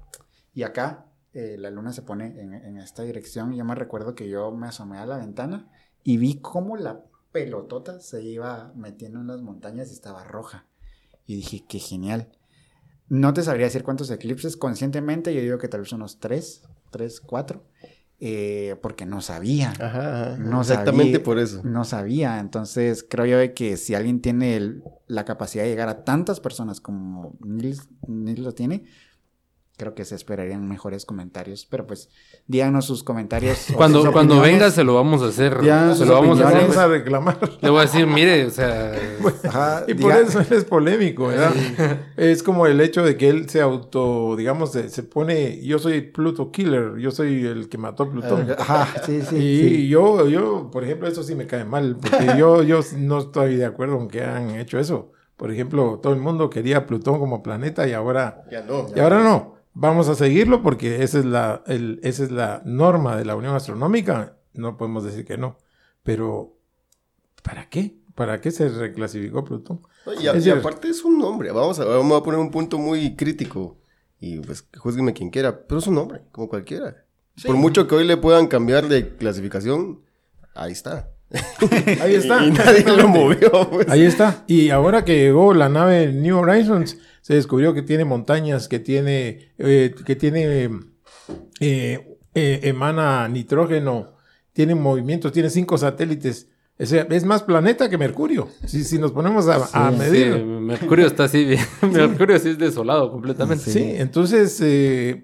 Y 0.54 0.62
acá 0.62 1.06
eh, 1.32 1.56
la 1.58 1.70
luna 1.70 1.92
se 1.92 2.02
pone 2.02 2.40
en, 2.40 2.54
en 2.54 2.78
esta 2.78 3.02
dirección. 3.02 3.54
Yo 3.54 3.64
me 3.64 3.74
recuerdo 3.74 4.14
que 4.14 4.28
yo 4.28 4.52
me 4.52 4.68
asomé 4.68 4.98
a 4.98 5.06
la 5.06 5.18
ventana 5.18 5.68
y 6.02 6.16
vi 6.16 6.40
cómo 6.40 6.76
la 6.76 7.04
pelotota 7.32 8.00
se 8.00 8.22
iba 8.22 8.72
metiendo 8.76 9.20
en 9.20 9.26
las 9.28 9.40
montañas 9.42 9.90
y 9.90 9.94
estaba 9.94 10.24
roja. 10.24 10.66
Y 11.26 11.36
dije, 11.36 11.64
qué 11.68 11.78
genial. 11.78 12.28
No 13.08 13.32
te 13.34 13.42
sabría 13.42 13.66
decir 13.66 13.82
cuántos 13.82 14.10
eclipses 14.10 14.56
conscientemente, 14.56 15.34
yo 15.34 15.40
digo 15.40 15.58
que 15.58 15.68
tal 15.68 15.80
vez 15.80 15.92
unos 15.92 16.20
tres, 16.20 16.62
tres, 16.90 17.20
cuatro, 17.20 17.64
eh, 18.20 18.76
porque 18.82 19.06
no 19.06 19.20
sabía. 19.20 19.70
Ajá, 19.72 20.32
ajá. 20.32 20.36
No 20.38 20.60
Exactamente 20.60 21.14
sabía- 21.14 21.24
por 21.24 21.38
eso. 21.38 21.62
No 21.64 21.84
sabía, 21.84 22.38
entonces 22.38 23.04
creo 23.08 23.26
yo 23.26 23.38
de 23.38 23.52
que 23.54 23.76
si 23.76 23.94
alguien 23.94 24.20
tiene 24.20 24.56
el- 24.56 24.82
la 25.06 25.24
capacidad 25.24 25.64
de 25.64 25.70
llegar 25.70 25.88
a 25.88 26.04
tantas 26.04 26.38
personas 26.40 26.80
como 26.80 27.36
Nils, 27.40 27.88
Nils 28.06 28.38
lo 28.40 28.52
tiene, 28.52 28.84
creo 29.80 29.94
que 29.94 30.04
se 30.04 30.14
esperarían 30.14 30.68
mejores 30.68 31.06
comentarios. 31.06 31.66
Pero 31.70 31.86
pues 31.86 32.10
díganos 32.46 32.84
sus 32.84 33.02
comentarios. 33.02 33.68
Cuando, 33.76 34.02
sus 34.02 34.10
cuando 34.10 34.38
venga 34.40 34.70
se 34.70 34.84
lo 34.84 34.94
vamos 34.94 35.22
a 35.22 35.28
hacer. 35.28 35.62
Ya, 35.62 35.94
se 35.94 36.04
lo 36.04 36.14
vamos 36.14 36.38
a 36.40 36.48
hacer. 36.48 36.78
a 36.78 36.86
reclamar. 36.86 37.38
Le 37.62 37.70
voy 37.70 37.78
a 37.78 37.82
decir, 37.82 38.06
mire, 38.06 38.44
o 38.44 38.50
sea, 38.50 38.92
Ajá, 39.44 39.84
Y 39.88 39.94
por 39.94 40.12
eso 40.12 40.40
él 40.40 40.46
es 40.50 40.64
polémico, 40.64 41.28
¿verdad? 41.28 41.52
es 42.18 42.42
como 42.42 42.66
el 42.66 42.78
hecho 42.82 43.02
de 43.02 43.16
que 43.16 43.30
él 43.30 43.48
se 43.48 43.62
auto, 43.62 44.36
digamos, 44.36 44.72
se, 44.72 44.90
se 44.90 45.02
pone, 45.02 45.64
yo 45.64 45.78
soy 45.78 46.02
Pluto 46.02 46.50
Killer, 46.52 46.98
yo 46.98 47.10
soy 47.10 47.46
el 47.46 47.70
que 47.70 47.78
mató 47.78 48.02
a 48.02 48.10
Plutón. 48.10 48.48
Ajá, 48.58 48.86
sí, 49.06 49.22
sí. 49.22 49.36
y 49.36 49.60
sí. 49.60 49.88
yo, 49.88 50.28
yo, 50.28 50.70
por 50.70 50.84
ejemplo, 50.84 51.08
eso 51.08 51.22
sí 51.22 51.34
me 51.34 51.46
cae 51.46 51.64
mal, 51.64 51.96
porque 51.98 52.38
yo, 52.38 52.62
yo 52.62 52.80
no 52.98 53.18
estoy 53.20 53.56
de 53.56 53.64
acuerdo 53.64 53.96
con 53.96 54.08
que 54.08 54.22
han 54.22 54.50
hecho 54.50 54.78
eso. 54.78 55.12
Por 55.38 55.50
ejemplo, 55.50 56.00
todo 56.02 56.12
el 56.12 56.20
mundo 56.20 56.50
quería 56.50 56.76
a 56.78 56.86
Plutón 56.86 57.18
como 57.18 57.42
planeta 57.42 57.88
y 57.88 57.94
ahora, 57.94 58.44
Ya 58.50 58.60
no. 58.60 58.88
y 58.94 59.00
ahora 59.00 59.22
no. 59.22 59.59
Vamos 59.72 60.08
a 60.08 60.14
seguirlo 60.14 60.62
porque 60.62 61.02
esa 61.02 61.18
es 61.20 61.24
la, 61.24 61.62
el- 61.66 62.00
esa 62.02 62.24
es 62.24 62.30
la 62.30 62.62
norma 62.64 63.16
de 63.16 63.24
la 63.24 63.36
Unión 63.36 63.54
Astronómica. 63.54 64.36
No 64.52 64.76
podemos 64.76 65.04
decir 65.04 65.24
que 65.24 65.38
no. 65.38 65.58
Pero, 66.02 66.56
¿para 67.42 67.68
qué? 67.68 67.96
¿Para 68.14 68.40
qué 68.40 68.50
se 68.50 68.68
reclasificó 68.68 69.44
Plutón? 69.44 69.80
No, 70.06 70.14
Y, 70.14 70.26
a- 70.26 70.32
Es 70.32 70.38
y 70.38 70.42
cierto. 70.42 70.60
aparte 70.68 70.88
es 70.88 71.04
un 71.04 71.18
nombre. 71.18 71.52
Vamos 71.52 71.78
a, 71.78 71.84
vamos 71.84 72.20
a 72.20 72.22
poner 72.24 72.40
un 72.40 72.50
punto 72.50 72.78
muy 72.78 73.14
crítico. 73.16 73.78
Y 74.18 74.40
pues 74.40 74.66
juzgueme 74.76 75.14
quien 75.14 75.30
quiera. 75.30 75.66
Pero 75.66 75.78
es 75.78 75.86
un 75.86 75.94
nombre, 75.94 76.22
como 76.32 76.48
cualquiera. 76.48 77.04
Por 77.46 77.56
mucho 77.56 77.86
que 77.86 77.94
hoy 77.94 78.04
le 78.06 78.16
puedan 78.18 78.48
cambiar 78.48 78.88
de 78.88 79.16
clasificación, 79.16 80.02
ahí 80.54 80.72
está. 80.72 81.10
Ahí 82.00 82.14
está. 82.14 82.44
Y, 82.44 82.50
nadie 82.50 82.84
lo 82.84 83.08
movió. 83.08 83.70
pues. 83.70 83.88
Ahí 83.88 84.04
está. 84.04 84.44
Y 84.46 84.70
ahora 84.70 85.04
que 85.04 85.16
llegó 85.16 85.54
la 85.54 85.68
nave 85.68 86.12
New 86.12 86.38
Horizons, 86.38 86.98
se 87.20 87.34
descubrió 87.34 87.74
que 87.74 87.82
tiene 87.82 88.04
montañas, 88.04 88.68
que 88.68 88.78
tiene, 88.78 89.52
eh, 89.58 89.94
que 90.04 90.16
tiene, 90.16 90.70
eh, 91.60 92.18
eh, 92.34 92.60
emana 92.62 93.28
nitrógeno, 93.28 94.14
tiene 94.52 94.74
movimientos, 94.74 95.32
tiene 95.32 95.50
cinco 95.50 95.78
satélites. 95.78 96.48
O 96.78 96.86
sea, 96.86 97.06
es 97.10 97.24
más 97.24 97.42
planeta 97.42 97.90
que 97.90 97.98
Mercurio. 97.98 98.48
Si, 98.64 98.84
si 98.84 98.98
nos 98.98 99.12
ponemos 99.12 99.46
a, 99.48 99.56
a 99.56 99.92
sí, 99.92 99.98
medir. 99.98 100.42
Mercurio 100.42 101.06
está 101.06 101.24
así, 101.24 101.44
bien. 101.44 101.60
Mercurio 101.92 102.38
sí 102.38 102.48
es 102.48 102.58
desolado 102.58 103.10
completamente. 103.10 103.70
Sí, 103.70 103.92
entonces 103.96 104.58
eh, 104.62 105.22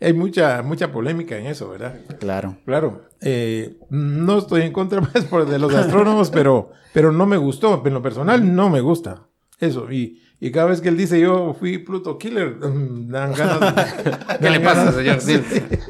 hay 0.00 0.12
mucha, 0.12 0.62
mucha 0.62 0.92
polémica 0.92 1.36
en 1.36 1.46
eso, 1.46 1.70
¿verdad? 1.70 1.96
Claro. 2.18 2.56
Claro, 2.64 3.02
eh, 3.20 3.76
no 3.90 4.38
estoy 4.38 4.62
en 4.62 4.72
contra 4.72 5.00
más 5.14 5.24
por 5.24 5.46
de 5.46 5.58
los 5.58 5.74
astrónomos, 5.74 6.30
pero, 6.30 6.70
pero 6.92 7.12
no 7.12 7.26
me 7.26 7.36
gustó. 7.36 7.82
En 7.84 7.94
lo 7.94 8.02
personal, 8.02 8.54
no 8.54 8.70
me 8.70 8.80
gusta. 8.80 9.22
Eso, 9.58 9.90
y, 9.90 10.22
y 10.38 10.52
cada 10.52 10.66
vez 10.66 10.80
que 10.80 10.88
él 10.88 10.96
dice 10.96 11.18
yo 11.18 11.52
fui 11.58 11.78
Pluto 11.78 12.16
Killer, 12.16 12.58
dan 12.60 13.34
ganas. 13.34 13.94
¿Qué 14.38 14.44
dan 14.44 14.52
le 14.52 14.60
pasa, 14.60 14.92
señor? 14.92 15.20
Sí. 15.20 15.42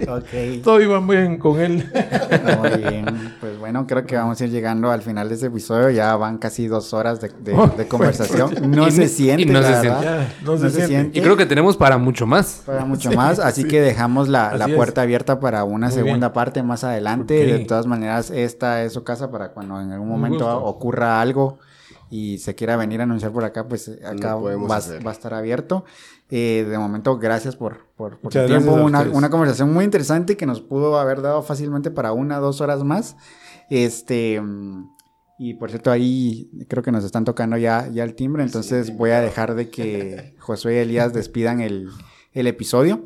Ok. 0.09 0.62
Todo 0.64 0.80
iba 0.80 1.01
muy 1.01 1.16
bien 1.18 1.36
con 1.39 1.60
él. 1.60 1.85
Muy 2.60 2.90
bien. 2.90 3.35
Pues 3.40 3.47
bueno, 3.70 3.86
creo 3.86 4.06
que 4.06 4.16
vamos 4.16 4.40
a 4.40 4.44
ir 4.44 4.50
llegando 4.50 4.90
al 4.90 5.02
final 5.02 5.28
de 5.28 5.34
este 5.34 5.48
episodio. 5.48 5.90
Ya 5.90 6.16
van 6.16 6.38
casi 6.38 6.66
dos 6.68 6.94
horas 6.94 7.20
de, 7.20 7.28
de- 7.40 7.54
Oh, 7.54 7.66
de 7.66 7.86
conversación. 7.86 8.50
No 8.70 8.90
se 8.90 9.08
siente, 9.08 9.44
no 9.46 9.62
se 9.62 9.68
verdad. 9.68 9.80
siente. 9.82 10.04
Ya, 10.04 10.34
no 10.42 10.56
se 10.56 10.86
siente. 10.86 11.18
Y 11.18 11.22
creo 11.22 11.36
que 11.36 11.44
tenemos 11.44 11.76
para 11.76 11.98
mucho 11.98 12.26
más. 12.26 12.62
Para 12.64 12.84
mucho 12.86 13.12
más, 13.12 13.38
así 13.38 13.64
que 13.64 13.80
dejamos 13.82 14.28
la, 14.28 14.54
la 14.56 14.64
Así 14.64 14.72
es. 14.72 14.76
puerta 14.76 15.02
abierta 15.02 15.38
para 15.38 15.64
una 15.64 15.88
Muy 15.88 15.94
segunda 15.94 16.28
bien. 16.28 16.32
parte 16.32 16.62
más 16.62 16.82
adelante. 16.84 17.42
Ok. 17.52 17.58
De 17.58 17.64
todas 17.66 17.86
maneras, 17.86 18.30
esta 18.30 18.82
es 18.84 18.94
su 18.94 19.04
casa 19.04 19.30
para 19.30 19.50
cuando 19.50 19.78
en 19.80 19.92
algún 19.92 20.08
momento 20.08 20.48
ocurra 20.64 21.20
algo 21.20 21.58
y 22.10 22.38
se 22.38 22.54
quiera 22.54 22.76
venir 22.76 23.00
a 23.00 23.02
anunciar 23.02 23.32
por 23.32 23.44
acá, 23.44 23.68
pues 23.68 23.90
acá 24.02 24.34
podemos 24.38 24.70
va, 24.70 24.80
va 25.04 25.10
a 25.10 25.12
estar 25.12 25.34
abierto. 25.34 25.84
Eh, 26.30 26.66
de 26.68 26.78
momento, 26.78 27.18
gracias 27.18 27.56
por, 27.56 27.86
por, 27.96 28.18
por 28.18 28.30
tu 28.32 28.46
tiempo. 28.46 28.72
Una, 28.72 29.00
una 29.02 29.30
conversación 29.30 29.72
muy 29.72 29.84
interesante 29.84 30.36
que 30.36 30.44
nos 30.46 30.60
pudo 30.60 30.98
haber 30.98 31.22
dado 31.22 31.42
fácilmente 31.42 31.90
para 31.90 32.12
una 32.12 32.38
o 32.38 32.42
dos 32.42 32.60
horas 32.60 32.82
más. 32.84 33.16
Este. 33.70 34.40
mm, 34.40 34.90
Y 35.38 35.54
por 35.54 35.70
cierto, 35.70 35.90
ahí 35.92 36.50
creo 36.68 36.82
que 36.82 36.90
nos 36.90 37.04
están 37.04 37.24
tocando 37.24 37.56
ya, 37.56 37.88
ya 37.92 38.02
el 38.04 38.14
timbre, 38.14 38.42
entonces 38.42 38.96
voy 38.96 39.10
a 39.10 39.20
dejar 39.20 39.54
de 39.54 39.70
que 39.70 40.34
Josué 40.40 40.74
y 40.74 40.78
Elías 40.78 41.12
despidan 41.12 41.60
el, 41.60 41.88
el 42.32 42.46
episodio. 42.48 43.04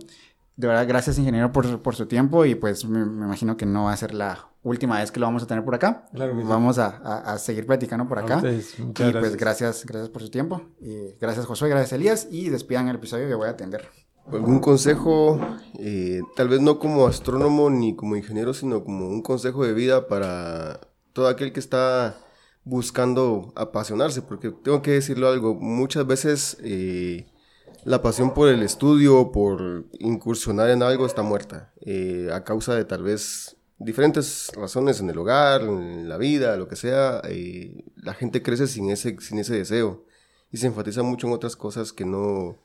De 0.57 0.67
verdad, 0.69 0.87
gracias 0.89 1.19
ingeniero 1.19 1.51
por, 1.53 1.81
por 1.83 1.95
su 1.97 2.07
tiempo 2.07 2.45
y 2.45 2.55
pues 2.55 2.85
me, 2.87 3.05
me 3.05 3.25
imagino 3.27 3.57
que 3.57 3.67
no 3.67 3.85
va 3.85 3.93
a 3.93 3.97
ser 3.97 4.15
la 4.15 4.49
última 4.63 4.99
vez 4.99 5.11
que 5.11 5.19
lo 5.19 5.27
vamos 5.27 5.43
a 5.43 5.47
tener 5.47 5.65
por 5.65 5.75
acá. 5.75 6.07
Claro 6.15 6.35
que 6.37 6.43
sí. 6.43 6.47
Vamos 6.49 6.79
a, 6.79 6.87
a- 7.05 7.33
a 7.33 7.39
seguir 7.39 7.67
platicando 7.67 8.07
por 8.07 8.19
acá. 8.19 8.37
ustedes, 8.37 8.79
Y 8.79 8.83
pues 8.85 9.11
gracias. 9.11 9.37
gracias, 9.37 9.87
gracias 9.87 10.09
por 10.11 10.23
su 10.23 10.31
tiempo. 10.31 10.63
Y 10.81 11.15
gracias 11.21 11.47
Josué, 11.47 11.69
gracias 11.69 11.93
Elías 11.95 12.29
y 12.31 12.49
despidan 12.51 12.89
el 12.89 12.97
episodio 12.97 13.29
que 13.29 13.35
voy 13.35 13.49
a 13.49 13.53
atender. 13.53 13.89
¿Algún 14.31 14.61
consejo, 14.61 15.41
eh, 15.79 16.21
tal 16.37 16.49
vez 16.49 16.61
no 16.61 16.79
como 16.79 17.07
astrónomo 17.07 17.71
ni 17.71 17.97
como 17.97 18.17
ingeniero, 18.17 18.55
sino 18.55 18.85
como 18.85 19.09
un 19.09 19.21
consejo 19.21 19.67
de 19.67 19.75
vida 19.75 20.07
para 20.07 20.81
todo 21.13 21.29
aquel 21.29 21.53
que 21.53 21.61
está 21.61 22.17
buscando 22.65 23.53
apasionarse? 23.57 24.23
Porque 24.23 24.51
tengo 24.51 24.81
que 24.81 24.93
decirlo 24.93 25.29
algo, 25.29 25.55
muchas 25.55 26.07
veces 26.07 26.57
eh, 26.63 27.27
la 27.85 28.01
pasión 28.01 28.33
por 28.33 28.49
el 28.49 28.63
estudio, 28.63 29.33
por 29.33 29.87
incursionar 29.99 30.71
en 30.71 30.83
algo 30.83 31.05
está 31.05 31.23
muerta, 31.23 31.73
eh, 31.81 32.31
a 32.33 32.45
causa 32.45 32.75
de 32.75 32.85
tal 32.85 33.03
vez 33.03 33.57
diferentes 33.79 34.53
razones 34.55 35.01
en 35.01 35.11
el 35.11 35.19
hogar, 35.19 35.63
en 35.63 36.09
la 36.09 36.17
vida, 36.17 36.57
lo 36.57 36.69
que 36.69 36.77
sea, 36.77 37.21
la 37.97 38.15
gente 38.15 38.41
crece 38.41 38.69
sin 38.69 38.89
ese, 38.91 39.17
sin 39.21 39.41
ese 39.41 39.57
deseo 39.57 40.05
y 40.53 40.59
se 40.59 40.69
enfatiza 40.69 41.03
mucho 41.03 41.27
en 41.27 41.33
otras 41.33 41.57
cosas 41.57 41.93
que 41.93 42.05
no 42.05 42.59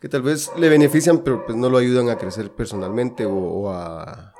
que 0.00 0.08
tal 0.08 0.22
vez 0.22 0.50
le 0.56 0.68
benefician, 0.68 1.18
pero 1.18 1.44
pues 1.46 1.56
no 1.56 1.68
lo 1.70 1.78
ayudan 1.78 2.08
a 2.10 2.18
crecer 2.18 2.50
personalmente 2.50 3.24
o, 3.26 3.70
a 3.70 4.34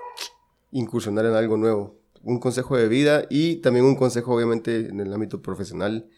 incursionar 0.70 1.24
en 1.26 1.34
algo 1.34 1.56
nuevo. 1.56 1.96
Un 2.22 2.38
consejo 2.38 2.76
de 2.76 2.88
vida 2.88 3.24
y 3.30 3.56
también 3.56 3.84
un 3.84 3.96
consejo 3.96 4.34
obviamente 4.34 4.88
en 4.88 5.00
el 5.00 5.12
ámbito 5.12 5.42
profesional 5.42 6.08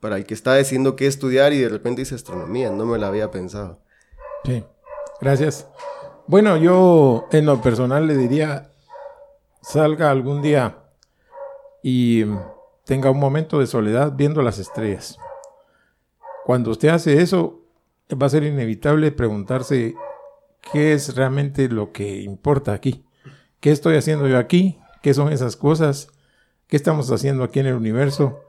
para 0.00 0.16
el 0.16 0.26
que 0.26 0.34
está 0.34 0.56
diciendo 0.56 0.96
qué 0.96 1.06
estudiar 1.06 1.52
y 1.52 1.60
de 1.60 1.68
repente 1.68 2.02
dice 2.02 2.14
astronomía, 2.14 2.70
no 2.70 2.84
me 2.84 2.98
la 2.98 3.08
había 3.08 3.30
pensado. 3.30 3.80
Sí, 4.44 4.64
gracias. 5.20 5.68
Bueno, 6.26 6.56
yo 6.56 7.28
en 7.30 7.46
lo 7.46 7.60
personal 7.60 8.06
le 8.06 8.16
diría, 8.16 8.70
salga 9.60 10.10
algún 10.10 10.42
día 10.42 10.78
y 11.82 12.24
tenga 12.84 13.10
un 13.10 13.18
momento 13.18 13.58
de 13.58 13.66
soledad 13.66 14.12
viendo 14.14 14.42
las 14.42 14.58
estrellas. 14.58 15.18
Cuando 16.44 16.70
usted 16.70 16.88
hace 16.88 17.20
eso, 17.22 17.61
va 18.14 18.26
a 18.26 18.30
ser 18.30 18.44
inevitable 18.44 19.12
preguntarse 19.12 19.94
qué 20.72 20.92
es 20.92 21.14
realmente 21.16 21.68
lo 21.68 21.92
que 21.92 22.22
importa 22.22 22.72
aquí. 22.72 23.04
¿Qué 23.60 23.70
estoy 23.70 23.96
haciendo 23.96 24.28
yo 24.28 24.38
aquí? 24.38 24.78
¿Qué 25.02 25.14
son 25.14 25.32
esas 25.32 25.56
cosas? 25.56 26.08
¿Qué 26.66 26.76
estamos 26.76 27.10
haciendo 27.10 27.44
aquí 27.44 27.60
en 27.60 27.66
el 27.66 27.74
universo? 27.74 28.40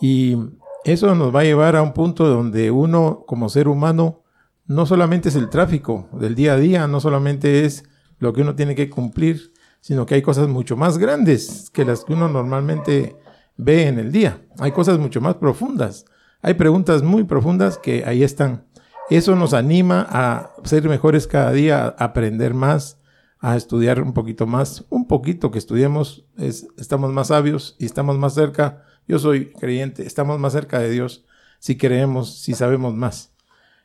Y 0.00 0.36
eso 0.84 1.14
nos 1.14 1.34
va 1.34 1.40
a 1.40 1.44
llevar 1.44 1.76
a 1.76 1.82
un 1.82 1.92
punto 1.92 2.26
donde 2.26 2.70
uno 2.70 3.24
como 3.26 3.48
ser 3.48 3.68
humano 3.68 4.22
no 4.66 4.86
solamente 4.86 5.28
es 5.28 5.36
el 5.36 5.50
tráfico 5.50 6.08
del 6.12 6.34
día 6.34 6.54
a 6.54 6.56
día, 6.56 6.86
no 6.86 7.00
solamente 7.00 7.64
es 7.64 7.84
lo 8.18 8.32
que 8.32 8.42
uno 8.42 8.54
tiene 8.54 8.74
que 8.74 8.88
cumplir, 8.88 9.52
sino 9.80 10.06
que 10.06 10.14
hay 10.14 10.22
cosas 10.22 10.48
mucho 10.48 10.76
más 10.76 10.98
grandes 10.98 11.70
que 11.70 11.84
las 11.84 12.04
que 12.04 12.14
uno 12.14 12.28
normalmente 12.28 13.16
ve 13.56 13.86
en 13.86 13.98
el 13.98 14.12
día. 14.12 14.40
Hay 14.58 14.72
cosas 14.72 14.98
mucho 14.98 15.20
más 15.20 15.34
profundas. 15.34 16.06
Hay 16.40 16.54
preguntas 16.54 17.02
muy 17.02 17.24
profundas 17.24 17.78
que 17.78 18.04
ahí 18.04 18.22
están. 18.22 18.66
Eso 19.10 19.36
nos 19.36 19.52
anima 19.54 20.06
a 20.08 20.50
ser 20.64 20.88
mejores 20.88 21.26
cada 21.26 21.52
día, 21.52 21.84
a 21.84 22.04
aprender 22.04 22.54
más, 22.54 22.98
a 23.38 23.56
estudiar 23.56 24.00
un 24.02 24.14
poquito 24.14 24.46
más. 24.46 24.84
Un 24.88 25.06
poquito 25.06 25.50
que 25.50 25.58
estudiemos, 25.58 26.24
es- 26.38 26.66
estamos 26.78 27.12
más 27.12 27.28
sabios 27.28 27.76
y 27.78 27.84
estamos 27.84 28.18
más 28.18 28.34
cerca. 28.34 28.84
Yo 29.06 29.18
soy 29.18 29.52
creyente, 29.52 30.06
estamos 30.06 30.38
más 30.40 30.52
cerca 30.54 30.78
de 30.78 30.90
Dios 30.90 31.24
si 31.58 31.76
creemos, 31.76 32.40
si 32.40 32.54
sabemos 32.54 32.94
más. 32.94 33.34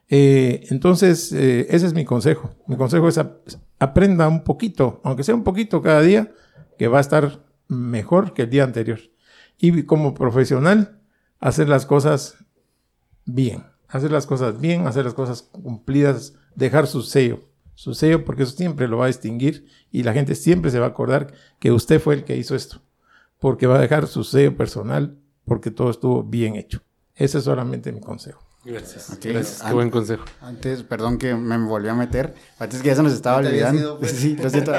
Eh, 0.09 0.65
entonces, 0.69 1.31
eh, 1.33 1.67
ese 1.69 1.85
es 1.85 1.93
mi 1.93 2.05
consejo. 2.05 2.51
Mi 2.67 2.77
consejo 2.77 3.07
es 3.09 3.17
ap- 3.17 3.47
aprenda 3.77 4.27
un 4.27 4.43
poquito, 4.43 5.01
aunque 5.03 5.23
sea 5.23 5.35
un 5.35 5.43
poquito 5.43 5.81
cada 5.81 6.01
día, 6.01 6.31
que 6.77 6.87
va 6.87 6.97
a 6.97 7.01
estar 7.01 7.45
mejor 7.67 8.33
que 8.33 8.43
el 8.43 8.49
día 8.49 8.63
anterior. 8.63 8.99
Y 9.57 9.83
como 9.83 10.13
profesional, 10.13 10.99
hacer 11.39 11.67
las 11.69 11.85
cosas 11.85 12.37
bien. 13.25 13.65
Hacer 13.89 14.11
las 14.11 14.25
cosas 14.25 14.59
bien, 14.61 14.87
hacer 14.87 15.03
las 15.05 15.13
cosas 15.13 15.41
cumplidas, 15.41 16.33
dejar 16.55 16.87
su 16.87 17.01
sello, 17.01 17.41
su 17.73 17.93
sello, 17.93 18.23
porque 18.25 18.43
eso 18.43 18.51
siempre 18.55 18.87
lo 18.87 18.97
va 18.97 19.05
a 19.05 19.07
distinguir 19.07 19.65
y 19.91 20.03
la 20.03 20.13
gente 20.13 20.35
siempre 20.35 20.69
se 20.71 20.79
va 20.79 20.85
a 20.85 20.89
acordar 20.89 21.33
que 21.59 21.71
usted 21.71 21.99
fue 21.99 22.13
el 22.15 22.23
que 22.23 22.37
hizo 22.37 22.55
esto, 22.55 22.81
porque 23.39 23.67
va 23.67 23.77
a 23.77 23.81
dejar 23.81 24.07
su 24.07 24.23
sello 24.23 24.55
personal, 24.55 25.17
porque 25.45 25.71
todo 25.71 25.89
estuvo 25.89 26.23
bien 26.23 26.55
hecho. 26.55 26.81
Ese 27.15 27.39
es 27.39 27.43
solamente 27.43 27.91
mi 27.91 27.99
consejo. 28.01 28.41
Gracias. 28.63 29.09
Ok. 29.09 29.19
Gracias. 29.25 29.61
Qué 29.61 29.67
An- 29.67 29.73
buen 29.73 29.89
consejo. 29.89 30.25
Antes, 30.41 30.83
perdón 30.83 31.17
que 31.17 31.33
me 31.33 31.57
volvió 31.57 31.91
a 31.91 31.95
meter. 31.95 32.35
Antes 32.59 32.81
que 32.81 32.89
ya 32.89 32.95
se 32.95 33.03
nos 33.03 33.13
estaba 33.13 33.37
olvidando. 33.37 33.79
ido, 33.81 33.99
pues. 33.99 34.11
Sí, 34.19 34.35
lo 34.35 34.49
siento. 34.49 34.73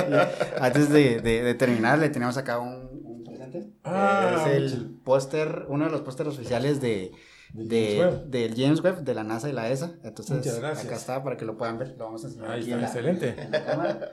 Antes 0.61 0.91
de, 0.91 1.20
de- 1.20 1.43
de 1.43 1.55
terminar, 1.55 1.99
le 1.99 2.11
tenemos 2.11 2.37
acá 2.37 2.59
un, 2.61 2.89
un 3.03 3.24
presente. 3.24 3.70
Ah, 3.82 4.45
es 4.47 4.53
el 4.73 4.91
póster, 5.03 5.65
uno 5.69 5.87
de 5.87 5.91
los 5.91 6.03
pósteres 6.03 6.35
oficiales 6.35 6.81
de, 6.82 7.11
de- 7.52 8.22
del 8.27 8.55
James 8.56 8.82
Webb, 8.82 9.02
de 9.02 9.14
la 9.14 9.24
NASA 9.24 9.48
y 9.48 9.52
la 9.52 9.70
ESA. 9.70 9.93
Entonces, 10.05 10.36
Muchas 10.36 10.59
gracias. 10.60 10.86
acá 10.86 10.97
está 10.97 11.22
para 11.24 11.36
que 11.36 11.44
lo 11.44 11.56
puedan 11.56 11.78
ver. 11.78 11.94
Lo 11.98 12.05
vamos 12.06 12.24
a 12.24 12.28
enseñar 12.28 12.51
Ahí 12.51 12.60
aquí 12.60 12.70
está, 12.70 12.74
en 12.74 12.81
la- 12.81 12.86
excelente. 12.86 13.43
en 13.43 13.51
la. 13.51 14.09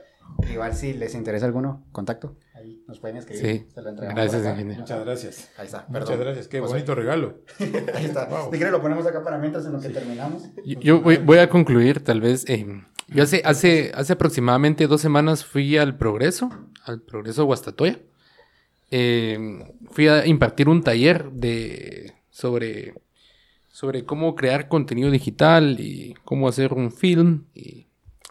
Igual 0.51 0.75
si 0.75 0.93
les 0.93 1.15
interesa 1.15 1.45
alguno, 1.45 1.85
contacto. 1.93 2.35
Ahí 2.53 2.83
nos 2.87 2.99
pueden 2.99 3.15
escribir. 3.17 3.45
Sí. 3.45 3.65
Se 3.73 3.81
lo 3.81 3.89
entregamos 3.89 4.21
Gracias. 4.31 4.77
Muchas 4.77 5.05
gracias. 5.05 5.49
Ahí 5.57 5.65
está. 5.67 5.85
Muchas 5.87 6.19
gracias. 6.19 6.47
Qué 6.49 6.59
José. 6.59 6.73
bonito 6.73 6.95
regalo. 6.95 7.39
Ahí 7.95 8.05
está. 8.05 8.25
Wow. 8.25 8.45
Si 8.51 8.57
quieren 8.57 8.71
lo 8.73 8.81
ponemos 8.81 9.05
acá 9.07 9.23
para 9.23 9.37
mientras 9.37 9.65
en 9.65 9.71
lo 9.71 9.79
que 9.79 9.89
terminamos. 9.89 10.43
Yo, 10.65 10.79
yo 10.81 11.01
voy, 11.01 11.17
voy 11.17 11.37
a 11.37 11.49
concluir, 11.49 12.03
tal 12.03 12.19
vez. 12.19 12.43
eh, 12.49 12.65
yo 13.07 13.23
hace, 13.23 13.41
hace, 13.45 13.91
hace 13.95 14.13
aproximadamente 14.13 14.85
dos 14.87 14.99
semanas 14.99 15.45
fui 15.45 15.77
al 15.77 15.95
Progreso, 15.97 16.49
al 16.83 17.01
Progreso 17.01 17.45
Guastatoya. 17.45 17.97
Eh, 18.91 19.37
fui 19.91 20.07
a 20.09 20.25
impartir 20.25 20.67
un 20.69 20.83
taller 20.83 21.31
de, 21.31 22.13
sobre, 22.29 22.93
sobre 23.77 24.05
cómo 24.05 24.33
crear 24.33 24.69
contenido 24.69 25.11
digital 25.11 25.79
y 25.79 26.15
cómo 26.23 26.47
hacer 26.47 26.73
un 26.73 26.91
film. 26.91 27.45
Y 27.53 27.85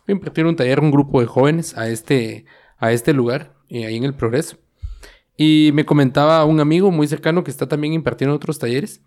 fui 0.04 0.08
a 0.08 0.12
impartir 0.12 0.44
un 0.44 0.56
taller 0.56 0.80
a 0.80 0.82
un 0.82 0.90
grupo 0.90 1.20
de 1.20 1.28
jóvenes 1.28 1.78
a 1.78 1.88
este, 1.88 2.46
a 2.78 2.90
este 2.90 3.12
lugar, 3.12 3.54
eh, 3.68 3.86
ahí 3.86 3.94
en 3.94 4.02
el 4.02 4.14
Progreso. 4.14 4.56
Y 5.36 5.70
me 5.72 5.86
comentaba 5.86 6.44
un 6.44 6.58
amigo 6.58 6.90
muy 6.90 7.06
cercano 7.06 7.44
que 7.44 7.52
está 7.52 7.68
también 7.68 7.92
impartiendo 7.92 8.34
otros 8.34 8.58
talleres, 8.58 9.02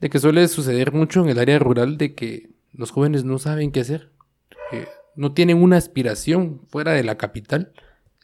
de 0.00 0.08
que 0.08 0.18
suele 0.18 0.48
suceder 0.48 0.92
mucho 0.94 1.22
en 1.22 1.28
el 1.28 1.38
área 1.38 1.58
rural 1.58 1.98
de 1.98 2.14
que 2.14 2.48
los 2.72 2.90
jóvenes 2.90 3.24
no 3.24 3.38
saben 3.38 3.70
qué 3.70 3.80
hacer, 3.80 4.12
no 5.14 5.34
tienen 5.34 5.62
una 5.62 5.76
aspiración 5.76 6.62
fuera 6.68 6.92
de 6.92 7.04
la 7.04 7.18
capital. 7.18 7.74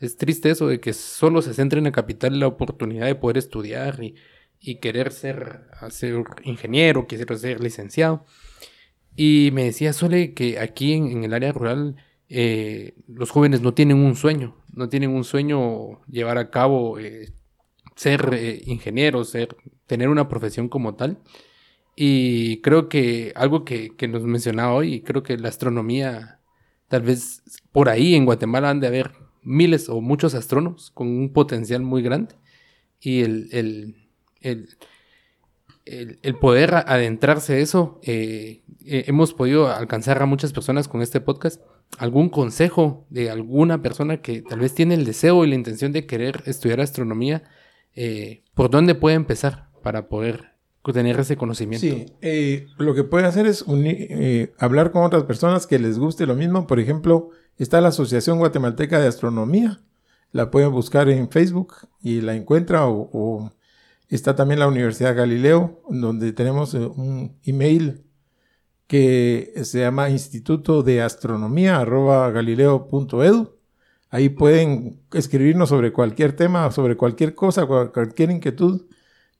Es 0.00 0.16
triste 0.16 0.48
eso 0.48 0.68
de 0.68 0.80
que 0.80 0.94
solo 0.94 1.42
se 1.42 1.52
centra 1.52 1.76
en 1.76 1.84
la 1.84 1.92
capital 1.92 2.40
la 2.40 2.46
oportunidad 2.46 3.04
de 3.04 3.14
poder 3.14 3.36
estudiar 3.36 4.02
y, 4.02 4.14
y 4.60 4.76
querer 4.76 5.12
ser, 5.12 5.68
ser 5.90 6.24
ingeniero, 6.44 7.06
querer 7.06 7.38
ser 7.38 7.60
licenciado. 7.60 8.24
Y 9.16 9.50
me 9.52 9.64
decía 9.64 9.92
Sole 9.92 10.34
que 10.34 10.58
aquí 10.58 10.92
en, 10.92 11.08
en 11.08 11.24
el 11.24 11.34
área 11.34 11.52
rural 11.52 11.96
eh, 12.28 12.94
los 13.08 13.30
jóvenes 13.30 13.62
no 13.62 13.74
tienen 13.74 13.98
un 13.98 14.14
sueño, 14.14 14.56
no 14.74 14.88
tienen 14.88 15.10
un 15.10 15.24
sueño 15.24 16.02
llevar 16.06 16.38
a 16.38 16.50
cabo 16.50 16.98
eh, 16.98 17.32
ser 17.96 18.30
eh, 18.34 18.62
ingeniero, 18.66 19.24
ser, 19.24 19.56
tener 19.86 20.08
una 20.08 20.28
profesión 20.28 20.68
como 20.68 20.94
tal. 20.96 21.18
Y 21.96 22.60
creo 22.62 22.88
que 22.88 23.32
algo 23.36 23.64
que, 23.64 23.96
que 23.96 24.08
nos 24.08 24.22
mencionaba 24.24 24.74
hoy, 24.74 25.02
creo 25.02 25.22
que 25.22 25.36
la 25.36 25.48
astronomía, 25.48 26.40
tal 26.88 27.02
vez 27.02 27.42
por 27.72 27.88
ahí 27.88 28.14
en 28.14 28.24
Guatemala 28.24 28.70
han 28.70 28.80
de 28.80 28.86
haber 28.88 29.12
miles 29.42 29.88
o 29.88 30.00
muchos 30.00 30.34
astrónomos 30.34 30.90
con 30.92 31.08
un 31.08 31.32
potencial 31.32 31.82
muy 31.82 32.02
grande. 32.02 32.36
Y 33.00 33.22
el, 33.22 33.48
el, 33.52 34.07
el, 34.40 34.68
el- 35.84 36.34
poder 36.36 36.74
adentrarse 36.74 37.54
a 37.54 37.58
eso, 37.58 38.00
eh, 38.02 38.62
eh, 38.84 39.04
hemos 39.06 39.32
podido 39.34 39.68
alcanzar 39.68 40.22
a 40.22 40.26
muchas 40.26 40.52
personas 40.52 40.88
con 40.88 41.02
este 41.02 41.20
podcast. 41.20 41.62
¿Algún 41.98 42.28
consejo 42.28 43.06
de 43.08 43.30
alguna 43.30 43.80
persona 43.80 44.20
que 44.20 44.42
tal 44.42 44.60
vez 44.60 44.74
tiene 44.74 44.94
el 44.94 45.06
deseo 45.06 45.44
y 45.44 45.48
la 45.48 45.54
intención 45.54 45.92
de 45.92 46.06
querer 46.06 46.42
estudiar 46.44 46.80
astronomía? 46.80 47.44
Eh, 47.94 48.42
¿Por 48.54 48.68
dónde 48.70 48.94
puede 48.94 49.16
empezar 49.16 49.68
para 49.82 50.08
poder 50.08 50.50
tener 50.92 51.18
ese 51.20 51.36
conocimiento? 51.36 51.86
Sí, 51.86 52.66
lo 52.78 52.94
que 52.94 53.04
puede 53.04 53.24
hacer 53.26 53.46
es 53.46 53.62
uni- 53.62 54.06
eh, 54.10 54.52
hablar 54.58 54.90
con 54.92 55.02
otras 55.04 55.24
personas 55.24 55.66
que 55.66 55.78
les 55.78 55.98
guste 55.98 56.26
lo 56.26 56.34
mismo. 56.34 56.66
Por 56.66 56.78
ejemplo, 56.80 57.30
está 57.56 57.80
la 57.80 57.88
Asociación 57.88 58.38
Guatemalteca 58.38 58.98
de 59.00 59.08
Astronomía. 59.08 59.80
La 60.32 60.50
pueden 60.50 60.70
buscar 60.72 61.08
en 61.08 61.30
Facebook 61.30 61.74
y 62.02 62.20
la 62.20 62.34
encuentra 62.34 62.86
o 62.86 63.52
está 64.16 64.34
también 64.34 64.60
la 64.60 64.68
Universidad 64.68 65.14
Galileo, 65.16 65.82
donde 65.88 66.32
tenemos 66.32 66.74
eh, 66.74 66.78
un 66.78 67.36
email 67.44 68.04
que 68.86 69.52
se 69.64 69.80
llama 69.80 70.08
Instituto 70.08 70.82
de 70.82 71.02
Astronomía 71.02 71.84
galileo.edu. 71.84 73.56
Ahí 74.10 74.30
pueden 74.30 75.02
escribirnos 75.12 75.68
sobre 75.68 75.92
cualquier 75.92 76.32
tema, 76.34 76.70
sobre 76.70 76.96
cualquier 76.96 77.34
cosa, 77.34 77.66
cual- 77.66 77.92
cualquier 77.92 78.30
inquietud 78.30 78.86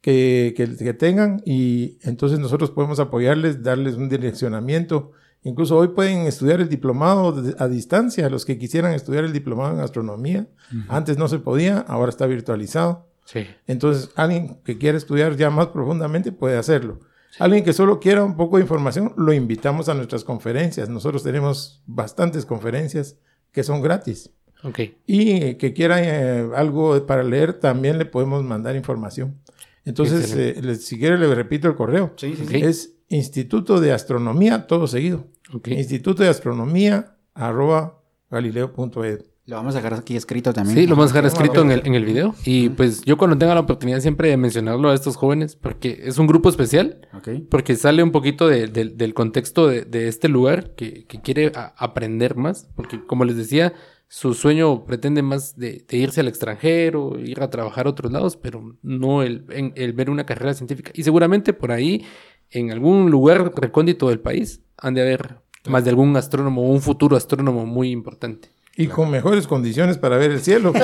que, 0.03 0.53
que- 0.57 0.77
que 0.77 0.95
tengan 0.95 1.41
y 1.47 1.99
entonces 2.03 2.39
nosotros 2.39 2.71
podemos 2.71 3.01
apoyarles, 3.01 3.63
darles 3.63 3.95
un 3.95 4.09
direccionamiento. 4.11 5.13
Incluso 5.43 5.79
hoy 5.79 5.89
pueden 5.89 6.27
estudiar 6.27 6.61
el 6.61 6.69
diplomado 6.69 7.35
a 7.59 7.69
distancia, 7.69 8.29
los 8.29 8.45
que 8.45 8.59
quisieran 8.59 8.93
estudiar 8.93 9.25
el 9.25 9.33
diplomado 9.33 9.75
en 9.75 9.81
astronomía. 9.81 10.47
Antes 10.89 11.17
no 11.17 11.29
se 11.29 11.39
podía, 11.39 11.79
ahora 11.79 12.11
está 12.11 12.27
virtualizado. 12.27 13.07
Sí. 13.31 13.47
Entonces, 13.67 14.11
alguien 14.17 14.59
que 14.65 14.79
quiera 14.79 14.97
estudiar 14.97 15.37
ya 15.37 15.51
más 15.51 15.67
profundamente 15.67 16.33
puede 16.33 16.57
hacerlo. 16.57 17.01
Alguien 17.39 17.63
que 17.63 17.75
solo 17.75 18.01
quiera 18.01 18.25
un 18.25 18.37
poco 18.37 18.57
de 18.57 18.63
información, 18.63 19.13
lo 19.19 19.35
invitamos 19.35 19.91
a 19.91 19.95
nuestras 19.95 20.25
conferencias. 20.25 20.89
Nosotros 20.89 21.23
tenemos 21.23 21.83
bastantes 21.87 22.47
conferencias 22.47 23.19
que 23.53 23.63
son 23.63 23.83
gratis. 23.83 24.31
Y 25.07 25.33
eh, 25.33 25.57
que 25.59 25.75
quiera 25.75 25.99
eh, 26.03 26.49
algo 26.57 27.07
para 27.07 27.23
leer, 27.23 27.53
también 27.61 27.99
le 27.99 28.07
podemos 28.07 28.43
mandar 28.43 28.75
información. 28.77 29.37
Entonces, 29.85 30.35
eh, 30.35 30.61
le- 30.63 30.75
si 30.77 30.99
quiere, 30.99 31.19
le 31.19 31.33
repito 31.35 31.69
el 31.69 31.75
correo. 31.75 32.15
Sí, 32.17 32.35
sí. 32.35 32.57
Es 32.57 32.95
Instituto 33.11 33.79
de 33.81 33.93
Astronomía, 33.93 34.67
todo 34.67 34.87
seguido. 34.87 35.27
Instituto 35.79 36.23
de 36.23 36.29
Astronomía, 36.31 37.17
arroba 37.35 38.01
galileo.edu. 38.31 39.25
Lo 39.49 39.57
vamos 39.57 39.75
a 39.75 39.79
dejar 39.79 39.95
aquí 39.95 40.15
escrito 40.15 40.53
también. 40.53 40.77
Sí, 40.77 40.87
lo 40.87 40.95
vamos 40.95 41.11
a 41.11 41.15
dejar 41.15 41.27
escrito 41.27 41.63
en 41.63 41.71
el, 41.71 41.87
en 41.87 41.95
el 41.95 42.05
video. 42.05 42.35
Y 42.45 42.69
pues 42.69 43.03
yo 43.07 43.17
cuando 43.17 43.39
tenga 43.39 43.55
la 43.55 43.61
oportunidad 43.61 44.01
siempre 44.01 44.29
de 44.29 44.37
mencionarlo 44.37 44.91
a 44.91 44.95
estos 44.95 45.17
jóvenes, 45.17 45.57
porque 45.57 46.03
es 46.05 46.19
un 46.19 46.27
grupo 46.27 46.51
especial, 46.51 47.01
porque 47.49 47.75
sale 47.75 48.03
un 48.03 48.11
poquito 48.13 48.47
de- 48.47 48.67
de- 48.67 48.91
del 48.91 49.15
contexto 49.15 49.67
de, 49.67 49.87
de 49.87 50.09
este 50.09 50.29
lugar 50.29 50.75
que, 50.75 51.07
que 51.07 51.23
quiere 51.23 51.51
a- 51.55 51.73
aprender 51.79 52.37
más, 52.37 52.69
porque 52.77 53.03
como 53.07 53.25
les 53.25 53.37
decía, 53.37 53.73
su 54.07 54.35
sueño 54.35 54.85
pretende 54.85 55.23
más 55.23 55.57
de, 55.57 55.83
de 55.89 55.97
irse 55.97 56.21
al 56.21 56.29
extranjero, 56.29 57.19
ir 57.19 57.41
a 57.43 57.49
trabajar 57.49 57.87
a 57.87 57.91
otros 57.91 58.13
lados, 58.13 58.37
pero 58.37 58.77
no 58.83 59.23
el, 59.23 59.47
en- 59.49 59.73
el 59.77 59.95
ver 59.95 60.11
una 60.11 60.27
carrera 60.27 60.53
científica. 60.53 60.91
Y 60.95 61.05
seguramente 61.05 61.55
por 61.55 61.73
ahí, 61.73 62.05
en 62.51 62.71
algún 62.71 63.11
lugar 63.11 63.51
recóndito 63.57 64.11
del 64.11 64.21
país, 64.21 64.61
han 64.77 64.93
de 64.93 65.01
haber 65.01 65.37
más 65.67 65.85
de 65.85 65.91
algún 65.91 66.15
astrónomo 66.19 66.63
o 66.63 66.71
un 66.71 66.81
futuro 66.83 67.17
astrónomo 67.17 67.65
muy 67.67 67.91
importante. 67.91 68.51
Y 68.79 68.87
con 68.87 69.11
mejores 69.11 69.47
condiciones 69.47 69.99
para 69.99 70.17
ver 70.17 70.31
el 70.31 70.41
cielo. 70.41 70.73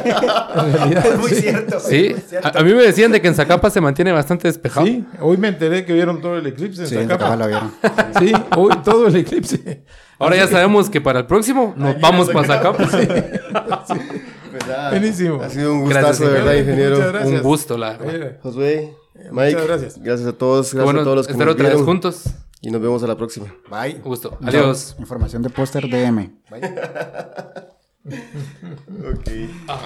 En 0.54 0.72
realidad, 0.72 1.06
Es 1.06 1.18
muy 1.18 1.30
sí. 1.30 1.36
cierto. 1.42 1.80
Sí, 1.80 2.06
es 2.06 2.12
muy 2.12 2.20
cierto. 2.22 2.48
a, 2.48 2.60
a 2.60 2.62
mí 2.62 2.74
me 2.74 2.82
decían 2.82 3.10
de 3.12 3.20
que 3.22 3.28
en 3.28 3.34
Zacapa 3.34 3.70
se 3.70 3.80
mantiene 3.80 4.12
bastante 4.12 4.46
despejado. 4.48 4.86
Sí, 4.86 5.04
hoy 5.20 5.36
me 5.36 5.48
enteré 5.48 5.84
que 5.84 5.92
vieron 5.92 6.20
todo 6.20 6.36
el 6.36 6.46
eclipse 6.46 6.82
en 6.82 6.88
Sí, 6.88 6.96
en 6.96 7.08
Zacapa. 7.08 7.36
Lo 7.36 7.46
vieron. 7.46 7.72
Sí, 8.18 8.32
hoy 8.56 8.72
todo 8.84 9.06
el 9.08 9.16
eclipse. 9.16 9.84
Ahora 10.18 10.36
ya 10.36 10.46
sabemos 10.46 10.90
que 10.90 11.00
para 11.00 11.20
el 11.20 11.26
próximo 11.26 11.72
nos 11.76 12.00
vamos 12.00 12.28
para 12.30 12.46
Zacapa. 12.46 12.84
Pues 12.86 14.66
nada, 14.68 14.90
Buenísimo. 14.90 15.40
Ha 15.42 15.48
sido 15.50 15.72
un 15.72 15.84
Gracias, 15.88 16.18
gustazo, 16.20 16.30
de 16.30 16.38
verdad, 16.38 16.54
ingeniero. 16.54 16.96
Muchas 16.96 17.12
gracias. 17.12 17.32
Un 17.34 17.42
gusto, 17.42 17.78
la 17.78 17.96
verdad. 17.96 18.36
Josué, 18.42 18.94
Mike. 19.32 19.52
Muchas 19.52 19.66
gracias. 19.66 19.98
Gracias 20.02 20.28
a 20.28 20.32
todos. 20.32 20.66
Gracias 20.72 20.84
Bueno, 20.84 21.00
a 21.00 21.04
todos 21.04 21.16
los 21.16 21.26
que 21.26 21.32
espero 21.32 21.50
nos 21.52 21.60
otra 21.60 21.68
vez 21.70 21.82
juntos. 21.82 22.24
Y 22.60 22.70
nos 22.70 22.80
vemos 22.80 23.02
a 23.02 23.06
la 23.08 23.16
próxima. 23.16 23.46
Bye. 23.68 23.96
Un 23.96 24.02
gusto. 24.02 24.38
Adiós. 24.42 24.94
Información 24.98 25.42
de 25.42 25.50
póster 25.50 25.88
DM. 25.88 26.30
Bye. 26.50 26.60
Ok. 28.04 29.48